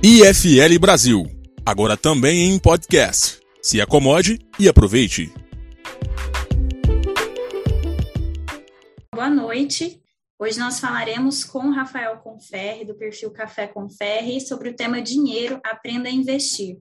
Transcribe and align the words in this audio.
IFL 0.00 0.78
Brasil, 0.80 1.26
agora 1.66 1.96
também 1.96 2.50
em 2.50 2.56
podcast. 2.60 3.40
Se 3.60 3.80
acomode 3.80 4.38
e 4.56 4.68
aproveite. 4.68 5.34
Boa 9.12 9.28
noite. 9.28 10.00
Hoje 10.38 10.56
nós 10.56 10.78
falaremos 10.78 11.42
com 11.42 11.70
Rafael 11.70 12.16
Conferre, 12.18 12.84
do 12.84 12.94
perfil 12.94 13.32
Café 13.32 13.66
Conferre, 13.66 14.40
sobre 14.40 14.68
o 14.68 14.76
tema 14.76 15.02
Dinheiro, 15.02 15.60
Aprenda 15.64 16.08
a 16.08 16.12
Investir. 16.12 16.78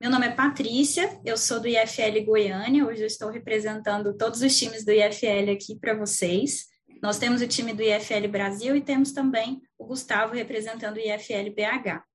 Meu 0.00 0.08
nome 0.08 0.26
é 0.28 0.30
Patrícia, 0.30 1.20
eu 1.24 1.36
sou 1.36 1.58
do 1.58 1.66
IFL 1.66 2.24
Goiânia, 2.24 2.86
hoje 2.86 3.02
eu 3.02 3.08
estou 3.08 3.30
representando 3.30 4.16
todos 4.16 4.42
os 4.42 4.56
times 4.56 4.84
do 4.84 4.92
IFL 4.92 5.50
aqui 5.52 5.76
para 5.76 5.92
vocês. 5.92 6.66
Nós 7.02 7.18
temos 7.18 7.42
o 7.42 7.48
time 7.48 7.74
do 7.74 7.82
IFL 7.82 8.28
Brasil 8.30 8.76
e 8.76 8.80
temos 8.80 9.10
também 9.10 9.60
o 9.76 9.84
Gustavo 9.84 10.34
representando 10.34 10.98
o 10.98 11.00
IFL 11.00 11.50
BH. 11.52 12.13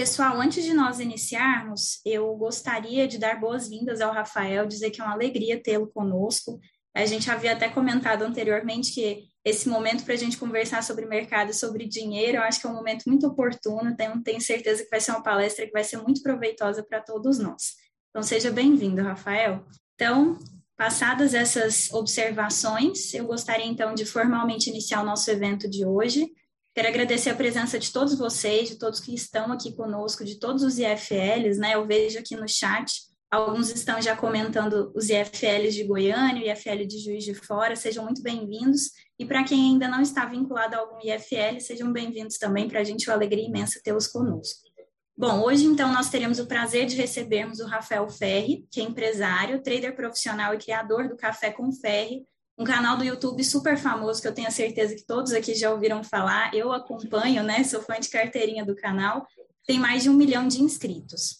Pessoal, 0.00 0.40
antes 0.40 0.64
de 0.64 0.72
nós 0.72 0.98
iniciarmos, 0.98 2.00
eu 2.06 2.34
gostaria 2.34 3.06
de 3.06 3.18
dar 3.18 3.38
boas-vindas 3.38 4.00
ao 4.00 4.14
Rafael, 4.14 4.66
dizer 4.66 4.88
que 4.88 4.98
é 4.98 5.04
uma 5.04 5.12
alegria 5.12 5.62
tê-lo 5.62 5.88
conosco. 5.88 6.58
A 6.94 7.04
gente 7.04 7.30
havia 7.30 7.52
até 7.52 7.68
comentado 7.68 8.22
anteriormente 8.22 8.94
que 8.94 9.26
esse 9.44 9.68
momento 9.68 10.02
para 10.02 10.14
a 10.14 10.16
gente 10.16 10.38
conversar 10.38 10.82
sobre 10.82 11.04
mercado 11.04 11.50
e 11.50 11.54
sobre 11.54 11.86
dinheiro, 11.86 12.38
eu 12.38 12.42
acho 12.42 12.62
que 12.62 12.66
é 12.66 12.70
um 12.70 12.74
momento 12.74 13.02
muito 13.06 13.26
oportuno, 13.26 13.94
tenho, 13.94 14.22
tenho 14.22 14.40
certeza 14.40 14.82
que 14.82 14.88
vai 14.88 15.02
ser 15.02 15.10
uma 15.10 15.22
palestra 15.22 15.66
que 15.66 15.72
vai 15.72 15.84
ser 15.84 15.98
muito 15.98 16.22
proveitosa 16.22 16.82
para 16.82 17.02
todos 17.02 17.38
nós. 17.38 17.74
Então, 18.08 18.22
seja 18.22 18.50
bem-vindo, 18.50 19.02
Rafael. 19.02 19.66
Então, 19.96 20.38
passadas 20.78 21.34
essas 21.34 21.92
observações, 21.92 23.12
eu 23.12 23.26
gostaria 23.26 23.66
então 23.66 23.92
de 23.92 24.06
formalmente 24.06 24.70
iniciar 24.70 25.02
o 25.02 25.06
nosso 25.06 25.30
evento 25.30 25.68
de 25.68 25.84
hoje. 25.84 26.32
Quero 26.74 26.88
agradecer 26.88 27.30
a 27.30 27.34
presença 27.34 27.78
de 27.78 27.92
todos 27.92 28.16
vocês, 28.16 28.68
de 28.68 28.76
todos 28.76 29.00
que 29.00 29.14
estão 29.14 29.52
aqui 29.52 29.72
conosco, 29.74 30.24
de 30.24 30.38
todos 30.38 30.62
os 30.62 30.78
IFLs, 30.78 31.58
né? 31.58 31.74
Eu 31.74 31.86
vejo 31.86 32.18
aqui 32.18 32.36
no 32.36 32.48
chat 32.48 33.10
Alguns 33.30 33.70
estão 33.70 34.02
já 34.02 34.16
comentando 34.16 34.90
os 34.92 35.08
IFLs 35.08 35.72
de 35.72 35.84
Goiânia, 35.84 36.42
o 36.42 36.52
IFL 36.52 36.84
de 36.84 36.98
Juiz 36.98 37.22
de 37.22 37.32
Fora, 37.32 37.76
sejam 37.76 38.02
muito 38.02 38.20
bem-vindos. 38.20 38.90
E 39.16 39.24
para 39.24 39.44
quem 39.44 39.70
ainda 39.70 39.86
não 39.86 40.02
está 40.02 40.26
vinculado 40.26 40.74
a 40.74 40.80
algum 40.80 40.98
IFL, 40.98 41.60
sejam 41.60 41.92
bem-vindos 41.92 42.38
também, 42.38 42.66
para 42.66 42.80
a 42.80 42.84
gente 42.84 43.08
é 43.08 43.12
uma 43.12 43.16
alegria 43.16 43.46
imensa 43.46 43.80
tê-los 43.84 44.08
conosco. 44.08 44.68
Bom, 45.16 45.44
hoje 45.44 45.64
então 45.64 45.92
nós 45.92 46.10
teremos 46.10 46.40
o 46.40 46.46
prazer 46.46 46.86
de 46.86 46.96
recebermos 46.96 47.60
o 47.60 47.66
Rafael 47.66 48.08
Ferri, 48.08 48.66
que 48.68 48.80
é 48.80 48.82
empresário, 48.82 49.62
trader 49.62 49.94
profissional 49.94 50.52
e 50.52 50.58
criador 50.58 51.08
do 51.08 51.16
Café 51.16 51.52
com 51.52 51.70
Ferri, 51.70 52.26
um 52.60 52.64
canal 52.64 52.98
do 52.98 53.02
YouTube 53.02 53.42
super 53.42 53.78
famoso 53.78 54.20
que 54.20 54.28
eu 54.28 54.34
tenho 54.34 54.52
certeza 54.52 54.94
que 54.94 55.06
todos 55.06 55.32
aqui 55.32 55.54
já 55.54 55.70
ouviram 55.70 56.04
falar. 56.04 56.54
Eu 56.54 56.70
acompanho, 56.74 57.42
né? 57.42 57.64
Sou 57.64 57.80
fã 57.80 57.98
de 57.98 58.10
carteirinha 58.10 58.66
do 58.66 58.76
canal. 58.76 59.26
Tem 59.66 59.78
mais 59.78 60.02
de 60.02 60.10
um 60.10 60.12
milhão 60.12 60.46
de 60.46 60.62
inscritos. 60.62 61.38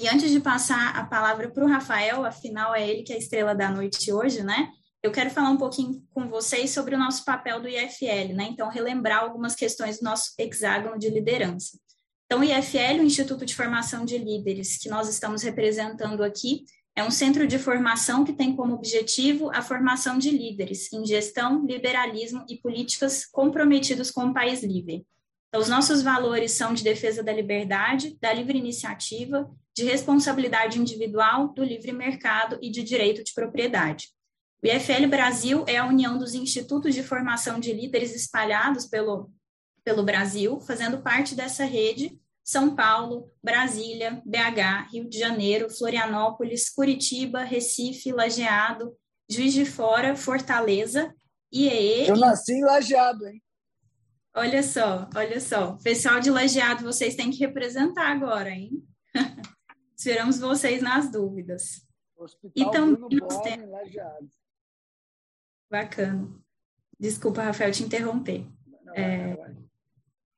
E 0.00 0.06
antes 0.06 0.30
de 0.30 0.38
passar 0.38 0.96
a 0.96 1.04
palavra 1.04 1.50
para 1.50 1.64
o 1.64 1.68
Rafael, 1.68 2.24
afinal 2.24 2.72
é 2.72 2.88
ele 2.88 3.02
que 3.02 3.12
é 3.12 3.16
a 3.16 3.18
estrela 3.18 3.52
da 3.52 3.68
noite 3.68 4.12
hoje, 4.12 4.44
né? 4.44 4.70
Eu 5.02 5.10
quero 5.10 5.30
falar 5.30 5.50
um 5.50 5.56
pouquinho 5.56 6.06
com 6.14 6.28
vocês 6.28 6.70
sobre 6.70 6.94
o 6.94 6.98
nosso 6.98 7.24
papel 7.24 7.60
do 7.60 7.66
IFL, 7.66 8.32
né? 8.32 8.46
Então, 8.50 8.68
relembrar 8.68 9.24
algumas 9.24 9.56
questões 9.56 9.98
do 9.98 10.04
nosso 10.04 10.34
hexágono 10.38 10.96
de 10.96 11.10
liderança. 11.10 11.76
Então, 12.26 12.38
o 12.38 12.44
IFL, 12.44 13.00
o 13.00 13.04
Instituto 13.04 13.44
de 13.44 13.56
Formação 13.56 14.04
de 14.04 14.16
Líderes, 14.16 14.78
que 14.78 14.88
nós 14.88 15.08
estamos 15.08 15.42
representando 15.42 16.22
aqui, 16.22 16.64
é 16.96 17.04
um 17.04 17.10
centro 17.10 17.46
de 17.46 17.58
formação 17.58 18.24
que 18.24 18.32
tem 18.32 18.54
como 18.54 18.74
objetivo 18.74 19.50
a 19.54 19.62
formação 19.62 20.18
de 20.18 20.30
líderes 20.30 20.92
em 20.92 21.04
gestão, 21.06 21.64
liberalismo 21.64 22.44
e 22.48 22.56
políticas 22.56 23.24
comprometidos 23.24 24.10
com 24.10 24.26
o 24.26 24.34
país 24.34 24.62
livre. 24.62 25.06
Então, 25.48 25.60
os 25.60 25.68
nossos 25.68 26.02
valores 26.02 26.52
são 26.52 26.74
de 26.74 26.84
defesa 26.84 27.22
da 27.22 27.32
liberdade, 27.32 28.16
da 28.20 28.32
livre 28.32 28.58
iniciativa, 28.58 29.50
de 29.74 29.84
responsabilidade 29.84 30.78
individual, 30.78 31.48
do 31.48 31.64
livre 31.64 31.92
mercado 31.92 32.58
e 32.60 32.70
de 32.70 32.82
direito 32.82 33.24
de 33.24 33.32
propriedade. 33.32 34.08
O 34.62 34.66
IFL 34.66 35.08
Brasil 35.08 35.64
é 35.66 35.78
a 35.78 35.86
união 35.86 36.18
dos 36.18 36.34
institutos 36.34 36.94
de 36.94 37.02
formação 37.02 37.58
de 37.58 37.72
líderes 37.72 38.14
espalhados 38.14 38.86
pelo, 38.86 39.30
pelo 39.82 40.02
Brasil, 40.02 40.60
fazendo 40.60 40.98
parte 40.98 41.34
dessa 41.34 41.64
rede 41.64 42.20
São 42.44 42.74
Paulo, 42.74 43.30
Brasília, 43.42 44.22
BH, 44.24 44.92
Rio 44.92 45.08
de 45.08 45.18
Janeiro, 45.18 45.70
Florianópolis, 45.70 46.68
Curitiba, 46.68 47.42
Recife, 47.42 48.12
Lajeado, 48.12 48.96
Juiz 49.30 49.52
de 49.52 49.64
Fora, 49.64 50.16
Fortaleza, 50.16 51.14
IEE. 51.52 52.08
Eu 52.08 52.16
nasci 52.16 52.52
em 52.54 52.64
Lajeado, 52.64 53.26
hein? 53.26 53.42
Olha 54.34 54.62
só, 54.62 55.08
olha 55.14 55.40
só. 55.40 55.76
Pessoal 55.82 56.20
de 56.20 56.30
Lajeado, 56.30 56.84
vocês 56.84 57.14
têm 57.14 57.30
que 57.30 57.38
representar 57.38 58.10
agora, 58.10 58.50
hein? 58.50 58.84
Esperamos 59.96 60.38
vocês 60.38 60.80
nas 60.80 61.10
dúvidas. 61.10 61.86
Hospital 62.16 62.52
e 62.54 62.70
também 62.70 63.18
nós 63.18 63.40
temos... 63.42 63.70
Bacana. 65.70 66.28
Desculpa, 66.98 67.42
Rafael, 67.42 67.72
te 67.72 67.82
interromper. 67.82 68.46
Não, 68.84 68.94
é... 68.94 69.36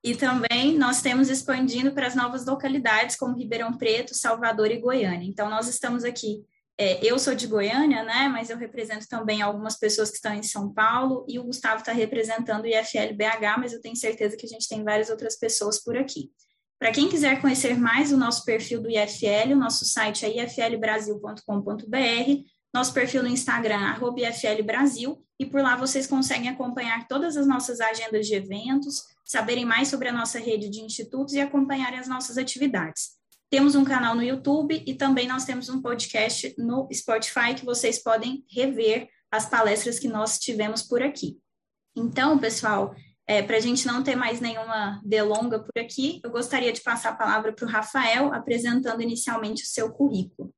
E 0.05 0.17
também 0.17 0.77
nós 0.77 1.01
temos 1.01 1.31
expandindo 1.31 1.93
para 1.93 2.09
as 2.09 2.15
novas 2.15 2.45
localidades, 2.45 3.15
como 3.15 3.37
Ribeirão 3.37 3.73
Preto, 3.73 4.17
Salvador 4.17 4.71
e 4.71 4.81
Goiânia. 4.81 5.29
Então, 5.29 5.49
nós 5.49 5.69
estamos 5.69 6.03
aqui. 6.03 6.45
É, 6.77 7.05
eu 7.07 7.19
sou 7.19 7.35
de 7.35 7.47
Goiânia, 7.47 8.03
né? 8.03 8.29
Mas 8.29 8.51
eu 8.51 8.57
represento 8.57 9.07
também 9.09 9.43
algumas 9.43 9.79
pessoas 9.79 10.11
que 10.11 10.17
estão 10.17 10.35
em 10.35 10.43
São 10.43 10.73
Paulo, 10.73 11.25
e 11.29 11.39
o 11.39 11.45
Gustavo 11.45 11.81
está 11.81 11.93
representando 11.93 12.65
o 12.65 12.67
IFL 12.67 13.15
BH, 13.15 13.59
mas 13.59 13.73
eu 13.73 13.81
tenho 13.81 13.95
certeza 13.95 14.37
que 14.37 14.47
a 14.47 14.49
gente 14.49 14.69
tem 14.69 14.83
várias 14.83 15.09
outras 15.09 15.37
pessoas 15.37 15.83
por 15.83 15.97
aqui. 15.97 16.31
Para 16.83 16.91
quem 16.91 17.09
quiser 17.09 17.41
conhecer 17.41 17.79
mais 17.79 18.13
o 18.13 18.17
nosso 18.17 18.45
perfil 18.45 18.83
do 18.83 18.91
IFL, 18.91 19.53
o 19.53 19.57
nosso 19.57 19.85
site 19.85 20.27
é 20.27 20.43
iflbrasil.com.br, 20.43 21.47
nosso 22.75 22.93
perfil 22.93 23.23
no 23.23 23.29
Instagram, 23.29 23.79
arroba 23.79 24.21
iflbrasil, 24.23 25.25
e 25.39 25.47
por 25.47 25.63
lá 25.63 25.77
vocês 25.77 26.09
conseguem 26.09 26.49
acompanhar 26.49 27.07
todas 27.07 27.37
as 27.37 27.47
nossas 27.47 27.81
agendas 27.81 28.27
de 28.27 28.35
eventos, 28.35 29.12
saberem 29.25 29.65
mais 29.65 29.89
sobre 29.89 30.09
a 30.09 30.13
nossa 30.13 30.39
rede 30.39 30.69
de 30.69 30.81
institutos 30.81 31.35
e 31.35 31.41
acompanharem 31.41 31.99
as 31.99 32.09
nossas 32.09 32.39
atividades. 32.39 33.11
Temos 33.51 33.75
um 33.75 33.85
canal 33.85 34.15
no 34.15 34.23
YouTube 34.23 34.83
e 34.87 34.95
também 34.95 35.29
nós 35.29 35.45
temos 35.45 35.69
um 35.69 35.83
podcast 35.83 36.55
no 36.57 36.89
Spotify 36.93 37.55
que 37.55 37.65
vocês 37.65 38.03
podem 38.03 38.45
rever 38.51 39.09
as 39.31 39.47
palestras 39.47 39.99
que 39.99 40.09
nós 40.09 40.39
tivemos 40.39 40.83
por 40.83 41.03
aqui. 41.03 41.39
Então, 41.95 42.39
pessoal, 42.39 42.95
é, 43.27 43.43
para 43.43 43.57
a 43.57 43.61
gente 43.61 43.87
não 43.87 44.03
ter 44.03 44.17
mais 44.17 44.41
nenhuma 44.41 45.01
delonga 45.05 45.59
por 45.59 45.79
aqui, 45.79 46.21
eu 46.25 46.31
gostaria 46.31 46.73
de 46.73 46.81
passar 46.81 47.11
a 47.11 47.17
palavra 47.17 47.53
para 47.53 47.65
o 47.65 47.69
Rafael, 47.69 48.33
apresentando 48.33 49.03
inicialmente 49.03 49.63
o 49.63 49.67
seu 49.67 49.93
currículo. 49.93 50.53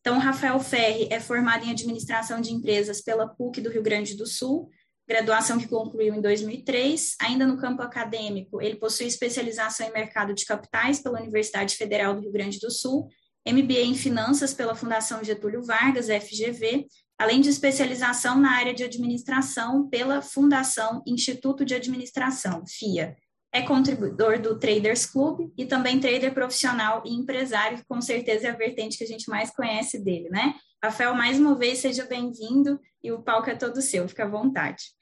Então, 0.00 0.18
Rafael 0.18 0.58
Ferri 0.58 1.08
é 1.10 1.20
formado 1.20 1.64
em 1.64 1.70
Administração 1.70 2.40
de 2.40 2.52
Empresas 2.52 3.02
pela 3.02 3.28
PUC 3.28 3.60
do 3.60 3.70
Rio 3.70 3.82
Grande 3.82 4.16
do 4.16 4.26
Sul, 4.26 4.70
graduação 5.08 5.58
que 5.58 5.66
concluiu 5.66 6.14
em 6.14 6.20
2003. 6.20 7.16
Ainda 7.22 7.46
no 7.46 7.56
campo 7.56 7.80
acadêmico, 7.80 8.60
ele 8.60 8.76
possui 8.76 9.06
especialização 9.06 9.86
em 9.86 9.92
Mercado 9.92 10.34
de 10.34 10.44
Capitais 10.44 11.00
pela 11.00 11.20
Universidade 11.20 11.74
Federal 11.76 12.14
do 12.14 12.20
Rio 12.20 12.32
Grande 12.32 12.58
do 12.58 12.70
Sul, 12.70 13.08
MBA 13.46 13.80
em 13.80 13.94
Finanças 13.94 14.52
pela 14.52 14.74
Fundação 14.74 15.24
Getúlio 15.24 15.64
Vargas, 15.64 16.08
FGV, 16.08 16.86
além 17.16 17.40
de 17.40 17.48
especialização 17.48 18.38
na 18.38 18.52
área 18.52 18.74
de 18.74 18.84
administração 18.84 19.88
pela 19.88 20.20
Fundação 20.20 21.02
Instituto 21.06 21.64
de 21.64 21.74
Administração, 21.74 22.62
FIA. 22.68 23.16
É 23.50 23.62
contribuidor 23.62 24.38
do 24.38 24.58
Traders 24.58 25.06
Club 25.06 25.50
e 25.56 25.64
também 25.64 25.98
trader 25.98 26.34
profissional 26.34 27.02
e 27.06 27.14
empresário, 27.14 27.78
que 27.78 27.86
com 27.86 27.98
certeza 28.02 28.48
é 28.48 28.50
a 28.50 28.56
vertente 28.56 28.98
que 28.98 29.04
a 29.04 29.06
gente 29.06 29.30
mais 29.30 29.50
conhece 29.50 29.98
dele, 29.98 30.28
né? 30.28 30.54
Rafael, 30.84 31.14
mais 31.14 31.40
uma 31.40 31.56
vez, 31.56 31.78
seja 31.78 32.04
bem-vindo 32.04 32.78
e 33.02 33.10
o 33.10 33.22
palco 33.22 33.48
é 33.48 33.54
todo 33.54 33.80
seu, 33.80 34.06
fica 34.06 34.24
à 34.24 34.28
vontade. 34.28 34.97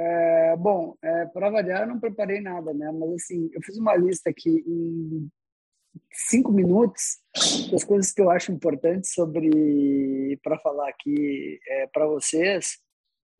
É, 0.00 0.56
bom, 0.56 0.96
é, 1.02 1.26
para 1.26 1.50
variar, 1.50 1.82
eu 1.82 1.88
não 1.88 1.98
preparei 1.98 2.40
nada, 2.40 2.72
né? 2.72 2.88
Mas 2.92 3.14
assim, 3.14 3.50
eu 3.52 3.60
fiz 3.62 3.76
uma 3.78 3.96
lista 3.96 4.30
aqui 4.30 4.62
em 4.64 5.28
cinco 6.12 6.52
minutos 6.52 7.18
das 7.72 7.82
coisas 7.82 8.12
que 8.12 8.20
eu 8.20 8.30
acho 8.30 8.52
importantes 8.52 9.12
sobre 9.12 10.38
para 10.40 10.56
falar 10.60 10.88
aqui 10.88 11.58
é, 11.66 11.88
para 11.88 12.06
vocês 12.06 12.78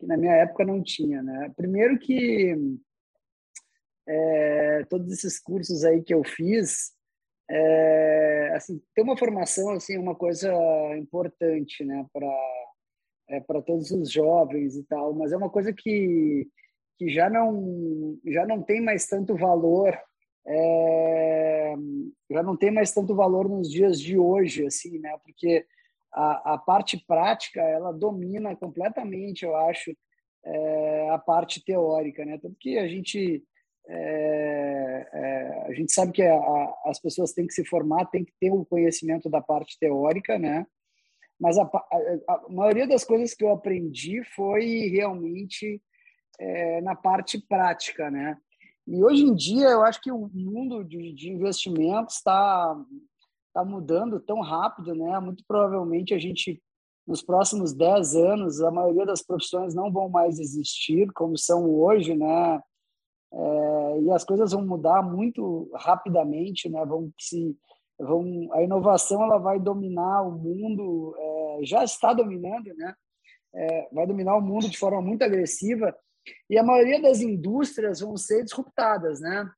que 0.00 0.06
na 0.06 0.16
minha 0.16 0.32
época 0.32 0.64
não 0.64 0.82
tinha, 0.82 1.22
né? 1.22 1.52
Primeiro 1.56 1.96
que 1.96 2.56
é, 4.08 4.84
todos 4.90 5.12
esses 5.12 5.38
cursos 5.38 5.84
aí 5.84 6.02
que 6.02 6.14
eu 6.14 6.24
fiz, 6.24 6.92
é, 7.48 8.52
assim, 8.56 8.82
ter 8.96 9.02
uma 9.02 9.16
formação 9.16 9.70
assim 9.70 9.94
é 9.94 10.00
uma 10.00 10.16
coisa 10.16 10.52
importante, 10.96 11.84
né? 11.84 12.04
Para 12.12 12.26
é, 13.28 13.40
para 13.40 13.62
todos 13.62 13.90
os 13.90 14.10
jovens 14.10 14.76
e 14.76 14.84
tal, 14.84 15.12
mas 15.14 15.32
é 15.32 15.36
uma 15.36 15.50
coisa 15.50 15.72
que 15.72 16.46
que 16.98 17.08
já 17.08 17.30
não 17.30 18.18
já 18.26 18.44
não 18.44 18.60
tem 18.62 18.80
mais 18.80 19.06
tanto 19.06 19.36
valor 19.36 19.96
é, 20.48 21.74
já 22.30 22.42
não 22.42 22.56
tem 22.56 22.70
mais 22.70 22.92
tanto 22.92 23.14
valor 23.14 23.48
nos 23.48 23.70
dias 23.70 24.00
de 24.00 24.18
hoje, 24.18 24.66
assim, 24.66 24.98
né? 24.98 25.14
Porque 25.22 25.66
a, 26.12 26.54
a 26.54 26.58
parte 26.58 26.96
prática 27.06 27.60
ela 27.60 27.92
domina 27.92 28.56
completamente, 28.56 29.44
eu 29.44 29.54
acho, 29.54 29.94
é, 30.44 31.10
a 31.10 31.18
parte 31.18 31.62
teórica, 31.62 32.24
né? 32.24 32.38
Tanto 32.38 32.56
que 32.58 32.78
a 32.78 32.88
gente 32.88 33.44
é, 33.90 35.08
é, 35.12 35.64
a 35.66 35.72
gente 35.74 35.92
sabe 35.92 36.12
que 36.12 36.22
a, 36.22 36.34
a, 36.34 36.82
as 36.86 36.98
pessoas 36.98 37.32
têm 37.32 37.46
que 37.46 37.54
se 37.54 37.64
formar, 37.64 38.06
têm 38.06 38.24
que 38.24 38.32
ter 38.40 38.50
o 38.50 38.64
conhecimento 38.64 39.28
da 39.28 39.42
parte 39.42 39.78
teórica, 39.78 40.38
né? 40.38 40.66
Mas 41.40 41.56
a, 41.56 41.62
a 41.64 42.46
maioria 42.48 42.86
das 42.86 43.04
coisas 43.04 43.34
que 43.34 43.44
eu 43.44 43.50
aprendi 43.50 44.22
foi 44.34 44.88
realmente 44.88 45.80
é, 46.38 46.80
na 46.80 46.94
parte 46.94 47.40
prática, 47.40 48.10
né? 48.10 48.36
E 48.86 49.04
hoje 49.04 49.22
em 49.22 49.34
dia 49.34 49.66
eu 49.66 49.82
acho 49.82 50.00
que 50.00 50.10
o 50.10 50.28
mundo 50.32 50.82
de, 50.82 51.12
de 51.12 51.30
investimentos 51.30 52.16
está 52.16 52.74
tá 53.52 53.64
mudando 53.64 54.18
tão 54.18 54.40
rápido, 54.40 54.94
né? 54.94 55.18
Muito 55.20 55.44
provavelmente 55.46 56.14
a 56.14 56.18
gente 56.18 56.62
nos 57.06 57.22
próximos 57.22 57.72
10 57.72 58.16
anos 58.16 58.60
a 58.60 58.70
maioria 58.70 59.06
das 59.06 59.22
profissões 59.22 59.74
não 59.74 59.90
vão 59.90 60.08
mais 60.08 60.38
existir 60.38 61.10
como 61.12 61.36
são 61.36 61.70
hoje, 61.70 62.14
né? 62.14 62.60
É, 63.32 64.00
e 64.02 64.10
as 64.10 64.24
coisas 64.24 64.52
vão 64.52 64.66
mudar 64.66 65.02
muito 65.02 65.70
rapidamente, 65.74 66.68
né? 66.68 66.84
Vão 66.84 67.12
se 67.18 67.56
vão 67.98 68.48
a 68.52 68.62
inovação 68.62 69.22
ela 69.22 69.38
vai 69.38 69.58
dominar 69.58 70.22
o 70.22 70.32
mundo, 70.32 71.14
é, 71.18 71.58
já 71.64 71.84
está 71.84 72.12
dominando, 72.12 72.72
né? 72.74 72.94
É, 73.54 73.88
vai 73.92 74.06
dominar 74.06 74.36
o 74.36 74.40
mundo 74.40 74.68
de 74.68 74.78
forma 74.78 75.00
muito 75.00 75.22
agressiva 75.22 75.96
e 76.48 76.58
a 76.58 76.62
maioria 76.62 77.00
das 77.00 77.20
indústrias 77.20 78.00
vão 78.00 78.16
ser 78.16 78.44
disruptadas, 78.44 79.20
né? 79.20 79.50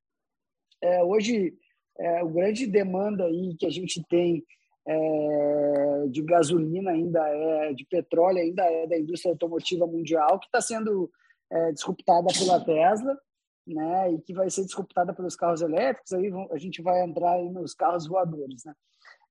É, 0.82 1.02
hoje 1.02 1.54
é, 1.98 2.22
o 2.22 2.30
grande 2.30 2.66
demanda 2.66 3.24
aí 3.24 3.54
que 3.58 3.66
a 3.66 3.70
gente 3.70 4.02
tem 4.08 4.44
é, 4.86 6.06
de 6.08 6.22
gasolina 6.22 6.92
ainda 6.92 7.20
é 7.28 7.74
de 7.74 7.84
petróleo 7.84 8.38
ainda 8.38 8.64
é 8.64 8.86
da 8.86 8.98
indústria 8.98 9.32
automotiva 9.32 9.86
mundial 9.86 10.38
que 10.38 10.46
está 10.46 10.60
sendo 10.60 11.10
é, 11.50 11.72
disruptada 11.72 12.28
pela 12.38 12.64
Tesla 12.64 13.18
né, 13.66 14.12
e 14.12 14.20
que 14.20 14.34
vai 14.34 14.50
ser 14.50 14.64
disruptada 14.64 15.14
pelos 15.14 15.36
carros 15.36 15.62
elétricos, 15.62 16.12
aí 16.12 16.30
a 16.50 16.58
gente 16.58 16.82
vai 16.82 17.02
entrar 17.02 17.32
aí 17.32 17.48
nos 17.50 17.74
carros 17.74 18.06
voadores. 18.06 18.64
Né? 18.64 18.74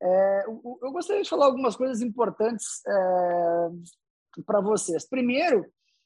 É, 0.01 0.45
eu 0.47 0.91
gostaria 0.91 1.23
de 1.23 1.29
falar 1.29 1.45
algumas 1.45 1.75
coisas 1.75 2.01
importantes 2.01 2.81
é, 2.87 4.41
para 4.45 4.61
vocês. 4.61 5.07
Primeiro, 5.07 5.65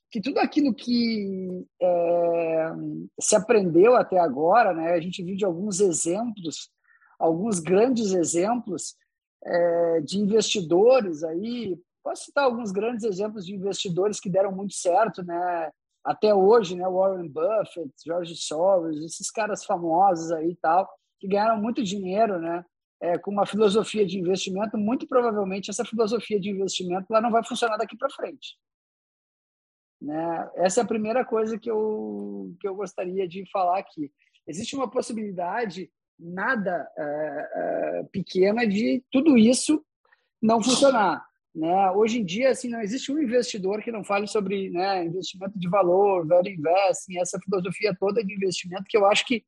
que 0.09 0.21
tudo 0.21 0.39
aquilo 0.39 0.73
que 0.73 1.65
é, 1.81 2.71
se 3.19 3.35
aprendeu 3.35 3.95
até 3.95 4.19
agora, 4.19 4.73
né, 4.73 4.93
a 4.93 4.99
gente 4.99 5.23
viu 5.23 5.35
de 5.35 5.45
alguns 5.45 5.79
exemplos, 5.79 6.69
alguns 7.19 7.59
grandes 7.59 8.13
exemplos 8.13 8.95
é, 9.43 10.01
de 10.01 10.19
investidores 10.19 11.23
aí, 11.23 11.77
posso 12.03 12.25
citar 12.25 12.43
alguns 12.43 12.71
grandes 12.71 13.03
exemplos 13.05 13.45
de 13.45 13.55
investidores 13.55 14.19
que 14.19 14.29
deram 14.29 14.51
muito 14.51 14.73
certo, 14.73 15.23
né? 15.23 15.71
Até 16.03 16.33
hoje, 16.33 16.75
né, 16.75 16.83
Warren 16.87 17.29
Buffett, 17.29 17.91
George 18.05 18.35
Soros, 18.35 19.03
esses 19.03 19.31
caras 19.31 19.63
famosos 19.63 20.31
aí 20.31 20.51
e 20.51 20.55
tal, 20.55 20.89
que 21.19 21.27
ganharam 21.27 21.61
muito 21.61 21.83
dinheiro, 21.83 22.39
né, 22.39 22.65
é, 23.01 23.17
com 23.17 23.31
uma 23.31 23.45
filosofia 23.45 24.05
de 24.05 24.19
investimento, 24.19 24.77
muito 24.77 25.07
provavelmente 25.07 25.69
essa 25.69 25.85
filosofia 25.85 26.39
de 26.39 26.49
investimento 26.49 27.07
ela 27.09 27.21
não 27.21 27.31
vai 27.31 27.43
funcionar 27.43 27.77
daqui 27.77 27.97
para 27.97 28.09
frente. 28.09 28.57
Né? 30.01 30.51
Essa 30.55 30.81
é 30.81 30.83
a 30.83 30.87
primeira 30.87 31.23
coisa 31.23 31.57
que 31.57 31.71
eu, 31.71 32.53
que 32.59 32.67
eu 32.67 32.75
gostaria 32.75 33.27
de 33.27 33.49
falar 33.49 33.79
aqui. 33.79 34.11
Existe 34.45 34.75
uma 34.75 34.89
possibilidade 34.89 35.89
nada 36.19 36.87
é, 36.97 37.49
é, 37.55 38.03
pequena 38.11 38.67
de 38.67 39.03
tudo 39.09 39.37
isso 39.37 39.83
não 40.41 40.61
funcionar. 40.61 41.25
Né? 41.55 41.91
Hoje 41.91 42.19
em 42.19 42.25
dia, 42.25 42.49
assim, 42.49 42.67
não 42.67 42.81
existe 42.81 43.11
um 43.11 43.21
investidor 43.21 43.81
que 43.81 43.91
não 43.91 44.03
fale 44.03 44.27
sobre 44.27 44.69
né, 44.71 45.05
investimento 45.05 45.57
de 45.59 45.69
valor, 45.69 46.25
value 46.25 46.49
investing, 46.49 47.19
essa 47.19 47.39
filosofia 47.39 47.95
toda 47.99 48.23
de 48.23 48.33
investimento, 48.33 48.85
que 48.87 48.97
eu 48.97 49.05
acho 49.05 49.25
que 49.25 49.45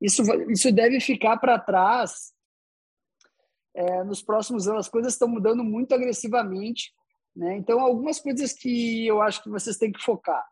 isso, 0.00 0.22
isso 0.50 0.70
deve 0.70 1.00
ficar 1.00 1.38
para 1.38 1.58
trás 1.58 2.34
é, 3.74 4.04
nos 4.04 4.22
próximos 4.22 4.68
anos. 4.68 4.86
As 4.86 4.92
coisas 4.92 5.14
estão 5.14 5.28
mudando 5.28 5.64
muito 5.64 5.94
agressivamente. 5.94 6.92
Né? 7.34 7.56
Então, 7.56 7.80
algumas 7.80 8.20
coisas 8.20 8.52
que 8.52 9.06
eu 9.06 9.22
acho 9.22 9.42
que 9.42 9.48
vocês 9.48 9.78
têm 9.78 9.92
que 9.92 10.02
focar. 10.02 10.44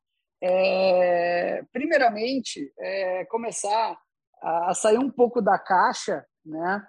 É, 0.42 1.62
primeiramente, 1.72 2.72
é, 2.78 3.24
começar 3.26 3.98
a, 4.42 4.70
a, 4.70 4.74
sair 4.74 4.98
um 4.98 5.10
pouco 5.10 5.40
da 5.40 5.58
caixa 5.58 6.24
né? 6.44 6.86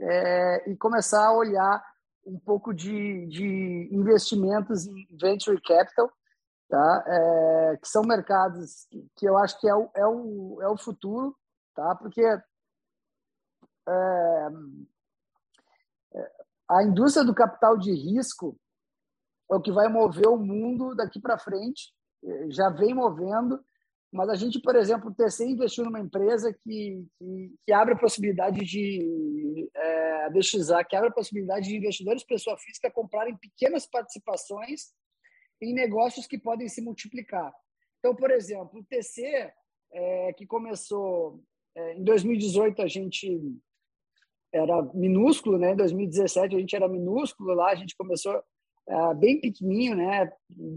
É, 0.00 0.70
e 0.70 0.76
começar 0.76 1.24
a 1.24 1.32
olhar 1.32 1.82
um 2.26 2.38
pouco 2.38 2.74
de, 2.74 3.26
de 3.26 3.88
investimentos 3.92 4.86
em 4.86 5.06
venture 5.10 5.60
capital, 5.62 6.12
tá? 6.68 7.04
É, 7.06 7.76
que 7.80 7.88
são 7.88 8.02
mercados 8.02 8.86
que, 9.16 9.24
eu 9.26 9.38
acho 9.38 9.58
que 9.60 9.68
é 9.68 9.74
o, 9.74 9.88
é 9.94 10.06
o, 10.06 10.58
é 10.60 10.68
o 10.68 10.76
futuro, 10.76 11.36
tá? 11.74 11.94
porque 11.94 12.20
é, 12.20 12.42
é, 13.88 14.48
a 16.68 16.82
indústria 16.82 17.24
do 17.24 17.34
capital 17.34 17.78
de 17.78 17.92
risco 17.92 18.58
é 19.50 19.54
o 19.54 19.60
que 19.60 19.70
vai 19.70 19.88
mover 19.88 20.26
o 20.26 20.36
mundo 20.36 20.94
daqui 20.96 21.20
para 21.20 21.38
frente, 21.38 21.94
já 22.48 22.68
vem 22.68 22.92
movendo, 22.92 23.64
mas 24.16 24.28
a 24.30 24.34
gente, 24.34 24.60
por 24.60 24.74
exemplo, 24.74 25.10
o 25.10 25.14
TC 25.14 25.44
investiu 25.44 25.84
numa 25.84 26.00
empresa 26.00 26.52
que, 26.52 27.04
que, 27.18 27.54
que 27.64 27.72
abre 27.72 27.94
a 27.94 27.98
possibilidade 27.98 28.64
de 28.64 29.70
é, 29.74 30.28
que 30.88 30.96
abre 30.96 31.10
a 31.10 31.12
possibilidade 31.12 31.68
de 31.68 31.76
investidores 31.76 32.24
pessoa 32.24 32.56
física 32.56 32.90
comprarem 32.90 33.36
pequenas 33.36 33.86
participações 33.86 34.92
em 35.60 35.72
negócios 35.72 36.26
que 36.26 36.38
podem 36.38 36.68
se 36.68 36.80
multiplicar. 36.80 37.52
Então, 37.98 38.14
por 38.14 38.30
exemplo, 38.30 38.80
o 38.80 38.84
TC, 38.84 39.52
é, 39.92 40.32
que 40.32 40.46
começou 40.46 41.42
é, 41.74 41.94
em 41.94 42.02
2018, 42.02 42.82
a 42.82 42.88
gente 42.88 43.40
era 44.52 44.82
minúsculo, 44.94 45.58
né? 45.58 45.72
Em 45.72 45.76
2017 45.76 46.56
a 46.56 46.58
gente 46.58 46.74
era 46.74 46.88
minúsculo 46.88 47.54
lá, 47.54 47.70
a 47.70 47.74
gente 47.74 47.96
começou 47.96 48.42
uh, 48.88 49.14
bem 49.14 49.40
pequenininho, 49.40 49.96
né, 49.96 50.30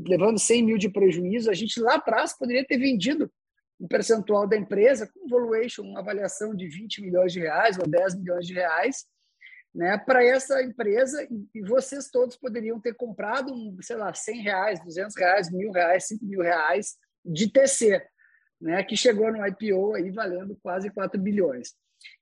levando 0.08 0.40
100 0.40 0.64
mil 0.64 0.78
de 0.78 0.90
prejuízo, 0.90 1.50
a 1.50 1.54
gente 1.54 1.80
lá 1.80 1.96
atrás 1.96 2.38
poderia 2.38 2.66
ter 2.66 2.78
vendido 2.78 3.32
um 3.80 3.88
percentual 3.88 4.48
da 4.48 4.58
empresa 4.58 5.08
com 5.08 5.28
valuation, 5.28 5.84
uma 5.84 6.00
avaliação 6.00 6.54
de 6.54 6.68
20 6.68 7.02
milhões 7.02 7.32
de 7.32 7.40
reais 7.40 7.78
ou 7.78 7.88
10 7.88 8.16
milhões 8.16 8.46
de 8.46 8.54
reais, 8.54 9.06
né, 9.74 9.98
para 9.98 10.24
essa 10.24 10.62
empresa 10.64 11.28
e 11.54 11.62
vocês 11.62 12.10
todos 12.10 12.36
poderiam 12.36 12.80
ter 12.80 12.96
comprado, 12.96 13.54
sei 13.82 13.96
lá, 13.96 14.14
100 14.14 14.42
reais, 14.42 14.84
200 14.84 15.16
reais, 15.16 15.52
mil 15.52 15.72
reais, 15.72 16.08
5 16.08 16.26
mil 16.26 16.42
reais 16.42 16.98
de 17.24 17.52
TC, 17.52 18.04
né, 18.60 18.84
que 18.84 18.98
chegou 18.98 19.32
no 19.32 19.46
IPO 19.46 19.94
aí 19.94 20.10
valendo 20.10 20.58
quase 20.62 20.90
4 20.90 21.22
bilhões. 21.22 21.74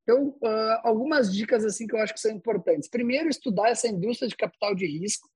Então, 0.04 0.30
uh, 0.42 0.80
algumas 0.84 1.34
dicas 1.34 1.64
assim 1.64 1.88
que 1.88 1.96
eu 1.96 2.00
acho 2.00 2.14
que 2.14 2.20
são 2.20 2.32
importantes. 2.32 2.90
Primeiro, 2.90 3.30
estudar 3.30 3.70
essa 3.70 3.88
indústria 3.88 4.28
de 4.28 4.36
capital 4.36 4.76
de 4.76 4.86
risco, 4.86 5.30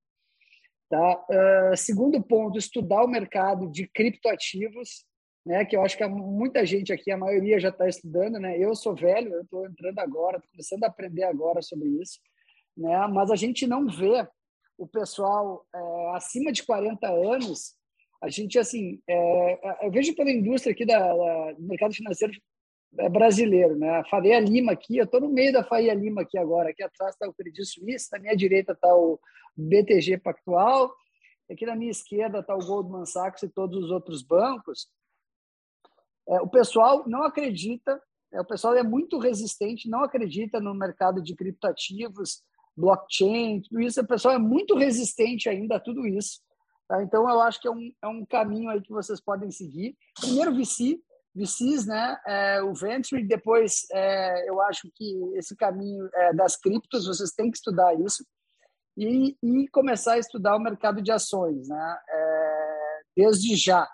Tá? 0.92 1.24
Uh, 1.30 1.74
segundo 1.74 2.22
ponto, 2.22 2.58
estudar 2.58 3.02
o 3.02 3.08
mercado 3.08 3.66
de 3.72 3.88
criptoativos, 3.88 5.06
né, 5.44 5.64
que 5.64 5.74
eu 5.74 5.82
acho 5.82 5.96
que 5.96 6.06
muita 6.06 6.66
gente 6.66 6.92
aqui, 6.92 7.10
a 7.10 7.16
maioria 7.16 7.58
já 7.58 7.70
está 7.70 7.88
estudando. 7.88 8.38
Né? 8.38 8.58
Eu 8.58 8.74
sou 8.74 8.94
velho, 8.94 9.32
eu 9.32 9.40
estou 9.40 9.64
entrando 9.64 9.98
agora, 10.00 10.36
estou 10.36 10.50
começando 10.50 10.84
a 10.84 10.88
aprender 10.88 11.22
agora 11.24 11.62
sobre 11.62 11.88
isso. 11.88 12.20
Né? 12.76 12.94
Mas 13.06 13.30
a 13.30 13.36
gente 13.36 13.66
não 13.66 13.86
vê 13.86 14.28
o 14.76 14.86
pessoal 14.86 15.64
é, 15.74 16.10
acima 16.14 16.52
de 16.52 16.62
40 16.62 17.08
anos. 17.08 17.74
A 18.22 18.28
gente, 18.28 18.58
assim, 18.58 19.00
é, 19.08 19.86
eu 19.86 19.90
vejo 19.90 20.14
pela 20.14 20.30
indústria 20.30 20.74
aqui 20.74 20.84
da, 20.84 21.52
do 21.54 21.62
mercado 21.62 21.94
financeiro 21.94 22.34
brasileiro, 23.10 23.76
né? 23.76 24.00
A 24.00 24.04
Faria 24.04 24.38
Lima 24.38 24.72
aqui, 24.72 24.98
eu 24.98 25.04
estou 25.04 25.20
no 25.20 25.28
meio 25.28 25.52
da 25.52 25.64
Faria 25.64 25.94
Lima 25.94 26.22
aqui 26.22 26.36
agora. 26.36 26.70
Aqui 26.70 26.82
atrás 26.82 27.14
está 27.14 27.26
o 27.28 27.32
Credit 27.32 27.64
Suisse, 27.64 28.08
na 28.12 28.18
minha 28.18 28.36
direita 28.36 28.72
está 28.72 28.94
o 28.94 29.18
BTG 29.56 30.18
Pactual, 30.18 30.92
aqui 31.50 31.64
na 31.64 31.74
minha 31.74 31.90
esquerda 31.90 32.40
está 32.40 32.54
o 32.54 32.64
Goldman 32.64 33.06
Sachs 33.06 33.42
e 33.42 33.48
todos 33.48 33.84
os 33.84 33.90
outros 33.90 34.22
bancos. 34.22 34.88
É, 36.28 36.40
o 36.40 36.48
pessoal 36.48 37.04
não 37.06 37.24
acredita, 37.24 38.00
é, 38.32 38.40
o 38.40 38.44
pessoal 38.44 38.74
é 38.74 38.82
muito 38.82 39.18
resistente, 39.18 39.88
não 39.88 40.04
acredita 40.04 40.60
no 40.60 40.74
mercado 40.74 41.22
de 41.22 41.34
criptativos, 41.34 42.42
blockchain, 42.76 43.62
tudo 43.62 43.80
isso. 43.80 44.00
O 44.00 44.06
pessoal 44.06 44.34
é 44.34 44.38
muito 44.38 44.76
resistente 44.76 45.48
ainda 45.48 45.76
a 45.76 45.80
tudo 45.80 46.06
isso. 46.06 46.40
Tá? 46.88 47.02
Então, 47.02 47.28
eu 47.28 47.40
acho 47.40 47.60
que 47.60 47.68
é 47.68 47.70
um, 47.70 47.92
é 48.02 48.06
um 48.06 48.24
caminho 48.24 48.70
aí 48.70 48.80
que 48.80 48.92
vocês 48.92 49.20
podem 49.20 49.50
seguir. 49.50 49.96
Primeiro, 50.20 50.54
VC, 50.54 51.00
VCs, 51.34 51.86
né? 51.86 52.16
É, 52.26 52.62
o 52.62 52.74
Venture, 52.74 53.26
depois 53.26 53.86
é, 53.92 54.48
eu 54.48 54.60
acho 54.62 54.90
que 54.94 55.14
esse 55.34 55.56
caminho 55.56 56.08
é, 56.14 56.32
das 56.34 56.56
criptos, 56.56 57.06
vocês 57.06 57.30
têm 57.32 57.50
que 57.50 57.56
estudar 57.56 57.94
isso 58.00 58.24
e, 58.96 59.36
e 59.42 59.68
começar 59.68 60.14
a 60.14 60.18
estudar 60.18 60.56
o 60.56 60.60
mercado 60.60 61.00
de 61.00 61.10
ações, 61.10 61.68
né? 61.68 61.98
É, 62.08 63.00
desde 63.16 63.56
já. 63.56 63.88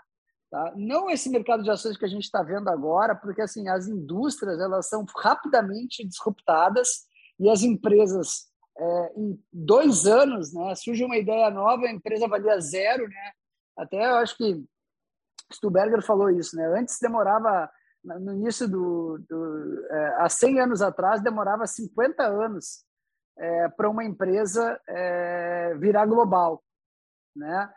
Tá? 0.50 0.73
Não 0.76 1.11
esse 1.11 1.28
mercado 1.28 1.62
de 1.62 1.71
ações 1.71 1.97
que 1.97 2.04
a 2.04 2.09
gente 2.09 2.25
está 2.25 2.42
vendo 2.42 2.68
agora, 2.68 3.14
porque 3.14 3.42
assim 3.42 3.68
as 3.68 3.87
indústrias 3.87 4.59
elas 4.59 4.88
são 4.88 5.04
rapidamente 5.16 6.07
disruptadas 6.07 7.07
e 7.38 7.50
as 7.50 7.62
empresas 7.62 8.49
é, 8.78 9.12
em 9.16 9.38
dois 9.52 10.07
anos, 10.07 10.52
né, 10.54 10.75
surge 10.75 11.04
uma 11.04 11.18
ideia 11.18 11.50
nova, 11.50 11.87
a 11.87 11.92
empresa 11.92 12.28
valia 12.28 12.59
zero, 12.61 13.09
né? 13.09 13.33
Até 13.76 14.07
eu 14.07 14.16
acho 14.16 14.37
que 14.37 14.64
Stuberger 15.52 16.02
falou 16.02 16.31
isso, 16.31 16.57
né? 16.57 16.67
Antes 16.78 16.99
demorava 17.00 17.71
no 18.05 18.33
início 18.33 18.69
do, 18.69 19.19
do 19.28 19.87
é, 19.90 20.14
há 20.19 20.28
100 20.28 20.61
anos 20.61 20.83
atrás 20.83 21.21
demorava 21.21 21.67
50 21.67 22.23
anos 22.23 22.85
é, 23.37 23.69
para 23.69 23.90
uma 23.90 24.05
empresa 24.05 24.81
é, 24.88 25.75
virar 25.78 26.07
global, 26.07 26.62
né? 27.35 27.71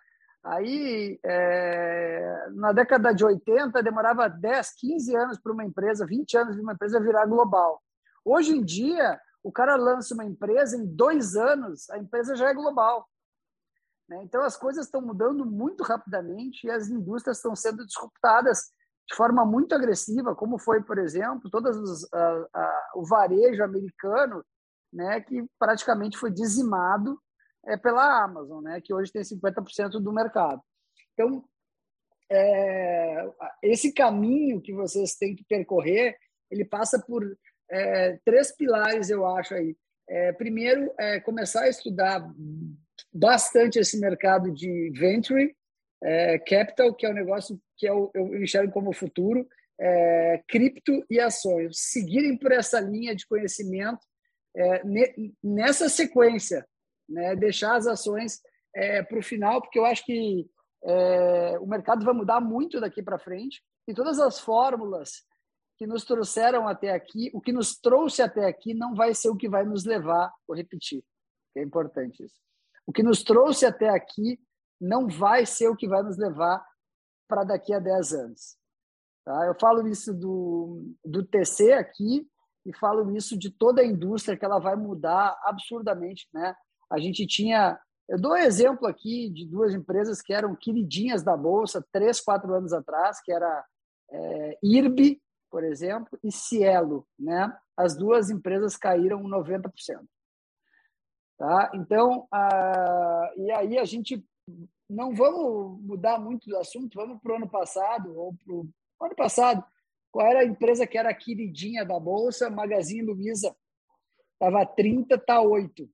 Aí, 0.44 1.20
é, 1.24 2.48
na 2.54 2.72
década 2.72 3.14
de 3.14 3.24
80, 3.24 3.84
demorava 3.84 4.28
10, 4.28 4.74
15 4.76 5.16
anos 5.16 5.40
para 5.40 5.52
uma 5.52 5.64
empresa, 5.64 6.06
20 6.06 6.38
anos 6.38 6.56
para 6.56 6.64
uma 6.64 6.74
empresa 6.74 7.00
virar 7.00 7.28
global. 7.28 7.80
Hoje 8.26 8.58
em 8.58 8.64
dia, 8.64 9.20
o 9.44 9.52
cara 9.52 9.76
lança 9.76 10.16
uma 10.16 10.26
empresa, 10.26 10.76
em 10.76 10.86
dois 10.86 11.36
anos, 11.36 11.88
a 11.92 12.00
empresa 12.00 12.36
já 12.36 12.50
é 12.50 12.54
global. 12.56 13.08
Né? 14.12 14.22
Então, 14.24 14.44
as 14.44 14.58
coisas 14.58 14.86
estão 14.86 15.02
mudando 15.02 15.46
muito 15.46 15.84
rapidamente 15.84 16.68
e 16.68 16.70
as 16.70 16.90
indústrias 16.90 17.38
estão 17.38 17.56
sendo 17.56 17.86
disruptadas 17.86 18.74
de 19.10 19.16
forma 19.16 19.46
muito 19.46 19.74
agressiva, 19.74 20.36
como 20.36 20.60
foi, 20.60 20.84
por 20.84 20.98
exemplo, 20.98 21.50
todas 21.50 21.78
os, 21.78 22.14
a, 22.14 22.48
a, 22.54 22.92
o 22.96 23.06
varejo 23.06 23.64
americano, 23.64 24.44
né, 24.92 25.22
que 25.22 25.46
praticamente 25.58 26.18
foi 26.18 26.30
dizimado 26.30 27.18
é, 27.66 27.78
pela 27.78 28.22
Amazon, 28.22 28.62
né, 28.62 28.82
que 28.82 28.94
hoje 28.94 29.14
tem 29.14 29.22
50% 29.22 29.92
do 29.92 30.12
mercado. 30.12 30.62
Então, 31.14 31.46
é, 32.30 33.32
esse 33.64 33.94
caminho 33.94 34.62
que 34.62 34.74
vocês 34.74 35.16
têm 35.16 35.36
que 35.36 35.46
percorrer, 35.46 36.18
ele 36.50 36.66
passa 36.66 37.00
por 37.00 37.24
é, 37.70 38.20
três 38.26 38.54
pilares, 38.54 39.10
eu 39.10 39.26
acho 39.26 39.54
aí. 39.54 39.76
É, 40.10 40.34
primeiro, 40.34 40.94
é 41.00 41.22
começar 41.22 41.62
a 41.62 41.70
estudar 41.70 42.22
bastante 43.14 43.80
esse 43.80 44.00
mercado 44.00 44.52
de 44.52 44.92
venture 44.92 45.56
é, 46.04 46.40
capital, 46.40 46.94
que 46.94 47.06
é 47.06 47.10
o 47.10 47.12
um 47.12 47.16
negócio 47.16 47.60
que 47.78 47.88
eu, 47.88 48.12
eu 48.14 48.42
enxergo 48.42 48.72
como 48.72 48.94
futuro, 48.94 49.48
é, 49.80 50.44
cripto 50.48 51.04
e 51.10 51.20
ações. 51.20 51.78
Seguirem 51.80 52.38
por 52.38 52.52
essa 52.52 52.80
linha 52.80 53.16
de 53.16 53.26
conhecimento 53.26 54.06
é, 54.56 54.84
ne, 54.84 55.34
nessa 55.44 55.90
sequência, 55.90 56.66
né? 57.08 57.36
deixar 57.36 57.76
as 57.76 57.88
ações 57.88 58.40
é, 58.76 59.04
para 59.04 59.20
o 59.20 59.24
final, 59.24 59.62
porque 59.62 59.80
eu 59.80 59.86
acho 59.86 60.06
que 60.06 60.48
é, 60.84 61.60
o 61.60 61.68
mercado 61.68 62.04
vai 62.04 62.14
mudar 62.14 62.42
muito 62.42 62.80
daqui 62.80 63.04
para 63.04 63.20
frente 63.20 63.62
e 63.88 63.94
todas 63.94 64.20
as 64.20 64.40
fórmulas 64.40 65.24
que 65.78 65.88
nos 65.88 66.06
trouxeram 66.06 66.68
até 66.68 66.92
aqui, 66.92 67.32
o 67.34 67.42
que 67.42 67.52
nos 67.52 67.76
trouxe 67.76 68.22
até 68.22 68.46
aqui 68.46 68.74
não 68.74 68.94
vai 68.94 69.14
ser 69.16 69.30
o 69.30 69.36
que 69.36 69.50
vai 69.50 69.66
nos 69.66 69.84
levar, 69.84 70.32
vou 70.48 70.56
repetir, 70.56 71.04
é 71.56 71.62
importante 71.64 72.24
isso. 72.24 72.40
O 72.86 72.92
que 72.92 73.04
nos 73.04 73.24
trouxe 73.24 73.66
até 73.66 73.90
aqui 73.90 74.40
não 74.80 75.08
vai 75.08 75.46
ser 75.46 75.70
o 75.70 75.76
que 75.76 75.88
vai 75.88 76.02
nos 76.02 76.18
levar 76.18 76.66
para 77.28 77.44
daqui 77.44 77.74
a 77.74 77.80
10 77.80 78.14
anos. 78.14 78.58
Tá? 79.24 79.46
Eu 79.46 79.56
falo 79.60 79.88
isso 79.88 80.14
do, 80.14 80.94
do 81.06 81.24
TC 81.24 81.74
aqui 81.74 82.28
e 82.66 82.76
falo 82.78 83.16
isso 83.16 83.38
de 83.38 83.50
toda 83.50 83.82
a 83.82 83.86
indústria, 83.86 84.38
que 84.38 84.44
ela 84.44 84.60
vai 84.60 84.76
mudar 84.76 85.40
absurdamente. 85.44 86.28
Né? 86.34 86.56
A 86.92 87.00
gente 87.00 87.26
tinha. 87.28 87.80
Eu 88.10 88.20
dou 88.20 88.34
um 88.34 88.38
exemplo 88.38 88.88
aqui 88.88 89.30
de 89.30 89.46
duas 89.46 89.74
empresas 89.74 90.22
que 90.22 90.34
eram 90.34 90.56
queridinhas 90.56 91.24
da 91.24 91.38
Bolsa 91.38 91.86
três, 91.92 92.20
quatro 92.20 92.54
anos 92.54 92.74
atrás, 92.74 93.22
que 93.22 93.32
era 93.32 93.66
é, 94.12 94.58
IRB 94.62 95.22
por 95.52 95.66
exemplo, 95.66 96.18
e 96.24 96.32
Cielo, 96.32 97.06
né? 97.20 97.54
As 97.76 97.96
duas 97.96 98.30
empresas 98.30 98.78
caíram 98.78 99.22
90%. 99.24 99.70
Tá? 101.42 101.72
Então, 101.74 102.28
a, 102.32 103.34
e 103.36 103.52
aí 103.52 103.80
a 103.80 103.84
gente 103.84 104.24
não 104.88 105.12
vamos 105.16 105.82
mudar 105.82 106.20
muito 106.20 106.48
do 106.48 106.56
assunto, 106.56 106.94
vamos 106.94 107.20
para 107.20 107.34
o 107.34 107.36
ano 107.38 107.50
passado 107.50 108.16
ou 108.16 108.36
para 108.36 108.54
o 108.54 108.70
ano 109.02 109.16
passado. 109.16 109.66
Qual 110.12 110.28
era 110.28 110.42
a 110.42 110.46
empresa 110.46 110.86
que 110.86 111.00
era 111.00 111.10
a 111.10 111.16
queridinha 111.16 111.84
da 111.84 112.00
bolsa? 112.00 112.48
Magazine 112.48 113.02
Luiza. 113.02 113.56
Estava 114.34 114.64
30, 114.68 115.16
está 115.16 115.42
8. 115.42 115.90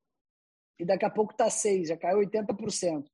E 0.80 0.86
daqui 0.86 1.06
a 1.06 1.10
pouco 1.10 1.32
está 1.32 1.50
6, 1.50 1.88
já 1.88 1.96
caiu 1.96 2.20
80%. 2.20 3.06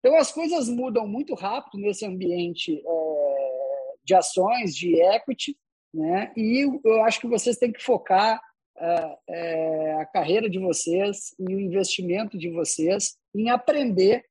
Então 0.00 0.16
as 0.16 0.32
coisas 0.32 0.68
mudam 0.68 1.06
muito 1.06 1.36
rápido 1.36 1.80
nesse 1.80 2.04
ambiente 2.04 2.82
é, 2.84 3.94
de 4.02 4.12
ações, 4.12 4.74
de 4.74 5.00
equity, 5.00 5.56
né? 5.94 6.32
E 6.36 6.68
eu 6.84 7.04
acho 7.04 7.20
que 7.20 7.28
vocês 7.28 7.56
têm 7.58 7.70
que 7.70 7.80
focar 7.80 8.42
uh, 8.78 9.18
é, 9.28 9.94
a 10.00 10.06
carreira 10.06 10.48
de 10.48 10.58
vocês 10.58 11.34
e 11.38 11.54
o 11.54 11.60
investimento 11.60 12.38
de 12.38 12.50
vocês 12.50 13.16
em 13.34 13.50
aprender, 13.50 14.24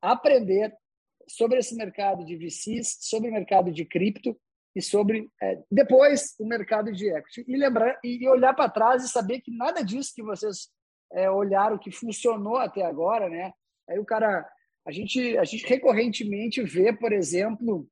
aprender 0.00 0.74
sobre 1.28 1.58
esse 1.58 1.74
mercado 1.74 2.24
de 2.24 2.36
VCs, 2.36 2.98
sobre 3.00 3.30
o 3.30 3.32
mercado 3.32 3.70
de 3.70 3.84
cripto 3.84 4.36
e 4.74 4.80
sobre 4.80 5.30
é, 5.42 5.62
depois 5.70 6.34
o 6.38 6.46
mercado 6.46 6.92
de 6.92 7.08
equity 7.08 7.44
e 7.46 7.56
lembrar 7.56 7.98
e 8.02 8.26
olhar 8.28 8.54
para 8.54 8.70
trás 8.70 9.04
e 9.04 9.08
saber 9.08 9.40
que 9.40 9.54
nada 9.54 9.84
disso 9.84 10.12
que 10.14 10.22
vocês 10.22 10.68
é, 11.12 11.30
olharam 11.30 11.78
que 11.78 11.90
funcionou 11.90 12.56
até 12.56 12.82
agora, 12.82 13.28
né? 13.28 13.52
Aí 13.88 13.98
o 13.98 14.04
cara 14.04 14.48
a 14.86 14.90
gente 14.90 15.36
a 15.36 15.44
gente 15.44 15.66
recorrentemente 15.66 16.62
vê, 16.62 16.92
por 16.92 17.12
exemplo, 17.12 17.86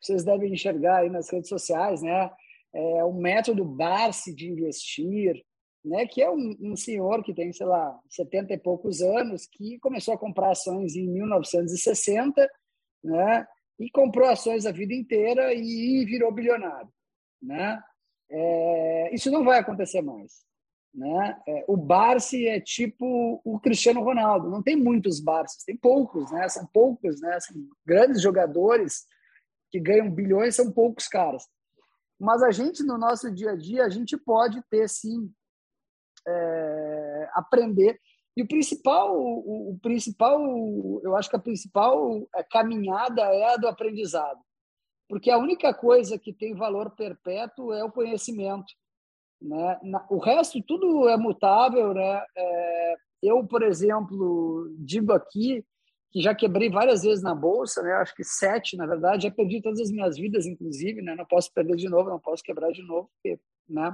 vocês 0.00 0.24
devem 0.24 0.52
enxergar 0.52 0.98
aí 0.98 1.10
nas 1.10 1.30
redes 1.30 1.48
sociais, 1.48 2.02
né? 2.02 2.30
É 2.76 3.04
o 3.04 3.12
método 3.12 3.64
Barsi 3.64 4.34
de 4.34 4.48
investir, 4.48 5.42
né? 5.84 6.06
Que 6.06 6.22
é 6.22 6.30
um, 6.30 6.54
um 6.60 6.76
senhor 6.76 7.22
que 7.22 7.32
tem, 7.32 7.52
sei 7.52 7.66
lá, 7.66 7.98
70 8.10 8.52
e 8.52 8.58
poucos 8.58 9.00
anos, 9.00 9.46
que 9.46 9.78
começou 9.78 10.14
a 10.14 10.18
comprar 10.18 10.50
ações 10.50 10.94
em 10.94 11.06
1960, 11.08 12.50
né? 13.02 13.46
E 13.78 13.90
comprou 13.90 14.28
ações 14.28 14.66
a 14.66 14.72
vida 14.72 14.94
inteira 14.94 15.54
e 15.54 16.04
virou 16.04 16.32
bilionário, 16.32 16.88
né? 17.42 17.82
É, 18.30 19.14
isso 19.14 19.30
não 19.30 19.44
vai 19.44 19.58
acontecer 19.58 20.02
mais. 20.02 20.44
Né? 20.94 21.38
É, 21.46 21.64
o 21.68 21.76
Barsi 21.76 22.48
é 22.48 22.58
tipo 22.58 23.40
o 23.44 23.60
Cristiano 23.60 24.02
Ronaldo. 24.02 24.50
Não 24.50 24.62
tem 24.62 24.74
muitos 24.74 25.20
Barsis, 25.20 25.62
tem 25.64 25.76
poucos, 25.76 26.30
né? 26.32 26.48
São 26.48 26.66
poucos, 26.72 27.20
né? 27.20 27.38
São 27.40 27.56
grandes 27.84 28.22
jogadores 28.22 29.04
que 29.70 29.78
ganham 29.78 30.10
bilhões 30.10 30.56
são 30.56 30.72
poucos 30.72 31.06
caras. 31.06 31.44
Mas 32.18 32.42
a 32.42 32.50
gente, 32.50 32.82
no 32.82 32.96
nosso 32.96 33.30
dia 33.30 33.52
a 33.52 33.56
dia, 33.56 33.84
a 33.84 33.88
gente 33.88 34.16
pode 34.16 34.62
ter, 34.70 34.88
sim, 34.88 35.30
é, 36.26 37.30
aprender. 37.34 38.00
E 38.36 38.42
o 38.42 38.48
principal, 38.48 39.16
o, 39.16 39.72
o, 39.72 39.78
principal, 39.80 40.40
eu 41.02 41.16
acho 41.16 41.28
que 41.30 41.36
a 41.36 41.40
principal 41.40 42.26
é, 42.34 42.42
caminhada 42.42 43.22
é 43.22 43.54
a 43.54 43.56
do 43.56 43.68
aprendizado. 43.68 44.40
Porque 45.08 45.30
a 45.30 45.38
única 45.38 45.72
coisa 45.72 46.18
que 46.18 46.32
tem 46.32 46.54
valor 46.54 46.90
perpétuo 46.90 47.72
é 47.72 47.84
o 47.84 47.92
conhecimento. 47.92 48.72
Né? 49.40 49.80
O 50.10 50.18
resto, 50.18 50.60
tudo 50.62 51.08
é 51.08 51.16
mutável. 51.16 51.94
Né? 51.94 52.24
É, 52.36 52.94
eu, 53.22 53.46
por 53.46 53.62
exemplo, 53.62 54.74
digo 54.78 55.12
aqui 55.12 55.64
que 56.10 56.20
já 56.20 56.34
quebrei 56.34 56.70
várias 56.70 57.02
vezes 57.02 57.22
na 57.22 57.34
bolsa, 57.34 57.82
né? 57.82 57.92
Acho 57.94 58.14
que 58.14 58.24
sete, 58.24 58.76
na 58.76 58.86
verdade, 58.86 59.24
já 59.24 59.30
perdi 59.30 59.60
todas 59.60 59.80
as 59.80 59.90
minhas 59.90 60.16
vidas, 60.16 60.46
inclusive, 60.46 61.02
né? 61.02 61.14
Não 61.14 61.26
posso 61.26 61.52
perder 61.52 61.76
de 61.76 61.88
novo, 61.88 62.10
não 62.10 62.20
posso 62.20 62.42
quebrar 62.42 62.70
de 62.72 62.82
novo, 62.82 63.10
porque, 63.14 63.38
né? 63.68 63.92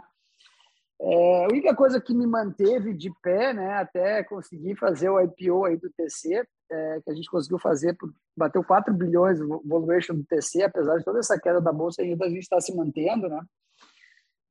É, 1.05 1.45
a 1.45 1.49
única 1.49 1.75
coisa 1.75 2.01
que 2.01 2.15
me 2.15 2.27
manteve 2.27 2.95
de 2.95 3.13
pé, 3.21 3.53
né, 3.53 3.75
até 3.75 4.23
conseguir 4.23 4.77
fazer 4.77 5.11
o 5.11 5.21
IPO 5.21 5.65
aí 5.65 5.77
do 5.77 5.91
TC, 5.91 6.47
é, 6.71 7.01
que 7.05 7.11
a 7.11 7.15
gente 7.15 7.29
conseguiu 7.29 7.59
fazer, 7.59 7.97
por, 7.97 8.15
bateu 8.37 8.63
4 8.63 8.95
bilhões 8.95 9.41
o 9.41 9.61
valuation 9.67 10.15
do 10.15 10.25
TC, 10.25 10.63
apesar 10.63 10.99
de 10.99 11.05
toda 11.05 11.19
essa 11.19 11.39
queda 11.41 11.61
da 11.61 11.73
bolsa, 11.73 12.03
ainda 12.03 12.25
a 12.25 12.29
gente 12.29 12.43
está 12.43 12.61
se 12.61 12.73
mantendo, 12.77 13.29
né? 13.29 13.41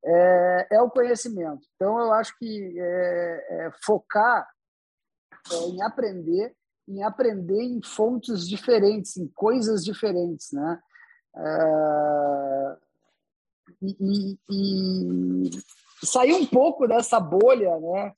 É, 0.03 0.67
é, 0.71 0.81
o 0.81 0.89
conhecimento. 0.89 1.61
Então, 1.75 1.97
eu 1.99 2.11
acho 2.13 2.37
que 2.37 2.75
é, 2.77 3.67
é 3.67 3.71
focar 3.85 4.45
é, 5.51 5.55
em 5.69 5.81
aprender 5.83 6.53
em 6.91 7.03
aprender 7.03 7.61
em 7.61 7.81
fontes 7.81 8.47
diferentes, 8.47 9.17
em 9.17 9.27
coisas 9.27 9.83
diferentes, 9.83 10.51
né? 10.51 10.79
Uh, 11.33 12.77
e, 13.81 13.95
e, 13.99 14.37
e, 14.51 15.49
sair 16.05 16.33
um 16.33 16.45
pouco 16.45 16.87
dessa 16.87 17.19
bolha, 17.19 17.79
né? 17.79 18.13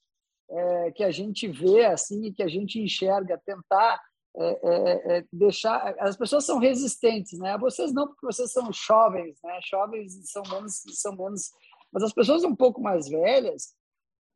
É, 0.50 0.92
que 0.92 1.04
a 1.04 1.12
gente 1.12 1.48
vê 1.48 1.86
assim, 1.86 2.32
que 2.32 2.44
a 2.44 2.48
gente 2.48 2.80
enxerga, 2.80 3.42
tentar 3.44 4.00
é, 4.36 4.46
é, 4.46 5.18
é, 5.18 5.26
deixar. 5.32 5.96
As 6.00 6.18
pessoas 6.18 6.46
são 6.46 6.58
resistentes, 6.58 7.40
né? 7.40 7.58
Vocês 7.58 7.94
não, 7.94 8.08
porque 8.08 8.26
vocês 8.26 8.52
são 8.52 8.72
jovens, 8.72 9.38
né? 9.44 9.60
Jovens 9.70 10.14
são 10.32 10.44
menos, 10.50 10.82
são 10.94 11.16
menos, 11.16 11.52
mas 11.92 12.04
as 12.04 12.14
pessoas 12.14 12.44
um 12.44 12.56
pouco 12.56 12.82
mais 12.82 13.08
velhas 13.08 13.74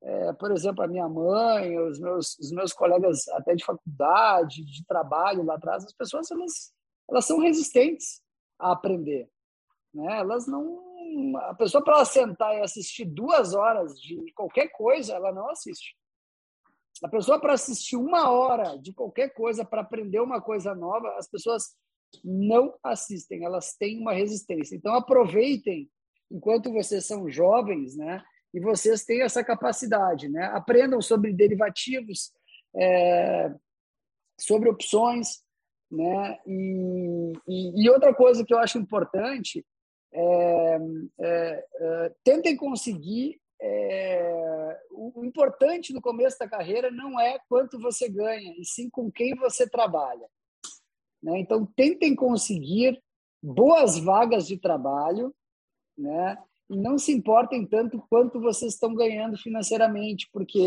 é, 0.02 0.34
por 0.34 0.52
exemplo, 0.52 0.84
a 0.84 0.88
minha 0.88 1.08
mãe, 1.10 1.78
os 1.80 2.00
meus, 2.00 2.38
os 2.40 2.52
meus 2.52 2.72
colegas 2.72 3.28
até 3.30 3.56
de 3.56 3.66
faculdade, 3.66 4.64
de 4.64 4.86
trabalho 4.86 5.44
lá 5.44 5.56
atrás, 5.56 5.84
as 5.84 5.94
pessoas 5.94 6.30
elas, 6.30 6.72
elas 7.10 7.26
são 7.26 7.40
resistentes 7.40 8.22
a 8.60 8.72
aprender. 8.72 9.30
Né? 9.94 10.20
Elas 10.20 10.48
não. 10.48 10.86
A 11.38 11.56
pessoa, 11.56 11.84
para 11.84 12.04
sentar 12.06 12.56
e 12.56 12.62
assistir 12.62 13.06
duas 13.06 13.54
horas 13.54 14.00
de 14.00 14.32
qualquer 14.34 14.68
coisa, 14.70 15.14
ela 15.14 15.32
não 15.32 15.50
assiste. 15.50 15.96
A 17.04 17.08
pessoa, 17.08 17.40
para 17.40 17.54
assistir 17.54 17.96
uma 17.96 18.30
hora 18.30 18.78
de 18.78 18.94
qualquer 18.94 19.30
coisa, 19.30 19.64
para 19.64 19.82
aprender 19.82 20.20
uma 20.20 20.42
coisa 20.42 20.76
nova, 20.76 21.16
as 21.18 21.30
pessoas 21.30 21.76
não 22.24 22.74
assistem, 22.84 23.44
elas 23.44 23.76
têm 23.76 24.00
uma 24.00 24.14
resistência. 24.14 24.76
Então 24.76 24.94
aproveitem 24.94 25.90
enquanto 26.32 26.72
vocês 26.72 27.06
são 27.06 27.30
jovens, 27.30 27.96
né? 27.96 28.24
E 28.54 28.60
vocês 28.60 29.04
têm 29.04 29.22
essa 29.22 29.44
capacidade, 29.44 30.30
né? 30.30 30.46
Aprendam 30.46 31.02
sobre 31.02 31.34
derivativos, 31.34 32.32
é, 32.76 33.54
sobre 34.40 34.70
opções, 34.70 35.44
né? 35.92 36.40
E, 36.46 37.34
e, 37.48 37.84
e, 37.84 37.90
outra 37.90 38.14
coisa 38.14 38.44
que 38.46 38.54
eu 38.54 38.60
acho 38.60 38.78
importante 38.78 39.66
é, 40.14 40.78
é, 41.20 41.66
é 41.76 42.16
tentem 42.24 42.56
conseguir 42.56 43.40
é, 43.60 44.80
o 44.92 45.24
importante 45.26 45.94
no 45.94 46.02
começo 46.02 46.38
da 46.38 46.48
carreira 46.48 46.92
não 46.92 47.20
é 47.20 47.40
quanto 47.50 47.80
você 47.80 48.08
ganha, 48.08 48.54
e 48.58 48.66
sim 48.66 48.90
com 48.90 49.12
quem 49.12 49.36
você 49.36 49.68
trabalha. 49.68 50.28
Né? 51.22 51.40
Então, 51.40 51.66
tentem 51.66 52.16
conseguir 52.16 53.02
boas 53.42 53.98
vagas 53.98 54.48
de 54.48 54.58
trabalho, 54.58 55.34
né? 55.98 56.38
Não 56.70 56.98
se 56.98 57.12
importem 57.12 57.66
tanto 57.66 58.04
quanto 58.10 58.42
vocês 58.42 58.74
estão 58.74 58.94
ganhando 58.94 59.38
financeiramente, 59.38 60.28
porque 60.32 60.60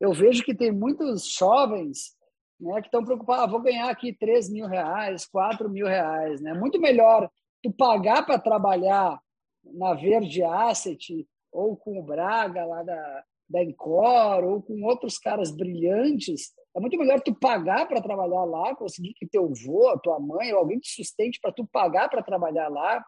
eu 0.00 0.12
vejo 0.12 0.42
que 0.44 0.54
tem 0.54 0.72
muitos 0.72 1.28
jovens 1.28 2.16
né, 2.60 2.80
que 2.80 2.88
estão 2.88 3.04
preocupados, 3.04 3.44
ah, 3.44 3.46
vou 3.46 3.60
ganhar 3.60 3.90
aqui 3.90 4.12
3 4.12 4.50
mil 4.50 4.66
reais, 4.66 5.26
4 5.26 5.68
mil 5.68 5.86
reais. 5.86 6.40
Né? 6.40 6.54
Muito 6.54 6.80
melhor 6.80 7.30
tu 7.62 7.70
pagar 7.72 8.24
para 8.24 8.38
trabalhar 8.38 9.20
na 9.64 9.94
Verde 9.94 10.42
Asset 10.42 11.26
ou 11.52 11.76
com 11.76 11.98
o 11.98 12.02
Braga 12.02 12.64
lá 12.64 12.82
da, 12.82 13.24
da 13.48 13.62
Encore 13.62 14.44
ou 14.44 14.62
com 14.62 14.82
outros 14.84 15.18
caras 15.18 15.50
brilhantes. 15.50 16.52
É 16.76 16.80
muito 16.80 16.96
melhor 16.96 17.20
tu 17.20 17.34
pagar 17.34 17.86
para 17.86 18.02
trabalhar 18.02 18.44
lá, 18.44 18.74
conseguir 18.74 19.14
que 19.14 19.26
teu 19.26 19.44
avô, 19.44 19.98
tua 20.00 20.18
mãe 20.20 20.52
ou 20.52 20.60
alguém 20.60 20.78
te 20.78 20.90
sustente 20.90 21.40
para 21.40 21.52
tu 21.52 21.66
pagar 21.66 22.08
para 22.08 22.22
trabalhar 22.22 22.68
lá, 22.68 23.04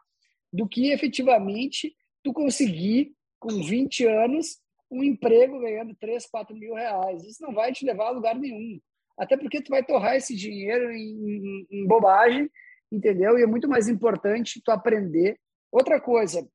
do 0.52 0.68
que 0.68 0.92
efetivamente 0.92 1.94
tu 2.22 2.32
conseguir, 2.32 3.14
com 3.38 3.48
20 3.48 4.06
anos, 4.06 4.58
um 4.90 5.02
emprego 5.02 5.60
ganhando 5.60 5.94
3, 5.94 6.26
4 6.26 6.56
mil 6.56 6.74
reais. 6.74 7.24
Isso 7.24 7.42
não 7.42 7.52
vai 7.52 7.72
te 7.72 7.84
levar 7.84 8.08
a 8.08 8.10
lugar 8.10 8.34
nenhum. 8.34 8.80
Até 9.16 9.36
porque 9.36 9.62
tu 9.62 9.70
vai 9.70 9.84
torrar 9.84 10.16
esse 10.16 10.34
dinheiro 10.34 10.90
em, 10.90 11.08
em, 11.10 11.66
em 11.70 11.86
bobagem, 11.86 12.50
entendeu? 12.90 13.38
E 13.38 13.42
é 13.42 13.46
muito 13.46 13.68
mais 13.68 13.88
importante 13.88 14.60
tu 14.64 14.70
aprender. 14.70 15.38
Outra 15.70 16.00
coisa 16.00 16.46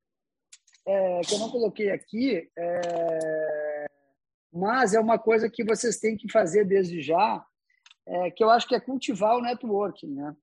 é, 0.86 1.22
que 1.22 1.34
eu 1.34 1.40
não 1.40 1.50
coloquei 1.50 1.90
aqui, 1.90 2.50
é, 2.58 3.86
mas 4.52 4.94
é 4.94 5.00
uma 5.00 5.18
coisa 5.18 5.50
que 5.50 5.64
vocês 5.64 5.98
têm 6.00 6.18
que 6.18 6.32
fazer 6.32 6.66
desde 6.66 7.02
já, 7.02 7.46
é, 8.08 8.32
que 8.32 8.44
eu 8.44 8.50
acho 8.50 8.68
que 8.68 8.76
é 8.76 8.80
cultivar 8.80 9.36
o 9.38 9.42
networking, 9.42 10.14
né? 10.14 10.36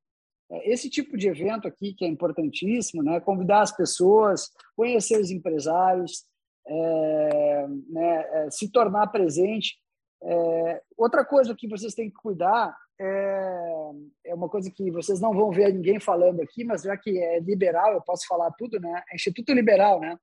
É, 0.52 0.70
esse 0.70 0.90
tipo 0.90 1.16
de 1.16 1.28
evento 1.28 1.66
aqui, 1.66 1.94
que 1.94 2.04
é 2.04 2.08
importantíssimo, 2.08 3.02
né? 3.02 3.18
convidar 3.20 3.62
as 3.62 3.74
pessoas, 3.74 4.50
conhecer 4.76 5.18
os 5.18 5.30
empresários, 5.30 6.26
é, 6.66 7.66
né? 7.88 8.44
É, 8.46 8.50
se 8.50 8.70
tornar 8.70 9.08
presente. 9.08 9.76
É, 10.22 10.82
outra 10.96 11.24
coisa 11.24 11.56
que 11.56 11.66
vocês 11.66 11.94
têm 11.94 12.08
que 12.08 12.16
cuidar 12.16 12.76
é, 13.00 13.90
é, 14.26 14.34
uma 14.34 14.48
coisa 14.48 14.70
que 14.70 14.90
vocês 14.90 15.20
não 15.20 15.34
vão 15.34 15.50
ver 15.50 15.72
ninguém 15.72 15.98
falando 15.98 16.40
aqui, 16.40 16.62
mas 16.62 16.82
já 16.82 16.96
que 16.96 17.18
é 17.18 17.40
liberal, 17.40 17.92
eu 17.94 18.02
posso 18.02 18.26
falar 18.28 18.52
tudo, 18.52 18.78
né? 18.78 19.02
É 19.10 19.16
Instituto 19.16 19.52
Liberal, 19.52 19.98
né? 19.98 20.16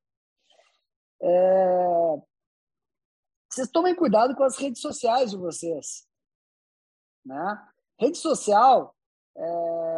É, 1.21 2.15
vocês 3.51 3.69
tomem 3.69 3.93
cuidado 3.93 4.36
com 4.36 4.43
as 4.43 4.57
redes 4.57 4.81
sociais 4.81 5.31
de 5.31 5.38
vocês, 5.38 6.07
né? 7.25 7.62
Rede 8.00 8.17
social 8.17 8.95
é, 9.36 9.88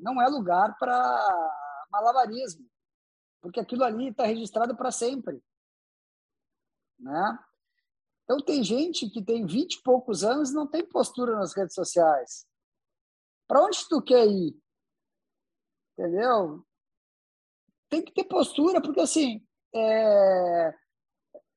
não 0.00 0.20
é 0.20 0.28
lugar 0.28 0.76
para 0.78 1.58
malabarismo, 1.90 2.68
porque 3.40 3.60
aquilo 3.60 3.84
ali 3.84 4.08
está 4.08 4.24
registrado 4.24 4.76
para 4.76 4.90
sempre. 4.90 5.42
Né? 6.98 7.38
Então, 8.24 8.38
tem 8.38 8.62
gente 8.64 9.08
que 9.08 9.22
tem 9.22 9.46
vinte 9.46 9.74
e 9.74 9.82
poucos 9.82 10.24
anos 10.24 10.50
e 10.50 10.54
não 10.54 10.66
tem 10.66 10.84
postura 10.84 11.36
nas 11.36 11.54
redes 11.54 11.74
sociais. 11.74 12.46
Para 13.46 13.62
onde 13.62 13.88
tu 13.88 14.02
quer 14.02 14.26
ir? 14.26 14.58
Entendeu? 15.96 16.66
Tem 17.88 18.02
que 18.02 18.12
ter 18.12 18.24
postura, 18.24 18.82
porque 18.82 19.00
assim, 19.00 19.46
é... 19.74 20.74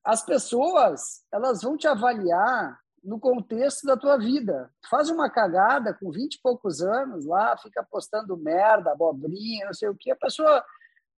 as 0.04 0.24
pessoas 0.24 1.24
elas 1.32 1.62
vão 1.62 1.76
te 1.76 1.88
avaliar 1.88 2.80
no 3.02 3.18
contexto 3.18 3.86
da 3.86 3.96
tua 3.96 4.18
vida. 4.18 4.70
Faz 4.88 5.08
uma 5.08 5.30
cagada 5.30 5.94
com 5.94 6.10
20 6.10 6.34
e 6.34 6.40
poucos 6.42 6.82
anos 6.82 7.24
lá, 7.26 7.56
fica 7.56 7.86
postando 7.90 8.36
merda, 8.36 8.92
abobrinha, 8.92 9.66
não 9.66 9.74
sei 9.74 9.88
o 9.88 9.96
que, 9.96 10.10
a 10.10 10.16
pessoa 10.16 10.64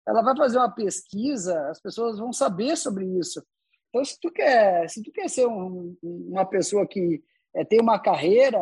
ela 0.07 0.21
vai 0.21 0.35
fazer 0.35 0.57
uma 0.57 0.71
pesquisa, 0.71 1.69
as 1.69 1.79
pessoas 1.79 2.17
vão 2.17 2.33
saber 2.33 2.75
sobre 2.75 3.05
isso. 3.19 3.43
Então, 3.89 4.03
se 4.03 4.19
tu 4.19 4.31
quer, 4.31 4.89
se 4.89 5.03
tu 5.03 5.11
quer 5.11 5.29
ser 5.29 5.45
um, 5.47 5.95
uma 6.01 6.45
pessoa 6.45 6.87
que 6.87 7.23
é, 7.53 7.63
tem 7.63 7.79
uma 7.79 7.99
carreira, 7.99 8.59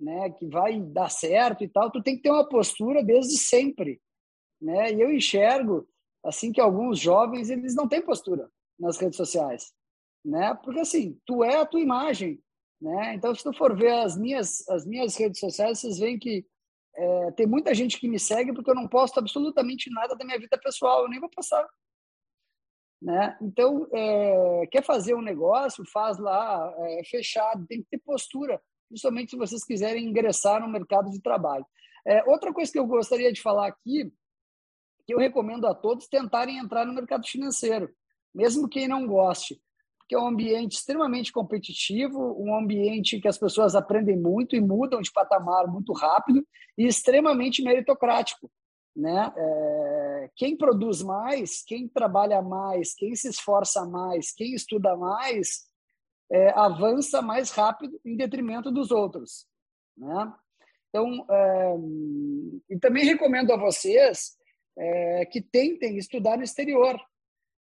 né, 0.00 0.30
que 0.30 0.46
vai 0.46 0.80
dar 0.80 1.10
certo 1.10 1.62
e 1.62 1.68
tal, 1.68 1.90
tu 1.90 2.02
tem 2.02 2.16
que 2.16 2.22
ter 2.22 2.30
uma 2.30 2.48
postura 2.48 3.04
desde 3.04 3.36
sempre, 3.36 4.00
né? 4.60 4.92
E 4.92 5.00
eu 5.00 5.12
enxergo 5.12 5.86
assim 6.24 6.50
que 6.50 6.60
alguns 6.60 6.98
jovens 6.98 7.50
eles 7.50 7.74
não 7.74 7.86
têm 7.86 8.02
postura 8.02 8.48
nas 8.78 8.98
redes 8.98 9.16
sociais, 9.16 9.72
né? 10.24 10.54
Porque 10.64 10.80
assim, 10.80 11.18
tu 11.24 11.44
é 11.44 11.60
a 11.60 11.66
tua 11.66 11.80
imagem, 11.80 12.41
né? 12.82 13.14
Então, 13.14 13.32
se 13.32 13.44
tu 13.44 13.52
for 13.52 13.76
ver 13.76 13.92
as 13.92 14.16
minhas, 14.16 14.68
as 14.68 14.84
minhas 14.84 15.16
redes 15.16 15.38
sociais, 15.38 15.78
vocês 15.78 16.00
veem 16.00 16.18
que 16.18 16.44
é, 16.96 17.30
tem 17.32 17.46
muita 17.46 17.72
gente 17.72 17.98
que 17.98 18.08
me 18.08 18.18
segue 18.18 18.52
porque 18.52 18.70
eu 18.70 18.74
não 18.74 18.88
posto 18.88 19.18
absolutamente 19.20 19.88
nada 19.88 20.16
da 20.16 20.24
minha 20.24 20.38
vida 20.38 20.58
pessoal, 20.58 21.02
eu 21.02 21.08
nem 21.08 21.20
vou 21.20 21.30
passar. 21.30 21.64
Né? 23.00 23.38
Então, 23.40 23.88
é, 23.92 24.66
quer 24.66 24.82
fazer 24.82 25.14
um 25.14 25.22
negócio, 25.22 25.84
faz 25.92 26.18
lá 26.18 26.74
é, 26.76 27.04
fechado, 27.04 27.66
tem 27.68 27.82
que 27.82 27.88
ter 27.88 27.98
postura, 27.98 28.60
principalmente 28.88 29.30
se 29.30 29.36
vocês 29.36 29.64
quiserem 29.64 30.04
ingressar 30.04 30.60
no 30.60 30.68
mercado 30.68 31.08
de 31.08 31.22
trabalho. 31.22 31.64
É, 32.04 32.24
outra 32.28 32.52
coisa 32.52 32.70
que 32.70 32.78
eu 32.80 32.86
gostaria 32.86 33.32
de 33.32 33.40
falar 33.40 33.68
aqui, 33.68 34.12
que 35.06 35.14
eu 35.14 35.18
recomendo 35.18 35.68
a 35.68 35.74
todos 35.74 36.08
tentarem 36.08 36.58
entrar 36.58 36.84
no 36.84 36.92
mercado 36.92 37.24
financeiro, 37.28 37.94
mesmo 38.34 38.68
quem 38.68 38.88
não 38.88 39.06
goste 39.06 39.60
que 40.12 40.16
é 40.16 40.18
um 40.18 40.26
ambiente 40.26 40.76
extremamente 40.76 41.32
competitivo, 41.32 42.36
um 42.38 42.54
ambiente 42.54 43.18
que 43.18 43.26
as 43.26 43.38
pessoas 43.38 43.74
aprendem 43.74 44.14
muito 44.14 44.54
e 44.54 44.60
mudam 44.60 45.00
de 45.00 45.10
patamar 45.10 45.66
muito 45.66 45.94
rápido 45.94 46.46
e 46.76 46.86
extremamente 46.86 47.62
meritocrático. 47.62 48.50
Né? 48.94 49.32
É, 49.34 50.30
quem 50.36 50.54
produz 50.54 51.00
mais, 51.00 51.64
quem 51.64 51.88
trabalha 51.88 52.42
mais, 52.42 52.94
quem 52.94 53.14
se 53.14 53.26
esforça 53.26 53.86
mais, 53.86 54.34
quem 54.34 54.52
estuda 54.52 54.94
mais, 54.98 55.62
é, 56.30 56.50
avança 56.50 57.22
mais 57.22 57.50
rápido 57.50 57.98
em 58.04 58.14
detrimento 58.14 58.70
dos 58.70 58.90
outros. 58.90 59.46
Né? 59.96 60.30
Então, 60.90 61.24
é, 61.30 61.74
e 62.68 62.78
também 62.78 63.06
recomendo 63.06 63.50
a 63.50 63.56
vocês 63.56 64.36
é, 64.76 65.24
que 65.24 65.40
tentem 65.40 65.96
estudar 65.96 66.36
no 66.36 66.44
exterior 66.44 67.00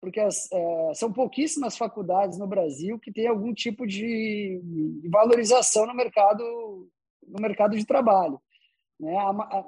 porque 0.05 0.21
as, 0.21 0.53
é, 0.53 0.95
são 0.95 1.11
pouquíssimas 1.11 1.79
faculdades 1.79 2.39
no 2.39 2.47
Brasil 2.47 2.99
que 2.99 3.11
têm 3.11 3.27
algum 3.27 3.55
tipo 3.55 3.87
de, 3.87 4.61
valorização 5.11 5.87
no 5.87 5.95
mercado 5.95 6.91
no 7.27 7.41
mercado 7.41 7.75
de 7.75 7.87
trabalho. 7.87 8.39
Né? 9.01 9.15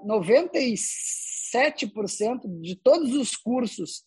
97% 0.05 2.61
de 2.61 2.77
todos 2.77 3.15
os 3.15 3.35
cursos, 3.35 4.05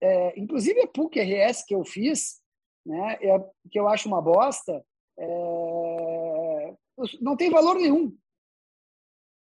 é, 0.00 0.40
inclusive 0.40 0.80
a 0.80 0.88
PUC 0.88 1.20
RS 1.20 1.62
que 1.66 1.74
eu 1.74 1.84
fiz, 1.84 2.40
né, 2.86 3.18
é, 3.20 3.38
que 3.70 3.78
eu 3.78 3.86
acho 3.86 4.08
uma 4.08 4.22
bosta, 4.22 4.82
é, 5.18 6.74
não 7.20 7.36
tem 7.36 7.50
valor 7.50 7.76
nenhum. 7.76 8.16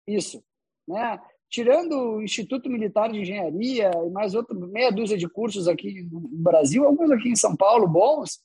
Isso. 0.07 0.45
Né? 0.87 1.21
Tirando 1.51 1.93
o 1.93 2.23
Instituto 2.23 2.71
Militar 2.71 3.11
de 3.11 3.21
Engenharia 3.21 3.91
e 4.07 4.11
mais 4.11 4.35
outra 4.35 4.57
meia 4.57 4.91
dúzia 4.91 5.19
de 5.19 5.29
cursos 5.29 5.67
aqui 5.67 6.03
no 6.05 6.21
Brasil, 6.21 6.87
alguns 6.87 7.11
aqui 7.11 7.29
em 7.29 7.37
São 7.37 7.57
Paulo 7.57 7.89
bons, 7.89 8.41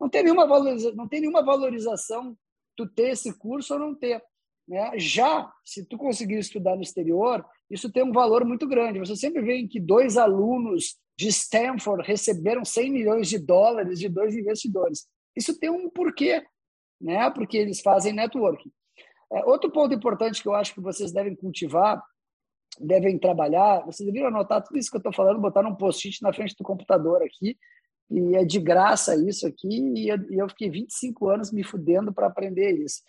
não 0.00 0.08
tem 0.08 0.24
nenhuma 0.24 0.46
valorização, 0.46 0.96
não 0.96 1.08
tem 1.08 1.20
nenhuma 1.20 1.42
valorização 1.42 2.36
tu 2.76 2.86
ter 2.86 3.10
esse 3.10 3.36
curso 3.38 3.74
ou 3.74 3.80
não 3.80 3.94
ter. 3.94 4.22
Né? 4.66 4.92
Já, 4.98 5.50
se 5.64 5.84
tu 5.84 5.96
conseguir 5.96 6.38
estudar 6.38 6.76
no 6.76 6.82
exterior, 6.82 7.44
isso 7.70 7.90
tem 7.90 8.02
um 8.02 8.12
valor 8.12 8.44
muito 8.44 8.66
grande. 8.66 8.98
Você 8.98 9.16
sempre 9.16 9.40
vê 9.40 9.66
que 9.66 9.80
dois 9.80 10.16
alunos 10.16 10.96
de 11.16 11.28
Stanford 11.28 12.06
receberam 12.06 12.64
100 12.64 12.90
milhões 12.90 13.28
de 13.28 13.38
dólares 13.38 13.98
de 13.98 14.08
dois 14.08 14.36
investidores. 14.36 15.06
Isso 15.34 15.58
tem 15.58 15.70
um 15.70 15.88
porquê, 15.88 16.44
né? 17.00 17.30
porque 17.30 17.56
eles 17.56 17.80
fazem 17.80 18.12
networking. 18.12 18.70
É, 19.32 19.44
outro 19.44 19.70
ponto 19.70 19.94
importante 19.94 20.42
que 20.42 20.48
eu 20.48 20.54
acho 20.54 20.74
que 20.74 20.80
vocês 20.80 21.12
devem 21.12 21.34
cultivar 21.34 22.02
devem 22.80 23.18
trabalhar. 23.18 23.84
Vocês 23.84 24.06
deveriam 24.06 24.28
anotar 24.28 24.62
tudo 24.62 24.78
isso 24.78 24.90
que 24.90 24.96
eu 24.96 25.00
estou 25.00 25.12
falando, 25.12 25.40
botar 25.40 25.62
num 25.62 25.74
post-it 25.74 26.22
na 26.22 26.32
frente 26.32 26.56
do 26.56 26.64
computador 26.64 27.22
aqui. 27.22 27.58
E 28.10 28.36
é 28.36 28.44
de 28.44 28.58
graça 28.58 29.14
isso 29.16 29.46
aqui. 29.46 29.68
E 29.68 30.08
eu, 30.08 30.16
e 30.30 30.38
eu 30.38 30.48
fiquei 30.48 30.70
25 30.70 31.28
anos 31.28 31.52
me 31.52 31.62
fudendo 31.62 32.12
para 32.12 32.26
aprender 32.26 32.72
isso. 32.72 33.02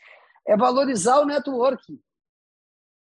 É 0.47 0.57
valorizar 0.57 1.19
o 1.19 1.25
networking. 1.25 1.99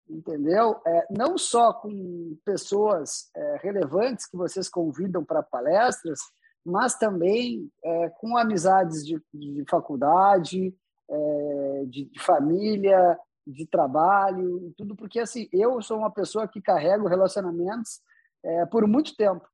entendeu? 0.08 0.80
É, 0.86 1.06
não 1.10 1.38
só 1.38 1.72
com 1.72 2.36
pessoas 2.44 3.30
é, 3.34 3.56
relevantes 3.62 4.26
que 4.26 4.36
vocês 4.36 4.68
convidam 4.68 5.24
para 5.24 5.42
palestras, 5.42 6.18
mas 6.64 6.96
também 6.96 7.68
é, 7.84 8.08
com 8.20 8.36
amizades 8.36 9.04
de, 9.04 9.20
de 9.34 9.64
faculdade, 9.68 10.74
é, 11.10 11.84
de, 11.86 12.04
de, 12.04 12.20
família, 12.20 13.18
de 13.46 13.66
trabalho, 13.66 14.72
tudo 14.76 14.94
porque 14.94 15.18
assim 15.20 15.48
eu 15.52 15.80
sou 15.82 15.98
uma 15.98 16.10
pessoa 16.10 16.46
que 16.46 16.60
carrego 16.60 17.08
relacionamentos 17.08 18.00
é, 18.44 18.66
por 18.66 18.86
muito 18.86 19.16
tempo. 19.16 19.46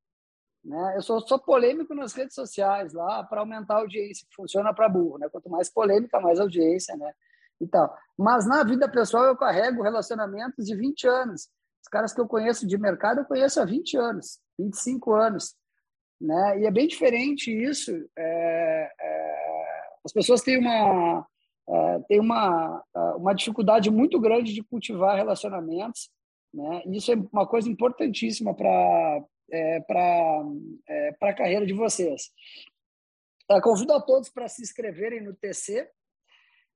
Né? 0.63 0.93
Eu 0.97 1.01
sou, 1.01 1.19
sou 1.21 1.39
polêmico 1.39 1.93
nas 1.95 2.13
redes 2.13 2.35
sociais 2.35 2.93
lá 2.93 3.23
para 3.23 3.39
aumentar 3.39 3.75
a 3.75 3.79
audiência, 3.79 4.27
que 4.29 4.35
funciona 4.35 4.73
para 4.73 4.89
burro. 4.89 5.17
Né? 5.17 5.29
Quanto 5.29 5.49
mais 5.49 5.69
polêmica, 5.69 6.19
mais 6.19 6.39
audiência. 6.39 6.95
Né? 6.95 7.11
E 7.61 7.67
tal. 7.67 7.95
Mas 8.17 8.47
na 8.47 8.63
vida 8.63 8.89
pessoal 8.89 9.25
eu 9.25 9.37
carrego 9.37 9.83
relacionamentos 9.83 10.65
de 10.65 10.75
20 10.75 11.07
anos. 11.07 11.49
Os 11.81 11.87
caras 11.89 12.13
que 12.13 12.21
eu 12.21 12.27
conheço 12.27 12.67
de 12.67 12.77
mercado 12.77 13.21
eu 13.21 13.25
conheço 13.25 13.61
há 13.61 13.65
20 13.65 13.97
anos, 13.97 14.39
25 14.59 15.13
anos. 15.13 15.55
Né? 16.19 16.61
E 16.61 16.65
é 16.65 16.71
bem 16.71 16.87
diferente 16.87 17.51
isso. 17.51 17.91
É, 18.17 18.91
é, 18.99 19.39
as 20.05 20.11
pessoas 20.11 20.41
têm 20.41 20.59
uma, 20.59 21.25
é, 21.71 21.99
têm 22.07 22.19
uma, 22.19 22.83
uma 23.15 23.33
dificuldade 23.33 23.91
muito 23.91 24.19
grande 24.19 24.53
de 24.53 24.63
cultivar 24.63 25.15
relacionamentos. 25.15 26.09
Né? 26.53 26.83
Isso 26.87 27.11
é 27.11 27.15
uma 27.31 27.47
coisa 27.47 27.69
importantíssima 27.69 28.55
para 28.55 29.23
é, 29.51 29.79
para 29.81 30.43
é, 30.87 31.15
a 31.21 31.33
carreira 31.33 31.65
de 31.65 31.73
vocês. 31.73 32.31
Eu 33.49 33.61
convido 33.61 33.93
a 33.93 34.01
todos 34.01 34.29
para 34.29 34.47
se 34.47 34.61
inscreverem 34.61 35.21
no 35.21 35.33
TC. 35.33 35.89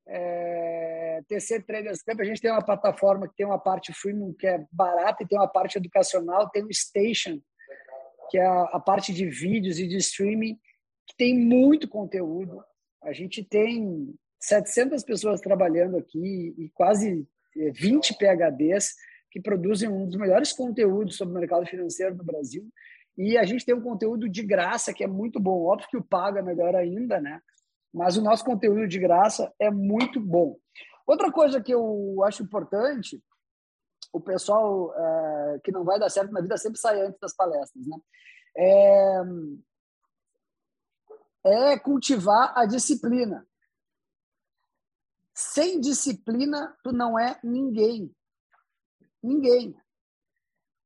É, 0.06 1.22
TC 1.28 1.62
Traders 1.62 2.02
Camp, 2.02 2.20
a 2.20 2.26
gente 2.26 2.42
tem 2.42 2.52
uma 2.52 2.66
plataforma 2.66 3.28
que 3.28 3.36
tem 3.36 3.46
uma 3.46 3.60
parte 3.60 3.94
freemium 3.94 4.34
que 4.34 4.48
é 4.48 4.66
barata 4.72 5.24
e 5.24 5.28
tem 5.28 5.38
uma 5.38 5.48
parte 5.48 5.78
educacional, 5.78 6.50
tem 6.50 6.64
o 6.64 6.74
Station, 6.74 7.40
que 8.30 8.38
é 8.38 8.46
a, 8.46 8.64
a 8.64 8.80
parte 8.80 9.14
de 9.14 9.26
vídeos 9.30 9.80
e 9.80 9.88
de 9.88 9.98
streaming, 9.98 10.60
que 11.08 11.16
tem 11.16 11.38
muito 11.38 11.88
conteúdo. 11.88 12.64
A 13.02 13.14
gente 13.14 13.44
tem 13.44 14.14
700 14.44 15.04
pessoas 15.04 15.40
trabalhando 15.40 15.98
aqui 15.98 16.54
e 16.58 16.70
quase 16.74 17.26
20 17.56 18.18
PHDs 18.18 18.94
que 19.32 19.42
produzem 19.42 19.88
um 19.90 20.06
dos 20.06 20.18
melhores 20.18 20.52
conteúdos 20.52 21.16
sobre 21.16 21.34
o 21.34 21.40
mercado 21.40 21.66
financeiro 21.66 22.16
no 22.16 22.26
Brasil. 22.26 22.68
E 23.18 23.38
a 23.38 23.46
gente 23.46 23.66
tem 23.66 23.74
um 23.74 23.82
conteúdo 23.82 24.28
de 24.28 24.44
graça 24.44 24.94
que 24.94 25.04
é 25.04 25.08
muito 25.08 25.40
bom. 25.40 25.64
Óbvio 25.64 25.88
que 25.90 25.98
o 25.98 26.04
pago 26.04 26.38
é 26.38 26.42
melhor 26.42 26.76
ainda, 26.76 27.22
né? 27.22 27.40
Mas 27.94 28.18
o 28.18 28.22
nosso 28.22 28.44
conteúdo 28.44 28.86
de 28.86 29.00
graça 29.00 29.52
é 29.58 29.72
muito 29.72 30.20
bom. 30.20 30.58
Outra 31.08 31.32
coisa 31.32 31.62
que 31.62 31.74
eu 31.74 32.22
acho 32.26 32.44
importante, 32.44 33.24
o 34.12 34.20
pessoal 34.20 34.94
é, 34.94 35.60
que 35.64 35.72
não 35.72 35.86
vai 35.86 35.98
dar 35.98 36.10
certo 36.10 36.34
na 36.34 36.42
vida 36.42 36.58
sempre 36.58 36.80
sai 36.80 37.02
antes 37.02 37.20
das 37.20 37.36
palestras, 37.36 37.88
né? 37.88 37.98
É, 38.58 39.22
é 41.46 41.80
cultivar 41.80 42.52
a 42.58 42.66
disciplina. 42.66 43.48
Sem 45.34 45.80
disciplina, 45.80 46.76
tu 46.84 46.92
não 46.92 47.18
é 47.18 47.40
ninguém. 47.44 48.14
Ninguém. 49.22 49.76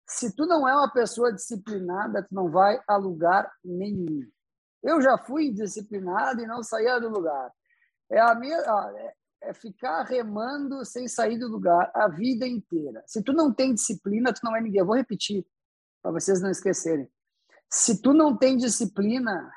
Se 0.07 0.33
tu 0.33 0.45
não 0.45 0.67
é 0.67 0.73
uma 0.73 0.91
pessoa 0.91 1.33
disciplinada, 1.33 2.23
tu 2.23 2.33
não 2.33 2.49
vai 2.49 2.81
a 2.87 2.95
lugar 2.95 3.51
nenhum. 3.63 4.25
Eu 4.81 5.01
já 5.01 5.17
fui 5.17 5.47
indisciplinado 5.47 6.41
e 6.41 6.47
não 6.47 6.63
saía 6.63 6.99
do 6.99 7.09
lugar. 7.09 7.51
É 8.09 8.21
a 8.21 8.33
minha, 8.35 8.57
é, 8.57 9.13
é 9.41 9.53
ficar 9.53 10.03
remando 10.03 10.85
sem 10.85 11.09
sair 11.09 11.37
do 11.37 11.49
lugar 11.49 11.91
a 11.93 12.07
vida 12.07 12.47
inteira. 12.47 13.03
Se 13.05 13.21
tu 13.21 13.33
não 13.33 13.53
tem 13.53 13.73
disciplina, 13.73 14.33
tu 14.33 14.39
não 14.43 14.55
é 14.55 14.61
ninguém. 14.61 14.79
Eu 14.79 14.85
vou 14.85 14.95
repetir 14.95 15.45
para 16.01 16.11
vocês 16.11 16.41
não 16.41 16.49
esquecerem. 16.49 17.09
Se 17.69 18.01
tu 18.01 18.13
não 18.13 18.37
tem 18.37 18.55
disciplina, 18.55 19.51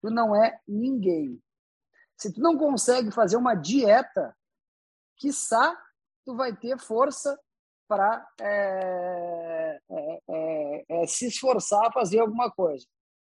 tu 0.00 0.10
não 0.10 0.34
é 0.34 0.60
ninguém. 0.68 1.42
Se 2.18 2.32
tu 2.32 2.40
não 2.40 2.58
consegue 2.58 3.10
fazer 3.10 3.36
uma 3.36 3.54
dieta, 3.54 4.36
quiçá 5.16 5.76
tu 6.24 6.36
vai 6.36 6.54
ter 6.54 6.78
força 6.78 7.38
para 7.88 8.26
é, 8.40 9.80
é, 9.90 10.20
é, 10.28 10.84
é, 10.88 11.06
se 11.06 11.28
esforçar 11.28 11.86
a 11.86 11.92
fazer 11.92 12.18
alguma 12.18 12.50
coisa. 12.50 12.84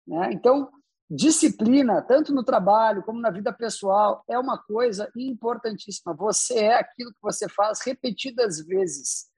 Né? 0.08 0.32
Então, 0.34 0.72
disciplina, 1.10 2.02
tanto 2.02 2.34
no 2.34 2.44
trabalho 2.44 3.04
como 3.04 3.22
na 3.22 3.30
vida 3.30 3.54
pessoal, 3.54 4.24
é 4.28 4.40
uma 4.40 4.58
coisa 4.58 5.12
importantíssima. 5.16 6.16
Você 6.16 6.60
é 6.60 6.76
aquilo 6.76 7.12
que 7.12 7.22
você 7.22 7.48
faz 7.48 7.82
repetidas 7.82 8.66
vezes. 8.66 9.30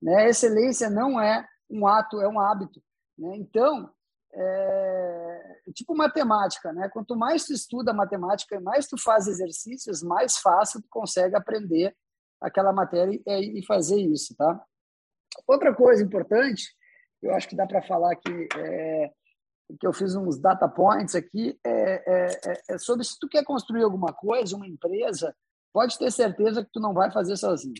Né? 0.00 0.28
Excelência 0.28 0.88
não 0.88 1.20
é 1.20 1.44
um 1.68 1.86
ato, 1.86 2.20
é 2.20 2.28
um 2.28 2.38
hábito. 2.38 2.80
Né? 3.18 3.36
Então, 3.38 3.90
é 4.32 5.72
tipo 5.74 5.96
matemática, 5.96 6.72
né? 6.72 6.88
Quanto 6.88 7.16
mais 7.16 7.44
tu 7.44 7.52
estuda 7.52 7.92
matemática 7.92 8.56
e 8.56 8.60
mais 8.60 8.86
tu 8.86 8.96
faz 9.00 9.26
exercícios, 9.26 10.02
mais 10.02 10.38
fácil 10.38 10.80
tu 10.82 10.88
consegue 10.90 11.36
aprender 11.36 11.96
aquela 12.40 12.72
matéria 12.72 13.20
e, 13.26 13.64
fazer 13.66 14.00
isso, 14.00 14.34
tá? 14.36 14.62
Outra 15.46 15.74
coisa 15.74 16.02
importante, 16.02 16.74
eu 17.22 17.34
acho 17.34 17.48
que 17.48 17.56
dá 17.56 17.66
para 17.66 17.82
falar 17.82 18.16
que 18.16 18.48
é, 18.56 19.12
que 19.78 19.86
eu 19.86 19.92
fiz 19.92 20.14
uns 20.16 20.38
data 20.38 20.68
points 20.68 21.14
aqui, 21.14 21.58
é, 21.64 21.70
é, 21.70 22.40
é, 22.44 22.62
é, 22.70 22.78
sobre 22.78 23.04
se 23.04 23.18
tu 23.20 23.28
quer 23.28 23.44
construir 23.44 23.84
alguma 23.84 24.12
coisa, 24.12 24.56
uma 24.56 24.66
empresa, 24.66 25.36
pode 25.72 25.98
ter 25.98 26.10
certeza 26.10 26.64
que 26.64 26.70
tu 26.72 26.80
não 26.80 26.92
vai 26.92 27.10
fazer 27.12 27.36
sozinho. 27.36 27.74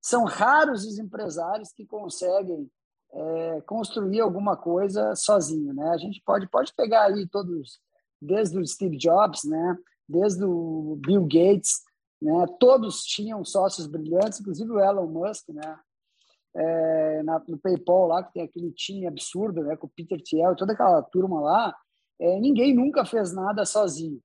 São 0.00 0.24
raros 0.24 0.84
os 0.84 0.98
empresários 0.98 1.72
que 1.72 1.84
conseguem 1.86 2.70
é, 3.12 3.60
construir 3.62 4.20
alguma 4.20 4.56
coisa 4.56 5.14
sozinho, 5.14 5.72
né? 5.74 5.90
A 5.90 5.96
gente 5.96 6.22
pode 6.24 6.48
pode 6.48 6.72
pegar 6.74 7.06
aí 7.06 7.26
todos, 7.26 7.80
desde 8.20 8.58
o 8.58 8.66
Steve 8.66 8.96
Jobs, 8.96 9.44
né? 9.44 9.76
Desde 10.08 10.44
o 10.44 10.96
Bill 11.04 11.22
Gates, 11.22 11.82
né? 12.20 12.46
Todos 12.58 13.02
tinham 13.02 13.44
sócios 13.44 13.86
brilhantes, 13.86 14.40
inclusive 14.40 14.70
o 14.70 14.80
Elon 14.80 15.06
Musk, 15.06 15.48
né? 15.50 15.78
É, 16.54 17.22
na, 17.22 17.42
no 17.46 17.58
PayPal 17.58 18.08
lá, 18.08 18.24
que 18.24 18.32
tem 18.32 18.42
aquele 18.42 18.72
time 18.72 19.06
absurdo, 19.06 19.62
né? 19.62 19.76
Com 19.76 19.86
o 19.86 19.90
Peter 19.90 20.20
Thiel, 20.20 20.56
toda 20.56 20.72
aquela 20.72 21.02
turma 21.02 21.40
lá, 21.40 21.76
é, 22.20 22.38
ninguém 22.38 22.74
nunca 22.74 23.04
fez 23.04 23.32
nada 23.32 23.64
sozinho. 23.64 24.20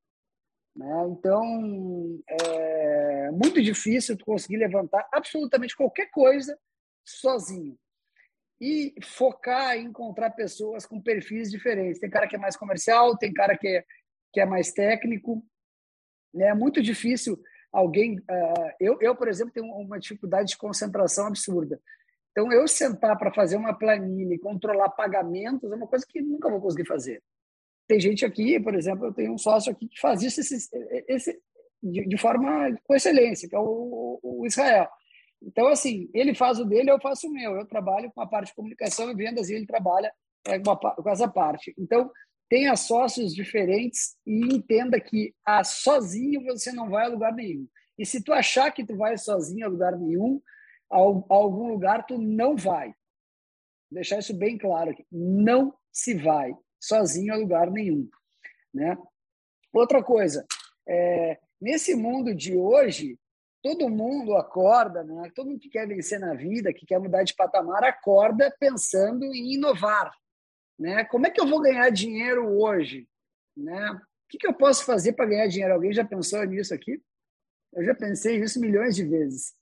Né? 0.76 1.08
Então, 1.10 2.20
é 2.28 3.32
muito 3.32 3.62
difícil 3.62 4.18
tu 4.18 4.26
conseguir 4.26 4.58
levantar 4.58 5.08
absolutamente 5.12 5.76
qualquer 5.76 6.12
coisa 6.12 6.58
sozinho. 7.06 7.78
E 8.60 8.94
focar 9.04 9.76
em 9.76 9.86
encontrar 9.86 10.32
pessoas 10.32 10.86
com 10.86 11.02
perfis 11.02 11.52
diferentes. 11.52 12.00
Tem 12.00 12.10
cara 12.10 12.28
que 12.28 12.36
é 12.36 12.40
mais 12.40 12.56
comercial, 12.56 13.18
tem 13.18 13.34
cara 13.34 13.58
que 13.58 13.68
é, 13.68 13.84
que 14.32 14.40
é 14.40 14.46
mais 14.46 14.72
técnico. 14.72 15.46
Né? 16.34 16.48
É 16.48 16.54
muito 16.54 16.82
difícil 16.82 17.38
alguém. 17.72 18.18
Uh, 18.20 18.72
eu, 18.80 18.98
eu, 19.02 19.16
por 19.16 19.28
exemplo, 19.28 19.54
tenho 19.54 19.68
uma 19.68 20.00
dificuldade 20.00 20.50
de 20.50 20.58
concentração 20.58 21.28
absurda. 21.28 21.80
Então, 22.32 22.52
eu 22.52 22.68
sentar 22.68 23.18
para 23.18 23.34
fazer 23.34 23.56
uma 23.56 23.74
planilha 23.74 24.34
e 24.34 24.40
controlar 24.40 24.90
pagamentos 24.90 25.72
é 25.72 25.76
uma 25.76 25.88
coisa 25.88 26.06
que 26.08 26.22
nunca 26.22 26.50
vou 26.50 26.60
conseguir 26.60 26.86
fazer. 26.86 27.24
Tem 27.88 28.00
gente 28.00 28.26
aqui, 28.26 28.60
por 28.60 28.76
exemplo, 28.76 29.06
eu 29.06 29.14
tenho 29.14 29.34
um 29.34 29.38
sócio 29.38 29.72
aqui 29.72 29.88
que 29.88 30.00
faz 30.00 30.22
isso 30.22 30.42
esse, 30.42 30.70
esse, 31.08 31.40
de, 31.82 32.06
de 32.06 32.18
forma 32.18 32.76
com 32.84 32.96
excelência, 32.96 33.48
que 33.48 33.56
é 33.56 33.60
o, 33.60 34.20
o, 34.22 34.46
Israel. 34.46 34.90
Então, 35.46 35.68
assim, 35.68 36.10
ele 36.14 36.34
faz 36.34 36.60
o 36.60 36.66
dele, 36.66 36.90
eu 36.90 37.00
faço 37.00 37.28
o 37.28 37.32
meu. 37.32 37.56
Eu 37.56 37.68
trabalho 37.68 38.12
com 38.14 38.22
a 38.22 38.28
parte 38.28 38.48
de 38.48 38.56
comunicação 38.56 39.12
e 39.12 39.16
vendas 39.16 39.50
e 39.50 39.54
ele 39.54 39.68
trabalha 39.68 40.12
é, 40.46 40.60
com, 40.60 41.10
essa 41.10 41.28
parte. 41.28 41.74
Então, 41.78 42.12
tenha 42.50 42.76
sócios 42.76 43.34
diferentes 43.34 44.16
e 44.26 44.56
entenda 44.56 45.00
que 45.00 45.34
ah, 45.46 45.64
sozinho 45.64 46.44
você 46.44 46.72
não 46.72 46.90
vai 46.90 47.06
a 47.06 47.10
lugar 47.10 47.34
nenhum. 47.34 47.68
E 47.98 48.06
se 48.06 48.24
tu 48.24 48.34
achar 48.34 48.72
que 48.72 48.86
tu 48.86 48.98
vai 48.98 49.18
sozinho 49.18 49.66
a 49.66 49.70
lugar 49.70 49.98
nenhum, 49.98 50.42
a 50.90 50.98
algum 50.98 51.68
lugar 51.70 52.06
tu 52.06 52.18
não 52.18 52.56
vai. 52.56 52.88
Vou 52.88 53.96
deixar 53.96 54.20
isso 54.20 54.34
bem 54.34 54.58
claro 54.58 54.92
aqui. 54.92 55.06
Não 55.12 55.74
se 55.92 56.16
vai 56.16 56.56
sozinho 56.80 57.34
a 57.34 57.38
lugar 57.38 57.72
nenhum, 57.72 58.08
né? 58.74 58.98
Outra 59.74 60.04
coisa, 60.04 60.46
é, 60.88 61.40
nesse 61.60 61.96
mundo 61.96 62.34
de 62.34 62.56
hoje, 62.56 63.18
todo 63.66 63.90
mundo 63.90 64.38
acorda, 64.38 65.04
né? 65.04 65.32
Todo 65.34 65.48
mundo 65.48 65.60
que 65.60 65.70
quer 65.70 65.88
vencer 65.88 66.20
na 66.20 66.36
vida, 66.36 66.72
que 66.72 66.86
quer 66.86 67.00
mudar 67.00 67.24
de 67.24 67.34
patamar, 67.34 67.84
acorda 67.84 68.56
pensando 68.60 69.26
em 69.34 69.56
inovar, 69.56 70.14
né? 70.78 71.04
Como 71.06 71.26
é 71.26 71.32
que 71.32 71.42
eu 71.42 71.48
vou 71.48 71.60
ganhar 71.60 71.90
dinheiro 71.90 72.48
hoje? 72.60 73.10
Né? 73.58 73.90
O 73.92 74.00
que, 74.30 74.38
que 74.38 74.46
eu 74.46 74.54
posso 74.54 74.86
fazer 74.86 75.14
para 75.14 75.26
ganhar 75.26 75.48
dinheiro? 75.48 75.74
Alguém 75.74 75.92
já 75.92 76.06
pensou 76.06 76.44
nisso 76.46 76.76
aqui? 76.76 77.02
Eu 77.74 77.84
já 77.84 77.96
pensei 77.96 78.40
nisso 78.40 78.60
milhões 78.60 78.96
de 78.96 79.04
vezes. 79.04 79.56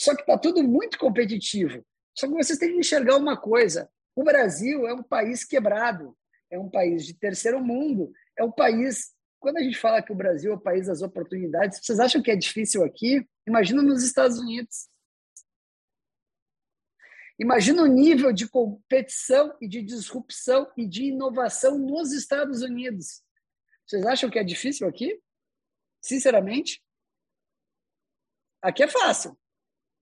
Só 0.00 0.14
que 0.14 0.20
está 0.20 0.38
tudo 0.38 0.62
muito 0.62 0.96
competitivo. 0.96 1.84
Só 2.16 2.28
que 2.28 2.34
vocês 2.34 2.56
têm 2.56 2.70
que 2.70 2.78
enxergar 2.78 3.16
uma 3.16 3.36
coisa: 3.36 3.90
o 4.14 4.22
Brasil 4.22 4.86
é 4.86 4.94
um 4.94 5.02
país 5.02 5.44
quebrado, 5.44 6.16
é 6.48 6.56
um 6.56 6.70
país 6.70 7.04
de 7.04 7.14
terceiro 7.14 7.60
mundo, 7.60 8.12
é 8.38 8.44
um 8.44 8.52
país. 8.52 9.12
Quando 9.38 9.58
a 9.58 9.62
gente 9.62 9.78
fala 9.78 10.02
que 10.02 10.12
o 10.12 10.16
Brasil 10.16 10.52
é 10.52 10.54
o 10.56 10.60
país 10.60 10.86
das 10.86 11.00
oportunidades, 11.00 11.78
vocês 11.82 12.00
acham 12.00 12.22
que 12.22 12.30
é 12.30 12.36
difícil 12.36 12.84
aqui? 12.84 13.26
Imagina 13.46 13.82
nos 13.82 14.02
Estados 14.02 14.38
Unidos. 14.38 14.88
Imagina 17.38 17.82
o 17.82 17.86
nível 17.86 18.32
de 18.32 18.48
competição 18.48 19.56
e 19.60 19.68
de 19.68 19.80
disrupção 19.80 20.70
e 20.76 20.84
de 20.84 21.04
inovação 21.04 21.78
nos 21.78 22.12
Estados 22.12 22.62
Unidos. 22.62 23.22
Vocês 23.86 24.04
acham 24.04 24.28
que 24.28 24.40
é 24.40 24.44
difícil 24.44 24.88
aqui? 24.88 25.22
Sinceramente? 26.02 26.82
Aqui 28.60 28.82
é 28.82 28.88
fácil. 28.88 29.38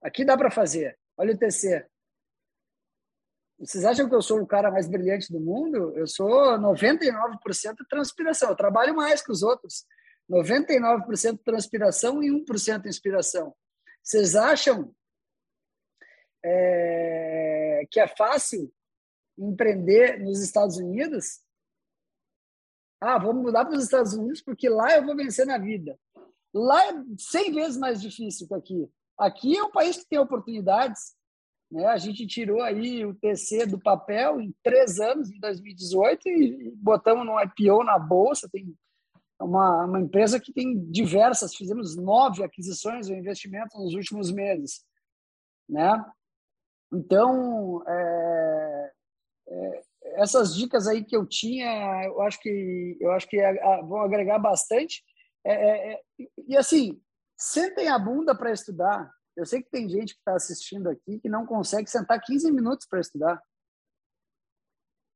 Aqui 0.03 0.25
dá 0.25 0.37
para 0.37 0.51
fazer. 0.51 0.99
Olha 1.17 1.35
o 1.35 1.39
TC. 1.39 1.87
Vocês 3.59 3.85
acham 3.85 4.09
que 4.09 4.15
eu 4.15 4.21
sou 4.21 4.41
o 4.41 4.47
cara 4.47 4.71
mais 4.71 4.87
brilhante 4.87 5.33
do 5.33 5.41
mundo? 5.41 5.97
Eu 5.97 6.07
sou 6.07 6.29
99% 6.59 7.77
transpiração. 7.89 8.51
Eu 8.51 8.57
trabalho 8.57 8.95
mais 8.95 9.23
que 9.23 9.33
os 9.33 9.43
outros. 9.43 9.87
99% 10.31 11.41
transpiração 11.43 12.23
e 12.23 12.29
1% 12.29 12.87
inspiração. 12.87 13.55
Vocês 14.03 14.35
acham 14.35 14.95
é, 16.45 17.83
que 17.91 17.99
é 17.99 18.07
fácil 18.07 18.73
empreender 19.39 20.21
nos 20.21 20.43
Estados 20.43 20.77
Unidos? 20.77 21.43
Ah, 23.01 23.19
vamos 23.19 23.43
mudar 23.43 23.65
para 23.65 23.77
os 23.77 23.85
Estados 23.85 24.15
Unidos 24.15 24.43
porque 24.43 24.69
lá 24.69 24.97
eu 24.97 25.05
vou 25.05 25.17
vencer 25.17 25.47
na 25.47 25.59
vida. 25.59 25.99
Lá 26.53 26.89
é 26.89 27.05
100 27.19 27.53
vezes 27.53 27.77
mais 27.77 28.01
difícil 28.01 28.47
que 28.49 28.55
aqui. 28.55 28.91
Aqui 29.19 29.57
é 29.57 29.63
um 29.63 29.71
país 29.71 29.97
que 29.97 30.09
tem 30.09 30.19
oportunidades. 30.19 31.15
Né? 31.71 31.87
A 31.87 31.97
gente 31.97 32.27
tirou 32.27 32.63
aí 32.63 33.05
o 33.05 33.15
TC 33.15 33.67
do 33.67 33.79
papel 33.79 34.41
em 34.41 34.55
três 34.63 35.01
anos, 35.01 35.31
em 35.31 35.39
2018, 35.39 36.29
e 36.29 36.73
botamos 36.77 37.27
no 37.27 37.41
IPO 37.41 37.85
na 37.85 37.99
Bolsa. 37.99 38.49
Tem 38.51 38.75
uma, 39.41 39.85
uma 39.85 40.01
empresa 40.01 40.41
que 40.41 40.53
tem 40.53 40.79
diversas, 40.91 41.55
fizemos 41.55 41.97
nove 41.97 42.43
aquisições 42.43 43.09
ou 43.09 43.17
investimentos 43.17 43.79
nos 43.79 43.95
últimos 43.95 44.33
meses. 44.33 44.85
Né? 45.69 46.05
Então, 46.93 47.83
é, 47.87 48.93
é, 49.49 49.83
essas 50.17 50.55
dicas 50.55 50.87
aí 50.87 51.05
que 51.05 51.17
eu 51.17 51.27
tinha, 51.27 52.05
eu 52.05 52.23
acho 52.23 52.41
que, 52.41 52.97
eu 53.01 53.11
acho 53.13 53.29
que 53.29 53.39
vão 53.83 54.01
agregar 54.01 54.39
bastante. 54.39 55.03
É, 55.45 55.53
é, 55.53 55.93
é, 55.93 56.01
e 56.47 56.57
assim, 56.57 57.01
sentem 57.37 57.89
a 57.89 57.99
bunda 57.99 58.35
para 58.35 58.53
estudar. 58.53 59.11
Eu 59.37 59.45
sei 59.45 59.63
que 59.63 59.71
tem 59.71 59.89
gente 59.89 60.15
que 60.15 60.21
está 60.21 60.35
assistindo 60.35 60.89
aqui 60.89 61.21
que 61.21 61.29
não 61.29 61.45
consegue 61.45 61.91
sentar 61.91 62.21
15 62.21 62.51
minutos 62.51 62.87
para 62.87 63.01
estudar. 63.01 63.43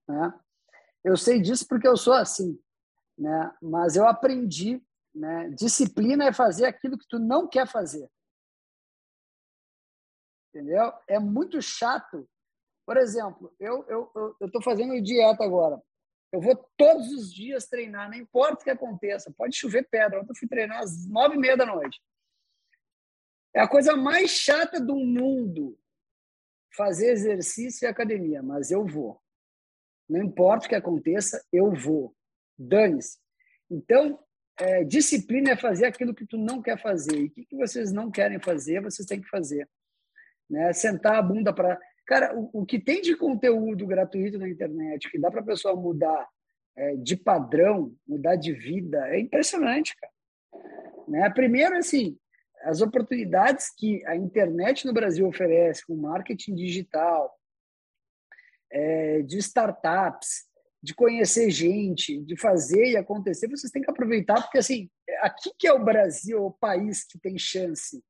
Né? 0.07 0.41
Eu 1.03 1.17
sei 1.17 1.41
disso 1.41 1.67
porque 1.67 1.89
eu 1.89 1.97
sou 1.97 2.13
assim. 2.13 2.63
Né? 3.17 3.57
Mas 3.63 3.97
eu 3.97 4.07
aprendi. 4.07 4.85
Né? 5.15 5.49
Disciplina 5.51 6.25
é 6.27 6.33
fazer 6.33 6.67
aquilo 6.67 6.99
que 6.99 7.09
tu 7.09 7.19
não 7.19 7.49
quer 7.49 7.67
fazer. 7.67 8.09
Entendeu? 10.49 10.93
É 11.09 11.19
muito 11.19 11.63
chato. 11.63 12.29
Por 12.87 12.97
exemplo, 12.97 13.55
eu 13.59 13.81
estou 13.83 14.37
eu, 14.41 14.49
eu, 14.53 14.63
fazendo 14.63 15.01
dieta 15.01 15.45
agora. 15.45 15.81
Eu 16.33 16.41
vou 16.41 16.57
todos 16.77 17.11
os 17.11 17.33
dias 17.33 17.67
treinar, 17.67 18.09
não 18.09 18.17
importa 18.17 18.61
o 18.61 18.65
que 18.65 18.71
aconteça. 18.71 19.33
Pode 19.37 19.57
chover 19.57 19.89
pedra. 19.89 20.21
Ontem 20.21 20.31
eu 20.31 20.37
fui 20.37 20.49
treinar 20.49 20.81
às 20.81 21.07
nove 21.07 21.37
e 21.37 21.39
meia 21.39 21.57
da 21.57 21.67
noite. 21.67 22.01
É 23.55 23.61
a 23.61 23.69
coisa 23.69 23.97
mais 23.97 24.31
chata 24.31 24.81
do 24.81 24.95
mundo 24.95 25.79
fazer 26.77 27.11
exercício 27.11 27.85
e 27.85 27.89
academia, 27.89 28.43
mas 28.43 28.71
eu 28.71 28.87
vou. 28.87 29.21
Não 30.09 30.23
importa 30.23 30.67
o 30.67 30.69
que 30.69 30.75
aconteça, 30.75 31.45
eu 31.53 31.73
vou. 31.73 32.15
Dane-se. 32.59 33.19
Então, 33.71 34.19
é, 34.59 34.85
disciplina 34.85 35.53
é 35.53 35.57
fazer 35.57 35.87
aquilo 35.87 36.15
que 36.15 36.27
tu 36.27 36.37
não 36.37 36.61
quer 36.61 36.81
fazer. 36.81 37.17
E 37.17 37.27
o 37.27 37.31
que, 37.31 37.45
que 37.45 37.57
vocês 37.57 37.93
não 37.93 38.11
querem 38.11 38.41
fazer, 38.41 38.83
vocês 38.83 39.07
têm 39.07 39.21
que 39.21 39.29
fazer. 39.29 39.69
Né? 40.49 40.73
Sentar 40.73 41.17
a 41.17 41.23
bunda 41.23 41.53
para 41.53 41.79
Cara, 42.11 42.37
o, 42.37 42.51
o, 42.53 42.67
que 42.67 42.77
tem 42.81 43.01
de 43.01 43.15
conteúdo 43.15 43.87
gratuito 43.87 44.37
na 44.37 44.49
internet 44.49 45.09
que 45.09 45.19
dá 45.19 45.31
para 45.31 45.43
a 45.43 45.45
pessoa 45.45 45.77
mudar 45.77 46.29
é, 46.77 46.97
de 46.97 47.17
padrão, 47.17 47.95
mudar 48.05 48.35
de 48.35 48.53
vida, 48.53 49.09
é 49.11 49.21
impressionante, 49.21 49.95
cara. 49.97 50.13
Né? 51.07 51.31
Primeiro, 51.31 51.77
assim, 51.77 52.19
as 52.63 52.81
oportunidades 52.81 53.71
que 53.77 54.05
a 54.07 54.17
internet 54.17 54.87
no 54.87 54.93
Brasil 54.93 55.27
oferece 55.27 55.85
com 55.87 55.97
marketing 55.97 56.55
digital, 56.55 57.35
é, 58.71 59.23
de 59.23 59.39
startups, 59.39 60.49
de 60.83 60.95
conhecer 60.95 61.51
gente, 61.51 62.19
de 62.23 62.37
fazer 62.37 62.93
e 62.93 62.97
acontecer, 62.97 63.49
vocês 63.49 63.71
têm 63.71 63.83
que 63.83 63.91
aproveitar, 63.91 64.43
porque 64.43 64.59
assim, 64.59 64.89
aqui 65.21 65.51
que 65.59 65.67
é 65.67 65.73
o 65.73 65.85
Brasil, 65.85 66.45
o 66.45 66.53
país 66.53 67.05
que 67.05 67.19
tem 67.19 67.37
chance 67.39 68.03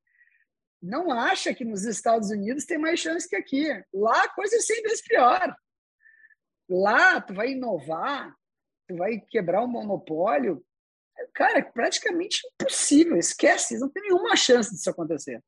não 0.81 1.11
acha 1.11 1.53
que 1.53 1.63
nos 1.63 1.85
Estados 1.85 2.31
Unidos 2.31 2.65
tem 2.65 2.77
mais 2.77 2.99
chance 2.99 3.29
que 3.29 3.35
aqui. 3.35 3.67
Lá 3.93 4.23
a 4.23 4.29
coisa 4.29 4.55
é 4.55 4.59
100 4.59 4.81
vezes 4.81 5.01
pior. 5.01 5.55
Lá 6.67 7.21
tu 7.21 7.33
vai 7.33 7.51
inovar, 7.51 8.35
tu 8.87 8.95
vai 8.95 9.19
quebrar 9.19 9.61
o 9.61 9.65
um 9.65 9.67
monopólio. 9.67 10.65
Cara, 11.33 11.59
é 11.59 11.63
praticamente 11.63 12.41
impossível. 12.53 13.17
Esquece, 13.17 13.79
não 13.79 13.89
tem 13.89 14.03
nenhuma 14.03 14.35
chance 14.35 14.71
disso 14.71 14.89
acontecer. 14.89 15.41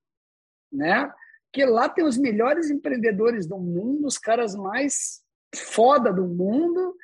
Né? 0.71 1.11
Porque 1.51 1.65
lá 1.65 1.87
tem 1.87 2.03
os 2.03 2.17
melhores 2.17 2.69
empreendedores 2.69 3.47
do 3.47 3.57
mundo, 3.57 4.07
os 4.07 4.17
caras 4.17 4.55
mais 4.55 5.21
foda 5.55 6.11
do 6.11 6.27
mundo, 6.27 6.95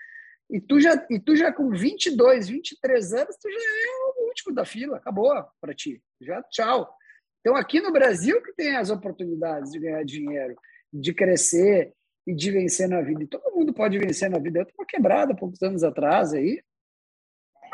e 0.50 0.60
tu 0.60 0.80
já, 0.80 1.06
e 1.10 1.20
tu 1.20 1.36
já 1.36 1.54
com 1.54 1.70
22, 1.70 2.50
23 2.50 3.14
anos, 3.14 3.36
tu 3.40 3.50
já 3.52 3.60
é 3.60 4.22
o 4.22 4.28
último 4.28 4.54
da 4.56 4.66
fila, 4.66 4.98
acabou 4.98 5.32
para 5.62 5.76
ti. 5.76 6.02
Já 6.20 6.42
tchau. 6.44 6.92
Então, 7.40 7.56
aqui 7.56 7.80
no 7.80 7.92
Brasil 7.92 8.42
que 8.42 8.54
tem 8.54 8.76
as 8.76 8.90
oportunidades 8.90 9.72
de 9.72 9.80
ganhar 9.80 10.04
dinheiro, 10.04 10.56
de 10.92 11.14
crescer 11.14 11.94
e 12.26 12.34
de 12.34 12.52
vencer 12.52 12.90
na 12.90 13.02
vida. 13.02 13.24
E 13.24 13.28
todo 13.28 13.56
mundo 13.56 13.74
pode 13.74 13.98
vencer 13.98 14.30
na 14.30 14.40
vida. 14.40 14.60
Eu 14.60 14.68
uma 14.78 14.86
quebrada 14.86 15.36
poucos 15.36 15.62
anos 15.62 15.84
atrás 15.84 16.34
aí. 16.34 16.62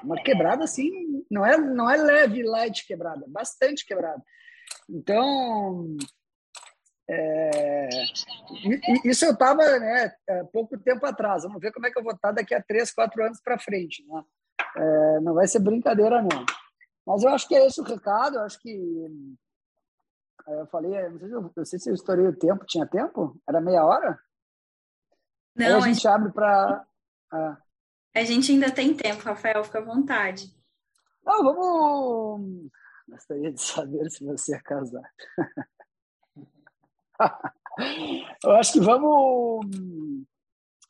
Uma 0.03 0.21
quebrada 0.21 0.63
assim, 0.63 1.25
não 1.29 1.45
é, 1.45 1.57
não 1.57 1.89
é 1.89 1.97
leve, 1.97 2.43
light 2.43 2.85
quebrada, 2.85 3.25
bastante 3.27 3.85
quebrada. 3.85 4.21
Então, 4.89 5.95
é, 7.07 7.89
isso 9.03 9.25
eu 9.25 9.31
estava 9.31 9.79
né, 9.79 10.11
pouco 10.51 10.77
tempo 10.77 11.05
atrás. 11.05 11.43
Vamos 11.43 11.59
ver 11.59 11.71
como 11.71 11.85
é 11.85 11.91
que 11.91 11.99
eu 11.99 12.03
vou 12.03 12.13
estar 12.13 12.31
daqui 12.31 12.53
a 12.53 12.63
três, 12.63 12.91
quatro 12.91 13.23
anos 13.23 13.39
para 13.41 13.59
frente. 13.59 14.05
Né? 14.07 14.23
É, 14.77 15.19
não 15.21 15.33
vai 15.33 15.47
ser 15.47 15.59
brincadeira, 15.59 16.21
não. 16.21 16.45
Mas 17.05 17.23
eu 17.23 17.29
acho 17.29 17.47
que 17.47 17.55
é 17.55 17.65
esse 17.65 17.79
o 17.79 17.83
recado. 17.83 18.37
Eu 18.37 18.41
acho 18.41 18.59
que 18.59 19.05
eu 20.47 20.67
falei, 20.67 20.91
não 21.09 21.19
sei, 21.19 21.27
se 21.27 21.33
eu, 21.33 21.41
não 21.41 21.65
sei 21.65 21.79
se 21.79 21.89
eu 21.89 21.93
estourei 21.93 22.27
o 22.27 22.37
tempo. 22.37 22.65
Tinha 22.65 22.87
tempo? 22.87 23.39
Era 23.47 23.61
meia 23.61 23.85
hora? 23.85 24.19
Não. 25.55 25.65
Aí 25.65 25.73
a 25.73 25.79
gente, 25.79 25.89
a 25.89 25.93
gente 25.93 26.07
abre 26.07 26.31
para. 26.31 26.85
Ah. 27.31 27.57
A 28.15 28.23
gente 28.23 28.51
ainda 28.51 28.71
tem 28.71 28.93
tempo, 28.95 29.23
Rafael, 29.23 29.63
fica 29.63 29.79
à 29.79 29.83
vontade. 29.83 30.49
Não, 31.25 31.43
vamos. 31.43 32.71
Gostaria 33.09 33.51
de 33.51 33.61
saber 33.61 34.09
se 34.09 34.23
você 34.23 34.55
é 34.55 34.59
casado. 34.61 35.05
eu 38.43 38.51
acho 38.53 38.71
que 38.73 38.79
vamos. 38.79 39.65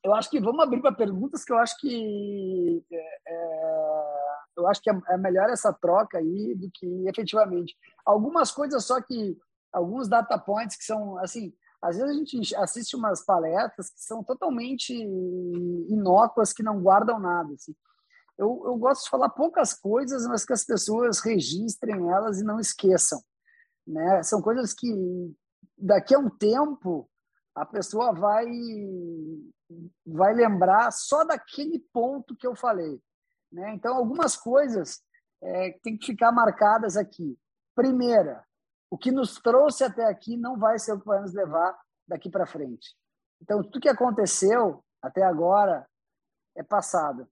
Eu 0.04 0.14
acho 0.14 0.30
que 0.30 0.40
vamos 0.40 0.64
abrir 0.64 0.82
para 0.82 0.94
perguntas 0.94 1.44
que 1.44 1.52
eu 1.52 1.58
acho 1.58 1.76
que 1.80 2.86
é, 2.92 3.20
é 3.28 4.26
eu 4.56 4.68
acho 4.68 4.82
que 4.82 4.90
é, 4.90 4.94
é 5.10 5.18
melhor 5.18 5.50
essa 5.50 5.74
troca 5.74 6.20
aí 6.20 6.56
do 6.56 6.70
que 6.72 7.08
efetivamente. 7.08 7.76
Algumas 8.06 8.52
coisas 8.52 8.86
só 8.86 9.02
que, 9.02 9.38
alguns 9.74 10.08
data 10.08 10.38
points 10.38 10.78
que 10.78 10.84
são, 10.84 11.18
assim, 11.18 11.54
às 11.86 11.98
vezes 11.98 12.10
a 12.10 12.14
gente 12.14 12.56
assiste 12.56 12.96
umas 12.96 13.24
palestras 13.24 13.92
que 13.92 14.02
são 14.02 14.24
totalmente 14.24 14.92
inócuas, 14.92 16.52
que 16.52 16.64
não 16.64 16.82
guardam 16.82 17.20
nada. 17.20 17.54
Assim. 17.54 17.76
Eu, 18.38 18.64
eu 18.66 18.76
gosto 18.76 19.04
de 19.04 19.10
falar 19.12 19.30
poucas 19.30 19.74
coisas, 19.74 20.26
mas 20.26 20.44
que 20.44 20.54
as 20.54 20.66
pessoas 20.66 21.20
registrem 21.20 22.10
elas 22.10 22.40
e 22.40 22.44
não 22.44 22.60
esqueçam. 22.60 23.22
Né? 23.86 24.24
São 24.24 24.42
coisas 24.42 24.74
que 24.74 24.88
daqui 25.78 26.16
a 26.16 26.20
um 26.20 26.30
tempo 26.30 27.08
a 27.54 27.66
pessoa 27.66 28.14
vai 28.14 28.46
vai 30.06 30.34
lembrar 30.34 30.92
só 30.92 31.24
daquele 31.24 31.80
ponto 31.94 32.36
que 32.36 32.48
eu 32.48 32.56
falei. 32.56 33.00
Né? 33.52 33.74
Então, 33.76 33.96
algumas 33.96 34.36
coisas 34.36 35.02
é, 35.42 35.72
têm 35.84 35.98
que 35.98 36.08
ficar 36.08 36.32
marcadas 36.32 36.98
aqui. 36.98 37.38
Primeira, 37.76 38.44
o 38.96 38.98
que 38.98 39.12
nos 39.12 39.36
trouxe 39.42 39.84
até 39.84 40.06
aqui 40.06 40.38
não 40.38 40.58
vai 40.58 40.80
ser 40.80 40.94
o 40.94 41.00
que 41.02 41.06
vai 41.06 41.20
nos 41.20 41.34
levar 41.34 41.78
daqui 42.08 42.30
para 42.30 42.46
frente. 42.46 42.96
Então, 43.42 43.62
tudo 43.62 43.82
que 43.82 43.90
aconteceu 43.90 44.82
até 45.02 45.22
agora 45.22 45.86
é 46.56 46.64
passado. 46.64 47.30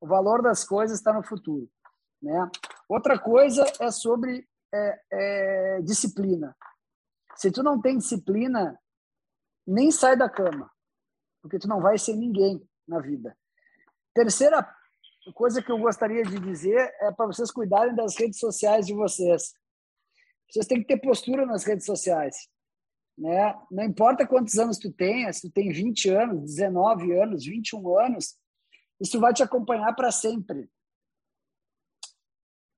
O 0.00 0.06
valor 0.06 0.42
das 0.42 0.62
coisas 0.62 0.96
está 0.96 1.12
no 1.12 1.24
futuro. 1.24 1.68
Né? 2.22 2.48
Outra 2.88 3.18
coisa 3.18 3.64
é 3.80 3.90
sobre 3.90 4.48
é, 4.72 5.00
é, 5.10 5.82
disciplina. 5.82 6.56
Se 7.34 7.50
tu 7.50 7.64
não 7.64 7.80
tem 7.80 7.98
disciplina, 7.98 8.80
nem 9.66 9.90
sai 9.90 10.16
da 10.16 10.30
cama, 10.30 10.70
porque 11.42 11.58
tu 11.58 11.66
não 11.66 11.80
vai 11.80 11.98
ser 11.98 12.14
ninguém 12.14 12.64
na 12.86 13.00
vida. 13.00 13.36
Terceira 14.14 14.64
coisa 15.34 15.60
que 15.60 15.72
eu 15.72 15.78
gostaria 15.78 16.22
de 16.22 16.38
dizer 16.38 16.94
é 17.00 17.10
para 17.10 17.26
vocês 17.26 17.50
cuidarem 17.50 17.96
das 17.96 18.16
redes 18.16 18.38
sociais 18.38 18.86
de 18.86 18.94
vocês. 18.94 19.52
Vocês 20.48 20.66
têm 20.66 20.80
que 20.80 20.86
ter 20.86 21.00
postura 21.00 21.44
nas 21.44 21.64
redes 21.64 21.86
sociais. 21.86 22.48
né? 23.16 23.54
Não 23.70 23.84
importa 23.84 24.26
quantos 24.26 24.58
anos 24.58 24.78
tu 24.78 24.92
tenha, 24.92 25.32
se 25.32 25.42
tu 25.42 25.50
tem 25.50 25.70
20 25.70 26.10
anos, 26.10 26.42
19 26.42 27.12
anos, 27.18 27.44
21 27.44 27.98
anos, 27.98 28.36
isso 29.00 29.20
vai 29.20 29.32
te 29.32 29.42
acompanhar 29.42 29.94
para 29.94 30.10
sempre. 30.10 30.70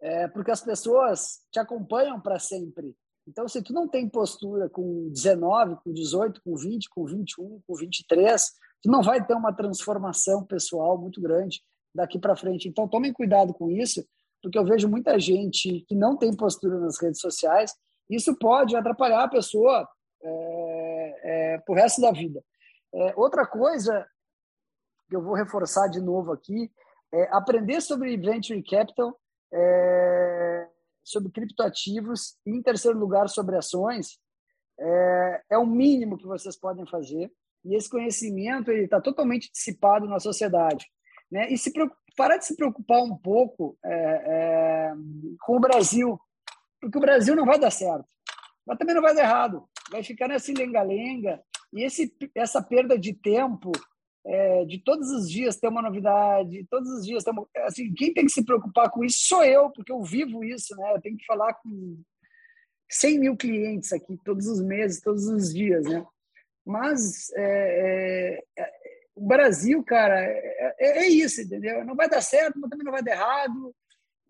É, 0.01 0.29
porque 0.29 0.51
as 0.51 0.61
pessoas 0.61 1.41
te 1.51 1.59
acompanham 1.59 2.21
para 2.21 2.39
sempre. 2.39 2.97
Então, 3.27 3.47
se 3.47 3.63
tu 3.63 3.75
não 3.75 3.87
tem 3.87 4.09
postura 4.09 4.71
com 4.71 5.11
19, 5.11 5.77
com 5.85 5.93
18, 5.93 6.41
com 6.43 6.57
20, 6.57 6.89
com 6.89 7.05
21, 7.05 7.61
com 7.67 7.75
23, 7.75 8.47
tu 8.83 8.91
não 8.91 9.03
vai 9.03 9.25
ter 9.25 9.35
uma 9.35 9.53
transformação 9.53 10.45
pessoal 10.45 10.97
muito 10.97 11.21
grande 11.21 11.63
daqui 11.95 12.19
para 12.19 12.37
frente. 12.37 12.69
Então, 12.69 12.89
tomem 12.89 13.13
cuidado 13.13 13.53
com 13.53 13.71
isso, 13.71 14.03
porque 14.43 14.59
eu 14.59 14.65
vejo 14.65 14.89
muita 14.89 15.19
gente 15.19 15.85
que 15.89 15.95
não 15.95 16.17
tem 16.17 16.35
postura 16.37 16.79
nas 16.79 17.01
redes 17.01 17.21
sociais. 17.21 17.75
Isso 18.09 18.37
pode 18.39 18.77
atrapalhar 18.77 19.25
a 19.25 19.29
pessoa 19.29 19.89
é, 20.23 21.55
é, 21.57 21.73
resto 21.75 22.01
da 22.01 22.13
vida. 22.13 22.43
É, 22.95 23.15
outra 23.17 23.47
coisa 23.47 24.07
que 25.09 25.17
eu 25.17 25.23
vou 25.23 25.35
reforçar 25.35 25.89
de 25.89 26.01
novo 26.01 26.33
aqui 26.33 26.71
é 27.13 27.29
aprender 27.35 27.81
sobre 27.81 28.17
venture 28.17 28.63
capital, 28.63 29.19
é, 29.53 30.69
sobre 31.03 31.33
criptoativos 31.33 32.37
e, 32.47 32.51
em 32.51 32.63
terceiro 32.63 32.99
lugar, 32.99 33.29
sobre 33.29 33.57
ações. 33.57 34.19
É, 34.79 35.43
é 35.53 35.59
o 35.59 35.67
mínimo 35.67 36.17
que 36.17 36.27
vocês 36.27 36.57
podem 36.57 36.87
fazer 36.87 37.33
e 37.65 37.75
esse 37.75 37.91
conhecimento 37.91 38.71
está 38.71 39.01
totalmente 39.01 39.51
dissipado 39.51 40.07
na 40.07 40.21
sociedade. 40.21 40.87
Né? 41.31 41.53
E 41.53 41.59
se 41.59 41.73
parar 42.17 42.39
de 42.39 42.47
se 42.47 42.57
preocupar 42.57 43.03
um 43.03 43.17
pouco 43.17 43.77
é, 43.85 43.93
é, 43.93 44.93
com 45.41 45.57
o 45.57 45.61
Brasil, 45.61 46.19
porque 46.81 46.99
o 46.99 47.01
Brasil 47.01 47.37
não 47.37 47.45
vai 47.45 47.59
dar 47.59 47.71
certo, 47.71 48.07
mas 48.67 48.79
também 48.79 48.95
não 48.95 49.03
vai 49.03 49.15
dar 49.15 49.23
errado 49.23 49.69
vai 49.91 50.03
ficar 50.03 50.29
nessa 50.29 50.53
lenga-lenga. 50.53 51.41
E 51.73 51.85
esse, 51.85 52.15
essa 52.35 52.63
perda 52.63 52.99
de 52.99 53.13
tempo, 53.13 53.73
é, 54.25 54.65
de 54.65 54.79
todos 54.79 55.11
os 55.11 55.31
dias 55.31 55.57
ter 55.57 55.69
uma 55.69 55.83
novidade, 55.83 56.67
todos 56.71 56.89
os 56.91 57.07
dias 57.07 57.25
ter 57.25 57.31
uma, 57.31 57.47
assim, 57.67 57.93
quem 57.95 58.13
tem 58.13 58.25
que 58.25 58.33
se 58.33 58.45
preocupar 58.45 58.91
com 58.91 59.05
isso 59.05 59.19
sou 59.21 59.45
eu, 59.45 59.71
porque 59.71 59.93
eu 59.93 60.03
vivo 60.03 60.45
isso, 60.45 60.75
né? 60.77 60.95
Eu 60.95 61.01
tenho 61.01 61.17
que 61.17 61.27
falar 61.27 61.55
com 61.55 62.01
100 62.91 63.19
mil 63.19 63.37
clientes 63.37 63.93
aqui 63.93 64.19
todos 64.25 64.47
os 64.47 64.63
meses, 64.63 65.01
todos 65.01 65.27
os 65.27 65.53
dias, 65.53 65.85
né? 65.85 66.05
Mas 66.65 67.31
é, 67.35 68.43
é 68.59 68.69
o 69.19 69.27
Brasil, 69.27 69.83
cara, 69.83 70.21
é, 70.21 70.77
é, 70.79 70.99
é, 70.99 71.09
isso, 71.09 71.43
entendeu? 71.43 71.85
Não 71.85 71.97
vai 71.97 72.09
dar 72.09 72.21
certo, 72.21 72.59
mas 72.59 72.71
também 72.71 72.85
não 72.85 72.93
vai 72.93 73.03
dar 73.03 73.13
errado. 73.13 73.75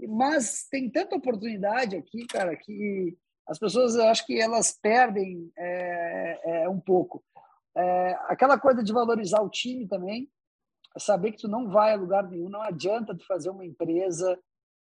Mas 0.08 0.66
tem 0.70 0.90
tanta 0.90 1.16
oportunidade 1.16 1.94
aqui, 1.94 2.26
cara, 2.26 2.56
que 2.56 3.16
as 3.46 3.58
pessoas, 3.58 3.94
eu 3.94 4.04
acho 4.04 4.24
que 4.24 4.40
elas 4.40 4.72
perdem 4.72 5.52
é, 5.56 6.40
é, 6.44 6.68
um 6.68 6.80
pouco. 6.80 7.22
É, 7.76 8.12
aquela 8.28 8.58
coisa 8.58 8.82
de 8.82 8.92
valorizar 8.92 9.42
o 9.42 9.50
time 9.50 9.86
também, 9.86 10.30
saber 10.98 11.32
que 11.32 11.42
tu 11.42 11.48
não 11.48 11.68
vai 11.68 11.92
a 11.92 11.96
lugar 11.96 12.28
nenhum, 12.28 12.48
não 12.48 12.62
adianta 12.62 13.16
tu 13.16 13.26
fazer 13.26 13.50
uma 13.50 13.64
empresa, 13.64 14.38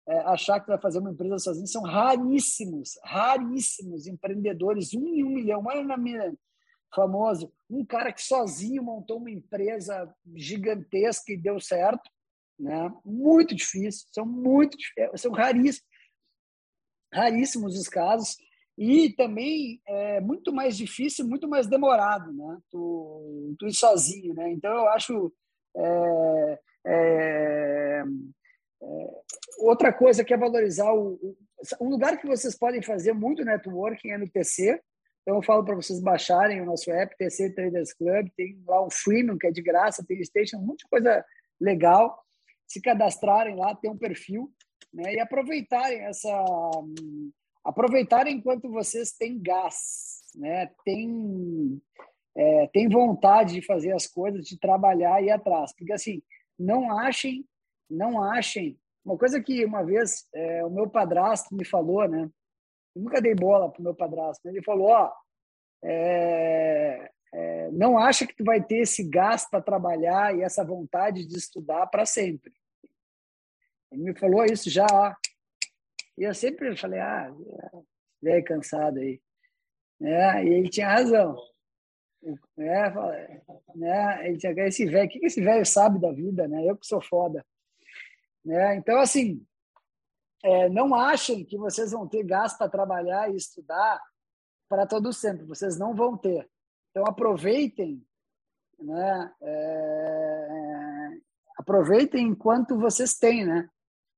é, 0.08 0.18
achar 0.20 0.60
que 0.60 0.66
tu 0.66 0.70
vai 0.70 0.80
fazer 0.80 0.98
uma 0.98 1.10
empresa 1.10 1.38
sozinho, 1.38 1.66
são 1.66 1.82
raríssimos, 1.82 2.98
raríssimos 3.02 4.06
empreendedores, 4.06 4.92
um 4.94 5.08
em 5.08 5.24
um 5.24 5.30
milhão. 5.30 5.64
Olha 5.66 5.82
na 5.82 5.96
minha 5.96 6.34
famoso, 6.94 7.52
um 7.68 7.84
cara 7.84 8.12
que 8.12 8.22
sozinho 8.22 8.82
montou 8.82 9.18
uma 9.18 9.30
empresa 9.30 10.14
gigantesca 10.34 11.32
e 11.32 11.36
deu 11.36 11.60
certo, 11.60 12.10
né? 12.58 12.92
Muito 13.04 13.54
difícil, 13.54 14.08
são 14.12 14.24
muito 14.24 14.76
são 15.16 15.32
raríssimos, 15.32 15.86
raríssimos 17.12 17.78
os 17.78 17.88
casos. 17.88 18.36
E 18.78 19.10
também 19.14 19.80
é 19.86 20.20
muito 20.20 20.52
mais 20.52 20.76
difícil, 20.76 21.26
muito 21.26 21.48
mais 21.48 21.66
demorado, 21.66 22.30
né? 22.32 22.58
Tu, 22.70 23.56
tu 23.58 23.66
ir 23.66 23.72
sozinho, 23.72 24.34
né? 24.34 24.52
Então 24.52 24.70
eu 24.70 24.88
acho 24.88 25.32
é, 25.76 26.58
é, 26.86 28.02
é, 28.82 29.22
outra 29.58 29.92
coisa 29.92 30.24
que 30.24 30.34
é 30.34 30.36
valorizar 30.36 30.92
o, 30.92 31.14
o, 31.14 31.36
um 31.80 31.88
lugar 31.88 32.18
que 32.18 32.26
vocês 32.26 32.56
podem 32.56 32.82
fazer 32.82 33.12
muito 33.12 33.44
networking 33.44 34.10
é 34.10 34.18
no 34.18 34.28
TC. 34.28 34.80
Então 35.26 35.38
eu 35.38 35.42
falo 35.42 35.64
para 35.64 35.74
vocês 35.74 35.98
baixarem 35.98 36.60
o 36.60 36.64
nosso 36.64 36.88
app 36.88 37.16
TC 37.16 37.50
Traders 37.50 37.92
Club, 37.92 38.28
tem 38.36 38.62
lá 38.64 38.80
o 38.80 38.88
freemium 38.88 39.36
que 39.36 39.48
é 39.48 39.50
de 39.50 39.60
graça, 39.60 40.04
tem 40.06 40.22
station, 40.22 40.58
um 40.58 40.66
monte 40.66 40.84
de 40.84 40.88
coisa 40.88 41.24
legal. 41.60 42.16
Se 42.64 42.80
cadastrarem 42.80 43.56
lá, 43.56 43.74
tem 43.74 43.90
um 43.90 43.98
perfil, 43.98 44.52
né? 44.94 45.14
E 45.14 45.18
aproveitarem 45.18 45.98
essa 46.02 46.30
aproveitar 47.64 48.28
enquanto 48.28 48.70
vocês 48.70 49.10
têm 49.10 49.42
gás, 49.42 50.20
né? 50.36 50.70
Tem 50.84 51.82
é, 52.36 52.68
tem 52.68 52.88
vontade 52.88 53.54
de 53.54 53.66
fazer 53.66 53.92
as 53.92 54.06
coisas, 54.06 54.46
de 54.46 54.56
trabalhar 54.60 55.20
e 55.20 55.26
ir 55.26 55.30
atrás, 55.32 55.74
porque 55.76 55.92
assim 55.92 56.22
não 56.56 56.96
achem, 57.00 57.44
não 57.90 58.22
achem. 58.22 58.78
Uma 59.04 59.18
coisa 59.18 59.42
que 59.42 59.64
uma 59.64 59.82
vez 59.82 60.28
é, 60.32 60.64
o 60.64 60.70
meu 60.70 60.88
padrasto 60.88 61.52
me 61.52 61.64
falou, 61.64 62.06
né? 62.06 62.30
Eu 62.96 63.02
nunca 63.02 63.20
dei 63.20 63.34
bola 63.34 63.70
pro 63.70 63.82
meu 63.82 63.94
padrasto. 63.94 64.48
Ele 64.48 64.62
falou, 64.62 64.88
ó, 64.88 65.12
é, 65.84 67.10
é, 67.34 67.70
não 67.72 67.98
acha 67.98 68.26
que 68.26 68.34
tu 68.34 68.42
vai 68.42 68.64
ter 68.64 68.78
esse 68.78 69.04
gás 69.04 69.46
para 69.48 69.60
trabalhar 69.60 70.34
e 70.34 70.40
essa 70.40 70.64
vontade 70.64 71.26
de 71.26 71.36
estudar 71.36 71.86
para 71.88 72.06
sempre. 72.06 72.54
Ele 73.92 74.02
me 74.02 74.18
falou 74.18 74.46
isso 74.46 74.70
já 74.70 75.14
e 76.16 76.22
eu 76.22 76.34
sempre 76.34 76.74
falei, 76.74 76.98
ah, 76.98 77.30
velho 78.22 78.44
cansado 78.44 78.98
aí. 78.98 79.20
É, 80.00 80.44
e 80.44 80.48
ele 80.48 80.70
tinha 80.70 80.88
razão. 80.88 81.36
É, 82.58 83.42
né, 83.74 84.26
ele 84.26 84.38
tinha 84.38 84.52
esse 84.66 84.86
velho, 84.86 85.06
o 85.06 85.08
que 85.10 85.24
esse 85.26 85.42
velho 85.42 85.66
sabe 85.66 86.00
da 86.00 86.10
vida, 86.10 86.48
né? 86.48 86.64
Eu 86.64 86.76
que 86.76 86.86
sou 86.86 87.00
foda. 87.00 87.44
Né? 88.42 88.76
Então, 88.76 88.98
assim, 88.98 89.46
é, 90.46 90.68
não 90.68 90.94
achem 90.94 91.44
que 91.44 91.58
vocês 91.58 91.90
vão 91.90 92.06
ter 92.06 92.22
gás 92.22 92.54
para 92.54 92.68
trabalhar 92.68 93.28
e 93.28 93.36
estudar 93.36 94.00
para 94.68 94.86
todo 94.86 95.12
sempre. 95.12 95.44
Vocês 95.44 95.76
não 95.76 95.92
vão 95.92 96.16
ter. 96.16 96.48
Então, 96.90 97.04
aproveitem, 97.04 98.00
né? 98.78 99.34
É, 99.42 101.08
aproveitem 101.58 102.28
enquanto 102.28 102.78
vocês 102.78 103.14
têm, 103.14 103.44
né? 103.44 103.68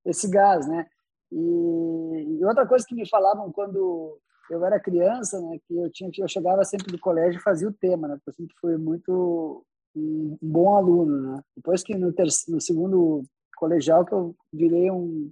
Esse 0.04 0.28
gás, 0.28 0.68
né? 0.68 0.86
E, 1.32 2.38
e, 2.38 2.44
outra 2.44 2.66
coisa 2.66 2.84
que 2.86 2.94
me 2.94 3.08
falavam 3.08 3.50
quando 3.50 4.20
eu 4.50 4.62
era 4.64 4.78
criança, 4.80 5.40
né, 5.40 5.58
que 5.66 5.76
eu 5.76 5.90
tinha 5.90 6.10
eu 6.18 6.28
chegava 6.28 6.64
sempre 6.64 6.90
do 6.90 6.98
colégio 6.98 7.38
e 7.38 7.42
fazia 7.42 7.68
o 7.68 7.72
tema, 7.72 8.08
né, 8.08 8.14
porque 8.16 8.30
eu 8.30 8.34
sempre 8.34 8.54
fui 8.58 8.78
muito 8.78 9.62
um, 9.94 10.38
bom 10.40 10.74
aluno, 10.74 11.20
né. 11.20 11.42
Depois 11.54 11.82
que 11.82 11.94
no, 11.94 12.14
no 12.48 12.60
segundo 12.60 13.22
colegial 13.56 14.06
que 14.06 14.14
eu 14.14 14.34
virei 14.50 14.90
um, 14.90 15.30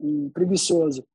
um 0.00 0.30
preguiçoso. 0.30 1.06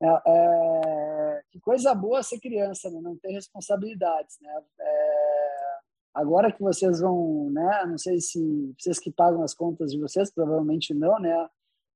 É, 0.00 0.22
é, 0.26 1.42
que 1.50 1.60
coisa 1.60 1.94
boa 1.94 2.22
ser 2.22 2.38
criança, 2.38 2.90
né? 2.90 3.00
não 3.00 3.16
ter 3.16 3.32
responsabilidades, 3.32 4.38
né? 4.40 4.62
É, 4.80 5.78
agora 6.14 6.52
que 6.52 6.62
vocês 6.62 7.00
vão, 7.00 7.50
né? 7.50 7.84
Não 7.86 7.98
sei 7.98 8.20
se 8.20 8.74
vocês 8.78 8.98
que 8.98 9.10
pagam 9.10 9.42
as 9.42 9.54
contas 9.54 9.90
de 9.90 9.98
vocês, 9.98 10.30
provavelmente 10.30 10.94
não, 10.94 11.18
né? 11.18 11.48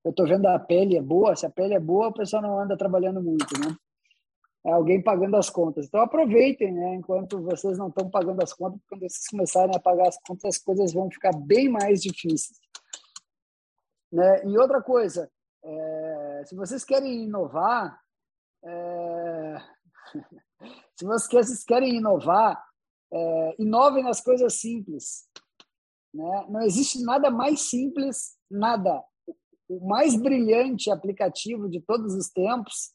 eu 0.04 0.11
estou 0.11 0.26
vendo 0.26 0.46
a 0.46 0.58
pele 0.58 0.96
é 0.96 1.02
boa, 1.02 1.37
se 1.37 1.46
a 1.46 1.50
pele 1.50 1.74
é 1.74 1.80
boa, 1.80 2.08
o 2.08 2.12
pessoal 2.12 2.42
não 2.42 2.58
anda 2.58 2.76
trabalhando 2.76 3.22
muito, 3.22 3.58
né? 3.61 3.76
É 4.64 4.72
alguém 4.72 5.02
pagando 5.02 5.37
as 5.37 5.50
contas. 5.50 5.87
Então 5.87 6.00
aproveitem, 6.00 6.72
né? 6.72 6.94
Enquanto 6.94 7.40
vocês 7.42 7.78
não 7.78 7.88
estão 7.88 8.08
pagando 8.11 8.42
as 8.42 8.52
contas, 8.52 8.80
quando 8.88 9.00
vocês 9.00 9.28
começarem 9.28 9.74
a 9.74 9.80
pagar 9.80 10.08
as 10.08 10.18
contas, 10.26 10.56
as 10.56 10.58
coisas 10.58 10.92
vão 10.92 11.11
ficar 11.11 11.32
bem 11.37 11.68
mais 11.68 12.00
difíceis. 12.00 12.58
Né? 14.12 14.44
E 14.44 14.58
outra 14.58 14.82
coisa, 14.82 15.30
é, 15.64 16.44
se 16.46 16.55
vocês 16.55 16.85
querem 16.85 17.25
inovar, 17.25 18.01
é, 18.65 19.56
se 20.98 21.04
vocês 21.04 21.65
querem 21.65 21.96
inovar, 21.96 22.63
é, 23.13 23.56
inovem 23.58 24.04
nas 24.04 24.21
coisas 24.21 24.60
simples. 24.60 25.29
Né? 26.15 26.46
Não 26.48 26.63
existe 26.63 27.02
nada 27.02 27.31
mais 27.31 27.69
simples, 27.69 28.37
nada 28.50 29.02
o 29.69 29.88
mais 29.88 30.15
brilhante 30.21 30.90
aplicativo 30.90 31.69
de 31.69 31.81
todos 31.81 32.15
os 32.15 32.29
tempos, 32.29 32.94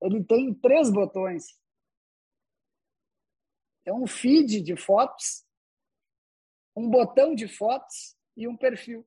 ele 0.00 0.24
tem 0.24 0.54
três 0.54 0.90
botões. 0.90 1.44
É 3.84 3.92
um 3.92 4.06
feed 4.06 4.62
de 4.62 4.76
fotos, 4.76 5.44
um 6.74 6.88
botão 6.88 7.34
de 7.34 7.46
fotos 7.46 8.16
e 8.36 8.48
um 8.48 8.56
perfil. 8.56 9.06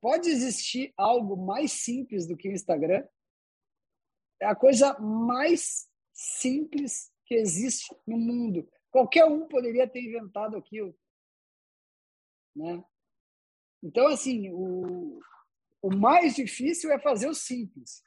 Pode 0.00 0.28
existir 0.28 0.92
algo 0.96 1.36
mais 1.36 1.72
simples 1.72 2.26
do 2.26 2.36
que 2.36 2.48
o 2.48 2.52
Instagram? 2.52 3.06
É 4.40 4.46
a 4.46 4.54
coisa 4.54 4.98
mais 4.98 5.88
simples 6.12 7.12
que 7.24 7.34
existe 7.34 7.94
no 8.06 8.16
mundo. 8.16 8.68
Qualquer 8.90 9.24
um 9.24 9.46
poderia 9.46 9.88
ter 9.88 10.00
inventado 10.00 10.56
aquilo. 10.56 10.96
Né? 12.54 12.82
Então, 13.82 14.06
assim, 14.08 14.50
o, 14.50 15.20
o 15.82 15.94
mais 15.94 16.34
difícil 16.34 16.90
é 16.90 16.98
fazer 16.98 17.28
o 17.28 17.34
simples. 17.34 18.02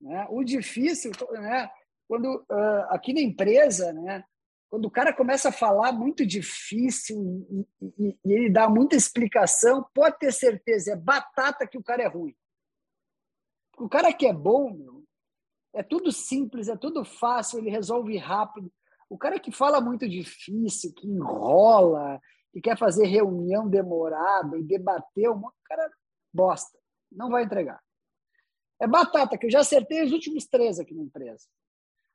Né? 0.00 0.26
O 0.30 0.42
difícil, 0.42 1.12
né? 1.32 1.70
quando 2.08 2.44
uh, 2.50 2.84
aqui 2.90 3.12
na 3.14 3.20
empresa, 3.20 3.92
né, 3.92 4.24
quando 4.72 4.86
o 4.86 4.90
cara 4.90 5.12
começa 5.12 5.50
a 5.50 5.52
falar 5.52 5.92
muito 5.92 6.24
difícil 6.24 7.46
e, 7.50 7.68
e, 7.82 8.18
e, 8.24 8.32
ele 8.32 8.48
dá 8.48 8.70
muita 8.70 8.96
explicação, 8.96 9.86
pode 9.92 10.18
ter 10.18 10.32
certeza, 10.32 10.94
é 10.94 10.96
batata 10.96 11.66
que 11.66 11.76
o 11.76 11.82
cara 11.82 12.02
é 12.02 12.06
ruim. 12.06 12.34
O 13.76 13.86
cara 13.86 14.10
que 14.14 14.26
é 14.26 14.32
bom, 14.32 14.72
meu, 14.72 15.04
é 15.74 15.82
tudo 15.82 16.10
simples, 16.10 16.68
é 16.68 16.76
tudo 16.76 17.04
fácil, 17.04 17.58
ele 17.58 17.68
resolve 17.68 18.16
rápido. 18.16 18.72
O 19.10 19.18
cara 19.18 19.38
que 19.38 19.52
fala 19.52 19.78
muito 19.78 20.08
difícil, 20.08 20.94
que 20.94 21.06
enrola, 21.06 22.18
que 22.50 22.62
quer 22.62 22.78
fazer 22.78 23.04
reunião 23.04 23.68
demorada 23.68 24.56
e 24.56 24.62
debater, 24.62 25.28
o 25.28 25.52
cara 25.66 25.90
bosta, 26.32 26.78
não 27.10 27.28
vai 27.28 27.44
entregar. 27.44 27.78
É 28.80 28.86
batata, 28.86 29.36
que 29.36 29.44
eu 29.44 29.50
já 29.50 29.60
acertei 29.60 30.02
os 30.02 30.12
últimos 30.12 30.46
três 30.46 30.80
aqui 30.80 30.94
na 30.94 31.02
empresa. 31.02 31.46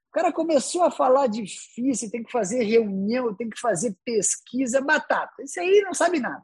O 0.10 0.12
cara 0.12 0.32
começou 0.32 0.84
a 0.84 0.92
falar 0.92 1.28
difícil, 1.28 2.10
tem 2.10 2.24
que 2.24 2.32
fazer 2.32 2.64
reunião, 2.64 3.36
tem 3.36 3.50
que 3.50 3.60
fazer 3.60 3.96
pesquisa, 4.04 4.82
batata. 4.82 5.44
Isso 5.44 5.60
aí 5.60 5.82
não 5.82 5.94
sabe 5.94 6.20
nada. 6.20 6.44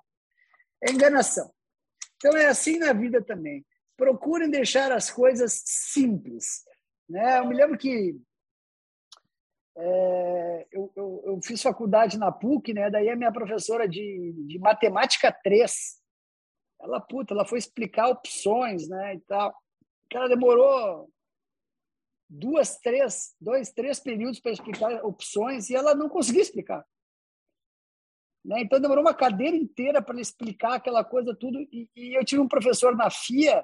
É 0.83 0.91
enganação. 0.91 1.51
Então 2.17 2.37
é 2.37 2.47
assim 2.47 2.77
na 2.77 2.93
vida 2.93 3.23
também. 3.23 3.65
Procurem 3.97 4.49
deixar 4.49 4.91
as 4.91 5.09
coisas 5.09 5.61
simples. 5.65 6.63
Né? 7.09 7.39
Eu 7.39 7.47
me 7.47 7.55
lembro 7.55 7.77
que 7.77 8.19
é, 9.75 10.67
eu, 10.71 10.91
eu, 10.95 11.23
eu, 11.25 11.39
fiz 11.41 11.61
faculdade 11.61 12.17
na 12.17 12.31
PUC, 12.31 12.73
né? 12.73 12.91
Daí 12.91 13.09
a 13.09 13.15
minha 13.15 13.31
professora 13.31 13.87
de, 13.87 14.33
de 14.47 14.59
matemática 14.59 15.31
3, 15.43 15.99
ela 16.81 17.01
puta, 17.01 17.33
ela 17.33 17.45
foi 17.45 17.57
explicar 17.57 18.09
opções, 18.09 18.87
né? 18.87 19.15
E 19.15 19.19
tal. 19.21 19.53
Ela 20.13 20.29
demorou 20.29 21.09
duas, 22.33 22.77
três, 22.77 23.35
dois, 23.39 23.71
três 23.71 23.99
períodos 23.99 24.39
para 24.39 24.51
explicar 24.51 25.05
opções 25.05 25.69
e 25.69 25.75
ela 25.75 25.93
não 25.93 26.09
conseguia 26.09 26.41
explicar. 26.41 26.83
Né? 28.43 28.61
Então 28.61 28.79
demorou 28.79 29.03
uma 29.03 29.13
cadeira 29.13 29.55
inteira 29.55 30.01
para 30.01 30.19
explicar 30.19 30.73
aquela 30.75 31.03
coisa 31.03 31.35
tudo. 31.35 31.59
E, 31.71 31.87
e, 31.95 32.17
eu 32.17 32.25
tive 32.25 32.41
um 32.41 32.47
professor 32.47 32.95
na 32.95 33.09
FIA 33.09 33.63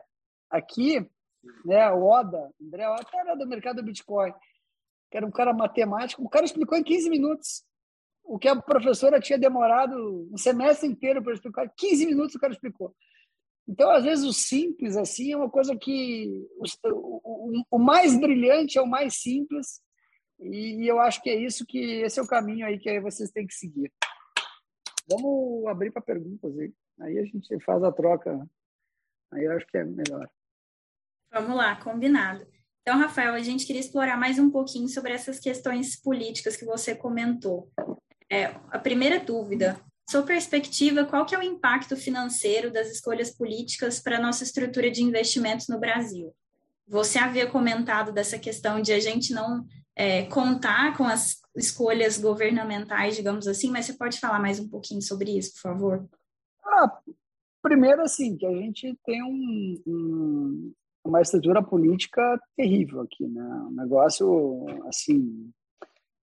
aqui, 0.49 0.99
né, 1.65 1.89
o 1.91 2.05
Oda, 2.05 2.51
André, 2.61 2.83
até 2.83 3.17
era 3.19 3.35
do 3.35 3.47
mercado 3.47 3.77
do 3.77 3.83
Bitcoin, 3.83 4.33
que 5.09 5.17
era 5.17 5.25
um 5.25 5.31
cara 5.31 5.53
matemático. 5.53 6.23
O 6.23 6.29
cara 6.29 6.45
explicou 6.45 6.77
em 6.77 6.83
15 6.83 7.09
minutos 7.09 7.63
o 8.23 8.37
que 8.37 8.47
a 8.47 8.55
professora 8.55 9.19
tinha 9.19 9.39
demorado 9.39 10.29
um 10.31 10.37
semestre 10.37 10.87
inteiro 10.87 11.23
para 11.23 11.33
explicar. 11.33 11.73
15 11.75 12.05
minutos 12.05 12.35
o 12.35 12.39
cara 12.39 12.53
explicou. 12.53 12.95
Então, 13.69 13.91
às 13.91 14.03
vezes, 14.03 14.25
o 14.25 14.33
simples 14.33 14.97
assim 14.97 15.31
é 15.31 15.37
uma 15.37 15.49
coisa 15.49 15.77
que 15.77 16.43
o, 16.57 16.65
o, 16.89 17.63
o, 17.69 17.77
mais 17.77 18.19
brilhante 18.19 18.79
é 18.79 18.81
o 18.81 18.87
mais 18.87 19.21
simples, 19.21 19.79
e 20.39 20.89
eu 20.89 20.99
acho 20.99 21.21
que 21.21 21.29
é 21.29 21.35
isso 21.35 21.67
que 21.67 21.77
esse 22.01 22.19
é 22.19 22.23
o 22.23 22.27
caminho 22.27 22.65
aí 22.65 22.79
que 22.79 22.89
aí 22.89 22.99
vocês 22.99 23.29
têm 23.29 23.45
que 23.45 23.53
seguir. 23.53 23.93
Vamos 25.07 25.67
abrir 25.67 25.91
para 25.91 26.01
perguntas 26.01 26.57
aí. 26.57 26.73
Aí 27.01 27.19
a 27.19 27.25
gente 27.25 27.59
faz 27.59 27.83
a 27.83 27.91
troca. 27.91 28.43
Aí 29.31 29.43
eu 29.43 29.51
acho 29.51 29.67
que 29.67 29.77
é 29.77 29.83
melhor. 29.83 30.27
Vamos 31.31 31.55
lá, 31.55 31.75
combinado. 31.75 32.47
Então, 32.81 32.97
Rafael, 32.97 33.35
a 33.35 33.39
gente 33.39 33.67
queria 33.67 33.81
explorar 33.81 34.17
mais 34.17 34.39
um 34.39 34.49
pouquinho 34.49 34.87
sobre 34.87 35.13
essas 35.13 35.39
questões 35.39 35.95
políticas 35.95 36.57
que 36.57 36.65
você 36.65 36.95
comentou. 36.95 37.71
É, 38.31 38.45
a 38.71 38.79
primeira 38.79 39.19
dúvida, 39.19 39.79
sua 40.09 40.23
perspectiva, 40.23 41.05
qual 41.05 41.23
que 41.23 41.35
é 41.35 41.37
o 41.37 41.43
impacto 41.43 41.95
financeiro 41.95 42.73
das 42.73 42.89
escolhas 42.89 43.29
políticas 43.29 43.99
para 43.99 44.17
a 44.17 44.21
nossa 44.21 44.43
estrutura 44.43 44.89
de 44.89 45.03
investimentos 45.03 45.67
no 45.67 45.79
Brasil? 45.79 46.33
Você 46.87 47.19
havia 47.19 47.45
comentado 47.45 48.11
dessa 48.11 48.39
questão 48.39 48.81
de 48.81 48.91
a 48.91 48.99
gente 48.99 49.31
não 49.35 49.63
é, 49.95 50.23
contar 50.25 50.97
com 50.97 51.03
as 51.03 51.39
escolhas 51.55 52.17
governamentais, 52.17 53.15
digamos 53.15 53.47
assim, 53.47 53.69
mas 53.69 53.85
você 53.85 53.93
pode 53.93 54.19
falar 54.19 54.39
mais 54.39 54.59
um 54.59 54.67
pouquinho 54.67 54.99
sobre 54.99 55.37
isso, 55.37 55.53
por 55.53 55.61
favor? 55.61 56.09
Ah, 56.65 56.99
primeiro, 57.61 58.01
assim, 58.01 58.35
que 58.35 58.47
a 58.47 58.51
gente 58.51 58.97
tem 59.05 59.21
um, 59.21 59.79
um, 59.85 60.73
uma 61.03 61.21
estrutura 61.21 61.61
política 61.61 62.41
terrível 62.57 63.01
aqui, 63.01 63.27
né? 63.27 63.43
Um 63.43 63.75
negócio, 63.75 64.65
assim, 64.87 65.51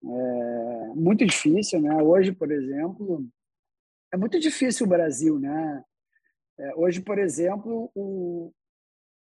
é, 0.05 0.87
muito 0.95 1.25
difícil, 1.25 1.81
né? 1.81 2.01
Hoje, 2.01 2.31
por 2.31 2.49
exemplo, 2.49 3.27
é 4.13 4.17
muito 4.17 4.39
difícil 4.39 4.85
o 4.85 4.89
Brasil, 4.89 5.39
né? 5.39 5.83
É, 6.59 6.75
hoje, 6.75 7.01
por 7.01 7.17
exemplo, 7.17 7.91
o, 7.95 8.53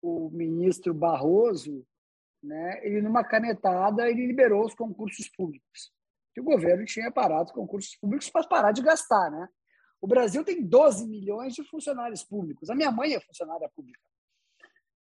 o 0.00 0.30
ministro 0.30 0.94
Barroso, 0.94 1.84
né, 2.40 2.86
ele 2.86 3.02
numa 3.02 3.24
canetada 3.24 4.08
ele 4.08 4.24
liberou 4.24 4.64
os 4.64 4.74
concursos 4.74 5.28
públicos. 5.28 5.92
Que 6.32 6.40
o 6.40 6.44
governo 6.44 6.84
tinha 6.84 7.10
parado 7.10 7.46
os 7.46 7.52
concursos 7.52 7.96
públicos 7.96 8.30
para 8.30 8.46
parar 8.46 8.70
de 8.70 8.80
gastar, 8.80 9.28
né? 9.28 9.48
O 10.00 10.06
Brasil 10.06 10.44
tem 10.44 10.64
12 10.64 11.08
milhões 11.08 11.52
de 11.52 11.64
funcionários 11.64 12.22
públicos. 12.22 12.70
A 12.70 12.74
minha 12.76 12.92
mãe 12.92 13.12
é 13.12 13.20
funcionária 13.20 13.68
pública, 13.74 14.08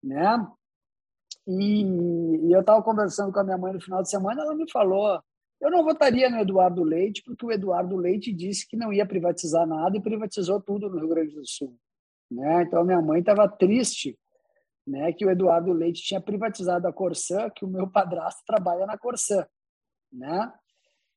né? 0.01 0.47
E, 1.45 2.47
e 2.47 2.53
eu 2.53 2.61
estava 2.61 2.81
conversando 2.81 3.33
com 3.33 3.39
a 3.39 3.43
minha 3.43 3.57
mãe 3.57 3.73
no 3.73 3.81
final 3.81 4.01
de 4.01 4.09
semana, 4.09 4.43
ela 4.43 4.55
me 4.55 4.69
falou 4.71 5.21
eu 5.59 5.71
não 5.71 5.83
votaria 5.83 6.29
no 6.29 6.39
Eduardo 6.39 6.83
Leite, 6.83 7.23
porque 7.23 7.45
o 7.45 7.51
Eduardo 7.51 7.95
Leite 7.95 8.31
disse 8.31 8.67
que 8.67 8.77
não 8.77 8.93
ia 8.93 9.05
privatizar 9.05 9.65
nada 9.65 9.97
e 9.97 10.01
privatizou 10.01 10.61
tudo 10.61 10.89
no 10.89 10.99
Rio 10.99 11.09
Grande 11.09 11.33
do 11.33 11.45
Sul. 11.47 11.77
Né? 12.29 12.63
Então, 12.63 12.83
minha 12.83 13.01
mãe 13.01 13.19
estava 13.19 13.47
triste 13.47 14.17
né, 14.85 15.11
que 15.11 15.25
o 15.25 15.29
Eduardo 15.29 15.73
Leite 15.73 16.03
tinha 16.03 16.21
privatizado 16.21 16.87
a 16.87 16.93
Corsã, 16.93 17.49
que 17.49 17.65
o 17.65 17.67
meu 17.67 17.89
padrasto 17.91 18.43
trabalha 18.45 18.85
na 18.85 18.97
Corsã. 18.97 19.45
Né? 20.11 20.53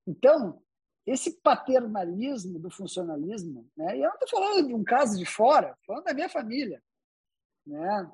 Então, 0.07 0.61
esse 1.07 1.41
paternalismo 1.43 2.59
do 2.59 2.71
funcionalismo, 2.71 3.69
né, 3.77 3.97
e 3.97 4.03
eu 4.03 4.09
não 4.09 4.15
estou 4.15 4.29
falando 4.29 4.67
de 4.67 4.75
um 4.75 4.85
caso 4.85 5.19
de 5.19 5.27
fora, 5.27 5.77
falando 5.87 6.05
da 6.05 6.15
minha 6.15 6.29
família. 6.29 6.83
Né? 7.67 8.11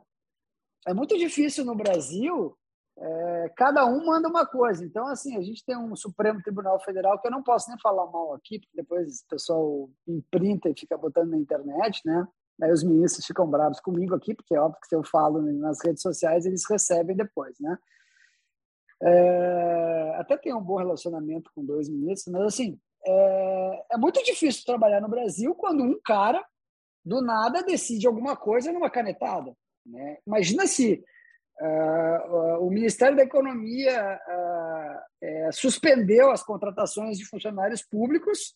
É 0.86 0.92
muito 0.92 1.16
difícil 1.16 1.64
no 1.64 1.74
Brasil 1.74 2.56
é, 2.98 3.52
cada 3.56 3.84
um 3.84 4.06
manda 4.06 4.28
uma 4.28 4.46
coisa. 4.46 4.84
Então, 4.84 5.06
assim, 5.06 5.36
a 5.36 5.42
gente 5.42 5.64
tem 5.64 5.76
um 5.76 5.94
Supremo 5.94 6.42
Tribunal 6.42 6.80
Federal 6.80 7.20
que 7.20 7.28
eu 7.28 7.32
não 7.32 7.42
posso 7.42 7.68
nem 7.68 7.78
falar 7.78 8.06
mal 8.06 8.34
aqui, 8.34 8.58
porque 8.58 8.76
depois 8.76 9.20
o 9.20 9.28
pessoal 9.28 9.90
imprinta 10.08 10.68
e 10.70 10.78
fica 10.78 10.96
botando 10.96 11.30
na 11.30 11.36
internet, 11.36 12.00
né? 12.04 12.26
Aí 12.62 12.72
os 12.72 12.82
ministros 12.82 13.26
ficam 13.26 13.46
bravos 13.46 13.80
comigo 13.80 14.14
aqui, 14.14 14.34
porque 14.34 14.54
é 14.54 14.60
óbvio 14.60 14.80
que 14.80 14.88
se 14.88 14.96
eu 14.96 15.04
falo 15.04 15.42
nas 15.42 15.78
redes 15.84 16.00
sociais, 16.00 16.46
eles 16.46 16.64
recebem 16.68 17.14
depois, 17.14 17.54
né? 17.60 17.76
É, 19.02 20.16
até 20.18 20.38
tem 20.38 20.54
um 20.54 20.62
bom 20.62 20.76
relacionamento 20.76 21.50
com 21.54 21.62
dois 21.62 21.86
ministros, 21.86 22.32
mas 22.32 22.46
assim, 22.46 22.80
é, 23.06 23.84
é 23.92 23.96
muito 23.98 24.22
difícil 24.24 24.64
trabalhar 24.64 25.02
no 25.02 25.08
Brasil 25.08 25.54
quando 25.54 25.84
um 25.84 26.00
cara, 26.02 26.42
do 27.04 27.20
nada, 27.20 27.62
decide 27.62 28.06
alguma 28.06 28.34
coisa 28.34 28.72
numa 28.72 28.88
canetada. 28.88 29.54
Né? 29.84 30.16
Imagina 30.26 30.66
se 30.66 31.04
Uh, 31.60 32.66
o 32.66 32.70
Ministério 32.70 33.16
da 33.16 33.22
Economia 33.22 34.20
uh, 34.28 35.00
é, 35.22 35.52
suspendeu 35.52 36.30
as 36.30 36.42
contratações 36.42 37.16
de 37.16 37.24
funcionários 37.24 37.82
públicos 37.82 38.54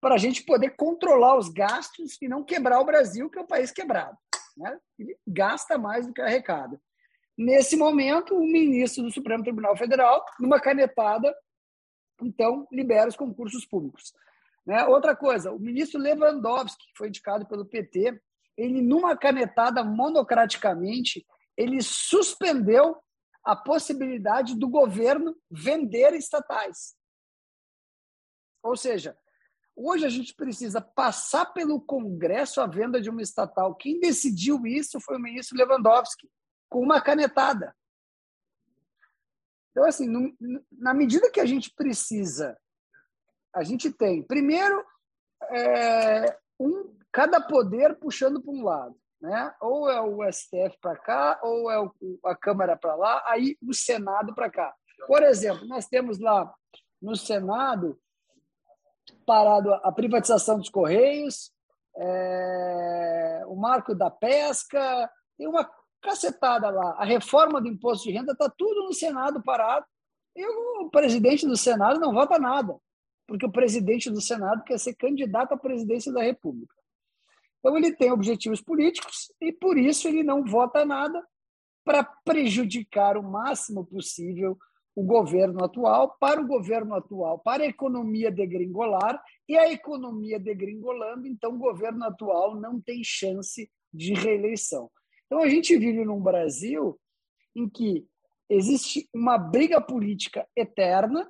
para 0.00 0.16
a 0.16 0.18
gente 0.18 0.44
poder 0.44 0.70
controlar 0.76 1.38
os 1.38 1.48
gastos 1.48 2.20
e 2.20 2.28
não 2.28 2.44
quebrar 2.44 2.80
o 2.80 2.84
Brasil, 2.84 3.30
que 3.30 3.38
é 3.38 3.42
um 3.42 3.46
país 3.46 3.70
quebrado. 3.70 4.16
Né? 4.56 4.78
Ele 4.98 5.16
gasta 5.26 5.78
mais 5.78 6.06
do 6.06 6.12
que 6.12 6.20
arrecada. 6.20 6.80
Nesse 7.36 7.76
momento, 7.76 8.34
o 8.34 8.40
ministro 8.40 9.02
do 9.02 9.10
Supremo 9.10 9.42
Tribunal 9.42 9.76
Federal, 9.76 10.24
numa 10.38 10.60
canetada, 10.60 11.34
então, 12.22 12.66
libera 12.72 13.08
os 13.08 13.16
concursos 13.16 13.66
públicos. 13.66 14.12
Né? 14.66 14.84
Outra 14.86 15.14
coisa, 15.14 15.52
o 15.52 15.58
ministro 15.58 16.00
Lewandowski, 16.00 16.86
que 16.86 16.96
foi 16.96 17.08
indicado 17.08 17.46
pelo 17.46 17.66
PT, 17.66 18.20
ele, 18.56 18.80
numa 18.80 19.16
canetada 19.16 19.84
monocraticamente, 19.84 21.26
ele 21.56 21.80
suspendeu 21.82 22.96
a 23.44 23.56
possibilidade 23.56 24.56
do 24.56 24.68
governo 24.68 25.36
vender 25.50 26.12
estatais. 26.14 26.96
Ou 28.62 28.76
seja, 28.76 29.16
hoje 29.74 30.04
a 30.04 30.08
gente 30.08 30.34
precisa 30.34 30.80
passar 30.80 31.46
pelo 31.46 31.80
Congresso 31.80 32.60
a 32.60 32.66
venda 32.66 33.00
de 33.00 33.08
uma 33.08 33.22
estatal. 33.22 33.74
Quem 33.76 34.00
decidiu 34.00 34.66
isso 34.66 35.00
foi 35.00 35.16
o 35.16 35.20
ministro 35.20 35.56
Lewandowski, 35.56 36.28
com 36.68 36.80
uma 36.80 37.00
canetada. 37.00 37.74
Então, 39.70 39.84
assim, 39.84 40.08
na 40.72 40.92
medida 40.92 41.30
que 41.30 41.38
a 41.38 41.46
gente 41.46 41.72
precisa, 41.74 42.58
a 43.54 43.62
gente 43.62 43.92
tem, 43.92 44.22
primeiro, 44.22 44.84
é, 45.50 46.36
um, 46.58 46.98
cada 47.12 47.40
poder 47.40 47.96
puxando 47.98 48.42
para 48.42 48.52
um 48.52 48.64
lado 48.64 48.98
né? 49.20 49.54
Ou 49.60 49.88
é 49.88 50.00
o 50.00 50.30
STF 50.30 50.78
para 50.80 50.96
cá, 50.96 51.40
ou 51.42 51.70
é 51.70 51.90
a 52.24 52.36
Câmara 52.36 52.76
para 52.76 52.94
lá, 52.94 53.22
aí 53.26 53.56
o 53.62 53.72
Senado 53.72 54.34
para 54.34 54.50
cá. 54.50 54.74
Por 55.06 55.22
exemplo, 55.22 55.66
nós 55.66 55.86
temos 55.86 56.18
lá 56.18 56.52
no 57.00 57.16
Senado 57.16 57.98
parado 59.24 59.72
a 59.74 59.92
privatização 59.92 60.58
dos 60.58 60.68
Correios, 60.68 61.52
é, 61.96 63.42
o 63.46 63.56
marco 63.56 63.94
da 63.94 64.10
pesca, 64.10 65.10
tem 65.36 65.46
uma 65.46 65.68
cacetada 66.00 66.70
lá. 66.70 66.96
A 66.98 67.04
reforma 67.04 67.60
do 67.60 67.68
imposto 67.68 68.04
de 68.04 68.12
renda 68.12 68.32
está 68.32 68.48
tudo 68.48 68.84
no 68.84 68.92
Senado 68.92 69.42
parado, 69.42 69.86
E 70.34 70.46
o 70.46 70.90
presidente 70.90 71.46
do 71.46 71.56
Senado 71.56 71.98
não 71.98 72.12
vota 72.12 72.38
nada, 72.38 72.76
porque 73.26 73.46
o 73.46 73.52
presidente 73.52 74.10
do 74.10 74.20
Senado 74.20 74.62
quer 74.64 74.78
ser 74.78 74.94
candidato 74.94 75.52
à 75.52 75.56
presidência 75.56 76.12
da 76.12 76.22
República. 76.22 76.75
Então, 77.66 77.76
ele 77.76 77.92
tem 77.92 78.12
objetivos 78.12 78.62
políticos 78.62 79.32
e, 79.40 79.50
por 79.50 79.76
isso, 79.76 80.06
ele 80.06 80.22
não 80.22 80.44
vota 80.44 80.84
nada 80.84 81.20
para 81.84 82.04
prejudicar 82.04 83.16
o 83.16 83.24
máximo 83.24 83.84
possível 83.84 84.56
o 84.94 85.02
governo 85.02 85.64
atual, 85.64 86.16
para 86.20 86.40
o 86.40 86.46
governo 86.46 86.94
atual, 86.94 87.40
para 87.40 87.64
a 87.64 87.66
economia 87.66 88.30
degringolar, 88.30 89.20
e 89.48 89.58
a 89.58 89.68
economia 89.70 90.38
degringolando, 90.38 91.26
então 91.26 91.56
o 91.56 91.58
governo 91.58 92.04
atual 92.04 92.54
não 92.54 92.80
tem 92.80 93.02
chance 93.02 93.68
de 93.92 94.14
reeleição. 94.14 94.88
Então 95.26 95.40
a 95.40 95.48
gente 95.48 95.76
vive 95.76 96.04
num 96.04 96.20
Brasil 96.20 96.96
em 97.54 97.68
que 97.68 98.06
existe 98.48 99.08
uma 99.12 99.36
briga 99.36 99.80
política 99.80 100.48
eterna, 100.54 101.28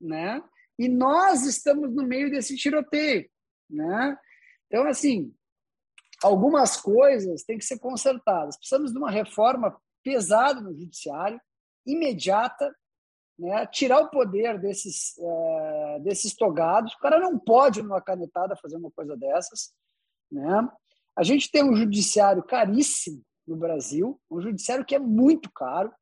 né? 0.00 0.42
E 0.76 0.88
nós 0.88 1.46
estamos 1.46 1.94
no 1.94 2.04
meio 2.04 2.30
desse 2.32 2.56
tiroteio, 2.56 3.30
né? 3.70 4.18
Então 4.66 4.88
assim, 4.88 5.32
algumas 6.22 6.76
coisas 6.76 7.42
têm 7.42 7.58
que 7.58 7.64
ser 7.64 7.78
consertadas. 7.78 8.56
Precisamos 8.56 8.92
de 8.92 8.98
uma 8.98 9.10
reforma 9.10 9.76
pesada 10.02 10.60
no 10.60 10.74
judiciário, 10.74 11.40
imediata, 11.86 12.74
né? 13.38 13.66
tirar 13.66 14.00
o 14.00 14.10
poder 14.10 14.58
desses, 14.60 15.14
uh, 15.18 16.00
desses 16.02 16.34
togados. 16.34 16.92
O 16.94 16.98
cara 16.98 17.18
não 17.18 17.38
pode, 17.38 17.82
numa 17.82 18.00
canetada, 18.00 18.56
fazer 18.56 18.76
uma 18.76 18.90
coisa 18.90 19.16
dessas. 19.16 19.72
Né? 20.30 20.68
A 21.16 21.22
gente 21.22 21.50
tem 21.50 21.62
um 21.62 21.74
judiciário 21.74 22.42
caríssimo 22.42 23.22
no 23.46 23.56
Brasil, 23.56 24.20
um 24.30 24.40
judiciário 24.40 24.84
que 24.84 24.94
é 24.94 24.98
muito 24.98 25.50
caro, 25.52 25.92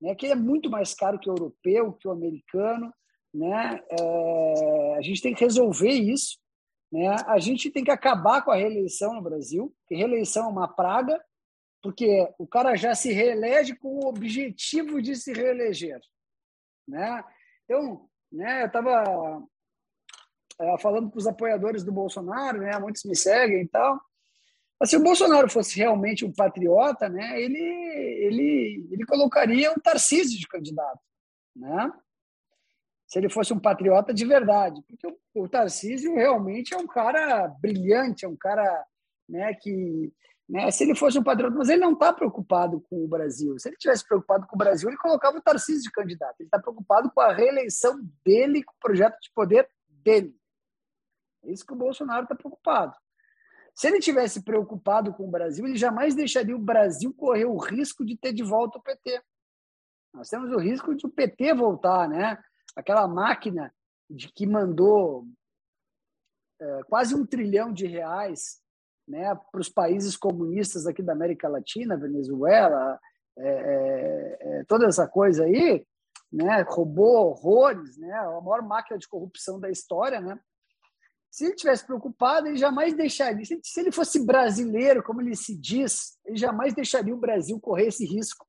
né? 0.00 0.14
que 0.14 0.26
é 0.26 0.34
muito 0.34 0.70
mais 0.70 0.94
caro 0.94 1.18
que 1.18 1.28
o 1.28 1.32
europeu, 1.32 1.92
que 1.94 2.08
o 2.08 2.12
americano. 2.12 2.92
Né? 3.32 3.80
É, 3.90 4.96
a 4.96 5.02
gente 5.02 5.22
tem 5.22 5.34
que 5.34 5.44
resolver 5.44 5.90
isso. 5.90 6.38
Né? 6.92 7.14
A 7.26 7.38
gente 7.38 7.70
tem 7.70 7.84
que 7.84 7.90
acabar 7.90 8.42
com 8.42 8.50
a 8.50 8.56
reeleição 8.56 9.14
no 9.14 9.22
Brasil, 9.22 9.74
que 9.86 9.94
reeleição 9.94 10.46
é 10.46 10.48
uma 10.48 10.68
praga, 10.68 11.22
porque 11.82 12.28
o 12.38 12.46
cara 12.46 12.74
já 12.76 12.94
se 12.94 13.12
reelege 13.12 13.74
com 13.76 14.00
o 14.00 14.08
objetivo 14.08 15.00
de 15.00 15.16
se 15.16 15.32
reeleger. 15.32 16.00
Né? 16.86 17.24
Então, 17.64 18.08
né, 18.30 18.62
eu 18.62 18.66
estava 18.66 19.42
é, 20.60 20.78
falando 20.78 21.10
com 21.10 21.18
os 21.18 21.26
apoiadores 21.26 21.84
do 21.84 21.92
Bolsonaro, 21.92 22.58
né, 22.58 22.78
muitos 22.78 23.04
me 23.04 23.16
seguem 23.16 23.62
e 23.62 23.68
tal. 23.68 24.00
Mas 24.78 24.90
se 24.90 24.96
o 24.96 25.02
Bolsonaro 25.02 25.48
fosse 25.48 25.76
realmente 25.76 26.24
um 26.24 26.32
patriota, 26.32 27.08
né, 27.08 27.40
ele, 27.40 27.58
ele, 27.58 28.88
ele 28.90 29.06
colocaria 29.06 29.70
o 29.72 29.80
Tarcísio 29.80 30.38
de 30.38 30.48
candidato. 30.48 31.00
Né? 31.54 31.92
Se 33.10 33.18
ele 33.18 33.28
fosse 33.28 33.52
um 33.52 33.58
patriota 33.58 34.14
de 34.14 34.24
verdade. 34.24 34.80
Porque 34.86 35.06
o, 35.06 35.42
o 35.42 35.48
Tarcísio 35.48 36.14
realmente 36.14 36.72
é 36.72 36.76
um 36.76 36.86
cara 36.86 37.48
brilhante, 37.60 38.24
é 38.24 38.28
um 38.28 38.36
cara 38.36 38.86
né, 39.28 39.52
que 39.54 40.12
né? 40.50 40.68
Se 40.72 40.82
ele 40.82 40.96
fosse 40.96 41.16
um 41.16 41.22
patriota, 41.22 41.54
mas 41.56 41.68
ele 41.68 41.80
não 41.80 41.92
está 41.92 42.12
preocupado 42.12 42.80
com 42.90 43.04
o 43.04 43.06
Brasil. 43.06 43.56
Se 43.56 43.68
ele 43.68 43.76
tivesse 43.76 44.04
preocupado 44.04 44.48
com 44.48 44.56
o 44.56 44.58
Brasil, 44.58 44.88
ele 44.88 44.98
colocava 44.98 45.38
o 45.38 45.40
Tarcísio 45.40 45.84
de 45.84 45.92
candidato. 45.92 46.40
Ele 46.40 46.48
está 46.48 46.58
preocupado 46.58 47.08
com 47.12 47.20
a 47.20 47.32
reeleição 47.32 48.00
dele, 48.24 48.64
com 48.64 48.72
o 48.72 48.80
projeto 48.80 49.16
de 49.20 49.30
poder 49.32 49.68
dele. 49.88 50.34
É 51.44 51.52
isso 51.52 51.64
que 51.64 51.72
o 51.72 51.76
Bolsonaro 51.76 52.24
está 52.24 52.34
preocupado. 52.34 52.96
Se 53.76 53.86
ele 53.86 54.00
tivesse 54.00 54.42
preocupado 54.42 55.14
com 55.14 55.28
o 55.28 55.30
Brasil, 55.30 55.64
ele 55.64 55.76
jamais 55.76 56.16
deixaria 56.16 56.56
o 56.56 56.60
Brasil 56.60 57.14
correr 57.14 57.44
o 57.44 57.56
risco 57.56 58.04
de 58.04 58.16
ter 58.16 58.32
de 58.32 58.42
volta 58.42 58.78
o 58.78 58.82
PT. 58.82 59.22
Nós 60.12 60.28
temos 60.28 60.50
o 60.50 60.58
risco 60.58 60.96
de 60.96 61.06
o 61.06 61.10
PT 61.10 61.54
voltar, 61.54 62.08
né? 62.08 62.36
Aquela 62.80 63.06
máquina 63.06 63.72
de 64.08 64.32
que 64.32 64.46
mandou 64.46 65.26
é, 66.60 66.80
quase 66.88 67.14
um 67.14 67.24
trilhão 67.26 67.72
de 67.72 67.86
reais 67.86 68.60
né, 69.06 69.34
para 69.50 69.60
os 69.60 69.68
países 69.68 70.16
comunistas 70.16 70.86
aqui 70.86 71.02
da 71.02 71.12
América 71.12 71.48
Latina, 71.48 71.96
Venezuela, 71.96 72.98
é, 73.38 73.48
é, 73.48 74.38
é, 74.40 74.64
toda 74.64 74.86
essa 74.86 75.06
coisa 75.06 75.44
aí, 75.44 75.86
né, 76.32 76.64
roubou 76.68 77.28
horrores, 77.28 77.98
né, 77.98 78.12
a 78.12 78.40
maior 78.40 78.62
máquina 78.62 78.98
de 78.98 79.08
corrupção 79.08 79.58
da 79.58 79.70
história, 79.70 80.20
né? 80.20 80.38
Se 81.30 81.44
ele 81.44 81.54
tivesse 81.54 81.86
preocupado, 81.86 82.48
ele 82.48 82.56
jamais 82.56 82.92
deixaria. 82.92 83.44
Se 83.44 83.80
ele 83.80 83.92
fosse 83.92 84.24
brasileiro, 84.26 85.00
como 85.00 85.20
ele 85.20 85.36
se 85.36 85.56
diz, 85.56 86.18
ele 86.24 86.36
jamais 86.36 86.74
deixaria 86.74 87.14
o 87.14 87.20
Brasil 87.20 87.60
correr 87.60 87.86
esse 87.86 88.04
risco. 88.04 88.44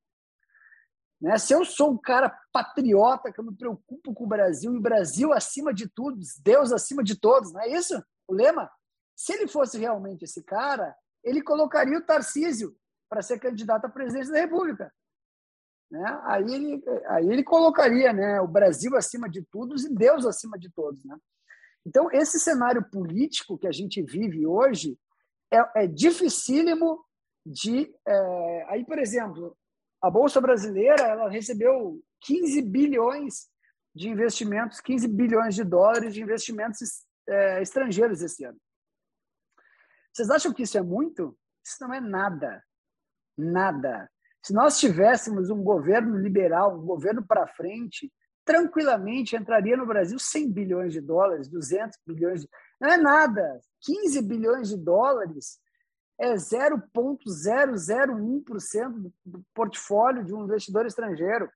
Né? 1.22 1.38
Se 1.38 1.53
eu 1.53 1.63
sou 1.63 1.91
um 1.91 1.97
cara 1.97 2.36
patriota, 2.51 3.32
que 3.32 3.39
eu 3.39 3.45
me 3.45 3.55
preocupo 3.55 4.13
com 4.13 4.24
o 4.24 4.28
Brasil, 4.28 4.74
e 4.74 4.78
o 4.78 4.82
Brasil 4.82 5.32
acima 5.32 5.74
de 5.74 5.88
tudo, 5.88 6.19
Deus 6.43 6.72
acima 6.72 7.03
de 7.03 7.19
todos, 7.19 7.53
não 7.53 7.61
é 7.61 7.67
isso 7.69 8.01
o 8.28 8.34
lema? 8.34 8.72
Se 9.15 9.34
ele 9.34 9.47
fosse 9.47 9.78
realmente 9.78 10.24
esse 10.24 10.43
cara, 10.43 10.95
ele 11.24 11.41
colocaria 11.41 11.97
o 11.97 12.05
Tarcísio 12.05 12.76
para 13.07 13.22
ser 13.22 13.39
candidato 13.39 13.86
à 13.86 13.89
presidência 13.89 14.34
da 14.34 14.39
República. 14.39 14.91
Né? 15.91 16.22
Aí, 16.24 16.53
ele, 16.53 16.84
aí 17.07 17.30
ele 17.30 17.43
colocaria 17.43 18.13
né, 18.13 18.39
o 18.41 18.47
Brasil 18.47 18.95
acima 18.95 19.30
de 19.30 19.43
todos 19.43 19.84
e 19.84 19.93
Deus 19.93 20.26
acima 20.26 20.57
de 20.57 20.72
todos. 20.72 21.03
Né? 21.03 21.15
Então, 21.86 22.09
esse 22.11 22.39
cenário 22.39 22.84
político 22.89 23.57
que 23.57 23.67
a 23.67 23.72
gente 23.72 24.01
vive 24.01 24.47
hoje 24.47 24.97
é, 25.51 25.84
é 25.84 25.88
dificílimo 25.88 27.03
de. 27.45 27.93
É, 28.07 28.65
aí, 28.69 28.86
por 28.86 28.97
exemplo, 28.97 29.57
a 30.02 30.10
Bolsa 30.10 30.41
Brasileira 30.41 31.04
ela 31.04 31.30
recebeu 31.30 32.02
15 32.22 32.62
bilhões 32.64 33.49
de 33.93 34.10
investimentos, 34.10 34.80
15 34.80 35.08
bilhões 35.08 35.56
de 35.56 35.64
dólares 35.64 36.14
de 36.14 36.22
investimentos 36.22 37.06
é, 37.28 37.62
estrangeiros 37.62 38.22
esse 38.22 38.43
ano. 38.43 38.60
Vocês 40.12 40.30
acham 40.30 40.54
que 40.54 40.64
isso 40.64 40.78
é 40.78 40.82
muito? 40.82 41.38
Isso 41.64 41.78
não 41.82 41.93
é 41.93 42.02
nada. 42.02 42.64
Nada. 43.38 44.10
Se 44.43 44.54
nós 44.54 44.80
tivéssemos 44.80 45.49
um 45.49 45.64
governo 45.64 46.18
liberal, 46.18 46.80
um 46.80 46.86
governo 46.86 47.26
para 47.26 47.47
frente, 47.47 48.12
tranquilamente 48.43 49.36
entraria 49.36 49.78
no 49.78 49.86
Brasil 49.86 50.18
100 50.18 50.52
bilhões 50.52 50.93
de 50.93 51.02
dólares, 51.02 51.47
200 51.47 51.97
bilhões 52.06 52.41
de... 52.41 52.49
Não 52.80 52.89
é 52.89 52.97
nada. 52.97 53.60
15 53.82 54.22
bilhões 54.24 54.70
de 54.70 54.78
dólares 54.78 55.60
é 56.22 56.36
0,001% 56.36 59.11
do 59.26 59.43
portfólio 59.53 60.24
de 60.24 60.34
um 60.34 60.43
investidor 60.43 60.86
estrangeiro. 60.86 61.51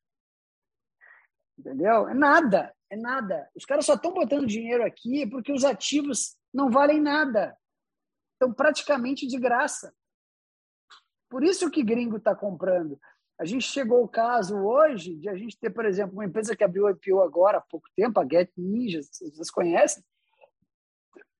Entendeu? 1.57 2.09
É 2.09 2.13
nada, 2.13 2.75
é 2.89 2.97
nada. 2.97 3.49
Os 3.55 3.63
caras 3.63 3.85
só 3.85 3.93
estão 3.93 4.13
botando 4.13 4.45
dinheiro 4.47 4.83
aqui 4.83 5.25
porque 5.29 5.53
os 5.53 5.63
ativos 5.63 6.35
não 6.53 6.69
valem 6.69 6.99
nada 6.99 7.57
estão 8.35 8.53
praticamente 8.53 9.27
de 9.27 9.39
graça. 9.39 9.93
Por 11.29 11.43
isso 11.43 11.71
que 11.71 11.83
gringo 11.83 12.17
está 12.17 12.35
comprando. 12.35 12.99
A 13.39 13.45
gente 13.45 13.65
chegou 13.65 13.99
ao 13.99 14.07
caso 14.07 14.55
hoje 14.55 15.15
de 15.15 15.27
a 15.27 15.35
gente 15.35 15.57
ter, 15.59 15.69
por 15.69 15.85
exemplo, 15.85 16.13
uma 16.13 16.25
empresa 16.25 16.55
que 16.55 16.63
abriu 16.63 16.89
IPO 16.89 17.21
agora 17.21 17.57
há 17.57 17.61
pouco 17.61 17.87
tempo, 17.95 18.19
a 18.19 18.25
Get 18.25 18.51
Ninja, 18.55 19.01
vocês 19.01 19.51
conhecem. 19.51 20.03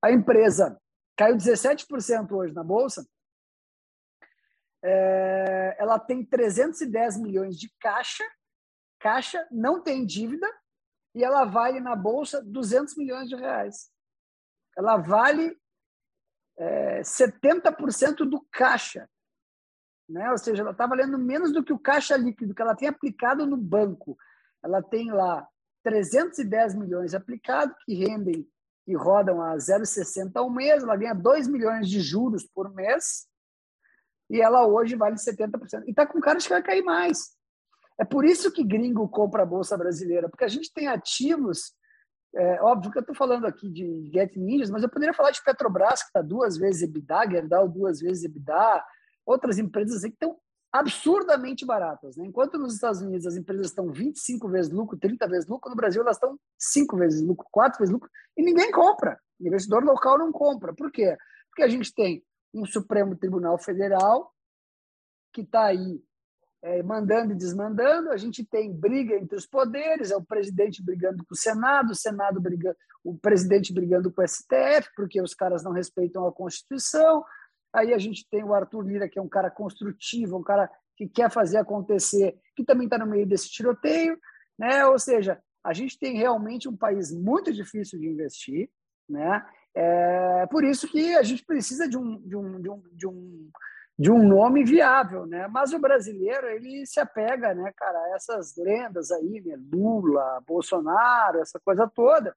A 0.02 0.12
empresa 0.12 0.80
caiu 1.16 1.38
17% 1.38 2.32
hoje 2.32 2.54
na 2.54 2.64
bolsa. 2.64 3.08
É, 4.88 5.76
ela 5.80 5.98
tem 5.98 6.24
310 6.24 7.18
milhões 7.18 7.58
de 7.58 7.74
caixa, 7.80 8.24
caixa 9.00 9.48
não 9.50 9.82
tem 9.82 10.06
dívida 10.06 10.48
e 11.16 11.24
ela 11.24 11.44
vale 11.44 11.80
na 11.80 11.96
bolsa 11.96 12.44
200 12.44 12.96
milhões 12.96 13.28
de 13.28 13.36
reais. 13.36 13.90
Ela 14.78 14.98
vale 14.98 15.58
é, 16.56 17.02
70% 17.02 18.18
do 18.30 18.46
caixa. 18.52 19.10
Né? 20.08 20.30
Ou 20.32 20.38
seja, 20.38 20.62
ela 20.62 20.72
está 20.72 20.86
valendo 20.86 21.18
menos 21.18 21.52
do 21.52 21.64
que 21.64 21.74
o 21.74 21.80
caixa 21.80 22.16
líquido 22.16 22.54
que 22.54 22.62
ela 22.62 22.76
tem 22.76 22.88
aplicado 22.88 23.48
no 23.48 23.58
banco. 23.58 24.16
Ela 24.64 24.84
tem 24.84 25.12
lá 25.12 25.48
310 25.84 26.76
milhões 26.76 27.16
aplicados, 27.16 27.76
que 27.86 27.96
rendem 27.96 28.48
e 28.88 28.96
rodam 28.96 29.42
a 29.42 29.56
0,60 29.56 30.32
ao 30.36 30.50
mês, 30.50 30.84
ela 30.84 30.96
ganha 30.96 31.16
2 31.16 31.48
milhões 31.48 31.90
de 31.90 32.00
juros 32.02 32.46
por 32.46 32.72
mês, 32.72 33.28
e 34.30 34.42
ela 34.42 34.68
hoje 34.68 34.96
vale 34.96 35.16
70%. 35.16 35.84
E 35.86 35.92
está 35.92 36.06
com 36.06 36.20
cara 36.20 36.38
de 36.38 36.46
que 36.46 36.54
vai 36.54 36.64
cair 36.64 36.84
mais. 36.84 37.36
É 38.00 38.04
por 38.04 38.26
isso 38.26 38.52
que 38.52 38.64
gringo 38.64 39.08
compra 39.08 39.44
a 39.44 39.46
Bolsa 39.46 39.78
Brasileira, 39.78 40.30
porque 40.30 40.44
a 40.44 40.50
gente 40.50 40.74
tem 40.74 40.88
ativos 40.88 41.74
é, 42.36 42.62
óbvio 42.62 42.92
que 42.92 42.98
eu 42.98 43.02
estou 43.02 43.16
falando 43.16 43.46
aqui 43.48 43.70
de 43.70 44.12
Get 44.14 44.36
Ninjas, 44.36 44.70
mas 44.70 44.84
eu 44.84 44.90
poderia 44.90 45.14
falar 45.14 45.32
de 45.32 45.42
Petrobras, 45.42 46.02
que 46.02 46.08
está 46.08 46.22
duas 46.22 46.58
vezes 46.58 46.82
EBITDA, 46.82 47.30
Gerdau 47.32 47.68
duas 47.68 48.02
vezes 48.02 48.26
EBITDA, 48.26 48.84
outras 49.26 49.58
empresas 49.58 50.02
que 50.02 50.10
estão 50.10 50.38
absurdamente 50.70 51.66
baratas. 51.66 52.18
Né? 52.18 52.26
Enquanto 52.26 52.58
nos 52.58 52.74
Estados 52.74 53.02
Unidos 53.02 53.26
as 53.26 53.38
empresas 53.38 53.68
estão 53.68 53.90
25 53.90 54.50
vezes 54.50 54.70
lucro, 54.70 55.00
30 55.00 55.26
vezes 55.30 55.48
lucro, 55.48 55.70
no 55.70 55.78
Brasil 55.78 56.02
elas 56.02 56.18
estão 56.18 56.38
5 56.60 56.98
vezes 56.98 57.22
lucro, 57.22 57.48
4 57.50 57.80
vezes 57.80 57.94
lucro, 57.94 58.10
e 58.36 58.44
ninguém 58.44 58.70
compra. 58.70 59.18
O 59.40 59.48
investidor 59.48 59.86
local 59.86 60.18
não 60.18 60.34
compra. 60.34 60.74
Por 60.74 60.92
quê? 60.92 61.16
Porque 61.50 61.64
a 61.64 61.70
gente 61.70 61.94
tem 61.94 62.22
um 62.56 62.66
Supremo 62.66 63.16
Tribunal 63.16 63.58
Federal 63.58 64.34
que 65.34 65.42
está 65.42 65.66
aí 65.66 66.02
é, 66.64 66.82
mandando 66.82 67.34
e 67.34 67.36
desmandando, 67.36 68.10
a 68.10 68.18
gente 68.18 68.44
tem 68.44 68.74
briga 68.74 69.16
entre 69.16 69.36
os 69.36 69.46
poderes, 69.46 70.10
é 70.10 70.16
o 70.16 70.24
presidente 70.24 70.84
brigando 70.84 71.26
com 71.26 71.34
o 71.34 71.38
Senado, 71.38 71.92
o 71.92 71.96
Senado 71.96 72.40
brigando, 72.40 72.78
o 73.04 73.16
presidente 73.18 73.74
brigando 73.74 74.12
com 74.12 74.22
o 74.22 74.28
STF, 74.28 74.90
porque 74.96 75.22
os 75.22 75.36
caras 75.36 75.64
não 75.64 75.74
respeitam 75.74 76.26
a 76.26 76.32
Constituição. 76.32 77.24
Aí 77.74 77.94
a 77.94 77.98
gente 77.98 78.26
tem 78.30 78.44
o 78.44 78.54
Arthur 78.54 78.82
Lira, 78.82 79.10
que 79.10 79.20
é 79.20 79.22
um 79.22 79.28
cara 79.28 79.52
construtivo, 79.52 80.38
um 80.38 80.44
cara 80.44 80.72
que 80.96 81.08
quer 81.08 81.30
fazer 81.30 81.58
acontecer, 81.58 82.40
que 82.56 82.64
também 82.64 82.86
está 82.86 82.98
no 82.98 83.06
meio 83.06 83.28
desse 83.28 83.50
tiroteio, 83.50 84.18
né? 84.58 84.88
Ou 84.88 84.98
seja, 84.98 85.40
a 85.64 85.74
gente 85.74 86.00
tem 86.00 86.18
realmente 86.18 86.70
um 86.70 86.78
país 86.78 87.12
muito 87.12 87.52
difícil 87.52 88.00
de 88.00 88.08
investir, 88.08 88.70
né? 89.08 89.46
É 89.76 90.48
por 90.48 90.64
isso 90.64 90.88
que 90.88 91.16
a 91.16 91.24
gente 91.24 91.44
precisa 91.46 91.88
de 91.88 91.98
um, 91.98 92.18
de 92.20 92.36
um, 92.36 92.62
de 92.62 92.70
um, 92.70 92.84
de 92.94 93.08
um 93.08 93.50
de 93.98 94.12
um 94.12 94.28
nome 94.28 94.64
viável, 94.66 95.26
né? 95.26 95.48
Mas 95.48 95.72
o 95.72 95.80
brasileiro 95.80 96.48
ele 96.48 96.86
se 96.86 97.00
apega, 97.00 97.54
né, 97.54 97.72
cara, 97.78 97.98
a 97.98 98.16
essas 98.16 98.56
lendas 98.58 99.10
aí, 99.10 99.42
né? 99.46 99.58
Lula, 99.72 100.44
Bolsonaro, 100.46 101.40
essa 101.40 101.60
coisa 101.60 101.88
toda, 101.88 102.36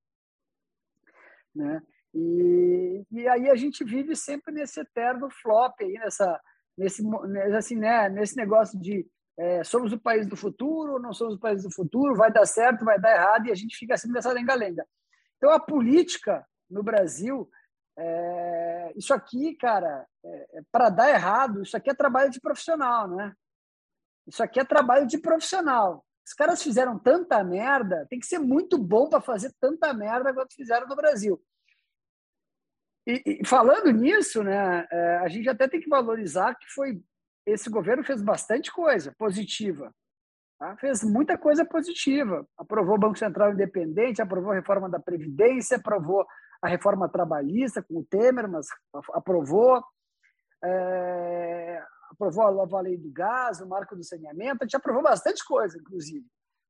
né? 1.55 1.83
E, 2.15 3.05
e 3.11 3.29
aí 3.29 3.51
a 3.51 3.57
gente 3.57 3.85
vive 3.85 4.15
sempre 4.15 4.55
nesse 4.55 4.81
eterno 4.81 5.29
flop 5.31 5.75
aí, 5.81 5.95
nessa, 5.95 6.41
nesse, 6.77 7.03
assim, 7.57 7.77
né? 7.77 8.09
Nesse 8.09 8.37
negócio 8.37 8.79
de 8.81 9.05
é, 9.37 9.63
somos 9.65 9.93
o 9.93 10.01
país 10.01 10.27
do 10.29 10.37
futuro, 10.37 11.01
não 11.01 11.13
somos 11.13 11.35
o 11.35 11.41
país 11.41 11.63
do 11.63 11.73
futuro, 11.73 12.15
vai 12.15 12.33
dar 12.33 12.47
certo, 12.47 12.85
vai 12.85 13.01
dar 13.01 13.15
errado, 13.15 13.47
e 13.47 13.53
a 13.53 13.55
gente 13.55 13.77
fica 13.77 13.97
sempre 13.97 14.15
nessa 14.15 14.33
lenga-lenga. 14.33 14.87
Então 15.37 15.51
a 15.51 15.61
política 15.61 16.47
no 16.71 16.83
Brasil 16.83 17.51
é, 18.01 18.93
isso 18.97 19.13
aqui, 19.13 19.57
cara, 19.57 20.07
é, 20.25 20.59
é 20.59 20.63
para 20.71 20.89
dar 20.89 21.11
errado, 21.11 21.63
isso 21.63 21.77
aqui 21.77 21.91
é 21.91 21.95
trabalho 21.95 22.31
de 22.31 22.41
profissional, 22.41 23.09
né? 23.09 23.35
Isso 24.25 24.41
aqui 24.41 24.61
é 24.61 24.65
trabalho 24.65 25.05
de 25.07 25.19
profissional. 25.19 26.05
Os 26.25 26.33
caras 26.33 26.63
fizeram 26.63 26.97
tanta 26.97 27.43
merda, 27.43 28.07
tem 28.09 28.21
que 28.21 28.27
ser 28.27 28.39
muito 28.39 28.79
bom 28.79 29.09
para 29.09 29.21
fazer 29.21 29.53
tanta 29.59 29.93
merda 29.93 30.33
quanto 30.33 30.55
fizeram 30.55 30.87
no 30.87 30.95
Brasil. 30.95 31.43
E, 33.05 33.41
e 33.41 33.47
falando 33.47 33.91
nisso, 33.91 34.45
né, 34.45 34.87
é, 34.93 35.17
a 35.17 35.29
gente 35.29 35.49
até 35.49 35.67
tem 35.67 35.81
que 35.81 35.89
valorizar 35.89 36.55
que 36.55 36.67
foi 36.69 37.03
esse 37.47 37.71
governo 37.71 38.05
fez 38.05 38.21
bastante 38.21 38.71
coisa 38.71 39.13
positiva. 39.19 39.93
Tá? 40.59 40.77
Fez 40.77 41.03
muita 41.03 41.39
coisa 41.39 41.65
positiva. 41.65 42.47
Aprovou 42.59 42.97
o 42.97 43.01
Banco 43.01 43.19
Central 43.19 43.55
Independente, 43.55 44.21
aprovou 44.21 44.53
a 44.53 44.57
reforma 44.57 44.89
da 44.89 45.01
Previdência, 45.01 45.79
aprovou 45.79 46.27
a 46.61 46.69
reforma 46.69 47.09
trabalhista 47.09 47.83
com 47.83 47.99
o 47.99 48.05
Temer, 48.05 48.49
mas 48.49 48.67
aprovou, 49.13 49.83
é, 50.63 51.83
aprovou 52.11 52.47
a 52.47 52.53
nova 52.53 52.81
lei 52.81 52.97
do 52.97 53.11
gás, 53.11 53.61
o 53.61 53.69
marco 53.69 53.95
do 53.95 54.05
saneamento, 54.05 54.59
a 54.61 54.65
gente 54.65 54.77
aprovou 54.77 55.03
bastante 55.03 55.45
coisa, 55.45 55.79
inclusive. 55.79 56.27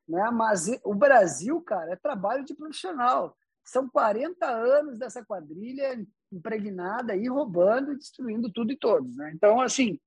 Né? 0.07 0.31
Mas 0.31 0.67
o 0.85 0.95
Brasil, 0.95 1.61
cara, 1.63 1.93
é 1.93 1.97
trabalho 1.97 2.45
de 2.45 2.55
profissional. 2.55 3.37
São 3.65 3.89
40 3.89 4.47
anos 4.47 4.99
dessa 4.99 5.25
quadrilha 5.25 6.05
impregnada 6.33 7.15
e 7.15 7.29
roubando 7.29 7.93
e 7.93 7.97
destruindo 7.97 8.51
tudo 8.53 8.73
e 8.73 8.79
todos. 8.79 9.17
Né? 9.17 9.33
Então, 9.35 9.61
assim, 9.61 9.99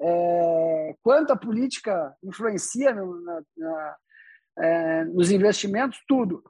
é, 0.00 0.94
quanto 1.02 1.32
a 1.32 1.36
política 1.36 2.14
influencia 2.22 2.94
no, 2.94 3.20
na, 3.22 3.42
na, 3.56 3.96
é, 4.58 5.04
nos 5.04 5.30
investimentos, 5.30 5.98
tudo 6.06 6.42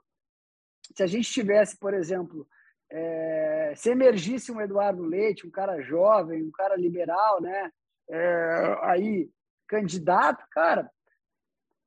se 0.99 1.03
a 1.03 1.07
gente 1.07 1.31
tivesse, 1.31 1.77
por 1.77 1.93
exemplo, 1.93 2.45
é, 2.91 3.73
se 3.73 3.89
emergisse 3.89 4.51
um 4.51 4.59
Eduardo 4.59 5.01
Leite, 5.01 5.47
um 5.47 5.49
cara 5.49 5.81
jovem, 5.81 6.43
um 6.43 6.51
cara 6.51 6.75
liberal, 6.75 7.41
né, 7.41 7.71
é, 8.09 8.77
aí 8.81 9.29
candidato, 9.65 10.45
cara, 10.51 10.91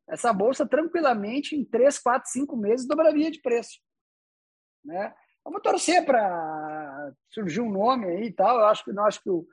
essa 0.08 0.32
bolsa 0.32 0.66
tranquilamente 0.66 1.54
em 1.54 1.62
três, 1.62 1.98
quatro, 1.98 2.30
cinco 2.30 2.56
meses 2.56 2.86
dobraria 2.86 3.30
de 3.30 3.42
preço, 3.42 3.80
né? 4.82 5.14
Vamos 5.44 5.60
torcer 5.60 6.06
para 6.06 7.12
surgir 7.28 7.60
um 7.60 7.70
nome 7.70 8.06
aí 8.06 8.26
e 8.26 8.32
tal. 8.32 8.60
Eu 8.60 8.66
acho 8.66 8.84
que 8.84 8.92
não 8.92 9.04
acho 9.04 9.22
que 9.22 9.30
o 9.30 9.46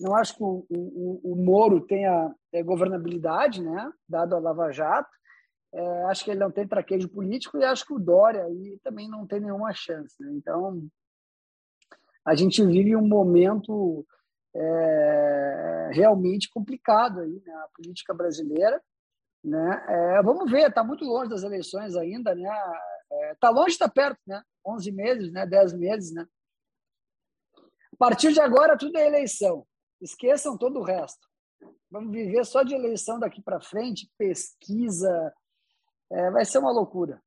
não 0.00 0.14
acho 0.16 0.34
que 0.36 0.42
o, 0.42 0.66
o, 0.70 1.32
o 1.32 1.36
Moro 1.36 1.80
tenha 1.80 2.34
é, 2.52 2.62
governabilidade, 2.62 3.62
né? 3.62 3.92
Dado 4.08 4.34
a 4.34 4.40
Lava 4.40 4.72
Jato. 4.72 5.10
É, 5.76 6.04
acho 6.04 6.24
que 6.24 6.30
ele 6.30 6.38
não 6.38 6.52
tem 6.52 6.68
traquejo 6.68 7.08
político 7.08 7.58
e 7.58 7.64
acho 7.64 7.84
que 7.84 7.92
o 7.92 7.98
Dória 7.98 8.44
aí 8.44 8.78
também 8.84 9.08
não 9.08 9.26
tem 9.26 9.40
nenhuma 9.40 9.74
chance. 9.74 10.14
Né? 10.22 10.32
Então, 10.34 10.86
a 12.24 12.36
gente 12.36 12.64
vive 12.64 12.94
um 12.94 13.06
momento 13.06 14.06
é, 14.54 15.90
realmente 15.92 16.48
complicado 16.48 17.20
aí 17.20 17.42
na 17.44 17.60
né? 17.60 17.66
política 17.74 18.14
brasileira. 18.14 18.80
Né? 19.42 19.84
É, 19.88 20.22
vamos 20.22 20.48
ver, 20.48 20.68
está 20.68 20.84
muito 20.84 21.04
longe 21.04 21.28
das 21.28 21.42
eleições 21.42 21.96
ainda. 21.96 22.36
Né? 22.36 22.48
Está 23.32 23.48
é, 23.48 23.50
longe, 23.50 23.72
está 23.72 23.88
perto, 23.88 24.20
né? 24.24 24.40
11 24.64 24.92
meses, 24.92 25.32
né? 25.32 25.44
10 25.44 25.72
meses. 25.72 26.14
Né? 26.14 26.24
A 27.92 27.96
partir 27.98 28.32
de 28.32 28.40
agora, 28.40 28.78
tudo 28.78 28.96
é 28.96 29.08
eleição. 29.08 29.66
Esqueçam 30.00 30.56
todo 30.56 30.78
o 30.78 30.84
resto. 30.84 31.26
Vamos 31.90 32.12
viver 32.12 32.44
só 32.44 32.62
de 32.62 32.74
eleição 32.74 33.18
daqui 33.18 33.42
para 33.42 33.60
frente, 33.60 34.08
pesquisa, 34.16 35.34
é, 36.14 36.30
vai 36.30 36.44
ser 36.44 36.58
uma 36.58 36.70
loucura. 36.70 37.20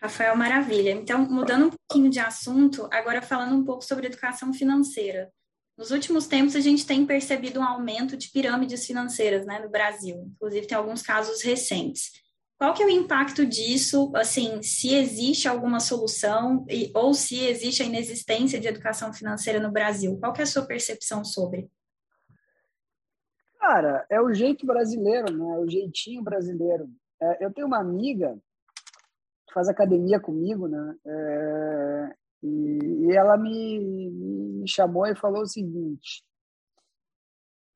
Rafael, 0.00 0.36
maravilha. 0.36 0.90
Então, 0.90 1.20
mudando 1.20 1.66
um 1.66 1.70
pouquinho 1.70 2.10
de 2.10 2.20
assunto, 2.20 2.88
agora 2.90 3.22
falando 3.22 3.54
um 3.54 3.64
pouco 3.64 3.84
sobre 3.84 4.06
educação 4.06 4.52
financeira. 4.52 5.32
Nos 5.76 5.90
últimos 5.90 6.26
tempos, 6.26 6.54
a 6.54 6.60
gente 6.60 6.86
tem 6.86 7.06
percebido 7.06 7.58
um 7.58 7.64
aumento 7.64 8.16
de 8.16 8.30
pirâmides 8.30 8.86
financeiras 8.86 9.46
né, 9.46 9.58
no 9.60 9.70
Brasil. 9.70 10.30
Inclusive, 10.34 10.66
tem 10.66 10.76
alguns 10.76 11.02
casos 11.02 11.42
recentes. 11.42 12.12
Qual 12.58 12.72
que 12.72 12.82
é 12.82 12.86
o 12.86 12.90
impacto 12.90 13.44
disso, 13.44 14.12
assim, 14.14 14.62
se 14.62 14.94
existe 14.94 15.48
alguma 15.48 15.80
solução 15.80 16.64
e, 16.68 16.90
ou 16.94 17.12
se 17.12 17.44
existe 17.44 17.82
a 17.82 17.86
inexistência 17.86 18.60
de 18.60 18.68
educação 18.68 19.12
financeira 19.12 19.58
no 19.58 19.72
Brasil? 19.72 20.16
Qual 20.18 20.32
que 20.32 20.40
é 20.40 20.44
a 20.44 20.46
sua 20.46 20.66
percepção 20.66 21.24
sobre? 21.24 21.68
Cara, 23.66 24.04
é 24.10 24.20
o 24.20 24.30
jeito 24.30 24.66
brasileiro, 24.66 25.32
né? 25.32 25.54
É 25.54 25.58
o 25.58 25.66
jeitinho 25.66 26.22
brasileiro. 26.22 26.86
É, 27.18 27.46
eu 27.46 27.50
tenho 27.50 27.66
uma 27.66 27.78
amiga 27.78 28.38
que 29.46 29.54
faz 29.54 29.70
academia 29.70 30.20
comigo, 30.20 30.68
né? 30.68 30.94
É, 31.06 32.14
e, 32.42 33.06
e, 33.06 33.16
ela 33.16 33.38
me, 33.38 34.10
me 34.60 34.68
chamou 34.68 35.06
e 35.06 35.16
falou 35.16 35.40
o 35.42 35.46
seguinte: 35.46 36.22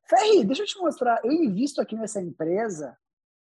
Ferri, 0.06 0.44
deixa 0.44 0.62
eu 0.62 0.66
te 0.66 0.78
mostrar. 0.78 1.24
Eu 1.24 1.32
invisto 1.32 1.80
aqui 1.80 1.96
nessa 1.96 2.20
empresa. 2.20 2.94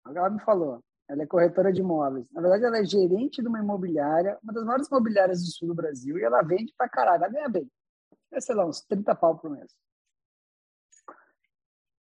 Ela 0.05 0.29
me 0.29 0.41
falou. 0.41 0.83
Ela 1.09 1.23
é 1.23 1.27
corretora 1.27 1.73
de 1.73 1.81
imóveis. 1.81 2.27
Na 2.33 2.41
verdade, 2.41 2.65
ela 2.65 2.79
é 2.79 2.85
gerente 2.85 3.41
de 3.41 3.47
uma 3.47 3.61
imobiliária, 3.61 4.37
uma 4.43 4.53
das 4.53 4.65
maiores 4.65 4.89
imobiliárias 4.89 5.45
do 5.45 5.51
sul 5.53 5.69
do 5.69 5.75
Brasil, 5.77 6.19
e 6.19 6.25
ela 6.25 6.43
vende 6.43 6.75
pra 6.77 6.89
caralho. 6.89 7.23
Ela 7.23 7.33
ganha 7.33 7.49
bem. 7.49 7.71
É, 8.33 8.41
sei 8.41 8.57
lá, 8.57 8.67
uns 8.67 8.81
30 8.81 9.15
pau 9.15 9.39
por 9.39 9.49
mês. 9.49 9.73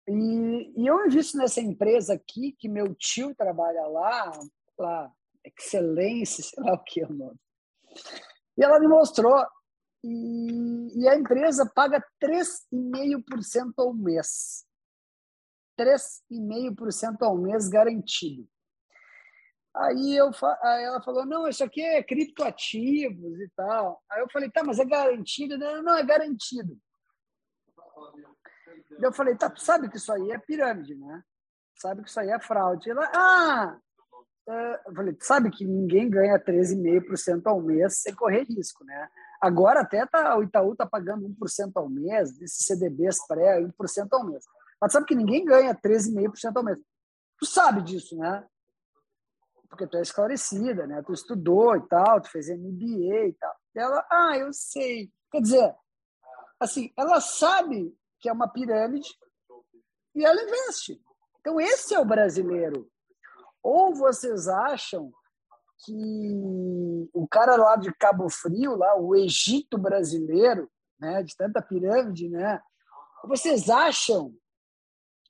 E, 0.07 0.73
e 0.81 0.87
eu 0.87 1.05
invisto 1.05 1.37
nessa 1.37 1.61
empresa 1.61 2.13
aqui, 2.13 2.55
que 2.59 2.69
meu 2.69 2.93
tio 2.95 3.33
trabalha 3.35 3.87
lá, 3.87 4.31
lá 4.77 5.11
Excelência, 5.43 6.43
sei 6.43 6.63
lá 6.63 6.73
o 6.73 6.83
que 6.83 7.01
é 7.01 7.05
o 7.05 7.13
nome. 7.13 7.39
E 8.57 8.63
ela 8.63 8.79
me 8.79 8.87
mostrou, 8.87 9.45
e, 10.03 11.01
e 11.01 11.07
a 11.07 11.15
empresa 11.15 11.69
paga 11.73 12.03
3,5% 12.23 13.73
ao 13.77 13.93
mês. 13.93 14.65
3,5% 15.77 17.21
ao 17.21 17.37
mês 17.37 17.67
garantido. 17.67 18.47
Aí, 19.75 20.15
eu, 20.15 20.31
aí 20.61 20.83
ela 20.83 21.01
falou, 21.01 21.25
não, 21.25 21.47
isso 21.47 21.63
aqui 21.63 21.81
é 21.81 22.01
criptoativos 22.01 23.39
e 23.39 23.49
tal. 23.55 24.01
Aí 24.09 24.21
eu 24.21 24.29
falei, 24.31 24.49
tá, 24.49 24.63
mas 24.63 24.79
é 24.79 24.85
garantido? 24.85 25.57
Não, 25.57 25.83
não, 25.83 25.97
é 25.97 26.03
garantido. 26.03 26.79
Eu 28.99 29.13
falei, 29.13 29.35
tá, 29.35 29.49
tu 29.49 29.61
sabe 29.61 29.89
que 29.89 29.97
isso 29.97 30.11
aí 30.11 30.31
é 30.31 30.37
pirâmide, 30.37 30.95
né? 30.95 31.23
Sabe 31.75 32.03
que 32.03 32.09
isso 32.09 32.19
aí 32.19 32.29
é 32.29 32.39
fraude. 32.39 32.89
Ela, 32.89 33.11
ah! 33.13 33.77
É, 34.47 34.81
eu 34.87 34.93
falei, 34.93 35.13
tu 35.13 35.25
sabe 35.25 35.49
que 35.49 35.65
ninguém 35.65 36.09
ganha 36.09 36.39
13,5% 36.39 37.41
ao 37.47 37.61
mês 37.61 38.01
sem 38.01 38.13
correr 38.13 38.43
risco, 38.43 38.83
né? 38.85 39.09
Agora 39.41 39.81
até 39.81 40.05
tá, 40.05 40.37
o 40.37 40.43
Itaú 40.43 40.75
tá 40.75 40.85
pagando 40.85 41.27
1% 41.27 41.71
ao 41.75 41.89
mês, 41.89 42.39
esses 42.41 42.65
CDBs 42.65 43.25
pré, 43.27 43.59
1% 43.59 44.07
ao 44.11 44.25
mês. 44.25 44.45
Mas 44.79 44.91
sabe 44.91 45.05
que 45.07 45.15
ninguém 45.15 45.43
ganha 45.43 45.73
13,5% 45.73 46.55
ao 46.55 46.63
mês. 46.63 46.79
Tu 47.39 47.45
sabe 47.45 47.81
disso, 47.81 48.15
né? 48.17 48.45
Porque 49.67 49.87
tu 49.87 49.97
é 49.97 50.01
esclarecida, 50.01 50.85
né? 50.85 51.01
Tu 51.01 51.13
estudou 51.13 51.75
e 51.75 51.81
tal, 51.87 52.21
tu 52.21 52.29
fez 52.29 52.47
MBA 52.47 53.27
e 53.27 53.33
tal. 53.39 53.55
E 53.75 53.79
ela, 53.79 54.05
ah, 54.09 54.37
eu 54.37 54.53
sei. 54.53 55.11
Quer 55.31 55.41
dizer, 55.41 55.75
assim, 56.59 56.93
ela 56.95 57.19
sabe 57.19 57.93
que 58.25 58.29
é 58.29 58.33
uma 58.33 58.47
pirâmide, 58.47 59.15
e 60.15 60.25
ela 60.25 60.41
investe. 60.41 60.99
Então, 61.39 61.61
esse 61.61 61.93
é 61.93 61.99
o 61.99 62.05
brasileiro. 62.05 62.89
Ou 63.61 63.93
vocês 63.93 64.47
acham 64.47 65.13
que 65.85 67.07
o 67.13 67.27
cara 67.27 67.55
lá 67.55 67.75
de 67.75 67.93
Cabo 67.93 68.27
Frio, 68.27 68.75
lá, 68.75 68.97
o 68.97 69.15
Egito 69.15 69.77
brasileiro, 69.77 70.67
né, 70.99 71.21
de 71.21 71.37
tanta 71.37 71.61
pirâmide, 71.61 72.27
né, 72.27 72.59
Vocês 73.25 73.69
acham. 73.69 74.33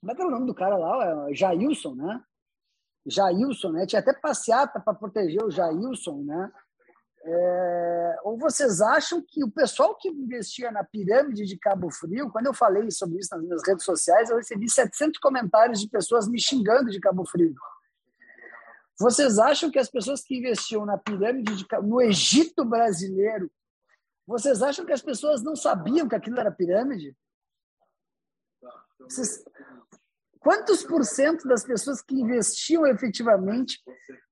Como 0.00 0.12
é 0.12 0.14
que 0.14 0.22
é 0.22 0.24
o 0.24 0.30
nome 0.30 0.46
do 0.46 0.54
cara 0.54 0.78
lá? 0.78 1.28
É 1.28 1.34
Jailson, 1.34 1.96
né? 1.96 2.24
Jailson, 3.04 3.72
né? 3.72 3.86
Tinha 3.86 4.00
até 4.00 4.14
passeata 4.14 4.80
para 4.80 4.94
proteger 4.94 5.44
o 5.44 5.50
Jailson, 5.50 6.22
né? 6.22 6.50
É, 7.28 8.18
ou 8.22 8.38
vocês 8.38 8.80
acham 8.80 9.20
que 9.20 9.42
o 9.42 9.50
pessoal 9.50 9.96
que 9.96 10.08
investia 10.08 10.70
na 10.70 10.84
pirâmide 10.84 11.44
de 11.44 11.58
Cabo 11.58 11.90
Frio, 11.90 12.30
quando 12.30 12.46
eu 12.46 12.54
falei 12.54 12.88
sobre 12.92 13.18
isso 13.18 13.34
nas 13.34 13.42
minhas 13.42 13.66
redes 13.66 13.84
sociais, 13.84 14.30
eu 14.30 14.36
recebi 14.36 14.70
700 14.70 15.18
comentários 15.18 15.80
de 15.80 15.88
pessoas 15.88 16.28
me 16.28 16.40
xingando 16.40 16.88
de 16.88 17.00
Cabo 17.00 17.26
Frio. 17.26 17.52
Vocês 18.96 19.40
acham 19.40 19.72
que 19.72 19.78
as 19.78 19.90
pessoas 19.90 20.22
que 20.22 20.36
investiam 20.36 20.86
na 20.86 20.96
pirâmide 20.96 21.56
de, 21.56 21.66
no 21.82 22.00
Egito 22.00 22.64
brasileiro, 22.64 23.50
vocês 24.24 24.62
acham 24.62 24.86
que 24.86 24.92
as 24.92 25.02
pessoas 25.02 25.42
não 25.42 25.56
sabiam 25.56 26.08
que 26.08 26.14
aquilo 26.14 26.38
era 26.38 26.52
pirâmide? 26.52 27.16
Vocês, 29.00 29.44
quantos 30.46 30.84
por 30.84 31.04
cento 31.04 31.48
das 31.48 31.64
pessoas 31.64 32.00
que 32.00 32.14
investiam 32.14 32.86
efetivamente 32.86 33.82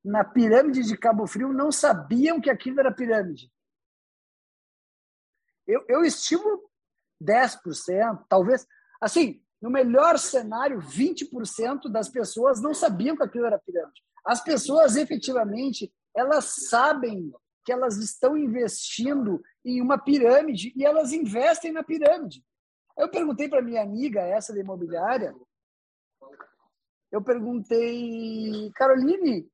na 0.05 0.23
pirâmide 0.23 0.85
de 0.85 0.97
Cabo 0.97 1.27
Frio 1.27 1.53
não 1.53 1.73
sabiam 1.73 2.41
que 2.41 2.49
aquilo 2.49 2.79
era 2.79 2.95
pirâmide? 2.95 3.51
Eu, 5.67 5.85
eu 5.89 6.05
estimo 6.05 6.71
10%, 7.21 8.27
talvez. 8.29 8.65
Assim, 9.01 9.43
no 9.61 9.69
melhor 9.69 10.17
cenário, 10.17 10.79
20% 10.79 11.91
das 11.91 12.09
pessoas 12.09 12.62
não 12.62 12.73
sabiam 12.73 13.17
que 13.17 13.25
aquilo 13.25 13.47
era 13.47 13.59
pirâmide. 13.59 14.01
As 14.25 14.41
pessoas, 14.41 14.95
efetivamente, 14.95 15.93
elas 16.15 16.69
sabem 16.69 17.35
que 17.65 17.73
elas 17.73 17.97
estão 17.97 18.37
investindo 18.37 19.43
em 19.65 19.83
uma 19.83 19.99
pirâmide 19.99 20.73
e 20.77 20.85
elas 20.85 21.12
investem 21.12 21.73
na 21.73 21.83
pirâmide. 21.83 22.45
Eu 22.97 23.11
perguntei 23.11 23.49
para 23.49 23.61
minha 23.61 23.83
amiga, 23.83 24.21
essa 24.21 24.55
da 24.55 24.61
imobiliária, 24.61 25.35
eu 27.11 27.22
perguntei, 27.22 28.70
Caroline, 28.75 29.49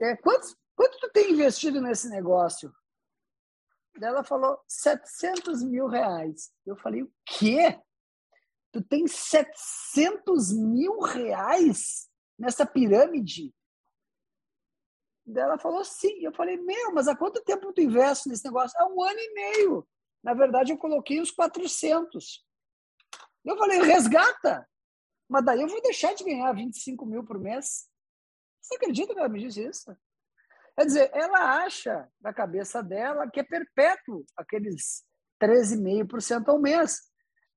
é, 0.00 0.16
quantos, 0.16 0.56
quanto 0.74 0.98
tu 0.98 1.10
tem 1.10 1.32
investido 1.32 1.80
nesse 1.80 2.08
negócio? 2.08 2.72
Ela 4.00 4.22
falou 4.22 4.60
700 4.68 5.62
mil 5.62 5.86
reais. 5.86 6.52
Eu 6.64 6.76
falei, 6.76 7.02
o 7.02 7.12
quê? 7.24 7.80
Tu 8.72 8.82
tem 8.82 9.06
700 9.06 10.52
mil 10.52 11.00
reais 11.00 12.08
nessa 12.38 12.66
pirâmide? 12.66 13.52
Ela 15.36 15.58
falou 15.58 15.84
sim. 15.84 16.20
Eu 16.20 16.32
falei, 16.32 16.56
meu, 16.56 16.92
mas 16.92 17.08
há 17.08 17.16
quanto 17.16 17.42
tempo 17.44 17.72
tu 17.72 17.80
investe 17.80 18.28
nesse 18.28 18.44
negócio? 18.44 18.78
Há 18.80 18.86
um 18.86 19.02
ano 19.02 19.18
e 19.18 19.34
meio. 19.34 19.88
Na 20.22 20.34
verdade, 20.34 20.72
eu 20.72 20.78
coloquei 20.78 21.20
uns 21.20 21.30
400. 21.30 22.44
Eu 23.44 23.56
falei, 23.56 23.82
resgata. 23.82 24.68
Mas 25.28 25.44
daí 25.44 25.60
eu 25.60 25.68
vou 25.68 25.82
deixar 25.82 26.14
de 26.14 26.24
ganhar 26.24 26.52
25 26.52 27.04
mil 27.04 27.22
por 27.24 27.38
mês. 27.38 27.88
Você 28.60 28.76
acredita 28.76 29.12
que 29.12 29.18
ela 29.18 29.28
me 29.28 29.40
disse 29.40 29.64
isso? 29.64 29.96
Quer 30.76 30.86
dizer, 30.86 31.10
ela 31.12 31.64
acha 31.64 32.08
na 32.20 32.32
cabeça 32.32 32.82
dela 32.82 33.28
que 33.30 33.40
é 33.40 33.42
perpétuo 33.42 34.24
aqueles 34.36 35.04
13,5% 35.42 36.48
ao 36.48 36.60
mês. 36.60 37.00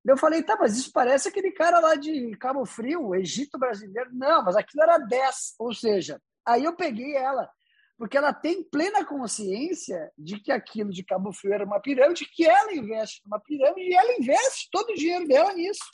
Eu 0.04 0.16
falei, 0.16 0.42
tá, 0.42 0.56
mas 0.58 0.76
isso 0.76 0.90
parece 0.92 1.28
aquele 1.28 1.52
cara 1.52 1.78
lá 1.78 1.94
de 1.94 2.36
Cabo 2.38 2.66
Frio, 2.66 3.14
Egito 3.14 3.58
brasileiro. 3.58 4.10
Não, 4.12 4.42
mas 4.42 4.56
aquilo 4.56 4.82
era 4.82 4.98
10. 4.98 5.54
Ou 5.60 5.72
seja, 5.72 6.20
aí 6.44 6.64
eu 6.64 6.74
peguei 6.74 7.14
ela 7.14 7.48
porque 8.02 8.16
ela 8.16 8.32
tem 8.32 8.64
plena 8.64 9.04
consciência 9.04 10.10
de 10.18 10.40
que 10.40 10.50
aquilo 10.50 10.90
de 10.90 11.04
Cabo 11.04 11.32
Frio 11.32 11.54
era 11.54 11.64
uma 11.64 11.80
pirâmide, 11.80 12.26
que 12.26 12.44
ela 12.44 12.74
investe 12.74 13.22
numa 13.24 13.38
pirâmide 13.38 13.90
e 13.90 13.94
ela 13.94 14.16
investe 14.18 14.68
todo 14.72 14.90
o 14.90 14.94
dinheiro 14.96 15.28
dela 15.28 15.52
nisso. 15.52 15.84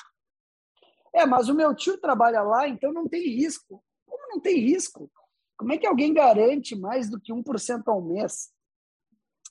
É, 1.15 1.27
mas 1.27 1.49
o 1.49 1.55
meu 1.55 1.75
tio 1.75 1.99
trabalha 1.99 2.43
lá, 2.43 2.69
então 2.69 2.93
não 2.93 3.09
tem 3.09 3.23
risco. 3.23 3.83
Como 4.07 4.29
não 4.29 4.41
tem 4.41 4.59
risco? 4.59 5.11
Como 5.57 5.73
é 5.73 5.79
que 5.79 5.87
alguém 5.87 6.15
garante 6.15 6.77
mais 6.77 7.11
do 7.11 7.21
que 7.21 7.33
1% 7.33 7.83
ao 7.87 8.01
mês? 8.01 8.53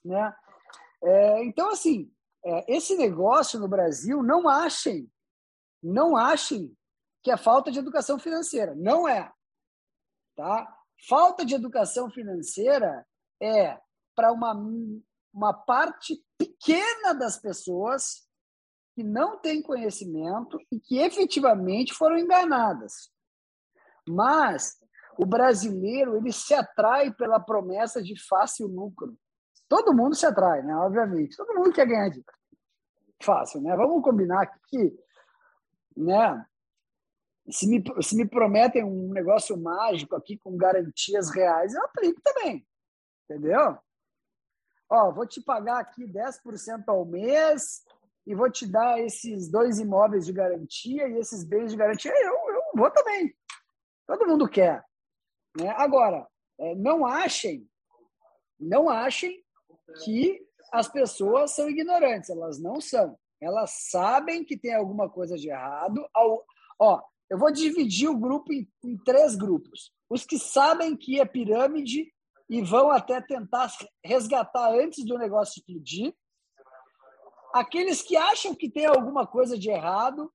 Né? 0.04 0.34
É, 1.04 1.44
então, 1.44 1.70
assim, 1.70 2.12
é, 2.46 2.76
esse 2.76 2.96
negócio 2.96 3.60
no 3.60 3.68
Brasil, 3.68 4.24
não 4.24 4.48
achem, 4.48 5.12
não 5.84 6.16
achem 6.16 6.76
que 7.22 7.32
é 7.32 7.38
falta 7.38 7.72
de 7.72 7.80
educação 7.80 8.18
financeira. 8.18 8.74
Não 8.76 9.08
é. 9.08 9.32
Tá? 10.36 10.74
Falta 11.08 11.46
de 11.46 11.56
educação 11.56 12.10
financeira 12.10 13.06
é 13.42 13.78
para 14.16 14.32
uma, 14.32 14.54
uma 15.34 15.54
parte 15.54 16.24
pequena 16.38 17.14
das 17.14 17.38
pessoas 17.38 18.27
que 18.98 19.04
não 19.04 19.38
têm 19.38 19.62
conhecimento 19.62 20.60
e 20.72 20.80
que 20.80 20.98
efetivamente 20.98 21.94
foram 21.94 22.18
enganadas. 22.18 23.12
Mas 24.10 24.76
o 25.20 25.24
brasileiro 25.24 26.18
ele 26.18 26.32
se 26.32 26.52
atrai 26.56 27.14
pela 27.14 27.40
promessa 27.40 28.02
de 28.02 28.20
fácil 28.20 28.66
lucro. 28.66 29.16
Todo 29.70 29.94
mundo 29.94 30.16
se 30.16 30.26
atrai, 30.26 30.64
né? 30.64 30.76
Obviamente. 30.78 31.38
Todo 31.38 31.54
mundo 31.54 31.72
quer 31.72 31.86
ganhar 31.86 32.10
dinheiro. 32.10 32.34
Fácil, 33.22 33.62
né? 33.62 33.76
Vamos 33.76 34.02
combinar 34.02 34.42
aqui 34.42 34.60
que, 34.68 35.00
né? 35.96 36.44
Se 37.52 37.68
me, 37.68 37.84
se 38.02 38.16
me 38.16 38.28
prometem 38.28 38.84
um 38.84 39.14
negócio 39.14 39.56
mágico 39.56 40.16
aqui 40.16 40.40
com 40.40 40.58
garantias 40.58 41.30
reais, 41.30 41.76
eu 41.76 41.86
aplico 41.86 42.20
também. 42.24 42.68
Entendeu? 43.30 43.78
Ó, 44.90 45.12
vou 45.12 45.28
te 45.28 45.40
pagar 45.40 45.82
aqui 45.82 46.04
10% 46.04 46.84
ao 46.88 47.06
mês 47.06 47.84
e 48.28 48.36
vou 48.36 48.52
te 48.52 48.68
dar 48.68 49.00
esses 49.00 49.50
dois 49.50 49.80
imóveis 49.80 50.26
de 50.26 50.34
garantia 50.34 51.08
e 51.08 51.18
esses 51.18 51.46
bens 51.46 51.72
de 51.72 51.78
garantia. 51.78 52.12
Eu, 52.12 52.34
eu 52.54 52.62
vou 52.76 52.92
também. 52.92 53.34
Todo 54.06 54.28
mundo 54.28 54.50
quer. 54.50 54.84
Né? 55.58 55.70
Agora, 55.78 56.28
é, 56.60 56.76
não 56.76 57.06
achem, 57.06 57.66
não 58.60 58.90
achem 58.90 59.42
que 60.04 60.46
as 60.74 60.90
pessoas 60.90 61.52
são 61.52 61.70
ignorantes. 61.70 62.30
Elas 62.30 62.60
não 62.60 62.82
são. 62.82 63.18
Elas 63.40 63.72
sabem 63.90 64.44
que 64.44 64.58
tem 64.58 64.76
alguma 64.76 65.10
coisa 65.10 65.38
de 65.38 65.50
errado. 65.50 66.06
Ao, 66.14 66.44
ó, 66.78 67.02
eu 67.30 67.38
vou 67.38 67.50
dividir 67.50 68.10
o 68.10 68.20
grupo 68.20 68.52
em, 68.52 68.68
em 68.84 68.98
três 69.06 69.36
grupos. 69.36 69.94
Os 70.10 70.26
que 70.26 70.38
sabem 70.38 70.98
que 70.98 71.20
é 71.20 71.26
pirâmide 71.26 72.14
e 72.50 72.62
vão 72.62 72.92
até 72.92 73.22
tentar 73.22 73.72
resgatar 74.04 74.74
antes 74.74 75.06
do 75.06 75.18
negócio 75.18 75.60
explodir. 75.60 76.14
Aqueles 77.54 78.02
que 78.02 78.16
acham 78.16 78.54
que 78.56 78.70
tem 78.70 78.86
alguma 78.86 79.26
coisa 79.26 79.58
de 79.58 79.70
errado. 79.70 80.32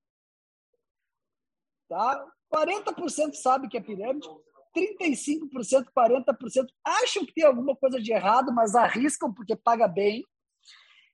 Tá? 1.88 2.26
40% 2.52 3.34
sabe 3.34 3.68
que 3.68 3.76
é 3.76 3.80
pirâmide. 3.80 4.28
35%, 4.74 5.86
40% 5.94 6.66
acham 6.82 7.26
que 7.26 7.34
tem 7.34 7.44
alguma 7.44 7.76
coisa 7.76 8.00
de 8.00 8.12
errado, 8.12 8.52
mas 8.54 8.74
arriscam 8.74 9.32
porque 9.32 9.54
paga 9.54 9.86
bem. 9.86 10.24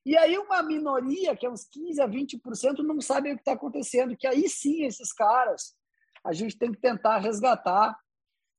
E 0.06 0.16
aí 0.16 0.38
uma 0.38 0.62
minoria, 0.62 1.36
que 1.36 1.44
é 1.44 1.50
uns 1.50 1.64
15 1.64 2.00
a 2.00 2.08
20%, 2.08 2.78
não 2.78 3.00
sabe 3.00 3.32
o 3.32 3.34
que 3.34 3.40
está 3.40 3.52
acontecendo, 3.52 4.16
que 4.16 4.26
aí 4.26 4.48
sim 4.48 4.84
esses 4.84 5.12
caras, 5.12 5.76
a 6.24 6.32
gente 6.32 6.56
tem 6.56 6.72
que 6.72 6.80
tentar 6.80 7.18
resgatar 7.18 7.98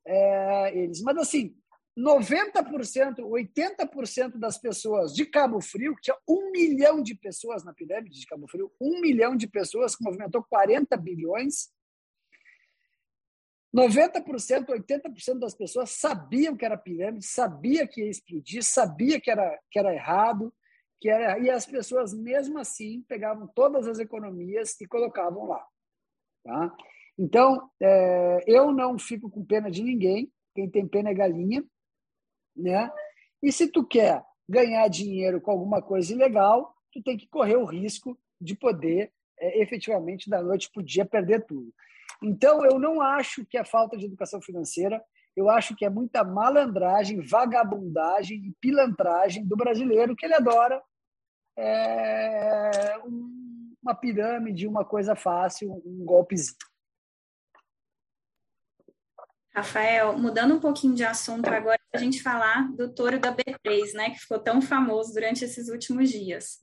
é, 0.05 0.77
eles. 0.77 1.01
Mas 1.01 1.17
assim, 1.17 1.55
90%, 1.99 3.19
80% 3.19 4.37
das 4.37 4.57
pessoas 4.57 5.13
de 5.13 5.25
Cabo 5.25 5.59
Frio, 5.59 5.93
que 5.95 6.03
tinha 6.03 6.17
um 6.27 6.49
milhão 6.49 7.03
de 7.03 7.13
pessoas 7.13 7.63
na 7.65 7.73
pirâmide 7.73 8.19
de 8.19 8.25
Cabo 8.25 8.47
Frio, 8.47 8.71
um 8.79 9.01
milhão 9.01 9.35
de 9.35 9.47
pessoas 9.47 9.95
que 9.95 10.03
movimentou 10.03 10.41
40 10.43 10.95
bilhões, 10.95 11.69
90%, 13.75 14.65
80% 14.65 15.39
das 15.39 15.53
pessoas 15.53 15.91
sabiam 15.91 16.55
que 16.55 16.65
era 16.65 16.77
pirâmide, 16.77 17.25
sabia 17.25 17.85
que 17.85 18.01
ia 18.01 18.09
explodir, 18.09 18.63
sabia 18.63 19.19
que 19.19 19.29
era, 19.29 19.59
que 19.69 19.77
era 19.77 19.93
errado, 19.93 20.53
que 21.01 21.09
era, 21.09 21.37
e 21.37 21.49
as 21.49 21.65
pessoas, 21.65 22.13
mesmo 22.13 22.59
assim, 22.59 23.03
pegavam 23.07 23.45
todas 23.47 23.87
as 23.87 23.99
economias 23.99 24.79
e 24.79 24.87
colocavam 24.87 25.45
lá. 25.47 25.65
Tá? 26.43 26.75
Então, 27.17 27.69
é, 27.81 28.43
eu 28.47 28.71
não 28.71 28.97
fico 28.97 29.29
com 29.29 29.43
pena 29.45 29.69
de 29.69 29.83
ninguém, 29.83 30.31
quem 30.55 30.69
tem 30.69 30.87
pena 30.87 31.09
é 31.09 31.13
galinha, 31.13 31.63
né? 32.55 32.91
E 33.41 33.51
se 33.51 33.67
tu 33.67 33.85
quer 33.85 34.23
ganhar 34.47 34.87
dinheiro 34.87 35.39
com 35.39 35.51
alguma 35.51 35.81
coisa 35.81 36.13
ilegal, 36.13 36.73
tu 36.91 37.01
tem 37.01 37.17
que 37.17 37.27
correr 37.27 37.55
o 37.55 37.65
risco 37.65 38.17
de 38.41 38.55
poder, 38.55 39.11
é, 39.39 39.61
efetivamente, 39.61 40.29
da 40.29 40.41
noite 40.41 40.69
para 40.71 40.81
o 40.81 40.85
dia, 40.85 41.05
perder 41.05 41.45
tudo. 41.45 41.73
Então, 42.21 42.65
eu 42.65 42.79
não 42.79 43.01
acho 43.01 43.45
que 43.45 43.57
é 43.57 43.63
falta 43.63 43.95
de 43.95 44.05
educação 44.05 44.41
financeira, 44.41 45.03
eu 45.35 45.49
acho 45.49 45.75
que 45.75 45.85
é 45.85 45.89
muita 45.89 46.23
malandragem, 46.23 47.21
vagabundagem 47.21 48.45
e 48.45 48.53
pilantragem 48.59 49.45
do 49.45 49.55
brasileiro 49.55 50.15
que 50.15 50.25
ele 50.25 50.33
adora 50.33 50.81
é, 51.57 52.97
uma 53.81 53.95
pirâmide, 53.95 54.67
uma 54.67 54.83
coisa 54.83 55.15
fácil, 55.15 55.81
um 55.85 56.03
golpezinho. 56.05 56.57
Rafael, 59.59 60.17
mudando 60.17 60.55
um 60.55 60.59
pouquinho 60.59 60.95
de 60.95 61.03
assunto 61.03 61.47
agora, 61.47 61.79
a 61.93 61.97
gente 61.97 62.21
falar 62.21 62.71
do 62.73 62.93
touro 62.93 63.19
da 63.19 63.35
B3, 63.35 63.93
né, 63.93 64.09
que 64.11 64.19
ficou 64.19 64.39
tão 64.39 64.61
famoso 64.61 65.13
durante 65.13 65.43
esses 65.43 65.69
últimos 65.69 66.09
dias. 66.09 66.59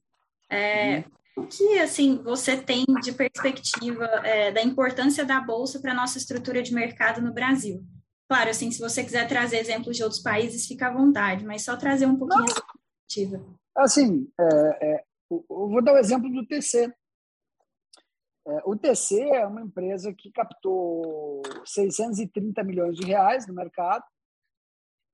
É, 0.50 1.04
O 1.36 1.46
que, 1.46 1.78
assim, 1.78 2.16
você 2.22 2.56
tem 2.56 2.84
de 3.02 3.12
perspectiva 3.12 4.04
é, 4.24 4.50
da 4.50 4.62
importância 4.62 5.24
da 5.24 5.40
Bolsa 5.40 5.80
para 5.80 5.92
a 5.92 5.94
nossa 5.94 6.16
estrutura 6.16 6.62
de 6.62 6.72
mercado 6.72 7.20
no 7.20 7.32
Brasil? 7.32 7.84
Claro, 8.28 8.50
assim, 8.50 8.70
se 8.70 8.80
você 8.80 9.04
quiser 9.04 9.28
trazer 9.28 9.58
exemplos 9.58 9.96
de 9.96 10.02
outros 10.02 10.22
países, 10.22 10.66
fica 10.66 10.88
à 10.88 10.92
vontade, 10.92 11.44
mas 11.44 11.62
só 11.62 11.76
trazer 11.76 12.06
um 12.06 12.16
pouquinho 12.16 12.44
essa 12.44 12.62
perspectiva. 12.62 13.44
Assim, 13.76 14.28
é, 14.40 14.94
é, 14.94 15.04
eu 15.30 15.44
vou 15.48 15.84
dar 15.84 15.92
o 15.92 15.98
exemplo 15.98 16.30
do 16.30 16.46
TC. 16.46 16.90
É, 18.46 18.62
o 18.64 18.76
TC 18.76 19.20
é 19.22 19.46
uma 19.46 19.62
empresa 19.62 20.12
que 20.14 20.30
captou 20.30 21.42
630 21.64 22.62
milhões 22.62 22.96
de 22.96 23.04
reais 23.04 23.46
no 23.46 23.54
mercado, 23.54 24.04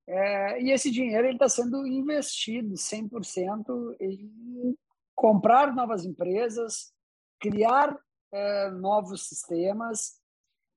é, 0.07 0.61
e 0.61 0.71
esse 0.71 0.91
dinheiro 0.91 1.29
está 1.29 1.49
sendo 1.49 1.87
investido 1.87 2.75
100% 2.75 3.97
em 4.01 4.77
comprar 5.15 5.75
novas 5.75 6.05
empresas, 6.05 6.93
criar 7.41 7.97
é, 8.33 8.71
novos 8.71 9.29
sistemas, 9.29 10.21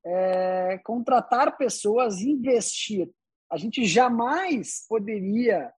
é, 0.05 0.77
contratar 0.83 1.57
pessoas, 1.57 2.21
investir. 2.21 3.09
A 3.49 3.57
gente 3.57 3.83
jamais 3.85 4.85
poderia 4.87 5.73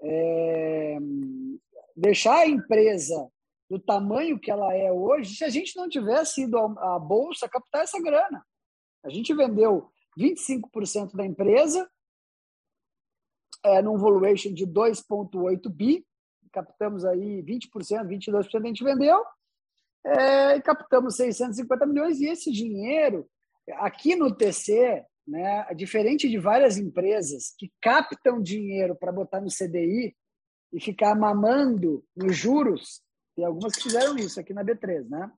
é, 0.00 0.98
deixar 1.96 2.38
a 2.38 2.48
empresa 2.48 3.28
do 3.72 3.78
tamanho 3.78 4.38
que 4.38 4.50
ela 4.50 4.74
é 4.76 4.92
hoje 4.92 5.34
se 5.34 5.44
a 5.44 5.48
gente 5.48 5.74
não 5.76 5.88
tivesse 5.88 6.42
ido 6.42 6.58
à 6.58 6.98
bolsa 6.98 7.48
captar 7.48 7.84
essa 7.84 7.98
grana. 8.02 8.44
A 9.02 9.08
gente 9.08 9.32
vendeu 9.32 9.90
25% 10.18 11.16
da 11.16 11.24
empresa 11.24 11.90
é, 13.64 13.80
num 13.80 13.96
valuation 13.96 14.52
de 14.52 14.66
2,8 14.66 15.70
bi, 15.70 16.06
captamos 16.52 17.02
aí 17.06 17.42
20%, 17.42 18.06
22% 18.06 18.62
a 18.62 18.66
gente 18.66 18.84
vendeu, 18.84 19.24
é, 20.04 20.56
e 20.56 20.60
captamos 20.60 21.16
650 21.16 21.86
milhões, 21.86 22.20
e 22.20 22.26
esse 22.26 22.52
dinheiro, 22.52 23.26
aqui 23.76 24.14
no 24.14 24.36
TC, 24.36 25.02
né, 25.26 25.64
diferente 25.74 26.28
de 26.28 26.36
várias 26.36 26.76
empresas 26.76 27.54
que 27.56 27.72
captam 27.80 28.42
dinheiro 28.42 28.94
para 28.94 29.10
botar 29.10 29.40
no 29.40 29.48
CDI 29.48 30.14
e 30.74 30.78
ficar 30.78 31.14
mamando 31.14 32.04
nos 32.14 32.36
juros, 32.36 33.00
tem 33.42 33.46
algumas 33.48 33.74
que 33.74 33.82
fizeram 33.82 34.16
isso 34.16 34.38
aqui 34.38 34.54
na 34.54 34.64
B3, 34.64 35.08
né? 35.08 35.28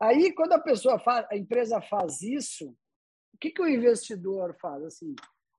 Aí, 0.00 0.32
quando 0.32 0.52
a 0.52 0.60
pessoa 0.60 1.00
faz, 1.00 1.26
a 1.30 1.36
empresa 1.36 1.80
faz 1.80 2.22
isso, 2.22 2.68
o 3.34 3.38
que, 3.40 3.50
que 3.50 3.60
o 3.60 3.68
investidor 3.68 4.56
faz? 4.60 4.84
Assim, 4.84 5.14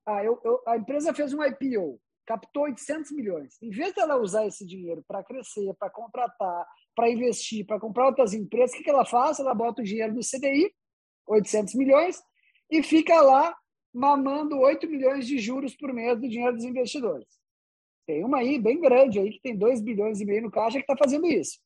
ah, 0.07 0.23
eu, 0.23 0.39
eu, 0.43 0.63
a 0.65 0.77
empresa 0.77 1.13
fez 1.13 1.33
um 1.33 1.43
IPO, 1.43 1.99
captou 2.25 2.63
800 2.63 3.11
milhões. 3.11 3.61
Em 3.61 3.69
vez 3.69 3.93
dela 3.93 4.15
usar 4.15 4.45
esse 4.45 4.65
dinheiro 4.65 5.03
para 5.05 5.23
crescer, 5.23 5.73
para 5.77 5.89
contratar, 5.89 6.65
para 6.95 7.09
investir, 7.09 7.65
para 7.65 7.79
comprar 7.79 8.07
outras 8.07 8.33
empresas, 8.33 8.73
o 8.73 8.77
que, 8.77 8.83
que 8.83 8.89
ela 8.89 9.05
faz? 9.05 9.39
Ela 9.39 9.53
bota 9.53 9.81
o 9.81 9.85
dinheiro 9.85 10.13
no 10.13 10.21
CDI, 10.21 10.73
800 11.27 11.75
milhões, 11.75 12.21
e 12.71 12.81
fica 12.81 13.19
lá 13.21 13.53
mamando 13.93 14.57
8 14.59 14.87
milhões 14.89 15.27
de 15.27 15.39
juros 15.39 15.75
por 15.75 15.93
mês 15.93 16.19
do 16.19 16.29
dinheiro 16.29 16.55
dos 16.55 16.63
investidores. 16.63 17.27
Tem 18.05 18.23
uma 18.23 18.39
aí 18.39 18.59
bem 18.59 18.79
grande 18.79 19.19
aí 19.19 19.31
que 19.31 19.41
tem 19.41 19.57
2 19.57 19.81
bilhões 19.81 20.19
e 20.19 20.25
meio 20.25 20.43
no 20.43 20.51
caixa 20.51 20.77
que 20.77 20.83
está 20.83 20.95
fazendo 20.97 21.25
isso. 21.27 21.59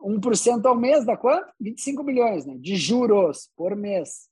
1% 0.00 0.64
ao 0.66 0.76
mês 0.76 1.04
dá 1.04 1.16
quanto? 1.16 1.52
25 1.60 2.02
milhões 2.02 2.44
né? 2.44 2.56
de 2.58 2.76
juros 2.76 3.50
por 3.56 3.74
mês. 3.74 4.28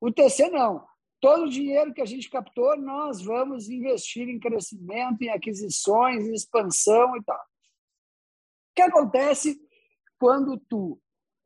O 0.00 0.12
TC 0.12 0.50
não 0.50 0.84
todo 1.20 1.44
o 1.44 1.50
dinheiro 1.50 1.92
que 1.92 2.00
a 2.00 2.06
gente 2.06 2.30
captou, 2.30 2.76
nós 2.76 3.20
vamos 3.20 3.68
investir 3.68 4.28
em 4.28 4.40
crescimento, 4.40 5.22
em 5.22 5.28
aquisições, 5.28 6.26
em 6.26 6.32
expansão 6.32 7.16
e 7.16 7.22
tal. 7.22 7.38
O 7.38 8.74
que 8.74 8.82
acontece 8.82 9.60
quando 10.18 10.58
tu 10.68 10.98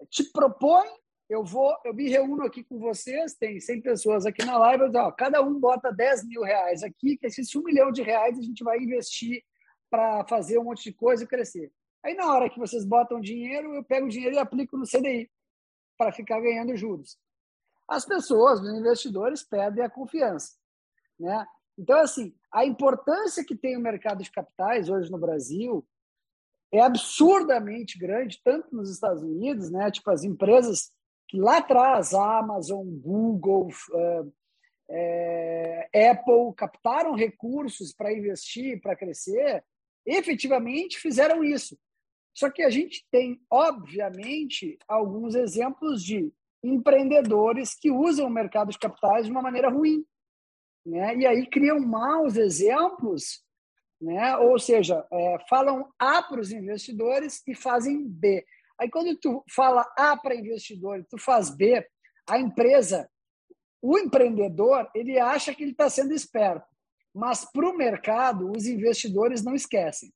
te 0.08 0.24
propõe, 0.30 0.86
eu 1.28 1.44
vou, 1.44 1.74
eu 1.84 1.94
me 1.94 2.08
reúno 2.08 2.44
aqui 2.44 2.62
com 2.62 2.78
vocês, 2.78 3.34
tem 3.34 3.58
100 3.58 3.80
pessoas 3.80 4.26
aqui 4.26 4.44
na 4.44 4.58
live, 4.58 4.84
ó, 4.96 5.10
cada 5.10 5.42
um 5.42 5.58
bota 5.58 5.92
10 5.92 6.26
mil 6.26 6.42
reais 6.42 6.82
aqui, 6.82 7.16
que 7.16 7.26
esses 7.26 7.54
1 7.54 7.62
milhão 7.62 7.90
de 7.90 8.02
reais 8.02 8.38
a 8.38 8.42
gente 8.42 8.62
vai 8.62 8.78
investir 8.78 9.42
para 9.90 10.24
fazer 10.26 10.58
um 10.58 10.64
monte 10.64 10.84
de 10.84 10.92
coisa 10.92 11.24
e 11.24 11.26
crescer. 11.26 11.72
Aí, 12.02 12.14
na 12.14 12.30
hora 12.32 12.50
que 12.50 12.58
vocês 12.58 12.84
botam 12.84 13.20
dinheiro, 13.20 13.74
eu 13.74 13.82
pego 13.82 14.06
o 14.06 14.10
dinheiro 14.10 14.34
e 14.34 14.38
aplico 14.38 14.76
no 14.76 14.84
CDI 14.84 15.30
para 15.96 16.12
ficar 16.12 16.40
ganhando 16.40 16.76
juros 16.76 17.18
as 17.88 18.04
pessoas, 18.04 18.60
os 18.60 18.74
investidores 18.74 19.42
perdem 19.42 19.84
a 19.84 19.90
confiança. 19.90 20.56
Né? 21.18 21.46
Então, 21.78 21.98
assim, 21.98 22.34
a 22.52 22.64
importância 22.64 23.44
que 23.44 23.56
tem 23.56 23.76
o 23.76 23.80
mercado 23.80 24.22
de 24.22 24.30
capitais 24.30 24.88
hoje 24.88 25.10
no 25.10 25.18
Brasil 25.18 25.86
é 26.72 26.80
absurdamente 26.80 27.98
grande, 27.98 28.40
tanto 28.42 28.74
nos 28.74 28.90
Estados 28.90 29.22
Unidos, 29.22 29.70
né? 29.70 29.90
tipo 29.90 30.10
as 30.10 30.24
empresas 30.24 30.92
lá 31.32 31.58
atrás, 31.58 32.12
Amazon, 32.14 32.86
Google, 32.86 33.68
é, 34.90 35.88
Apple, 36.10 36.54
captaram 36.56 37.14
recursos 37.14 37.92
para 37.92 38.12
investir, 38.12 38.80
para 38.80 38.96
crescer, 38.96 39.64
efetivamente 40.06 40.98
fizeram 40.98 41.42
isso. 41.42 41.78
Só 42.34 42.50
que 42.50 42.62
a 42.62 42.70
gente 42.70 43.06
tem, 43.10 43.40
obviamente, 43.48 44.78
alguns 44.88 45.34
exemplos 45.34 46.02
de 46.02 46.32
empreendedores 46.62 47.74
que 47.74 47.90
usam 47.90 48.26
o 48.26 48.30
mercado 48.30 48.70
de 48.70 48.78
capitais 48.78 49.26
de 49.26 49.30
uma 49.30 49.42
maneira 49.42 49.68
ruim. 49.68 50.04
Né? 50.84 51.16
E 51.16 51.26
aí 51.26 51.46
criam 51.46 51.78
maus 51.78 52.36
exemplos, 52.36 53.42
né? 54.00 54.36
ou 54.36 54.58
seja, 54.58 55.06
é, 55.12 55.38
falam 55.48 55.88
A 55.98 56.22
para 56.22 56.40
os 56.40 56.50
investidores 56.50 57.42
e 57.46 57.54
fazem 57.54 58.06
B. 58.06 58.44
Aí 58.80 58.90
quando 58.90 59.16
tu 59.16 59.44
fala 59.50 59.86
A 59.96 60.16
para 60.16 60.34
investidor 60.34 60.98
e 60.98 61.04
tu 61.04 61.18
faz 61.18 61.50
B, 61.50 61.86
a 62.28 62.38
empresa, 62.38 63.08
o 63.80 63.98
empreendedor, 63.98 64.90
ele 64.94 65.18
acha 65.18 65.54
que 65.54 65.62
ele 65.62 65.72
está 65.72 65.88
sendo 65.90 66.12
esperto. 66.12 66.66
Mas 67.14 67.44
para 67.44 67.68
o 67.68 67.76
mercado, 67.76 68.50
os 68.50 68.66
investidores 68.66 69.44
não 69.44 69.54
esquecem. 69.54 70.12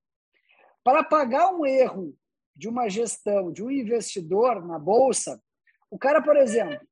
Para 0.82 1.04
pagar 1.04 1.52
um 1.52 1.64
erro 1.64 2.16
de 2.56 2.68
uma 2.68 2.88
gestão, 2.88 3.52
de 3.52 3.62
um 3.62 3.70
investidor 3.70 4.66
na 4.66 4.78
bolsa, 4.78 5.40
o 5.90 5.98
cara, 5.98 6.20
por 6.20 6.36
exemplo, 6.36 6.86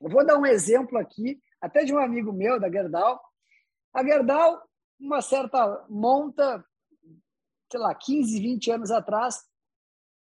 eu 0.00 0.08
vou 0.08 0.24
dar 0.24 0.38
um 0.38 0.46
exemplo 0.46 0.96
aqui, 0.98 1.42
até 1.60 1.84
de 1.84 1.92
um 1.92 1.98
amigo 1.98 2.32
meu, 2.32 2.60
da 2.60 2.70
Gerdau. 2.70 3.20
A 3.92 4.04
Gerdau, 4.04 4.62
uma 5.00 5.20
certa 5.20 5.84
monta, 5.88 6.64
sei 7.70 7.80
lá, 7.80 7.94
15, 7.94 8.40
20 8.40 8.70
anos 8.70 8.90
atrás, 8.90 9.42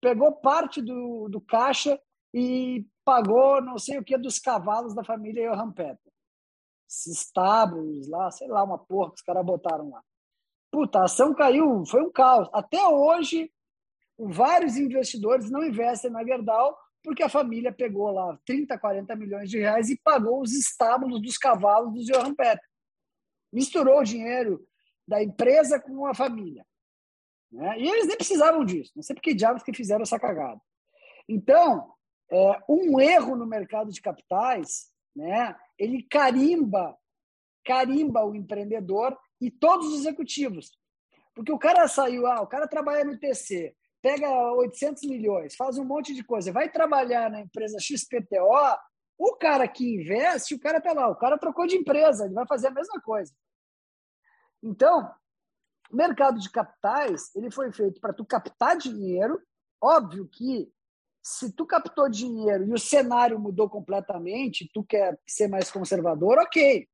pegou 0.04 0.34
parte 0.34 0.82
do, 0.82 1.30
do 1.30 1.40
caixa 1.40 1.98
e 2.34 2.86
pagou 3.06 3.62
não 3.62 3.78
sei 3.78 3.98
o 3.98 4.04
que 4.04 4.18
dos 4.18 4.38
cavalos 4.38 4.94
da 4.94 5.02
família. 5.02 5.50
Esses 6.90 7.22
estábulos 7.22 8.10
lá, 8.10 8.30
sei 8.30 8.50
lá, 8.50 8.64
uma 8.66 8.78
porra 8.78 9.12
que 9.12 9.16
os 9.16 9.22
caras 9.22 9.46
botaram 9.46 9.90
lá. 9.90 10.04
Puta, 10.70 11.00
a 11.00 11.06
ação 11.06 11.34
caiu, 11.34 11.86
foi 11.86 12.02
um 12.02 12.12
caos. 12.12 12.50
Até 12.52 12.86
hoje, 12.86 13.50
vários 14.20 14.76
investidores 14.76 15.50
não 15.50 15.64
investem 15.64 16.12
na 16.12 16.24
Gerdau 16.26 16.78
porque 17.02 17.24
a 17.24 17.30
família 17.30 17.72
pegou 17.72 18.12
lá 18.12 18.38
30, 18.46 18.78
40 18.78 19.16
milhões 19.16 19.50
de 19.50 19.60
reais 19.60 19.90
e 19.90 20.00
pagou 20.04 20.42
os 20.42 20.52
estábulos 20.54 21.22
dos 21.22 21.38
cavalos 21.38 21.94
do 21.94 22.04
Johan 22.04 22.36
Peter. 22.36 22.62
Misturou 23.54 24.00
o 24.00 24.04
dinheiro 24.04 24.68
da 25.08 25.24
empresa 25.24 25.80
com 25.80 26.06
a 26.06 26.14
família. 26.14 26.66
Né? 27.54 27.80
E 27.80 27.88
eles 27.88 28.08
nem 28.08 28.18
precisavam 28.18 28.66
disso. 28.66 28.92
Não 28.96 29.04
sei 29.04 29.16
por 29.16 29.22
que 29.22 29.36
diabos 29.36 29.62
que 29.62 29.74
fizeram 29.74 30.02
essa 30.02 30.20
cagada. 30.20 30.60
Então, 31.30 31.94
é, 32.32 32.60
um 32.68 33.00
erro 33.00 33.36
no 33.36 33.46
mercado 33.46 33.92
de 33.92 34.02
capitais, 34.02 34.92
né, 35.16 35.56
ele 35.78 36.02
carimba, 36.04 36.98
carimba 37.64 38.26
o 38.26 38.36
empreendedor 38.36 39.16
e 39.40 39.52
todos 39.52 39.88
os 39.88 40.00
executivos. 40.00 40.72
Porque 41.36 41.52
o 41.52 41.60
cara 41.60 41.88
saiu, 41.88 42.26
ah, 42.26 42.42
o 42.42 42.48
cara 42.48 42.68
trabalha 42.68 43.06
no 43.06 43.18
TC, 43.18 43.76
pega 44.02 44.30
800 44.54 45.04
milhões, 45.04 45.56
faz 45.56 45.78
um 45.78 45.86
monte 45.86 46.14
de 46.14 46.24
coisa, 46.24 46.52
vai 46.52 46.70
trabalhar 46.70 47.30
na 47.30 47.40
empresa 47.40 47.78
XPTO, 47.80 48.78
o 49.18 49.36
cara 49.36 49.68
que 49.68 49.96
investe, 49.96 50.56
o 50.56 50.60
cara 50.60 50.80
está 50.80 50.92
lá, 50.92 51.08
o 51.08 51.16
cara 51.16 51.38
trocou 51.38 51.68
de 51.68 51.78
empresa, 51.78 52.26
ele 52.26 52.34
vai 52.34 52.48
fazer 52.48 52.68
a 52.68 52.72
mesma 52.72 53.00
coisa. 53.02 53.32
Então, 54.62 55.14
o 55.94 55.96
mercado 55.96 56.40
de 56.40 56.50
capitais, 56.50 57.30
ele 57.36 57.52
foi 57.52 57.72
feito 57.72 58.02
para 58.02 58.12
tu 58.12 58.26
captar 58.26 58.76
dinheiro, 58.76 59.40
óbvio 59.80 60.28
que 60.28 60.68
se 61.24 61.54
tu 61.54 61.66
captou 61.66 62.10
dinheiro 62.10 62.66
e 62.66 62.74
o 62.74 62.80
cenário 62.80 63.40
mudou 63.40 63.70
completamente, 63.70 64.70
tu 64.74 64.84
quer 64.84 65.18
ser 65.26 65.48
mais 65.48 65.72
conservador, 65.72 66.40
ok, 66.40 66.88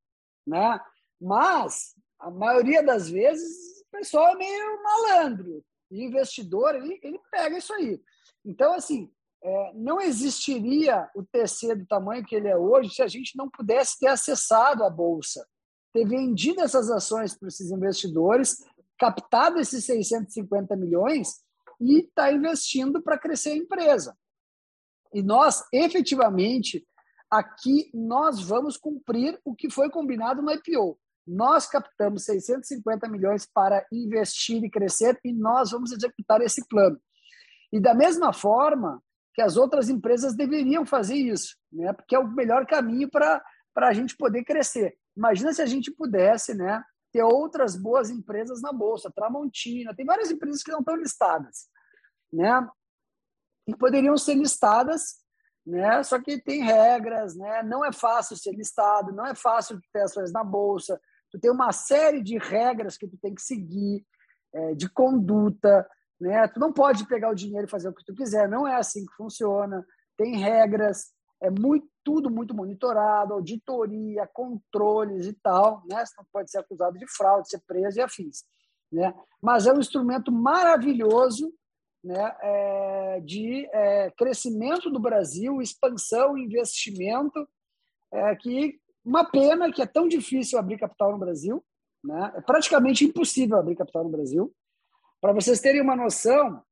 né? 0.46 0.78
Mas 1.20 1.94
a 2.18 2.30
maioria 2.30 2.82
das 2.82 3.08
vezes 3.08 3.80
o 3.80 3.90
pessoal 3.90 4.28
é 4.28 4.36
meio 4.36 4.82
malandro, 4.82 5.64
e 5.90 6.04
investidor, 6.04 6.76
ele, 6.76 7.00
ele 7.02 7.18
pega 7.30 7.58
isso 7.58 7.72
aí. 7.72 8.00
Então, 8.44 8.74
assim, 8.74 9.10
é, 9.42 9.72
não 9.74 10.00
existiria 10.00 11.08
o 11.14 11.24
TC 11.24 11.74
do 11.74 11.86
tamanho 11.86 12.24
que 12.24 12.36
ele 12.36 12.48
é 12.48 12.56
hoje 12.56 12.94
se 12.94 13.02
a 13.02 13.08
gente 13.08 13.36
não 13.36 13.48
pudesse 13.50 13.98
ter 13.98 14.06
acessado 14.06 14.84
a 14.84 14.90
Bolsa, 14.90 15.44
ter 15.92 16.06
vendido 16.06 16.60
essas 16.60 16.90
ações 16.90 17.36
para 17.36 17.48
esses 17.48 17.70
investidores, 17.70 18.62
captado 19.00 19.58
esses 19.58 19.82
650 19.86 20.76
milhões 20.76 21.40
e 21.80 22.00
está 22.00 22.30
investindo 22.30 23.02
para 23.02 23.18
crescer 23.18 23.52
a 23.52 23.56
empresa. 23.56 24.14
E 25.14 25.22
nós, 25.22 25.64
efetivamente, 25.72 26.86
aqui 27.30 27.90
nós 27.94 28.42
vamos 28.42 28.76
cumprir 28.76 29.40
o 29.42 29.54
que 29.54 29.70
foi 29.70 29.88
combinado 29.88 30.42
no 30.42 30.52
IPO. 30.52 30.98
Nós 31.26 31.66
captamos 31.66 32.24
650 32.24 33.08
milhões 33.08 33.46
para 33.46 33.86
investir 33.90 34.62
e 34.62 34.70
crescer 34.70 35.18
e 35.24 35.32
nós 35.32 35.70
vamos 35.70 35.92
executar 35.92 36.42
esse 36.42 36.66
plano. 36.68 37.00
E 37.72 37.80
da 37.80 37.94
mesma 37.94 38.34
forma 38.34 39.02
que 39.32 39.40
as 39.40 39.56
outras 39.56 39.88
empresas 39.88 40.36
deveriam 40.36 40.84
fazer 40.84 41.14
isso, 41.14 41.56
né? 41.72 41.92
porque 41.92 42.14
é 42.14 42.18
o 42.18 42.28
melhor 42.28 42.66
caminho 42.66 43.08
para 43.08 43.42
a 43.76 43.92
gente 43.92 44.16
poder 44.16 44.44
crescer. 44.44 44.94
Imagina 45.16 45.52
se 45.52 45.62
a 45.62 45.66
gente 45.66 45.90
pudesse 45.90 46.52
né, 46.52 46.82
ter 47.12 47.22
outras 47.22 47.76
boas 47.76 48.10
empresas 48.10 48.60
na 48.62 48.72
Bolsa, 48.72 49.12
Tramontina, 49.14 49.94
tem 49.94 50.06
várias 50.06 50.30
empresas 50.30 50.62
que 50.62 50.70
não 50.70 50.80
estão 50.80 50.96
listadas, 50.96 51.68
né? 52.32 52.68
E 53.66 53.76
poderiam 53.76 54.16
ser 54.16 54.34
listadas, 54.34 55.16
né? 55.66 56.02
Só 56.02 56.20
que 56.20 56.40
tem 56.40 56.62
regras, 56.62 57.36
né? 57.36 57.62
Não 57.62 57.84
é 57.84 57.92
fácil 57.92 58.36
ser 58.36 58.52
listado, 58.52 59.12
não 59.12 59.26
é 59.26 59.34
fácil 59.34 59.80
ter 59.92 60.02
ações 60.02 60.32
na 60.32 60.44
Bolsa, 60.44 61.00
tu 61.30 61.38
tem 61.38 61.50
uma 61.50 61.72
série 61.72 62.22
de 62.22 62.38
regras 62.38 62.96
que 62.96 63.06
tu 63.06 63.16
tem 63.20 63.34
que 63.34 63.42
seguir, 63.42 64.04
é, 64.52 64.74
de 64.74 64.88
conduta, 64.88 65.88
né? 66.20 66.46
Tu 66.48 66.60
não 66.60 66.72
pode 66.72 67.06
pegar 67.06 67.30
o 67.30 67.34
dinheiro 67.34 67.66
e 67.66 67.70
fazer 67.70 67.88
o 67.88 67.94
que 67.94 68.04
tu 68.04 68.14
quiser, 68.14 68.48
não 68.48 68.66
é 68.66 68.76
assim 68.76 69.04
que 69.04 69.14
funciona. 69.14 69.84
Tem 70.16 70.36
regras, 70.36 71.12
é 71.40 71.50
muito 71.50 71.88
tudo 72.02 72.30
muito 72.30 72.54
monitorado, 72.54 73.34
auditoria, 73.34 74.26
controles 74.32 75.26
e 75.26 75.32
tal, 75.32 75.82
né? 75.88 76.04
Você 76.04 76.14
não 76.16 76.26
pode 76.32 76.50
ser 76.50 76.58
acusado 76.58 76.98
de 76.98 77.06
fraude, 77.06 77.48
ser 77.48 77.60
preso 77.66 77.98
e 77.98 78.02
afins, 78.02 78.44
né? 78.90 79.14
Mas 79.40 79.66
é 79.66 79.72
um 79.72 79.80
instrumento 79.80 80.32
maravilhoso, 80.32 81.52
né? 82.02 82.36
É, 82.40 83.20
de 83.20 83.68
é, 83.72 84.10
crescimento 84.12 84.90
do 84.90 84.98
Brasil, 84.98 85.60
expansão, 85.60 86.38
investimento, 86.38 87.46
é, 88.12 88.34
que 88.36 88.80
uma 89.04 89.24
pena 89.24 89.72
que 89.72 89.82
é 89.82 89.86
tão 89.86 90.08
difícil 90.08 90.58
abrir 90.58 90.78
capital 90.78 91.12
no 91.12 91.18
Brasil, 91.18 91.64
né? 92.02 92.32
É 92.36 92.40
praticamente 92.40 93.04
impossível 93.04 93.58
abrir 93.58 93.76
capital 93.76 94.04
no 94.04 94.10
Brasil. 94.10 94.52
Para 95.20 95.34
vocês 95.34 95.60
terem 95.60 95.82
uma 95.82 95.94
noção, 95.94 96.62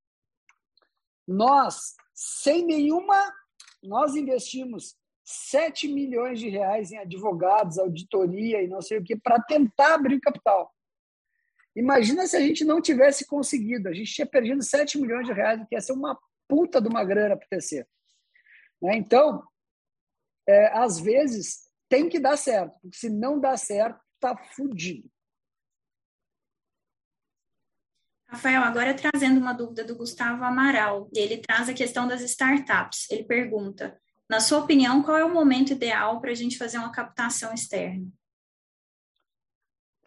nós, 1.26 1.94
sem 2.14 2.64
nenhuma, 2.64 3.30
nós 3.82 4.14
investimos 4.14 4.96
7 5.24 5.88
milhões 5.88 6.40
de 6.40 6.48
reais 6.48 6.90
em 6.90 6.98
advogados, 6.98 7.78
auditoria 7.78 8.62
e 8.62 8.68
não 8.68 8.80
sei 8.80 8.98
o 8.98 9.04
que, 9.04 9.14
para 9.14 9.40
tentar 9.42 9.94
abrir 9.94 10.20
capital. 10.20 10.74
Imagina 11.76 12.26
se 12.26 12.36
a 12.36 12.40
gente 12.40 12.64
não 12.64 12.80
tivesse 12.80 13.26
conseguido, 13.26 13.88
a 13.88 13.92
gente 13.92 14.12
tinha 14.12 14.26
perdido 14.26 14.62
7 14.62 14.98
milhões 14.98 15.26
de 15.26 15.32
reais, 15.32 15.60
que 15.68 15.74
ia 15.74 15.80
ser 15.80 15.92
uma 15.92 16.18
puta 16.48 16.80
de 16.80 16.88
uma 16.88 17.04
grana 17.04 17.36
para 17.36 17.44
o 17.44 17.48
TC. 17.48 17.86
Né? 18.80 18.96
Então, 18.96 19.44
é, 20.48 20.68
às 20.68 20.98
vezes, 20.98 21.68
tem 21.88 22.08
que 22.08 22.18
dar 22.18 22.36
certo, 22.36 22.72
porque 22.80 22.96
se 22.96 23.10
não 23.10 23.38
dá 23.38 23.56
certo, 23.56 24.00
tá 24.18 24.36
fudido. 24.54 25.08
Rafael, 28.28 28.62
agora 28.62 28.94
trazendo 28.94 29.40
uma 29.40 29.54
dúvida 29.54 29.82
do 29.84 29.96
Gustavo 29.96 30.44
Amaral, 30.44 31.08
ele 31.14 31.38
traz 31.38 31.68
a 31.68 31.74
questão 31.74 32.06
das 32.06 32.20
startups. 32.20 33.10
Ele 33.10 33.24
pergunta: 33.24 33.98
na 34.28 34.38
sua 34.38 34.58
opinião, 34.58 35.02
qual 35.02 35.16
é 35.16 35.24
o 35.24 35.32
momento 35.32 35.72
ideal 35.72 36.20
para 36.20 36.30
a 36.30 36.34
gente 36.34 36.58
fazer 36.58 36.76
uma 36.76 36.92
captação 36.92 37.54
externa? 37.54 38.06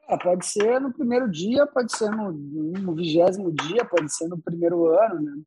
Ah, 0.08 0.18
pode 0.18 0.46
ser 0.46 0.80
no 0.80 0.94
primeiro 0.94 1.30
dia, 1.32 1.66
pode 1.66 1.96
ser 1.96 2.12
no, 2.12 2.32
no 2.32 2.94
vigésimo 2.94 3.52
dia, 3.52 3.84
pode 3.86 4.14
ser 4.14 4.28
no 4.28 4.40
primeiro 4.40 4.88
ano. 4.88 5.22
Né? 5.22 5.44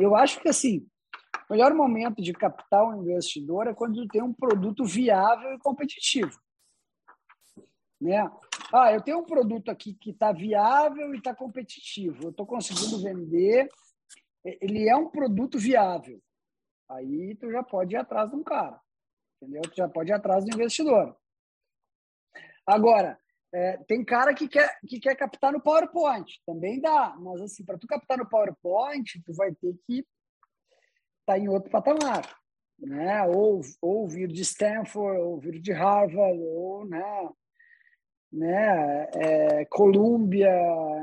Eu 0.00 0.16
acho 0.16 0.40
que 0.40 0.48
assim, 0.48 0.84
o 1.48 1.52
melhor 1.52 1.72
momento 1.74 2.20
de 2.20 2.32
captar 2.32 2.82
um 2.84 3.02
investidor 3.02 3.68
é 3.68 3.74
quando 3.74 4.08
tem 4.08 4.22
um 4.22 4.32
produto 4.32 4.84
viável 4.84 5.52
e 5.52 5.58
competitivo. 5.58 6.36
Né? 8.00 8.28
Ah, 8.72 8.92
eu 8.92 9.00
tenho 9.00 9.18
um 9.18 9.24
produto 9.24 9.70
aqui 9.70 9.94
que 9.94 10.10
está 10.10 10.32
viável 10.32 11.14
e 11.14 11.18
está 11.18 11.34
competitivo. 11.34 12.24
Eu 12.24 12.30
estou 12.30 12.46
conseguindo 12.46 13.02
vender. 13.02 13.68
Ele 14.44 14.88
é 14.88 14.96
um 14.96 15.08
produto 15.08 15.58
viável. 15.58 16.20
Aí 16.88 17.34
tu 17.36 17.50
já 17.50 17.62
pode 17.62 17.94
ir 17.94 17.98
atrás 17.98 18.30
de 18.30 18.36
um 18.36 18.42
cara, 18.42 18.78
entendeu? 19.40 19.62
Tu 19.62 19.76
já 19.76 19.88
pode 19.88 20.10
ir 20.10 20.14
atrás 20.14 20.44
do 20.44 20.54
investidor. 20.54 21.16
Agora, 22.66 23.18
é, 23.52 23.76
tem 23.86 24.04
cara 24.04 24.34
que 24.34 24.48
quer, 24.48 24.78
que 24.86 24.98
quer 24.98 25.14
captar 25.14 25.52
no 25.52 25.60
PowerPoint, 25.60 26.40
também 26.44 26.80
dá, 26.80 27.14
mas 27.18 27.40
assim, 27.40 27.64
para 27.64 27.78
tu 27.78 27.86
captar 27.86 28.18
no 28.18 28.28
PowerPoint, 28.28 29.22
tu 29.24 29.32
vai 29.32 29.54
ter 29.54 29.74
que 29.86 29.98
estar 29.98 30.06
tá 31.26 31.38
em 31.38 31.48
outro 31.48 31.70
patamar, 31.70 32.36
né? 32.78 33.22
Ou, 33.28 33.60
ou 33.80 34.08
vir 34.08 34.28
de 34.28 34.42
Stanford, 34.42 35.20
ou 35.20 35.38
vir 35.38 35.60
de 35.60 35.72
Harvard, 35.72 36.38
ou, 36.38 36.84
né? 36.84 37.30
Né? 38.34 39.08
É, 39.14 39.64
Columbia, 39.66 40.52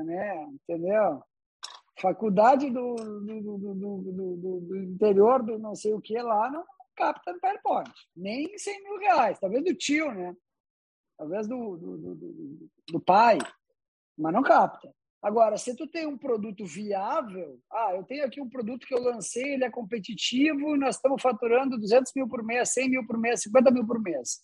né? 0.04 0.48
Entendeu? 0.54 1.22
faculdade 2.02 2.70
do, 2.72 2.96
do, 2.96 3.58
do, 3.58 4.60
do, 4.62 4.78
interior 4.78 5.44
do 5.44 5.60
não 5.60 5.76
sei 5.76 5.94
o 5.94 6.02
que 6.02 6.20
lá 6.20 6.50
não 6.50 6.66
capta 6.96 7.32
no 7.32 7.40
PowerPoint. 7.40 7.92
Nem 8.16 8.58
100 8.58 8.84
mil 8.84 8.98
reais. 8.98 9.40
Talvez 9.40 9.64
do 9.64 9.76
tio, 9.76 10.12
né? 10.12 10.36
Talvez 11.18 11.48
do, 11.48 11.78
do, 11.78 12.70
do, 12.92 13.00
pai. 13.00 13.38
Mas 14.18 14.34
não 14.34 14.42
capta. 14.42 14.94
Agora, 15.22 15.58
se 15.58 15.76
tu 15.76 15.88
tem 15.88 16.08
um 16.08 16.18
produto 16.18 16.66
viável, 16.66 17.60
ah, 17.72 17.94
eu 17.96 18.04
tenho 18.04 18.26
aqui 18.26 18.42
um 18.42 18.50
produto 18.50 18.88
que 18.88 18.94
eu 18.94 19.02
lancei, 19.02 19.54
ele 19.54 19.64
é 19.64 19.70
competitivo, 19.70 20.76
nós 20.76 20.96
estamos 20.96 21.22
faturando 21.22 21.78
200 21.78 22.12
mil 22.16 22.28
por 22.28 22.44
mês, 22.44 22.74
100 22.74 22.90
mil 22.90 23.06
por 23.06 23.20
mês, 23.20 23.44
50 23.44 23.70
mil 23.70 23.86
por 23.86 24.02
mês. 24.02 24.44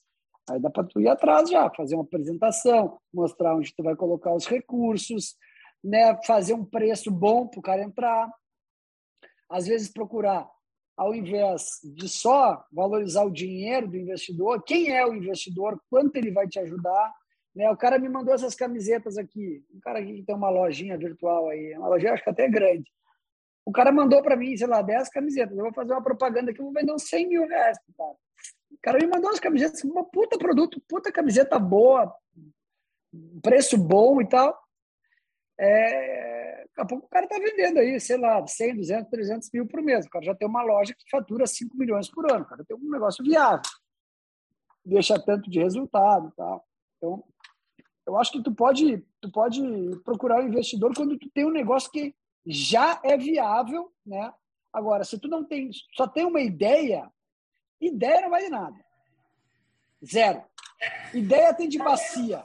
Aí 0.50 0.60
dá 0.60 0.70
para 0.70 0.84
tu 0.86 1.02
ir 1.02 1.10
atrás 1.10 1.50
já, 1.50 1.70
fazer 1.72 1.96
uma 1.96 2.04
apresentação, 2.04 2.98
mostrar 3.14 3.56
onde 3.56 3.74
tu 3.76 3.84
vai 3.84 3.96
colocar 3.96 4.34
os 4.34 4.46
recursos, 4.46 5.36
né, 5.84 6.18
fazer 6.24 6.54
um 6.54 6.64
preço 6.64 7.12
bom 7.12 7.48
para 7.48 7.60
o 7.60 7.64
cara 7.64 7.84
entrar. 7.84 8.32
Às 9.50 9.68
vezes 9.68 9.92
procurar, 9.92 10.50
ao 10.96 11.14
invés 11.14 11.80
de 11.84 12.08
só 12.08 12.66
valorizar 12.72 13.24
o 13.24 13.32
dinheiro 13.32 13.88
do 13.88 13.98
investidor, 13.98 14.64
quem 14.64 14.96
é 14.96 15.06
o 15.06 15.14
investidor, 15.14 15.82
quanto 15.90 16.16
ele 16.16 16.32
vai 16.32 16.48
te 16.48 16.60
ajudar. 16.60 17.14
Né? 17.56 17.70
O 17.70 17.78
cara 17.78 18.00
me 18.00 18.10
mandou 18.10 18.34
essas 18.34 18.56
camisetas 18.56 19.18
aqui. 19.18 19.64
Um 19.74 19.80
cara 19.80 20.00
aqui 20.00 20.16
que 20.16 20.24
tem 20.24 20.36
uma 20.36 20.50
lojinha 20.50 20.98
virtual 20.98 21.50
aí, 21.50 21.78
uma 21.78 21.90
lojinha 21.90 22.14
acho 22.14 22.24
que 22.24 22.30
até 22.30 22.48
grande. 22.48 22.90
O 23.66 23.72
cara 23.72 23.92
mandou 23.92 24.22
para 24.24 24.38
mim, 24.38 24.56
sei 24.56 24.68
lá, 24.68 24.82
10 24.82 25.10
camisetas. 25.10 25.58
Eu 25.58 25.66
vou 25.66 25.74
fazer 25.74 25.92
uma 25.92 26.04
propaganda 26.04 26.52
aqui, 26.52 26.62
eu 26.62 26.66
vou 26.66 26.74
vender 26.74 26.94
uns 26.94 27.04
100 27.10 27.28
mil 27.28 27.48
reais 27.48 27.78
cara. 27.98 28.16
O 28.72 28.78
cara 28.82 29.00
me 29.00 29.08
mandou 29.08 29.32
as 29.32 29.40
camisetas, 29.40 29.84
uma 29.84 30.04
puta 30.04 30.38
produto, 30.38 30.82
puta 30.88 31.12
camiseta 31.12 31.58
boa, 31.60 32.14
preço 33.42 33.78
bom 33.78 34.22
e 34.22 34.28
tal 34.28 34.68
é, 35.60 36.66
daqui 36.68 36.82
a 36.82 36.86
pouco 36.86 37.06
o 37.08 37.10
cara 37.10 37.26
está 37.26 37.40
vendendo 37.40 37.80
aí, 37.80 38.00
sei 38.00 38.18
lá, 38.18 38.46
100, 38.46 38.76
200, 38.76 39.10
300 39.10 39.50
mil 39.52 39.68
por 39.68 39.82
mês. 39.82 40.06
O 40.06 40.10
cara 40.10 40.26
já 40.26 40.36
tem 40.36 40.48
uma 40.48 40.62
loja 40.62 40.94
que 40.94 41.10
fatura 41.10 41.48
5 41.48 41.76
milhões 41.76 42.10
por 42.10 42.32
ano. 42.32 42.44
O 42.44 42.48
cara 42.48 42.64
tem 42.64 42.78
um 42.78 42.92
negócio 42.92 43.24
viável. 43.24 43.62
Deixa 44.86 45.20
tanto 45.20 45.50
de 45.50 45.60
resultado 45.60 46.32
tal. 46.38 46.64
Então, 46.98 47.24
eu 48.06 48.16
acho 48.18 48.32
que 48.32 48.44
tu 48.44 48.54
pode, 48.54 49.04
tu 49.20 49.32
pode 49.32 49.62
procurar 50.04 50.42
um 50.42 50.48
investidor 50.48 50.94
quando 50.96 51.18
tu 51.18 51.30
tem 51.32 51.46
um 51.46 51.52
negócio 51.52 51.92
que 51.92 52.16
já 52.46 53.02
é 53.04 53.18
viável, 53.18 53.92
né? 54.06 54.32
Agora, 54.72 55.04
se 55.04 55.20
tu 55.20 55.28
não 55.28 55.44
tem, 55.44 55.72
só 55.94 56.08
tem 56.08 56.24
uma 56.26 56.40
ideia, 56.40 57.12
ideia 57.80 58.22
não 58.22 58.30
vale 58.30 58.50
nada. 58.50 58.76
Zero. 60.06 60.44
Ideia 61.14 61.54
tem 61.54 61.68
de 61.68 61.78
bacia. 61.78 62.44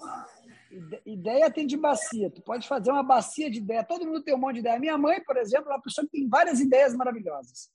Ideia 1.04 1.50
tem 1.50 1.66
de 1.66 1.76
bacia. 1.76 2.30
Tu 2.30 2.40
pode 2.42 2.66
fazer 2.66 2.90
uma 2.90 3.02
bacia 3.02 3.50
de 3.50 3.58
ideia. 3.58 3.84
Todo 3.84 4.06
mundo 4.06 4.22
tem 4.22 4.34
um 4.34 4.38
monte 4.38 4.54
de 4.54 4.60
ideia. 4.60 4.78
Minha 4.78 4.96
mãe, 4.96 5.22
por 5.22 5.36
exemplo, 5.36 5.70
é 5.70 5.74
uma 5.74 5.82
pessoa 5.82 6.06
que 6.06 6.12
tem 6.12 6.28
várias 6.28 6.60
ideias 6.60 6.94
maravilhosas. 6.94 7.70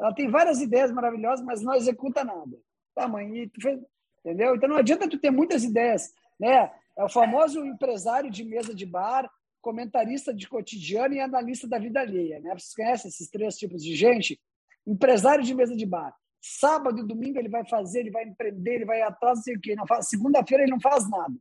Ela 0.00 0.14
tem 0.14 0.30
várias 0.30 0.60
ideias 0.60 0.92
maravilhosas, 0.92 1.44
mas 1.44 1.60
não 1.60 1.74
executa 1.74 2.24
nada. 2.24 2.56
Tá, 2.94 3.08
mãe? 3.08 3.50
Fez... 3.60 3.80
Entendeu? 4.24 4.54
Então 4.54 4.68
não 4.68 4.76
adianta 4.76 5.08
tu 5.08 5.18
ter 5.18 5.30
muitas 5.30 5.64
ideias. 5.64 6.12
Né? 6.38 6.70
É 6.96 7.04
o 7.04 7.08
famoso 7.08 7.64
empresário 7.64 8.30
de 8.30 8.44
mesa 8.44 8.72
de 8.74 8.86
bar, 8.86 9.28
comentarista 9.60 10.32
de 10.32 10.48
cotidiano 10.48 11.14
e 11.14 11.20
analista 11.20 11.66
da 11.66 11.78
vida 11.78 12.00
alheia. 12.00 12.38
Né? 12.40 12.50
Vocês 12.50 12.74
conhecem 12.74 13.08
esses 13.08 13.28
três 13.28 13.56
tipos 13.56 13.82
de 13.82 13.96
gente? 13.96 14.40
Empresário 14.86 15.42
de 15.44 15.54
mesa 15.54 15.76
de 15.76 15.84
bar. 15.84 16.14
Sábado 16.40 17.00
e 17.00 17.06
domingo 17.06 17.38
ele 17.38 17.48
vai 17.48 17.66
fazer, 17.68 18.00
ele 18.00 18.10
vai 18.10 18.24
empreender, 18.24 18.76
ele 18.76 18.84
vai 18.84 19.02
atrás, 19.02 19.38
não 19.38 19.42
sei 19.42 19.56
o 19.56 19.60
quê. 19.60 19.74
Segunda-feira 20.02 20.62
ele 20.62 20.72
não 20.72 20.80
faz 20.80 21.08
nada 21.08 21.34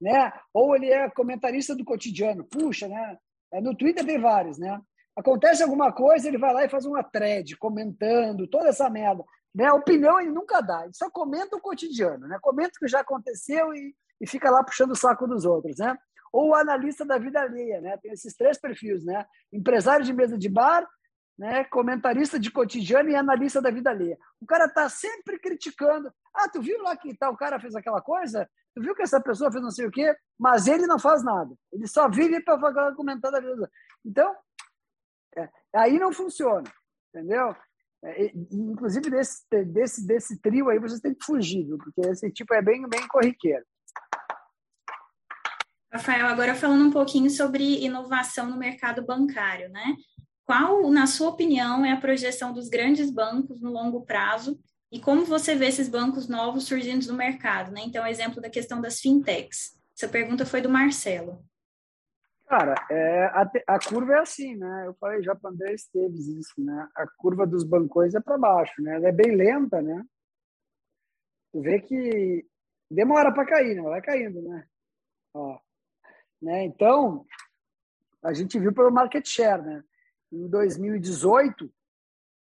né? 0.00 0.32
Ou 0.54 0.74
ele 0.74 0.90
é 0.90 1.10
comentarista 1.10 1.74
do 1.74 1.84
cotidiano. 1.84 2.44
Puxa, 2.44 2.88
né? 2.88 3.18
É, 3.52 3.60
no 3.60 3.76
Twitter 3.76 4.04
tem 4.04 4.20
vários, 4.20 4.58
né? 4.58 4.80
Acontece 5.16 5.62
alguma 5.62 5.92
coisa, 5.92 6.28
ele 6.28 6.38
vai 6.38 6.54
lá 6.54 6.64
e 6.64 6.68
faz 6.68 6.86
uma 6.86 7.02
thread 7.02 7.56
comentando 7.56 8.46
toda 8.46 8.68
essa 8.68 8.88
merda. 8.88 9.24
Né? 9.52 9.70
Opinião 9.72 10.20
ele 10.20 10.30
nunca 10.30 10.60
dá, 10.60 10.84
ele 10.84 10.94
só 10.94 11.10
comenta 11.10 11.56
o 11.56 11.60
cotidiano, 11.60 12.28
né? 12.28 12.38
Comenta 12.40 12.70
o 12.76 12.78
que 12.78 12.88
já 12.88 13.00
aconteceu 13.00 13.74
e, 13.74 13.94
e 14.20 14.28
fica 14.28 14.50
lá 14.50 14.62
puxando 14.62 14.92
o 14.92 14.96
saco 14.96 15.26
dos 15.26 15.44
outros, 15.44 15.78
né? 15.78 15.96
ou 16.30 16.50
o 16.50 16.54
analista 16.54 17.06
da 17.06 17.18
vida 17.18 17.40
alheia, 17.40 17.80
né? 17.80 17.96
Tem 17.96 18.12
esses 18.12 18.36
três 18.36 18.60
perfis, 18.60 19.02
né? 19.02 19.24
Empresário 19.50 20.04
de 20.04 20.12
mesa 20.12 20.36
de 20.36 20.48
bar, 20.48 20.86
né? 21.38 21.64
Comentarista 21.64 22.38
de 22.38 22.50
cotidiano 22.50 23.08
e 23.08 23.14
analista 23.14 23.62
da 23.62 23.70
vida 23.70 23.90
alheia. 23.90 24.18
O 24.40 24.46
cara 24.46 24.68
tá 24.68 24.88
sempre 24.88 25.38
criticando. 25.38 26.12
Ah, 26.34 26.48
tu 26.48 26.60
viu 26.60 26.82
lá 26.82 26.96
que 26.96 27.16
tal 27.16 27.36
cara 27.36 27.60
fez 27.60 27.76
aquela 27.76 28.00
coisa? 28.00 28.48
Tu 28.74 28.82
viu 28.82 28.94
que 28.94 29.02
essa 29.02 29.20
pessoa 29.20 29.50
fez 29.50 29.62
não 29.62 29.70
sei 29.70 29.86
o 29.86 29.90
quê? 29.90 30.14
Mas 30.38 30.66
ele 30.66 30.86
não 30.86 30.98
faz 30.98 31.22
nada. 31.22 31.54
Ele 31.72 31.86
só 31.86 32.08
vive 32.08 32.42
para 32.42 32.94
comentar 32.94 33.30
da 33.30 33.40
vida. 33.40 33.70
Então, 34.04 34.34
é, 35.36 35.48
aí 35.76 35.98
não 35.98 36.12
funciona, 36.12 36.64
entendeu? 37.14 37.54
É, 38.04 38.32
inclusive 38.52 39.10
desse, 39.10 39.44
desse, 39.64 40.06
desse 40.06 40.40
trio 40.40 40.68
aí 40.68 40.78
vocês 40.78 41.00
têm 41.00 41.14
que 41.14 41.24
fugir, 41.24 41.64
viu? 41.64 41.78
porque 41.78 42.00
esse 42.02 42.30
tipo 42.30 42.54
é 42.54 42.62
bem, 42.62 42.88
bem 42.88 43.06
corriqueiro. 43.08 43.64
Rafael, 45.92 46.26
agora 46.26 46.54
falando 46.54 46.84
um 46.84 46.92
pouquinho 46.92 47.30
sobre 47.30 47.84
inovação 47.84 48.48
no 48.50 48.56
mercado 48.56 49.04
bancário, 49.04 49.68
né? 49.70 49.96
Qual, 50.48 50.90
na 50.90 51.06
sua 51.06 51.28
opinião, 51.28 51.84
é 51.84 51.92
a 51.92 52.00
projeção 52.00 52.54
dos 52.54 52.70
grandes 52.70 53.10
bancos 53.10 53.60
no 53.60 53.70
longo 53.70 54.06
prazo 54.06 54.58
e 54.90 54.98
como 54.98 55.26
você 55.26 55.54
vê 55.54 55.66
esses 55.66 55.90
bancos 55.90 56.26
novos 56.26 56.64
surgindo 56.64 57.06
no 57.06 57.12
mercado, 57.12 57.70
né? 57.70 57.82
Então, 57.84 58.06
exemplo 58.06 58.40
da 58.40 58.48
questão 58.48 58.80
das 58.80 58.98
fintechs. 58.98 59.78
Essa 59.94 60.08
pergunta 60.08 60.46
foi 60.46 60.62
do 60.62 60.70
Marcelo. 60.70 61.44
Cara, 62.46 62.74
é, 62.90 63.24
a, 63.26 63.50
a, 63.66 63.78
curva 63.78 64.14
é 64.14 64.20
assim, 64.20 64.56
né? 64.56 64.84
Eu 64.86 64.94
falei 64.94 65.22
já 65.22 65.34
para 65.34 65.50
André 65.50 65.74
Esteves 65.74 66.28
isso, 66.28 66.54
né? 66.64 66.88
A 66.96 67.06
curva 67.06 67.46
dos 67.46 67.62
bancões 67.62 68.14
é 68.14 68.20
para 68.20 68.38
baixo, 68.38 68.80
né? 68.80 68.94
Ela 68.94 69.08
é 69.08 69.12
bem 69.12 69.36
lenta, 69.36 69.82
né? 69.82 70.02
Tu 71.52 71.60
vê 71.60 71.78
que 71.78 72.46
demora 72.90 73.34
para 73.34 73.44
cair, 73.44 73.74
né? 73.74 73.82
Vai 73.82 74.00
caindo, 74.00 74.40
né? 74.40 74.66
Ó, 75.34 75.58
né? 76.40 76.64
Então, 76.64 77.26
a 78.22 78.32
gente 78.32 78.58
viu 78.58 78.72
pelo 78.72 78.90
market 78.90 79.28
share, 79.28 79.60
né? 79.60 79.84
Em 80.30 80.48
2018, 80.48 81.72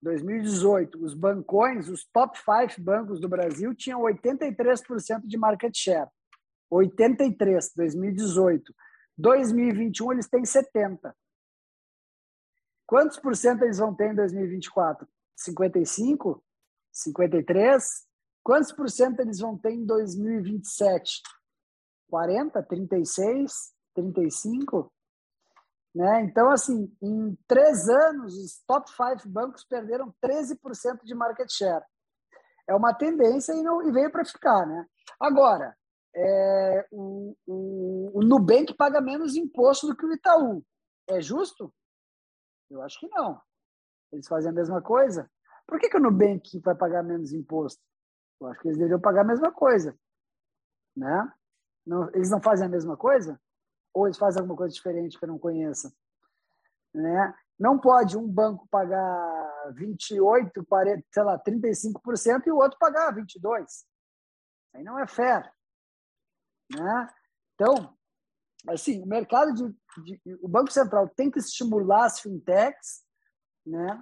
2018, 0.01 1.03
os 1.03 1.13
bancões, 1.13 1.89
os 1.89 2.05
top 2.05 2.37
5 2.37 2.81
bancos 2.81 3.19
do 3.19 3.29
Brasil 3.29 3.73
tinham 3.73 4.01
83% 4.01 5.21
de 5.25 5.37
market 5.37 5.75
share. 5.75 6.09
83, 6.69 7.71
2018. 7.75 8.73
2021 9.17 10.11
eles 10.13 10.27
têm 10.27 10.45
70. 10.45 11.15
Quantos 12.85 13.17
por 13.17 13.35
cento 13.35 13.63
eles 13.63 13.77
vão 13.77 13.95
ter 13.95 14.11
em 14.11 14.15
2024? 14.15 15.07
55? 15.35 16.43
53? 16.91 17.83
Quantos 18.43 18.71
por 18.71 18.89
cento 18.89 19.19
eles 19.21 19.39
vão 19.39 19.57
ter 19.57 19.71
em 19.71 19.85
2027? 19.85 21.21
40, 22.09 22.61
36, 22.63 23.73
35? 23.95 24.91
Né? 25.93 26.21
Então, 26.23 26.49
assim, 26.49 26.91
em 27.01 27.37
três 27.47 27.87
anos, 27.87 28.35
os 28.35 28.63
top 28.65 28.91
five 28.91 29.27
bancos 29.27 29.63
perderam 29.63 30.13
13% 30.23 31.03
de 31.03 31.13
market 31.13 31.49
share. 31.51 31.85
É 32.67 32.73
uma 32.73 32.93
tendência 32.93 33.53
e, 33.53 33.61
não, 33.61 33.87
e 33.87 33.91
veio 33.91 34.11
para 34.11 34.25
ficar. 34.25 34.65
Né? 34.65 34.87
Agora, 35.19 35.77
é, 36.15 36.87
o, 36.91 37.35
o, 37.45 38.19
o 38.19 38.23
Nubank 38.23 38.73
paga 38.73 39.01
menos 39.01 39.35
imposto 39.35 39.87
do 39.87 39.95
que 39.95 40.05
o 40.05 40.13
Itaú. 40.13 40.65
É 41.07 41.21
justo? 41.21 41.71
Eu 42.69 42.81
acho 42.81 42.99
que 42.99 43.07
não. 43.09 43.39
Eles 44.11 44.27
fazem 44.27 44.49
a 44.49 44.53
mesma 44.53 44.81
coisa. 44.81 45.29
Por 45.67 45.79
que, 45.79 45.89
que 45.89 45.97
o 45.97 46.01
Nubank 46.01 46.59
vai 46.59 46.75
pagar 46.75 47.03
menos 47.03 47.33
imposto? 47.33 47.81
Eu 48.39 48.47
acho 48.47 48.59
que 48.61 48.67
eles 48.67 48.77
deveriam 48.77 48.99
pagar 48.99 49.21
a 49.21 49.27
mesma 49.27 49.51
coisa. 49.51 49.97
Né? 50.95 51.33
Não, 51.85 52.09
eles 52.13 52.29
não 52.29 52.41
fazem 52.41 52.65
a 52.65 52.69
mesma 52.69 52.97
coisa? 52.97 53.39
Ou 53.93 54.07
eles 54.07 54.17
fazem 54.17 54.41
alguma 54.41 54.57
coisa 54.57 54.73
diferente 54.73 55.17
que 55.17 55.25
eu 55.25 55.29
não 55.29 55.39
conheça? 55.39 55.93
Né? 56.93 57.33
Não 57.59 57.79
pode 57.79 58.17
um 58.17 58.27
banco 58.27 58.67
pagar 58.69 59.73
28, 59.75 60.65
40, 60.65 61.05
sei 61.11 61.23
lá, 61.23 61.39
35% 61.39 62.47
e 62.47 62.51
o 62.51 62.57
outro 62.57 62.77
pagar 62.79 63.15
22%. 63.15 63.65
Aí 64.73 64.83
não 64.83 64.97
é 64.99 65.07
fair. 65.07 65.51
Né? 66.75 67.07
Então, 67.53 67.95
assim, 68.67 69.01
o 69.01 69.05
mercado 69.05 69.53
de, 69.53 69.75
de, 70.03 70.39
o 70.41 70.47
Banco 70.47 70.71
Central 70.71 71.07
tem 71.09 71.29
que 71.29 71.39
estimular 71.39 72.05
as 72.05 72.19
fintechs, 72.19 73.03
né? 73.65 74.01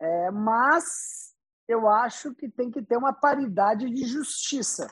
É, 0.00 0.30
mas 0.30 1.34
eu 1.66 1.88
acho 1.88 2.34
que 2.34 2.48
tem 2.48 2.70
que 2.70 2.82
ter 2.82 2.96
uma 2.96 3.12
paridade 3.12 3.88
de 3.90 4.04
justiça, 4.06 4.86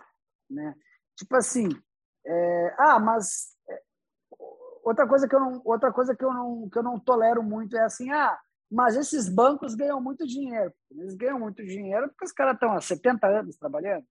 né? 0.49 0.75
Tipo 1.17 1.37
assim, 1.37 1.69
é, 2.25 2.75
ah, 2.79 2.99
mas 2.99 3.52
outra 4.83 5.07
coisa 5.07 5.29
que 5.29 5.35
eu 5.35 5.41
não, 5.41 5.63
outra 5.65 5.93
coisa 5.93 6.15
que 6.15 6.25
eu 6.25 6.33
não, 6.33 6.69
que 6.69 6.79
eu 6.79 6.83
não 6.83 6.99
tolero 6.99 7.43
muito 7.43 7.77
é 7.77 7.83
assim, 7.83 8.11
ah, 8.11 8.39
mas 8.71 8.97
esses 8.97 9.29
bancos 9.29 9.75
ganham 9.75 10.01
muito 10.01 10.27
dinheiro. 10.27 10.73
Eles 10.91 11.15
ganham 11.15 11.39
muito 11.39 11.65
dinheiro 11.65 12.09
porque 12.09 12.25
os 12.25 12.33
caras 12.33 12.55
estão 12.55 12.73
há 12.73 12.81
70 12.81 13.27
anos 13.27 13.57
trabalhando 13.57 14.07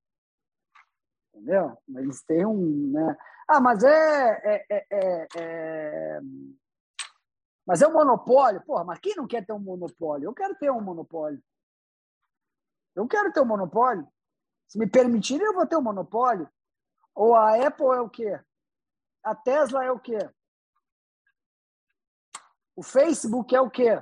entendeu? 1.34 1.78
Eles 1.96 2.22
têm 2.24 2.46
um, 2.46 2.92
né? 2.92 3.18
Ah, 3.48 3.60
mas 3.60 3.84
é, 3.84 4.30
é, 4.44 4.66
é, 4.70 4.88
é, 4.92 5.28
é... 5.36 6.20
mas 7.66 7.82
é 7.82 7.88
um 7.88 7.94
monopólio. 7.94 8.62
Porra, 8.62 8.84
mas 8.84 9.00
quem 9.00 9.16
não 9.16 9.28
quer 9.28 9.46
ter 9.46 9.54
um 9.54 9.60
monopólio? 9.60 10.26
Eu 10.26 10.34
quero 10.34 10.56
ter 10.56 10.72
um 10.72 10.82
monopólio. 10.82 11.42
Eu 12.96 13.08
quero 13.08 13.32
ter 13.32 13.42
um 13.42 13.46
monopólio. 13.46 14.08
Se 14.68 14.78
me 14.78 14.88
permitirem, 14.88 15.46
eu 15.46 15.54
vou 15.54 15.66
ter 15.66 15.76
um 15.76 15.82
monopólio. 15.82 16.50
Ou 17.16 17.36
a 17.36 17.56
Apple 17.56 17.88
é 17.88 18.02
o 18.02 18.10
quê? 18.10 18.40
A 19.24 19.36
Tesla 19.36 19.84
é 19.84 19.92
o 19.92 20.00
quê? 20.00 20.18
O 22.82 22.84
Facebook 22.84 23.56
é 23.56 23.62
o 23.62 23.70
quê? 23.70 24.02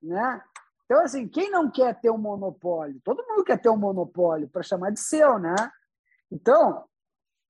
Né? 0.00 0.44
Então, 0.84 1.00
assim, 1.02 1.26
quem 1.26 1.50
não 1.50 1.68
quer 1.68 2.00
ter 2.00 2.10
um 2.10 2.16
monopólio? 2.16 3.00
Todo 3.02 3.26
mundo 3.26 3.42
quer 3.42 3.60
ter 3.60 3.70
um 3.70 3.76
monopólio 3.76 4.48
para 4.48 4.62
chamar 4.62 4.92
de 4.92 5.00
seu, 5.00 5.36
né? 5.40 5.56
Então, 6.30 6.88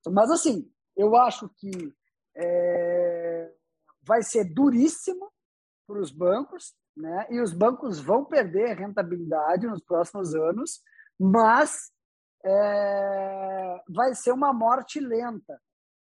mas 0.07 0.30
assim, 0.30 0.72
eu 0.96 1.14
acho 1.16 1.50
que 1.50 1.94
é, 2.34 3.52
vai 4.00 4.22
ser 4.22 4.44
duríssimo 4.44 5.30
para 5.86 6.00
os 6.00 6.11
bancos, 6.11 6.74
né? 6.96 7.26
E 7.28 7.42
os 7.42 7.52
bancos 7.52 8.00
vão 8.00 8.24
perder 8.24 8.78
rentabilidade 8.78 9.66
nos 9.66 9.82
próximos 9.82 10.34
anos, 10.34 10.82
mas 11.20 11.92
é, 12.42 13.82
vai 13.86 14.14
ser 14.14 14.32
uma 14.32 14.50
morte 14.55 14.98
lenta. 14.98 15.61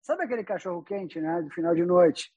Sabe 0.03 0.25
aquele 0.25 0.43
cachorro 0.43 0.83
quente, 0.83 1.19
né? 1.19 1.41
Do 1.41 1.49
final 1.49 1.73
de 1.73 1.83
noite. 1.83 2.31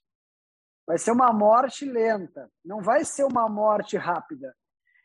Vai 0.87 0.99
ser 0.99 1.11
uma 1.11 1.33
morte 1.33 1.84
lenta. 1.84 2.50
Não 2.64 2.80
vai 2.80 3.04
ser 3.04 3.25
uma 3.25 3.49
morte 3.49 3.96
rápida. 3.96 4.54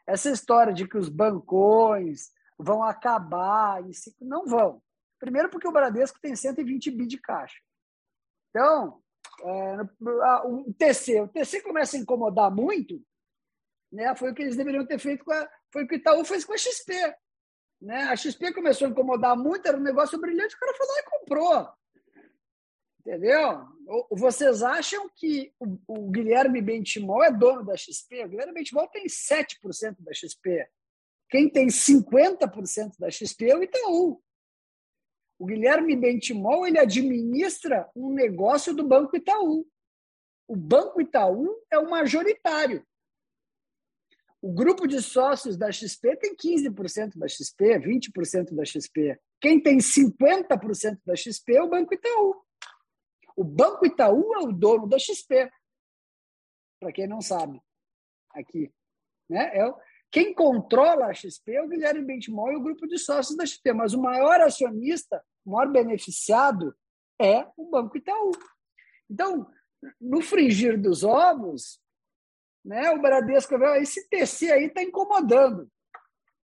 Essa 0.06 0.30
história 0.30 0.74
de 0.74 0.88
que 0.88 0.98
os 0.98 1.10
bancões 1.10 2.30
vão 2.58 2.84
acabar 2.84 3.82
não 4.20 4.46
vão. 4.46 4.82
Primeiro 5.20 5.50
porque 5.50 5.68
o 5.68 5.72
Bradesco 5.72 6.20
tem 6.22 6.36
120 6.36 6.92
bi 6.92 7.08
de 7.08 7.18
caixa. 7.18 7.58
Então, 8.50 9.02
é, 9.44 9.78
o 10.46 10.74
TC, 10.74 11.22
o 11.22 11.28
TC 11.28 11.62
começa 11.62 11.96
a 11.96 12.00
incomodar 12.00 12.52
muito, 12.52 13.02
né? 13.92 14.16
Foi 14.16 14.32
o 14.32 14.36
que 14.36 14.42
eles 14.42 14.56
deveriam 14.56 14.86
ter 14.86 15.00
feito 15.00 15.24
com 15.24 15.32
a, 15.32 15.50
foi 15.72 15.84
o 15.84 15.88
que 15.88 15.96
o 15.96 15.98
Itaú 15.98 16.26
fez 16.26 16.44
com 16.44 16.54
a 16.54 16.58
XP, 16.58 16.94
né? 17.82 18.04
A 18.04 18.16
XP 18.16 18.54
começou 18.54 18.88
a 18.88 18.92
incomodar 18.92 19.36
muito, 19.36 19.68
era 19.68 19.78
um 19.78 19.82
negócio 19.82 20.20
brilhante, 20.20 20.56
o 20.56 20.60
cara 20.60 20.72
lá 20.72 21.00
e 21.00 21.20
comprou. 21.20 21.81
Entendeu? 23.02 23.68
Vocês 24.12 24.62
acham 24.62 25.10
que 25.16 25.52
o, 25.60 26.12
Guilherme 26.12 26.62
Bentimol 26.62 27.24
é 27.24 27.32
dono 27.32 27.66
da 27.66 27.76
XP? 27.76 28.26
O 28.26 28.30
Guilherme 28.30 28.54
Bentimol 28.54 28.88
tem 28.90 29.08
7% 29.08 29.96
da 30.00 30.14
XP. 30.14 30.70
Quem 31.28 31.50
tem 31.50 31.68
50% 31.68 33.00
da 33.00 33.10
XP 33.10 33.50
é 33.50 33.58
o 33.58 33.64
Itaú. 33.64 34.22
O 35.40 35.46
Guilherme 35.48 35.96
Bentimol 35.96 36.68
ele 36.68 36.78
administra 36.78 37.90
um 37.96 38.14
negócio 38.14 38.72
do 38.72 38.88
Banco 38.88 39.18
Itaú. 39.18 39.66
O 40.48 40.56
Banco 40.56 41.02
Itaú 41.02 41.60
é 41.72 41.80
o 41.80 41.90
majoritário. 41.90 42.86
O 44.40 44.54
grupo 44.54 44.88
de 44.88 45.02
sócios 45.02 45.58
da 45.58 45.72
XP 45.72 46.18
tem 46.18 46.36
15% 46.36 47.18
da 47.18 47.28
XP, 47.28 47.80
20% 47.80 48.54
da 48.54 48.64
XP. 48.64 49.20
Quem 49.40 49.60
tem 49.60 49.80
50% 49.80 51.00
da 51.04 51.16
XP 51.16 51.56
é 51.56 51.64
o 51.64 51.70
Banco 51.70 51.96
Itaú. 51.96 52.46
O 53.42 53.44
Banco 53.44 53.84
Itaú 53.88 54.36
é 54.36 54.38
o 54.38 54.52
dono 54.52 54.88
da 54.88 55.00
XP, 55.00 55.52
para 56.80 56.92
quem 56.92 57.08
não 57.08 57.22
sabe, 57.22 57.60
aqui. 58.36 58.72
Né? 59.28 59.46
É, 59.58 59.74
quem 60.12 60.32
controla 60.32 61.08
a 61.08 61.14
XP 61.16 61.54
é 61.54 61.64
o 61.64 61.68
Guilherme 61.68 62.06
Bentimol 62.06 62.52
e 62.52 62.58
o 62.58 62.62
grupo 62.62 62.86
de 62.86 63.00
sócios 63.00 63.36
da 63.36 63.44
XP, 63.44 63.74
mas 63.74 63.96
o 63.96 64.00
maior 64.00 64.40
acionista, 64.42 65.26
o 65.44 65.54
maior 65.54 65.72
beneficiado 65.72 66.78
é 67.20 67.48
o 67.58 67.68
Banco 67.68 67.98
Itaú. 67.98 68.32
Então, 69.10 69.52
no 70.00 70.22
frigir 70.22 70.80
dos 70.80 71.04
ovos, 71.04 71.82
né, 72.64 72.92
o 72.92 73.02
Bradesco, 73.02 73.56
esse 73.78 74.08
TC 74.08 74.52
aí 74.52 74.66
está 74.66 74.84
incomodando. 74.84 75.68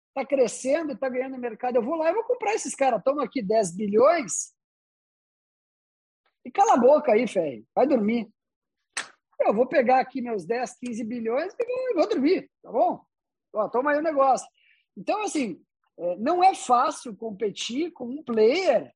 Está 0.10 0.24
crescendo, 0.24 0.94
está 0.94 1.10
ganhando 1.10 1.40
mercado. 1.40 1.78
Eu 1.78 1.84
vou 1.84 1.96
lá 1.96 2.12
e 2.12 2.14
vou 2.14 2.24
comprar 2.26 2.54
esses 2.54 2.76
caras. 2.76 3.00
Estão 3.00 3.20
aqui 3.20 3.42
10 3.42 3.76
bilhões, 3.76 4.55
E 6.46 6.52
cala 6.52 6.74
a 6.76 6.78
boca 6.78 7.12
aí, 7.12 7.28
Ferri. 7.28 7.66
Vai 7.74 7.88
dormir. 7.88 8.30
Eu 9.40 9.54
vou 9.54 9.68
pegar 9.68 10.00
aqui 10.00 10.22
meus 10.22 10.46
10, 10.46 10.78
15 10.80 11.04
bilhões 11.04 11.54
e 11.60 11.94
vou 11.94 12.08
dormir, 12.08 12.50
tá 12.62 12.72
bom? 12.72 13.04
Ó, 13.54 13.68
toma 13.68 13.92
aí 13.92 13.98
o 13.98 14.04
negócio. 14.04 14.48
Então, 14.96 15.24
assim, 15.24 15.62
é, 15.98 16.16
não 16.18 16.44
é 16.44 16.54
fácil 16.54 17.16
competir 17.16 17.92
com 17.92 18.06
um 18.06 18.24
player 18.24 18.94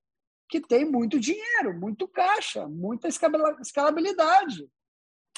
que 0.47 0.61
tem 0.61 0.85
muito 0.85 1.19
dinheiro, 1.19 1.77
muito 1.79 2.07
caixa, 2.07 2.67
muita 2.67 3.07
escalabilidade. 3.07 4.69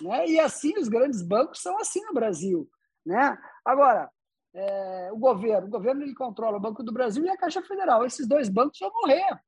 Né? 0.01 0.27
E 0.27 0.39
assim 0.39 0.77
os 0.77 0.87
grandes 0.87 1.21
bancos 1.21 1.61
são 1.61 1.77
assim 1.79 2.03
no 2.05 2.13
Brasil. 2.13 2.69
Né? 3.05 3.37
Agora, 3.65 4.09
é, 4.53 5.09
o 5.11 5.17
governo, 5.17 5.67
o 5.67 5.71
governo 5.71 6.03
ele 6.03 6.15
controla 6.15 6.57
o 6.57 6.61
Banco 6.61 6.83
do 6.83 6.93
Brasil 6.93 7.23
e 7.25 7.29
a 7.29 7.37
Caixa 7.37 7.61
Federal. 7.61 8.05
Esses 8.05 8.27
dois 8.27 8.49
bancos 8.49 8.79
vão 8.79 8.91
morrer. 8.91 9.39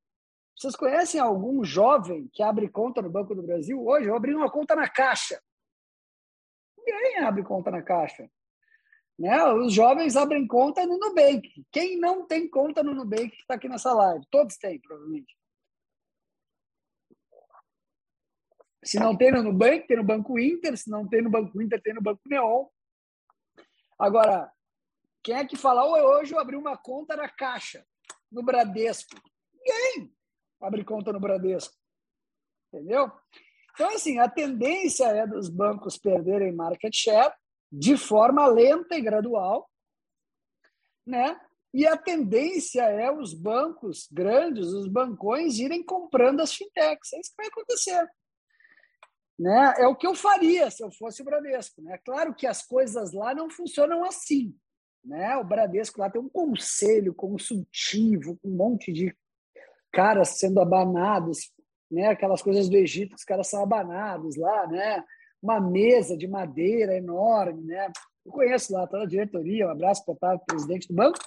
Vocês 0.56 0.76
conhecem 0.76 1.20
algum 1.20 1.64
jovem 1.64 2.30
que 2.32 2.44
abre 2.44 2.70
conta 2.70 3.02
no 3.02 3.10
Banco 3.10 3.34
do 3.34 3.44
Brasil? 3.44 3.84
Hoje 3.84 4.08
eu 4.08 4.16
abri 4.16 4.34
uma 4.34 4.52
conta 4.52 4.76
na 4.76 4.88
Caixa. 4.88 5.42
Ninguém 6.78 7.20
abre 7.20 7.44
conta 7.44 7.72
na 7.72 7.82
Caixa. 7.82 8.30
Né? 9.18 9.44
Os 9.54 9.74
jovens 9.74 10.16
abrem 10.16 10.46
conta 10.48 10.86
no 10.86 10.98
Nubank. 10.98 11.66
Quem 11.72 12.00
não 12.00 12.26
tem 12.26 12.50
conta 12.50 12.84
no 12.84 12.94
Nubank 12.94 13.30
que 13.30 13.42
está 13.42 13.56
aqui 13.56 13.68
nessa 13.68 13.94
live? 13.94 14.26
Todos 14.30 14.58
têm, 14.58 14.80
provavelmente. 14.80 15.36
Se 18.84 19.00
não 19.00 19.16
tem 19.16 19.32
no 19.32 19.44
Nubank, 19.44 19.88
tem 19.88 19.98
no 19.98 20.04
Banco 20.04 20.38
Inter. 20.38 20.78
Se 20.78 20.90
não 20.90 21.08
tem 21.08 21.22
no 21.22 21.30
Banco 21.30 21.62
Inter, 21.62 21.82
tem 21.82 21.94
no 21.94 22.02
Banco 22.02 22.22
Neon. 22.28 22.68
Agora, 23.98 24.52
quem 25.24 25.36
é 25.36 25.46
que 25.46 25.56
fala, 25.56 25.86
hoje 25.86 26.34
eu 26.34 26.40
abri 26.40 26.56
uma 26.56 26.78
conta 26.78 27.16
na 27.16 27.30
Caixa, 27.30 27.86
no 28.32 28.44
Bradesco? 28.44 29.16
Ninguém 29.54 30.14
abre 30.64 30.84
conta 30.84 31.12
no 31.12 31.20
Bradesco. 31.20 31.74
Entendeu? 32.72 33.12
Então, 33.74 33.94
assim, 33.96 34.20
a 34.20 34.30
tendência 34.30 35.06
é 35.06 35.28
dos 35.28 35.50
bancos 35.50 35.98
perderem 35.98 36.54
market 36.54 36.94
share 36.94 37.34
de 37.72 37.98
forma 37.98 38.46
lenta 38.48 38.96
e 38.96 39.02
gradual, 39.02 39.70
né? 41.06 41.40
E 41.74 41.88
a 41.88 41.98
tendência 41.98 42.84
é 42.84 43.12
os 43.12 43.34
bancos 43.34 44.08
grandes, 44.12 44.68
os 44.68 44.88
bancões, 44.88 45.58
irem 45.58 45.84
comprando 45.84 46.40
as 46.40 46.54
fintechs. 46.54 47.14
É 47.14 47.20
isso 47.20 47.32
que 47.32 47.38
vai 47.38 47.48
acontecer. 47.48 48.08
Né? 49.40 49.74
É 49.80 49.88
o 49.88 49.96
que 49.96 50.06
eu 50.06 50.14
faria 50.14 50.70
se 50.70 50.84
eu 50.84 50.92
fosse 50.92 51.24
o 51.24 51.26
Bradesco. 51.26 51.82
Né? 51.82 51.98
Claro 52.06 52.36
que 52.36 52.46
as 52.46 52.64
coisas 52.64 53.12
lá 53.12 53.34
não 53.34 53.50
funcionam 53.50 54.06
assim. 54.06 54.56
Né? 55.04 55.36
O 55.38 55.44
Bradesco 55.44 56.00
lá 56.00 56.12
tem 56.12 56.22
um 56.22 56.30
conselho 56.30 57.12
consultivo, 57.12 58.40
um 58.44 58.56
monte 58.56 58.94
de 58.94 59.18
caras 59.94 60.40
sendo 60.40 60.60
abanados, 60.60 61.52
né? 61.90 62.08
aquelas 62.08 62.42
coisas 62.42 62.68
do 62.68 62.76
Egito, 62.76 63.16
os 63.16 63.24
caras 63.24 63.48
são 63.48 63.64
abanados 63.64 64.36
lá, 64.36 64.68
né? 64.68 65.04
uma 65.44 65.60
mesa 65.60 66.18
de 66.18 66.26
madeira 66.26 66.96
enorme, 66.96 67.66
né? 67.66 67.92
Eu 68.26 68.32
conheço 68.32 68.72
lá 68.72 68.88
toda 68.88 69.04
a 69.04 69.08
diretoria, 69.08 69.68
um 69.68 69.72
abraço 69.72 70.02
para 70.06 70.36
o 70.36 70.40
presidente 70.40 70.88
do 70.88 70.94
banco. 70.94 71.20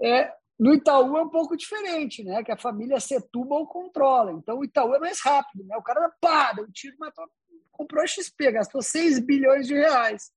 É, 0.00 0.32
no 0.56 0.72
Itaú 0.72 1.16
é 1.16 1.22
um 1.22 1.28
pouco 1.28 1.56
diferente, 1.56 2.22
né? 2.22 2.44
Que 2.44 2.52
a 2.52 2.56
família 2.56 3.00
Setúbal 3.00 3.66
controla. 3.66 4.30
Então 4.30 4.58
o 4.58 4.64
Itaú 4.64 4.94
é 4.94 5.00
mais 5.00 5.20
rápido, 5.20 5.64
né? 5.64 5.76
O 5.76 5.82
cara 5.82 6.12
pá, 6.20 6.52
deu 6.52 6.64
um 6.64 6.70
tiro, 6.70 6.96
matou, 7.00 7.24
comprou 7.72 8.04
a 8.04 8.06
XP, 8.06 8.52
gastou 8.52 8.80
6 8.80 9.18
bilhões 9.18 9.66
de 9.66 9.74
reais. 9.74 10.30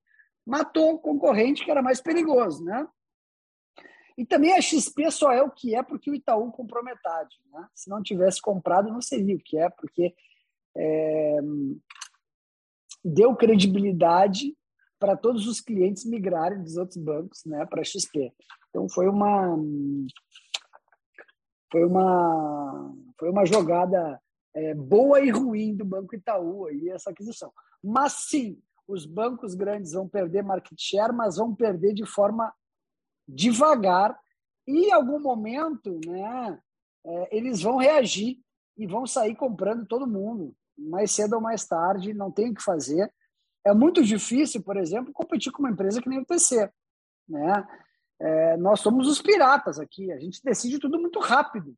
Matou 0.44 0.95
o 0.95 0.99
concorrente 0.99 1.64
que 1.64 1.70
era 1.70 1.84
mais 1.84 2.02
perigoso, 2.02 2.64
né? 2.64 2.88
E 4.18 4.26
também 4.26 4.54
a 4.54 4.62
XP 4.62 5.10
só 5.12 5.32
é 5.32 5.42
o 5.42 5.50
que 5.50 5.76
é 5.76 5.82
porque 5.84 6.10
o 6.10 6.16
Itaú 6.16 6.52
comprou 6.52 6.84
metade, 6.84 7.38
né? 7.52 7.68
Se 7.74 7.90
não 7.90 8.02
tivesse 8.02 8.42
comprado, 8.42 8.92
não 8.92 9.02
seria 9.02 9.36
o 9.36 9.40
que 9.40 9.58
é, 9.58 9.70
porque 9.70 10.14
é, 10.76 11.40
deu 13.04 13.36
credibilidade 13.36 14.56
para 15.00 15.18
todos 15.18 15.48
os 15.48 15.60
clientes 15.60 16.06
migrarem 16.06 16.62
dos 16.62 16.78
outros 16.78 16.98
bancos 16.98 17.44
né, 17.46 17.66
para 17.66 17.82
a 17.82 17.84
XP. 17.84 18.32
Então 18.70 18.88
foi 18.88 19.08
uma 19.08 19.58
foi 21.72 21.86
uma 21.86 22.94
foi 23.18 23.30
uma 23.30 23.46
jogada 23.46 24.22
é, 24.54 24.76
boa 24.76 25.20
e 25.22 25.30
ruim 25.30 25.76
do 25.76 25.86
Banco 25.86 26.16
Itaú 26.16 26.68
aí 26.68 26.90
essa 26.90 27.10
aquisição. 27.10 27.52
Mas 27.84 28.14
sim, 28.30 28.62
os 28.88 29.06
bancos 29.06 29.56
grandes 29.56 29.94
vão 29.94 30.08
perder 30.08 30.44
market 30.44 30.78
share, 30.78 31.14
mas 31.14 31.38
vão 31.38 31.56
perder 31.56 31.94
de 31.94 32.06
forma 32.06 32.54
devagar 33.34 34.18
e 34.68 34.88
em 34.88 34.94
algum 34.94 35.20
momento, 35.20 35.99
né, 36.06 36.60
é, 37.06 37.38
eles 37.38 37.62
vão 37.62 37.78
reagir 37.78 38.40
e 38.78 38.86
vão 38.88 39.06
sair 39.06 39.36
comprando 39.36 39.86
todo 39.86 40.08
mundo 40.08 40.56
mais 40.78 41.12
cedo 41.12 41.34
ou 41.34 41.41
mais 41.41 41.66
tarde, 41.66 42.14
não 42.14 42.32
tem 42.32 42.52
o 42.52 42.56
que 42.56 42.64
fazer. 42.64 43.12
É 43.66 43.74
muito 43.74 44.03
difícil, 44.03 44.64
por 44.64 44.78
exemplo, 44.78 45.14
competir 45.14 45.52
com 45.52 45.60
uma 45.60 45.70
empresa 45.70 46.02
que 46.02 46.10
nem 46.10 46.20
o 46.20 46.26
TC. 46.26 46.70
Né? 47.28 47.68
É, 48.20 48.58
nós 48.58 48.80
somos 48.80 49.08
os 49.08 49.22
piratas 49.22 49.80
aqui, 49.80 50.12
a 50.12 50.20
gente 50.20 50.41
decide 50.44 50.80
tudo 50.80 50.99
muito 50.99 51.20
rápido. 51.20 51.76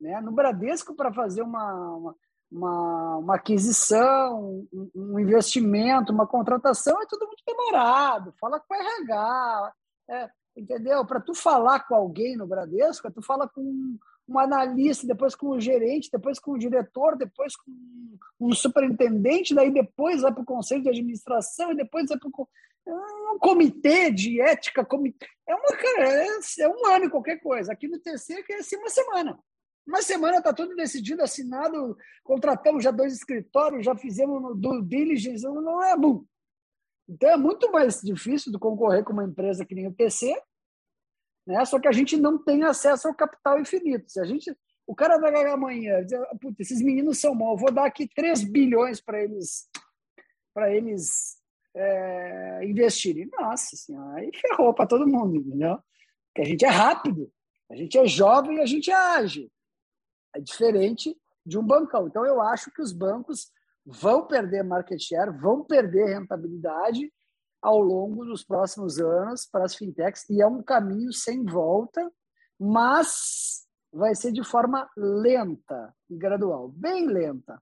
Né? 0.00 0.20
No 0.20 0.32
Bradesco, 0.32 0.94
para 0.94 1.12
fazer 1.12 1.42
uma, 1.42 2.14
uma, 2.50 3.16
uma, 3.18 3.34
aquisição, 3.34 4.66
um, 4.72 4.90
um, 4.94 5.18
investimento, 5.18 6.12
uma 6.12 6.26
contratação, 6.26 7.00
é 7.02 7.06
tudo 7.06 7.26
muito 7.26 7.42
demorado. 7.44 8.32
Fala 8.40 8.60
com 8.60 8.74
o 8.74 8.76
RH, 8.76 9.72
é, 10.10 10.30
entendeu? 10.56 11.04
Para 11.04 11.20
tu 11.20 11.34
falar 11.34 11.80
com 11.80 11.94
alguém 11.94 12.36
no 12.36 12.46
Bradesco, 12.46 13.10
tu 13.10 13.22
fala 13.22 13.48
com 13.48 13.98
um 14.28 14.38
analista, 14.38 15.06
depois 15.06 15.34
com 15.34 15.48
o 15.48 15.60
gerente, 15.60 16.10
depois 16.12 16.38
com 16.38 16.52
o 16.52 16.58
diretor, 16.58 17.16
depois 17.16 17.56
com 17.56 17.72
um 18.40 18.52
superintendente, 18.52 19.54
daí 19.54 19.70
depois 19.70 20.20
vai 20.20 20.32
para 20.32 20.42
o 20.42 20.46
conselho 20.46 20.82
de 20.82 20.90
administração, 20.90 21.72
e 21.72 21.76
depois 21.76 22.06
vai 22.08 22.18
para 22.18 22.28
um 22.28 23.38
comitê 23.38 24.10
de 24.10 24.40
ética. 24.40 24.84
Comitê. 24.84 25.26
É, 25.46 25.54
uma, 25.54 25.68
é, 26.04 26.26
é 26.60 26.68
um 26.68 26.86
ano 26.86 27.10
qualquer 27.10 27.40
coisa. 27.40 27.72
Aqui 27.72 27.88
no 27.88 27.98
TC 27.98 28.44
é 28.48 28.54
assim 28.56 28.76
uma 28.76 28.90
semana. 28.90 29.38
Uma 29.86 30.02
semana 30.02 30.36
está 30.36 30.52
tudo 30.52 30.76
decidido, 30.76 31.22
assinado, 31.22 31.96
contratamos 32.22 32.84
já 32.84 32.90
dois 32.90 33.14
escritórios, 33.14 33.86
já 33.86 33.96
fizemos 33.96 34.54
do 34.60 34.82
diligence, 34.82 35.42
não 35.44 35.82
é 35.82 35.96
bom. 35.96 36.24
Então 37.08 37.30
é 37.30 37.36
muito 37.36 37.72
mais 37.72 38.00
difícil 38.00 38.52
do 38.52 38.58
concorrer 38.58 39.02
com 39.02 39.12
uma 39.12 39.24
empresa 39.24 39.64
que 39.64 39.74
nem 39.74 39.86
o 39.86 39.94
TC, 39.94 40.34
né? 41.46 41.64
Só 41.64 41.80
que 41.80 41.88
a 41.88 41.92
gente 41.92 42.16
não 42.16 42.36
tem 42.36 42.64
acesso 42.64 43.08
ao 43.08 43.14
capital 43.14 43.58
infinito. 43.58 44.10
Se 44.10 44.20
a 44.20 44.24
gente, 44.24 44.54
o 44.86 44.94
cara 44.94 45.18
vai 45.18 45.32
ganhar 45.32 45.54
amanhã, 45.54 46.04
dizer, 46.04 46.20
esses 46.58 46.82
meninos 46.82 47.18
são 47.18 47.34
maus, 47.34 47.60
vou 47.60 47.72
dar 47.72 47.86
aqui 47.86 48.06
3 48.06 48.44
bilhões 48.44 49.00
para 49.00 49.22
eles 49.22 49.68
para 50.52 50.74
eles 50.74 51.38
é, 51.74 52.60
investirem. 52.64 53.30
Nossa 53.38 53.76
senhora, 53.76 54.18
aí 54.18 54.30
ferrou 54.34 54.74
para 54.74 54.86
todo 54.88 55.06
mundo, 55.06 55.36
entendeu? 55.36 55.78
Porque 56.26 56.42
a 56.42 56.44
gente 56.44 56.64
é 56.64 56.68
rápido, 56.68 57.32
a 57.70 57.76
gente 57.76 57.96
é 57.96 58.06
jovem 58.06 58.60
a 58.60 58.66
gente 58.66 58.90
age. 58.90 59.50
É 60.34 60.40
diferente 60.40 61.16
de 61.46 61.56
um 61.56 61.62
bancão. 61.62 62.08
Então, 62.08 62.26
eu 62.26 62.42
acho 62.42 62.70
que 62.72 62.82
os 62.82 62.92
bancos 62.92 63.50
vão 63.88 64.26
perder 64.26 64.62
market 64.62 65.00
share, 65.00 65.30
vão 65.30 65.64
perder 65.64 66.18
rentabilidade 66.18 67.10
ao 67.62 67.80
longo 67.80 68.24
dos 68.24 68.44
próximos 68.44 68.98
anos 68.98 69.46
para 69.46 69.64
as 69.64 69.74
fintechs 69.74 70.28
e 70.28 70.42
é 70.42 70.46
um 70.46 70.62
caminho 70.62 71.12
sem 71.12 71.44
volta, 71.44 72.08
mas 72.60 73.66
vai 73.90 74.14
ser 74.14 74.30
de 74.30 74.44
forma 74.44 74.88
lenta 74.96 75.94
e 76.10 76.16
gradual, 76.16 76.68
bem 76.68 77.06
lenta. 77.06 77.60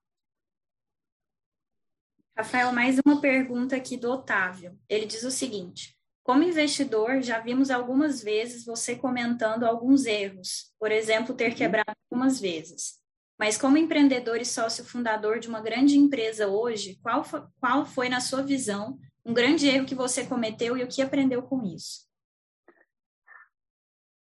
Rafael, 2.36 2.72
mais 2.72 2.98
uma 3.06 3.20
pergunta 3.20 3.76
aqui 3.76 3.96
do 3.96 4.10
Otávio. 4.10 4.78
Ele 4.88 5.06
diz 5.06 5.22
o 5.22 5.30
seguinte: 5.30 5.96
como 6.22 6.42
investidor, 6.42 7.22
já 7.22 7.38
vimos 7.38 7.70
algumas 7.70 8.20
vezes 8.20 8.64
você 8.64 8.96
comentando 8.96 9.62
alguns 9.62 10.04
erros, 10.04 10.74
por 10.78 10.90
exemplo, 10.90 11.34
ter 11.34 11.50
uhum. 11.50 11.56
quebrado 11.56 11.96
algumas 12.10 12.40
vezes. 12.40 13.00
Mas 13.38 13.58
como 13.58 13.76
empreendedor 13.76 14.40
e 14.40 14.44
sócio 14.44 14.84
fundador 14.84 15.38
de 15.38 15.48
uma 15.48 15.60
grande 15.60 15.98
empresa 15.98 16.48
hoje, 16.48 16.98
qual 17.02 17.22
foi, 17.22 17.42
qual 17.60 17.84
foi 17.84 18.08
na 18.08 18.20
sua 18.20 18.42
visão, 18.42 18.98
um 19.24 19.34
grande 19.34 19.68
erro 19.68 19.86
que 19.86 19.94
você 19.94 20.26
cometeu 20.26 20.76
e 20.76 20.82
o 20.82 20.88
que 20.88 21.02
aprendeu 21.02 21.42
com 21.42 21.62
isso? 21.64 22.06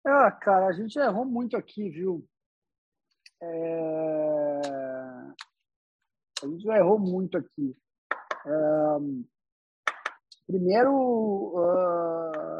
Ah, 0.06 0.30
cara, 0.30 0.66
a 0.66 0.72
gente 0.72 0.98
errou 0.98 1.24
muito 1.24 1.56
aqui, 1.56 1.88
viu? 1.90 2.26
É... 3.42 4.60
A 6.42 6.46
gente 6.46 6.68
errou 6.68 6.98
muito 6.98 7.38
aqui. 7.38 7.76
É... 8.46 8.50
Primeiro, 10.46 10.92
uh... 10.92 12.56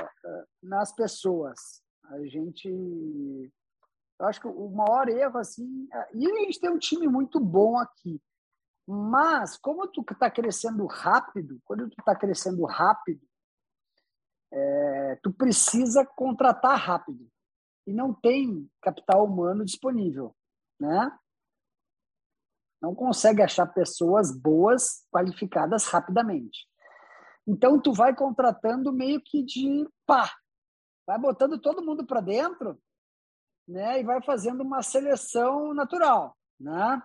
nas 0.62 0.94
pessoas. 0.94 1.82
A 2.10 2.18
gente. 2.26 3.52
Eu 4.18 4.26
acho 4.26 4.40
que 4.40 4.46
o 4.46 4.68
maior 4.70 5.08
erro, 5.08 5.38
assim. 5.38 5.88
E 6.14 6.30
a 6.30 6.34
gente 6.40 6.60
tem 6.60 6.70
um 6.70 6.78
time 6.78 7.08
muito 7.08 7.40
bom 7.40 7.78
aqui. 7.78 8.22
Mas, 8.86 9.56
como 9.56 9.86
tu 9.88 10.04
está 10.10 10.30
crescendo 10.30 10.86
rápido, 10.86 11.60
quando 11.64 11.88
tu 11.88 11.96
está 11.98 12.14
crescendo 12.14 12.64
rápido, 12.64 13.26
é, 14.52 15.16
tu 15.22 15.32
precisa 15.32 16.04
contratar 16.04 16.78
rápido. 16.78 17.28
E 17.86 17.92
não 17.92 18.14
tem 18.14 18.70
capital 18.80 19.24
humano 19.24 19.64
disponível. 19.64 20.34
Né? 20.78 21.10
não 22.84 22.94
consegue 22.94 23.40
achar 23.40 23.66
pessoas 23.66 24.30
boas, 24.30 25.06
qualificadas 25.10 25.86
rapidamente. 25.86 26.68
Então, 27.46 27.80
tu 27.80 27.94
vai 27.94 28.14
contratando 28.14 28.92
meio 28.92 29.22
que 29.22 29.42
de 29.42 29.88
pá, 30.06 30.30
vai 31.06 31.18
botando 31.18 31.58
todo 31.58 31.84
mundo 31.84 32.04
para 32.04 32.20
dentro, 32.20 32.78
né? 33.66 34.00
E 34.00 34.04
vai 34.04 34.22
fazendo 34.22 34.62
uma 34.62 34.82
seleção 34.82 35.74
natural, 35.74 36.36
né? 36.58 37.02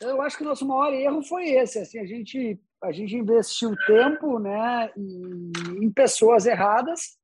Eu 0.00 0.22
acho 0.22 0.36
que 0.36 0.44
o 0.44 0.46
nosso 0.46 0.66
maior 0.66 0.92
erro 0.92 1.22
foi 1.22 1.48
esse, 1.50 1.78
assim, 1.80 1.98
a 1.98 2.06
gente 2.06 2.60
a 2.80 2.92
gente 2.92 3.16
investiu 3.16 3.74
tempo, 3.86 4.38
né, 4.38 4.92
em, 4.96 5.50
em 5.82 5.90
pessoas 5.90 6.46
erradas, 6.46 7.18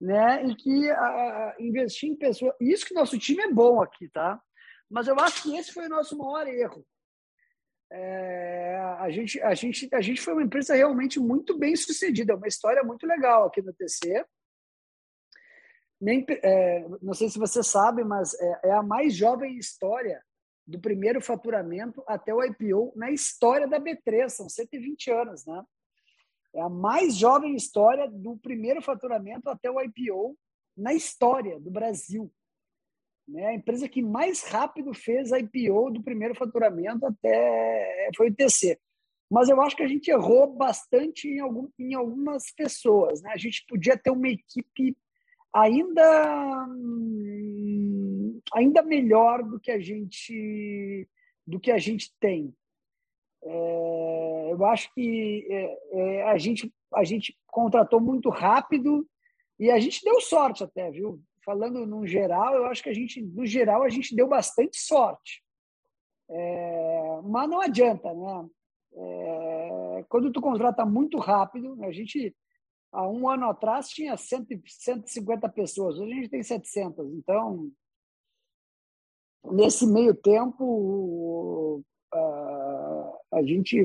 né, 0.00 0.44
e 0.46 0.54
que 0.54 0.90
a, 0.90 1.56
investir 1.58 2.08
em 2.08 2.16
pessoas, 2.16 2.54
isso 2.58 2.86
que 2.86 2.94
nosso 2.94 3.18
time 3.18 3.42
é 3.42 3.52
bom 3.52 3.82
aqui, 3.82 4.08
tá? 4.08 4.40
Mas 4.90 5.06
eu 5.06 5.18
acho 5.20 5.42
que 5.42 5.56
esse 5.56 5.72
foi 5.72 5.86
o 5.86 5.90
nosso 5.90 6.16
maior 6.16 6.46
erro. 6.46 6.86
É, 7.90 8.76
a, 8.98 9.10
gente, 9.10 9.40
a, 9.42 9.54
gente, 9.54 9.88
a 9.92 10.00
gente 10.00 10.20
foi 10.20 10.34
uma 10.34 10.42
empresa 10.42 10.74
realmente 10.74 11.18
muito 11.18 11.58
bem 11.58 11.74
sucedida, 11.76 12.36
uma 12.36 12.48
história 12.48 12.82
muito 12.82 13.06
legal 13.06 13.46
aqui 13.46 13.60
no 13.60 13.72
TC. 13.72 14.24
Nem, 16.00 16.24
é, 16.28 16.86
não 17.02 17.12
sei 17.12 17.28
se 17.28 17.38
você 17.38 17.62
sabe, 17.62 18.04
mas 18.04 18.34
é, 18.34 18.60
é, 18.64 18.72
a 18.72 18.82
mais 18.82 19.14
jovem 19.14 19.58
história 19.58 20.22
do 20.66 20.78
primeiro 20.78 21.20
faturamento 21.20 22.02
até 22.06 22.32
o 22.32 22.42
IPO 22.44 22.92
na 22.94 23.10
história 23.10 23.66
da 23.66 23.80
B3, 23.80 24.28
são 24.28 24.48
120 24.48 25.10
anos, 25.10 25.46
né? 25.46 25.62
É 26.54 26.60
a 26.60 26.68
mais 26.68 27.16
jovem 27.16 27.54
história 27.54 28.08
do 28.08 28.36
primeiro 28.38 28.80
faturamento 28.80 29.48
até 29.48 29.70
o 29.70 29.80
IPO 29.80 30.36
na 30.76 30.94
história 30.94 31.58
do 31.60 31.70
Brasil. 31.70 32.32
Né? 33.26 33.46
A 33.46 33.54
empresa 33.54 33.88
que 33.88 34.02
mais 34.02 34.42
rápido 34.44 34.94
fez 34.94 35.30
IPO 35.30 35.90
do 35.90 36.02
primeiro 36.02 36.34
faturamento 36.34 37.04
até 37.06 38.10
foi 38.16 38.30
o 38.30 38.34
TC. 38.34 38.78
Mas 39.30 39.50
eu 39.50 39.60
acho 39.60 39.76
que 39.76 39.82
a 39.82 39.88
gente 39.88 40.10
errou 40.10 40.54
bastante 40.54 41.28
em, 41.28 41.40
algum, 41.40 41.68
em 41.78 41.94
algumas 41.94 42.50
pessoas. 42.52 43.20
Né? 43.20 43.30
A 43.32 43.36
gente 43.36 43.64
podia 43.68 43.96
ter 43.96 44.10
uma 44.10 44.28
equipe 44.28 44.96
ainda 45.52 46.68
ainda 48.54 48.82
melhor 48.82 49.42
do 49.42 49.60
que 49.60 49.70
a 49.70 49.78
gente 49.78 51.08
do 51.46 51.58
que 51.58 51.70
a 51.70 51.78
gente 51.78 52.12
tem. 52.20 52.54
É, 53.42 54.52
eu 54.52 54.64
acho 54.66 54.92
que 54.94 55.46
é, 55.50 55.78
é, 55.92 56.22
a 56.30 56.38
gente 56.38 56.72
a 56.94 57.04
gente 57.04 57.36
contratou 57.46 58.00
muito 58.00 58.30
rápido 58.30 59.06
e 59.58 59.70
a 59.70 59.78
gente 59.78 60.04
deu 60.04 60.20
sorte 60.20 60.64
até, 60.64 60.90
viu? 60.90 61.20
falando 61.48 61.86
no 61.86 62.06
geral, 62.06 62.54
eu 62.56 62.66
acho 62.66 62.82
que 62.82 62.90
a 62.90 62.94
gente, 62.94 63.22
no 63.22 63.46
geral, 63.46 63.82
a 63.82 63.88
gente 63.88 64.14
deu 64.14 64.28
bastante 64.28 64.78
sorte. 64.78 65.42
É, 66.28 67.20
mas 67.24 67.48
não 67.48 67.58
adianta, 67.58 68.12
né? 68.12 68.48
É, 68.92 70.04
quando 70.10 70.30
tu 70.30 70.42
contrata 70.42 70.84
muito 70.84 71.16
rápido, 71.18 71.82
a 71.82 71.90
gente 71.90 72.36
há 72.92 73.08
um 73.08 73.28
ano 73.28 73.48
atrás 73.48 73.88
tinha 73.88 74.16
100, 74.16 74.62
150 74.66 75.48
pessoas, 75.48 75.98
hoje 75.98 76.12
a 76.12 76.14
gente 76.16 76.30
tem 76.30 76.42
700. 76.42 77.12
Então, 77.14 77.70
nesse 79.44 79.86
meio 79.86 80.14
tempo, 80.14 81.84
a 83.32 83.42
gente, 83.42 83.82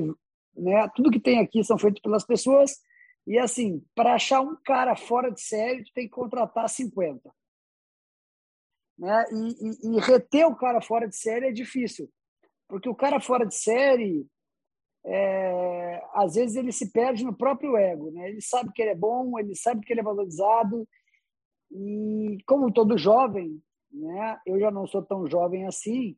né? 0.56 0.88
Tudo 0.94 1.10
que 1.10 1.20
tem 1.20 1.38
aqui 1.38 1.62
são 1.62 1.78
feitos 1.78 2.00
pelas 2.00 2.24
pessoas. 2.24 2.80
E 3.26 3.38
assim, 3.38 3.82
para 3.94 4.14
achar 4.14 4.40
um 4.40 4.56
cara 4.56 4.94
fora 4.94 5.30
de 5.30 5.40
série, 5.40 5.84
tu 5.84 5.92
tem 5.94 6.04
que 6.04 6.14
contratar 6.14 6.68
50. 6.68 7.32
Né? 8.98 9.24
E, 9.32 9.88
e, 9.92 9.96
e, 9.96 10.00
reter 10.00 10.46
o 10.46 10.54
cara 10.54 10.80
fora 10.80 11.08
de 11.08 11.16
série 11.16 11.48
é 11.48 11.52
difícil, 11.52 12.08
porque 12.68 12.88
o 12.88 12.94
cara 12.94 13.18
fora 13.18 13.44
de 13.44 13.54
série, 13.54 14.24
é, 15.04 16.02
às 16.14 16.34
vezes 16.34 16.56
ele 16.56 16.72
se 16.72 16.90
perde 16.90 17.24
no 17.24 17.36
próprio 17.36 17.76
ego. 17.76 18.10
Né? 18.10 18.30
Ele 18.30 18.40
sabe 18.40 18.72
que 18.72 18.82
ele 18.82 18.90
é 18.90 18.94
bom, 18.94 19.38
ele 19.38 19.54
sabe 19.54 19.84
que 19.84 19.92
ele 19.92 20.00
é 20.00 20.04
valorizado, 20.04 20.88
e 21.70 22.38
como 22.46 22.72
todo 22.72 22.96
jovem, 22.96 23.60
né? 23.92 24.38
eu 24.46 24.58
já 24.58 24.70
não 24.70 24.86
sou 24.86 25.02
tão 25.02 25.26
jovem 25.26 25.66
assim, 25.66 26.16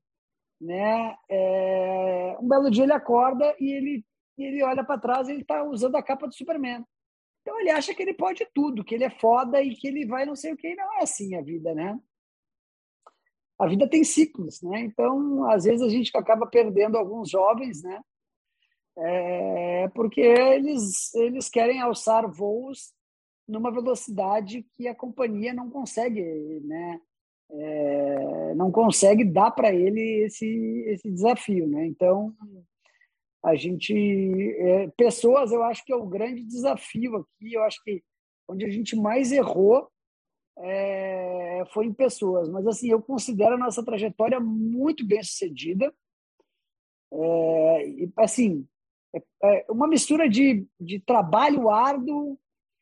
né? 0.61 1.17
É, 1.31 2.37
um 2.41 2.49
belo 2.49 2.71
dia 2.71 2.85
ele 2.85 2.93
acorda 2.93 3.55
e 3.61 3.71
ele, 3.73 4.05
ele 4.39 4.63
olha 4.63 4.85
para 4.85 5.01
trás 5.01 5.29
e 5.29 5.33
ele 5.33 5.43
está 5.43 5.63
usando 5.63 5.97
a 5.97 6.03
capa 6.03 6.27
do 6.27 6.35
Superman. 6.35 6.85
Então 7.43 7.61
ele 7.61 7.71
acha 7.71 7.95
que 7.95 8.03
ele 8.03 8.15
pode 8.15 8.47
tudo, 8.55 8.85
que 8.85 8.95
ele 8.95 9.05
é 9.05 9.11
foda 9.11 9.63
e 9.63 9.75
que 9.75 9.87
ele 9.87 10.07
vai 10.07 10.27
não 10.27 10.35
sei 10.35 10.53
o 10.53 10.57
que. 10.57 10.75
Não 10.75 10.95
é 10.95 11.03
assim 11.03 11.35
a 11.37 11.43
vida, 11.43 11.75
né? 11.75 11.99
a 13.59 13.67
vida 13.67 13.89
tem 13.89 14.05
ciclos, 14.05 14.61
né? 14.63 14.81
Então, 14.81 15.49
às 15.51 15.65
vezes 15.65 15.83
a 15.83 15.89
gente 15.89 16.15
acaba 16.17 16.47
perdendo 16.47 16.97
alguns 16.97 17.31
jovens, 17.31 17.83
né? 17.83 18.01
É, 18.99 19.89
porque 19.89 20.21
eles 20.21 21.15
eles 21.15 21.49
querem 21.51 21.81
alçar 21.81 22.31
voos 22.31 22.95
numa 23.47 23.71
velocidade 23.71 24.67
que 24.75 24.89
a 24.89 24.95
companhia 24.95 25.53
não 25.53 25.71
consegue, 25.71 26.23
né? 26.65 27.01
É, 27.51 28.55
não 28.55 28.73
consegue 28.73 29.25
dar 29.25 29.51
para 29.51 29.73
ele 29.73 30.25
esse 30.25 30.47
esse 30.89 31.11
desafio, 31.11 31.69
né? 31.69 31.87
Então, 31.87 32.35
a 33.45 33.55
gente 33.55 33.95
é, 34.59 34.89
pessoas, 34.97 35.53
eu 35.53 35.63
acho 35.63 35.85
que 35.85 35.93
é 35.93 35.97
o 35.97 36.07
grande 36.07 36.43
desafio 36.45 37.17
aqui. 37.17 37.55
Eu 37.55 37.63
acho 37.63 37.83
que 37.85 38.03
onde 38.49 38.65
a 38.65 38.71
gente 38.71 38.97
mais 38.97 39.31
errou 39.33 39.89
é, 40.59 41.65
foi 41.73 41.87
em 41.87 41.93
pessoas. 41.93 42.49
Mas, 42.49 42.67
assim, 42.67 42.91
eu 42.91 43.03
considero 43.03 43.55
a 43.55 43.59
nossa 43.59 43.85
trajetória 43.85 44.41
muito 44.41 45.07
bem 45.07 45.23
sucedida. 45.23 45.93
É, 47.13 48.09
assim, 48.17 48.67
é, 49.15 49.21
é 49.43 49.67
uma 49.71 49.89
mistura 49.89 50.29
de, 50.29 50.67
de 50.81 51.01
trabalho 51.01 51.71
árduo 51.71 52.39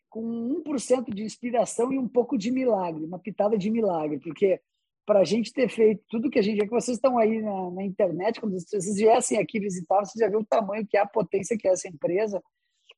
com 0.09 0.63
1% 0.65 1.13
de 1.13 1.25
inspiração 1.25 1.93
e 1.93 1.99
um 1.99 2.09
pouco 2.09 2.39
de 2.39 2.51
milagre, 2.51 3.05
uma 3.05 3.19
pitada 3.19 3.59
de 3.59 3.71
milagre, 3.71 4.21
porque 4.21 4.61
para 5.07 5.21
a 5.21 5.25
gente 5.25 5.53
ter 5.53 5.69
feito 5.69 6.03
tudo 6.09 6.31
que 6.31 6.39
a 6.39 6.43
gente. 6.43 6.63
É 6.63 6.65
que 6.65 6.71
vocês 6.71 6.97
estão 6.97 7.19
aí 7.19 7.41
na, 7.43 7.71
na, 7.71 7.83
internet, 7.83 8.41
quando 8.41 8.59
vocês 8.59 8.95
viessem 8.95 9.39
aqui 9.39 9.61
visitar, 9.61 9.99
vocês 9.99 10.19
já 10.19 10.27
viram 10.27 10.41
o 10.41 10.47
tamanho 10.47 10.87
que 10.87 10.97
é 10.97 11.01
a 11.01 11.07
potência 11.07 11.57
que 11.59 11.69
é 11.69 11.73
essa 11.73 11.89
empresa 11.89 12.43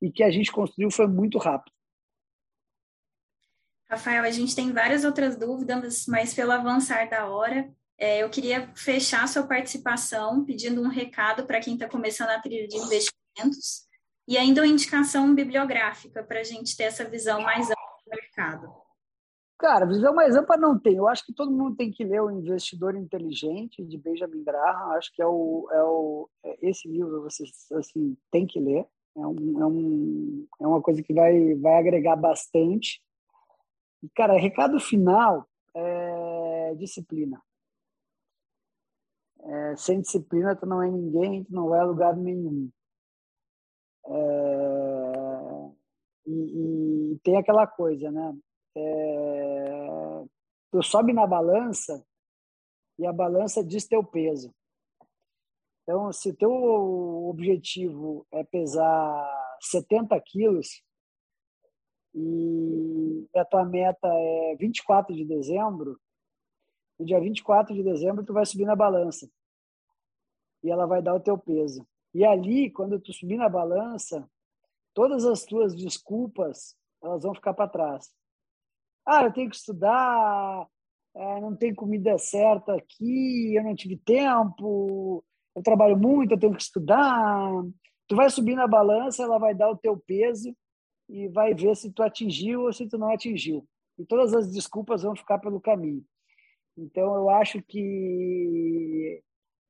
e 0.00 0.10
que 0.10 0.22
a 0.22 0.30
gente 0.30 0.52
construiu 0.52 0.90
foi 0.90 1.06
muito 1.06 1.38
rápido. 1.38 1.74
Rafael, 3.88 4.24
a 4.24 4.30
gente 4.30 4.54
tem 4.54 4.72
várias 4.72 5.04
outras 5.04 5.36
dúvidas, 5.36 6.06
mas 6.06 6.34
pelo 6.34 6.52
avançar 6.52 7.08
da 7.08 7.26
hora, 7.26 7.72
é, 7.98 8.22
eu 8.22 8.28
queria 8.28 8.70
fechar 8.74 9.26
sua 9.26 9.46
participação 9.46 10.44
pedindo 10.44 10.82
um 10.82 10.88
recado 10.88 11.46
para 11.46 11.60
quem 11.60 11.74
está 11.74 11.88
começando 11.88 12.30
a 12.30 12.40
trilha 12.40 12.68
de 12.68 12.76
investimentos 12.76 13.86
e 14.28 14.36
ainda 14.36 14.60
uma 14.60 14.66
indicação 14.66 15.34
bibliográfica 15.34 16.22
para 16.22 16.40
a 16.40 16.44
gente 16.44 16.76
ter 16.76 16.84
essa 16.84 17.04
visão 17.04 17.40
mais 17.40 17.70
ampla 17.70 17.76
do 18.04 18.10
mercado. 18.10 18.86
Cara, 19.58 19.86
visão 19.86 20.14
mais 20.14 20.36
ampla 20.36 20.56
não 20.58 20.78
tem. 20.78 20.96
Eu 20.96 21.08
acho 21.08 21.24
que 21.24 21.32
todo 21.32 21.50
mundo 21.50 21.76
tem 21.76 21.90
que 21.90 22.04
ler 22.04 22.20
o 22.20 22.30
Investidor 22.30 22.94
Inteligente 22.94 23.82
de 23.82 23.96
Benjamin 23.96 24.44
Graham. 24.44 24.92
Acho 24.92 25.10
que 25.14 25.22
é 25.22 25.26
o, 25.26 25.66
é 25.72 25.82
o 25.82 26.28
é 26.44 26.68
esse 26.68 26.86
livro 26.86 27.22
você 27.22 27.44
assim 27.74 28.16
tem 28.30 28.46
que 28.46 28.60
ler. 28.60 28.86
É, 29.16 29.26
um, 29.26 29.62
é, 29.62 29.66
um, 29.66 30.46
é 30.60 30.66
uma 30.66 30.82
coisa 30.82 31.02
que 31.02 31.14
vai 31.14 31.54
vai 31.54 31.78
agregar 31.78 32.16
bastante. 32.16 33.00
E, 34.02 34.08
cara, 34.10 34.38
recado 34.38 34.78
final 34.78 35.48
é 35.74 36.74
disciplina. 36.74 37.40
É, 39.48 39.76
sem 39.76 40.00
disciplina, 40.00 40.56
tu 40.56 40.66
não 40.66 40.82
é 40.82 40.90
ninguém, 40.90 41.44
tu 41.44 41.52
não 41.52 41.68
vai 41.68 41.80
a 41.80 41.84
lugar 41.84 42.16
nenhum. 42.16 42.68
É, 44.08 45.70
e, 46.26 47.12
e, 47.12 47.18
tem 47.20 47.36
aquela 47.36 47.66
coisa, 47.66 48.10
né? 48.10 48.36
É, 48.76 50.24
tu 50.72 50.82
sobe 50.82 51.12
na 51.12 51.26
balança 51.26 52.04
e 52.98 53.06
a 53.06 53.12
balança 53.12 53.64
diz 53.64 53.86
teu 53.86 54.02
peso. 54.02 54.52
Então, 55.82 56.12
se 56.12 56.34
teu 56.34 56.50
objetivo 56.50 58.26
é 58.32 58.42
pesar 58.42 59.56
70 59.60 60.20
quilos, 60.22 60.82
e 62.12 63.28
a 63.36 63.44
tua 63.44 63.64
meta 63.64 64.08
é 64.08 64.56
24 64.58 65.14
de 65.14 65.24
dezembro, 65.24 66.00
no 66.98 67.04
dia 67.04 67.20
24 67.20 67.74
de 67.74 67.82
dezembro 67.82 68.24
tu 68.24 68.32
vai 68.32 68.46
subir 68.46 68.64
na 68.64 68.76
balança 68.76 69.28
e 70.62 70.70
ela 70.70 70.86
vai 70.86 71.02
dar 71.02 71.14
o 71.14 71.20
teu 71.20 71.38
peso. 71.38 71.86
E 72.14 72.24
ali, 72.24 72.70
quando 72.70 72.98
tu 72.98 73.12
subir 73.12 73.36
na 73.36 73.48
balança, 73.48 74.28
todas 74.94 75.24
as 75.24 75.44
tuas 75.44 75.74
desculpas 75.74 76.76
elas 77.02 77.22
vão 77.22 77.34
ficar 77.34 77.54
para 77.54 77.68
trás. 77.68 78.10
Ah, 79.04 79.24
eu 79.24 79.32
tenho 79.32 79.48
que 79.48 79.56
estudar, 79.56 80.66
é, 81.14 81.40
não 81.40 81.54
tem 81.54 81.74
comida 81.74 82.18
certa 82.18 82.74
aqui, 82.74 83.54
eu 83.54 83.62
não 83.62 83.76
tive 83.76 83.96
tempo, 83.96 85.24
eu 85.54 85.62
trabalho 85.62 85.96
muito, 85.96 86.32
eu 86.32 86.38
tenho 86.38 86.54
que 86.54 86.62
estudar. 86.62 87.50
Tu 88.08 88.16
vai 88.16 88.28
subir 88.30 88.56
na 88.56 88.66
balança, 88.66 89.22
ela 89.22 89.38
vai 89.38 89.54
dar 89.54 89.70
o 89.70 89.76
teu 89.76 89.96
peso 89.96 90.54
e 91.08 91.28
vai 91.28 91.54
ver 91.54 91.76
se 91.76 91.92
tu 91.92 92.02
atingiu 92.02 92.62
ou 92.62 92.72
se 92.72 92.88
tu 92.88 92.98
não 92.98 93.12
atingiu. 93.12 93.66
E 93.98 94.04
todas 94.04 94.34
as 94.34 94.50
desculpas 94.50 95.02
vão 95.02 95.14
ficar 95.14 95.38
pelo 95.38 95.60
caminho. 95.60 96.04
Então, 96.76 97.14
eu 97.14 97.30
acho 97.30 97.62
que 97.62 99.22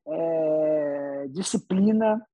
é, 0.07 1.29
disciplina 1.29 2.25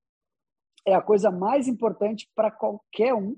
é 0.85 0.93
a 0.93 1.01
coisa 1.01 1.31
mais 1.31 1.67
importante 1.67 2.29
para 2.35 2.51
qualquer 2.51 3.13
um 3.13 3.37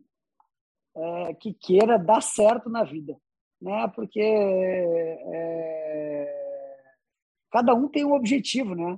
é, 0.96 1.34
que 1.36 1.54
queira 1.54 1.98
dar 2.00 2.22
certo 2.22 2.70
na 2.70 2.84
vida, 2.84 3.18
né? 3.62 3.88
Porque 3.90 4.22
é, 4.22 5.56
cada 7.52 7.74
um 7.74 7.88
tem 7.88 8.06
um 8.06 8.14
objetivo, 8.14 8.74
né? 8.76 8.98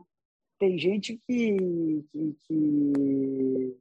Tem 0.59 0.77
gente 0.77 1.19
que 1.27 2.05
que, 2.11 2.37
que, 2.43 3.77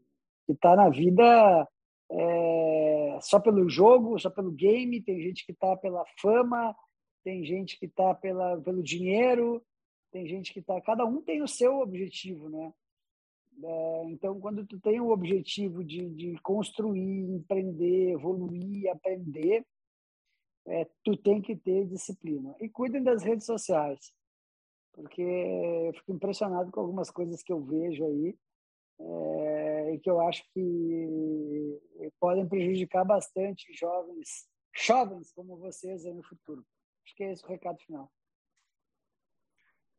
que 0.47 0.55
tá 0.57 0.74
na 0.74 0.89
vida 0.89 1.69
é, 2.11 3.19
só 3.20 3.39
pelo 3.41 3.69
jogo, 3.69 4.19
só 4.19 4.31
pelo 4.31 4.51
game, 4.51 5.03
tem 5.03 5.20
gente 5.20 5.45
que 5.45 5.53
está 5.53 5.77
pela 5.77 6.05
fama, 6.20 6.74
tem 7.27 7.44
gente 7.44 7.77
que 7.77 7.86
está 7.86 8.15
pelo 8.15 8.81
dinheiro, 8.85 9.61
tem 10.12 10.28
gente 10.28 10.53
que 10.53 10.61
está. 10.61 10.81
Cada 10.81 11.05
um 11.05 11.20
tem 11.20 11.43
o 11.43 11.48
seu 11.48 11.81
objetivo, 11.81 12.48
né? 12.48 12.73
É, 13.65 14.05
então, 14.05 14.39
quando 14.39 14.65
tu 14.65 14.78
tem 14.78 15.01
o 15.01 15.11
objetivo 15.11 15.82
de, 15.82 16.09
de 16.11 16.39
construir, 16.40 17.28
empreender, 17.28 18.12
evoluir, 18.12 18.89
aprender, 18.93 19.66
é, 20.69 20.86
tu 21.03 21.16
tem 21.16 21.43
que 21.43 21.57
ter 21.57 21.89
disciplina. 21.89 22.55
E 22.61 22.69
cuidem 22.69 23.03
das 23.03 23.24
redes 23.24 23.44
sociais, 23.44 24.12
porque 24.93 25.20
eu 25.20 25.94
fico 25.94 26.12
impressionado 26.12 26.70
com 26.70 26.78
algumas 26.78 27.11
coisas 27.11 27.43
que 27.43 27.53
eu 27.53 27.61
vejo 27.61 28.05
aí 28.05 28.39
é, 29.01 29.94
e 29.94 29.98
que 29.98 30.09
eu 30.09 30.20
acho 30.20 30.44
que 30.55 31.81
podem 32.20 32.47
prejudicar 32.47 33.05
bastante 33.05 33.73
jovens, 33.73 34.48
jovens 34.73 35.32
como 35.32 35.57
vocês 35.57 36.07
aí 36.07 36.15
no 36.15 36.23
futuro. 36.23 36.65
Acho 37.07 37.15
que 37.15 37.23
é 37.23 37.33
esse 37.33 37.45
o 37.45 37.49
recado 37.49 37.78
final. 37.78 38.12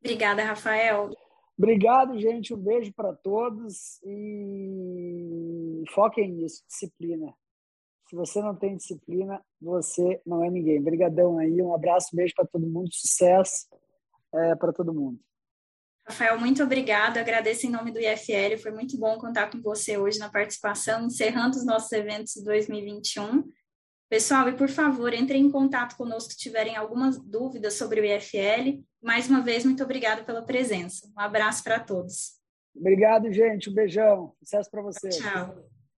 Obrigada, 0.02 0.44
Rafael. 0.44 1.10
Obrigado, 1.58 2.20
gente. 2.20 2.54
Um 2.54 2.58
beijo 2.58 2.94
para 2.94 3.14
todos 3.16 4.02
e 4.04 5.84
foquem 5.94 6.30
nisso, 6.30 6.66
disciplina. 6.68 7.34
Se 8.10 8.16
você 8.16 8.42
não 8.42 8.54
tem 8.54 8.76
disciplina, 8.76 9.42
você 9.60 10.22
não 10.26 10.44
é 10.44 10.50
ninguém. 10.50 10.80
Obrigadão 10.80 11.38
aí, 11.38 11.62
um 11.62 11.74
abraço, 11.74 12.10
um 12.14 12.18
beijo 12.18 12.34
para 12.36 12.46
todo 12.46 12.68
mundo, 12.68 12.90
sucesso 12.94 13.68
é, 14.34 14.56
para 14.56 14.74
todo 14.74 14.94
mundo. 14.94 15.20
Rafael, 16.06 16.38
muito 16.38 16.62
obrigado. 16.62 17.18
Agradeço 17.18 17.68
em 17.68 17.72
nome 17.72 17.92
do 17.92 18.00
IFL. 18.00 18.62
Foi 18.62 18.72
muito 18.72 18.98
bom 18.98 19.18
contar 19.18 19.50
com 19.50 19.62
você 19.62 19.98
hoje 19.98 20.20
na 20.20 20.30
participação, 20.30 21.06
encerrando 21.06 21.58
os 21.58 21.66
nossos 21.66 21.92
eventos 21.94 22.34
de 22.34 22.44
2021. 22.44 23.44
Pessoal, 24.10 24.48
e 24.48 24.56
por 24.56 24.70
favor, 24.70 25.14
entrem 25.14 25.44
em 25.44 25.52
contato 25.52 25.98
conosco 25.98 26.32
se 26.32 26.38
tiverem 26.38 26.78
algumas 26.78 27.18
dúvidas 27.20 27.74
sobre 27.74 28.00
o 28.00 28.06
IFL. 28.06 28.82
Mais 29.02 29.30
uma 29.30 29.42
vez, 29.42 29.66
muito 29.66 29.84
obrigado 29.84 30.26
pela 30.26 30.42
presença. 30.42 31.08
Um 31.16 31.20
abraço 31.20 31.64
para 31.64 31.80
todos. 31.80 32.38
Obrigado, 32.76 33.32
gente. 33.32 33.70
Um 33.70 33.74
beijão. 33.74 34.34
Sucesso 34.42 34.72
para 34.72 34.82
você. 34.82 35.10
Tchau. 35.10 35.77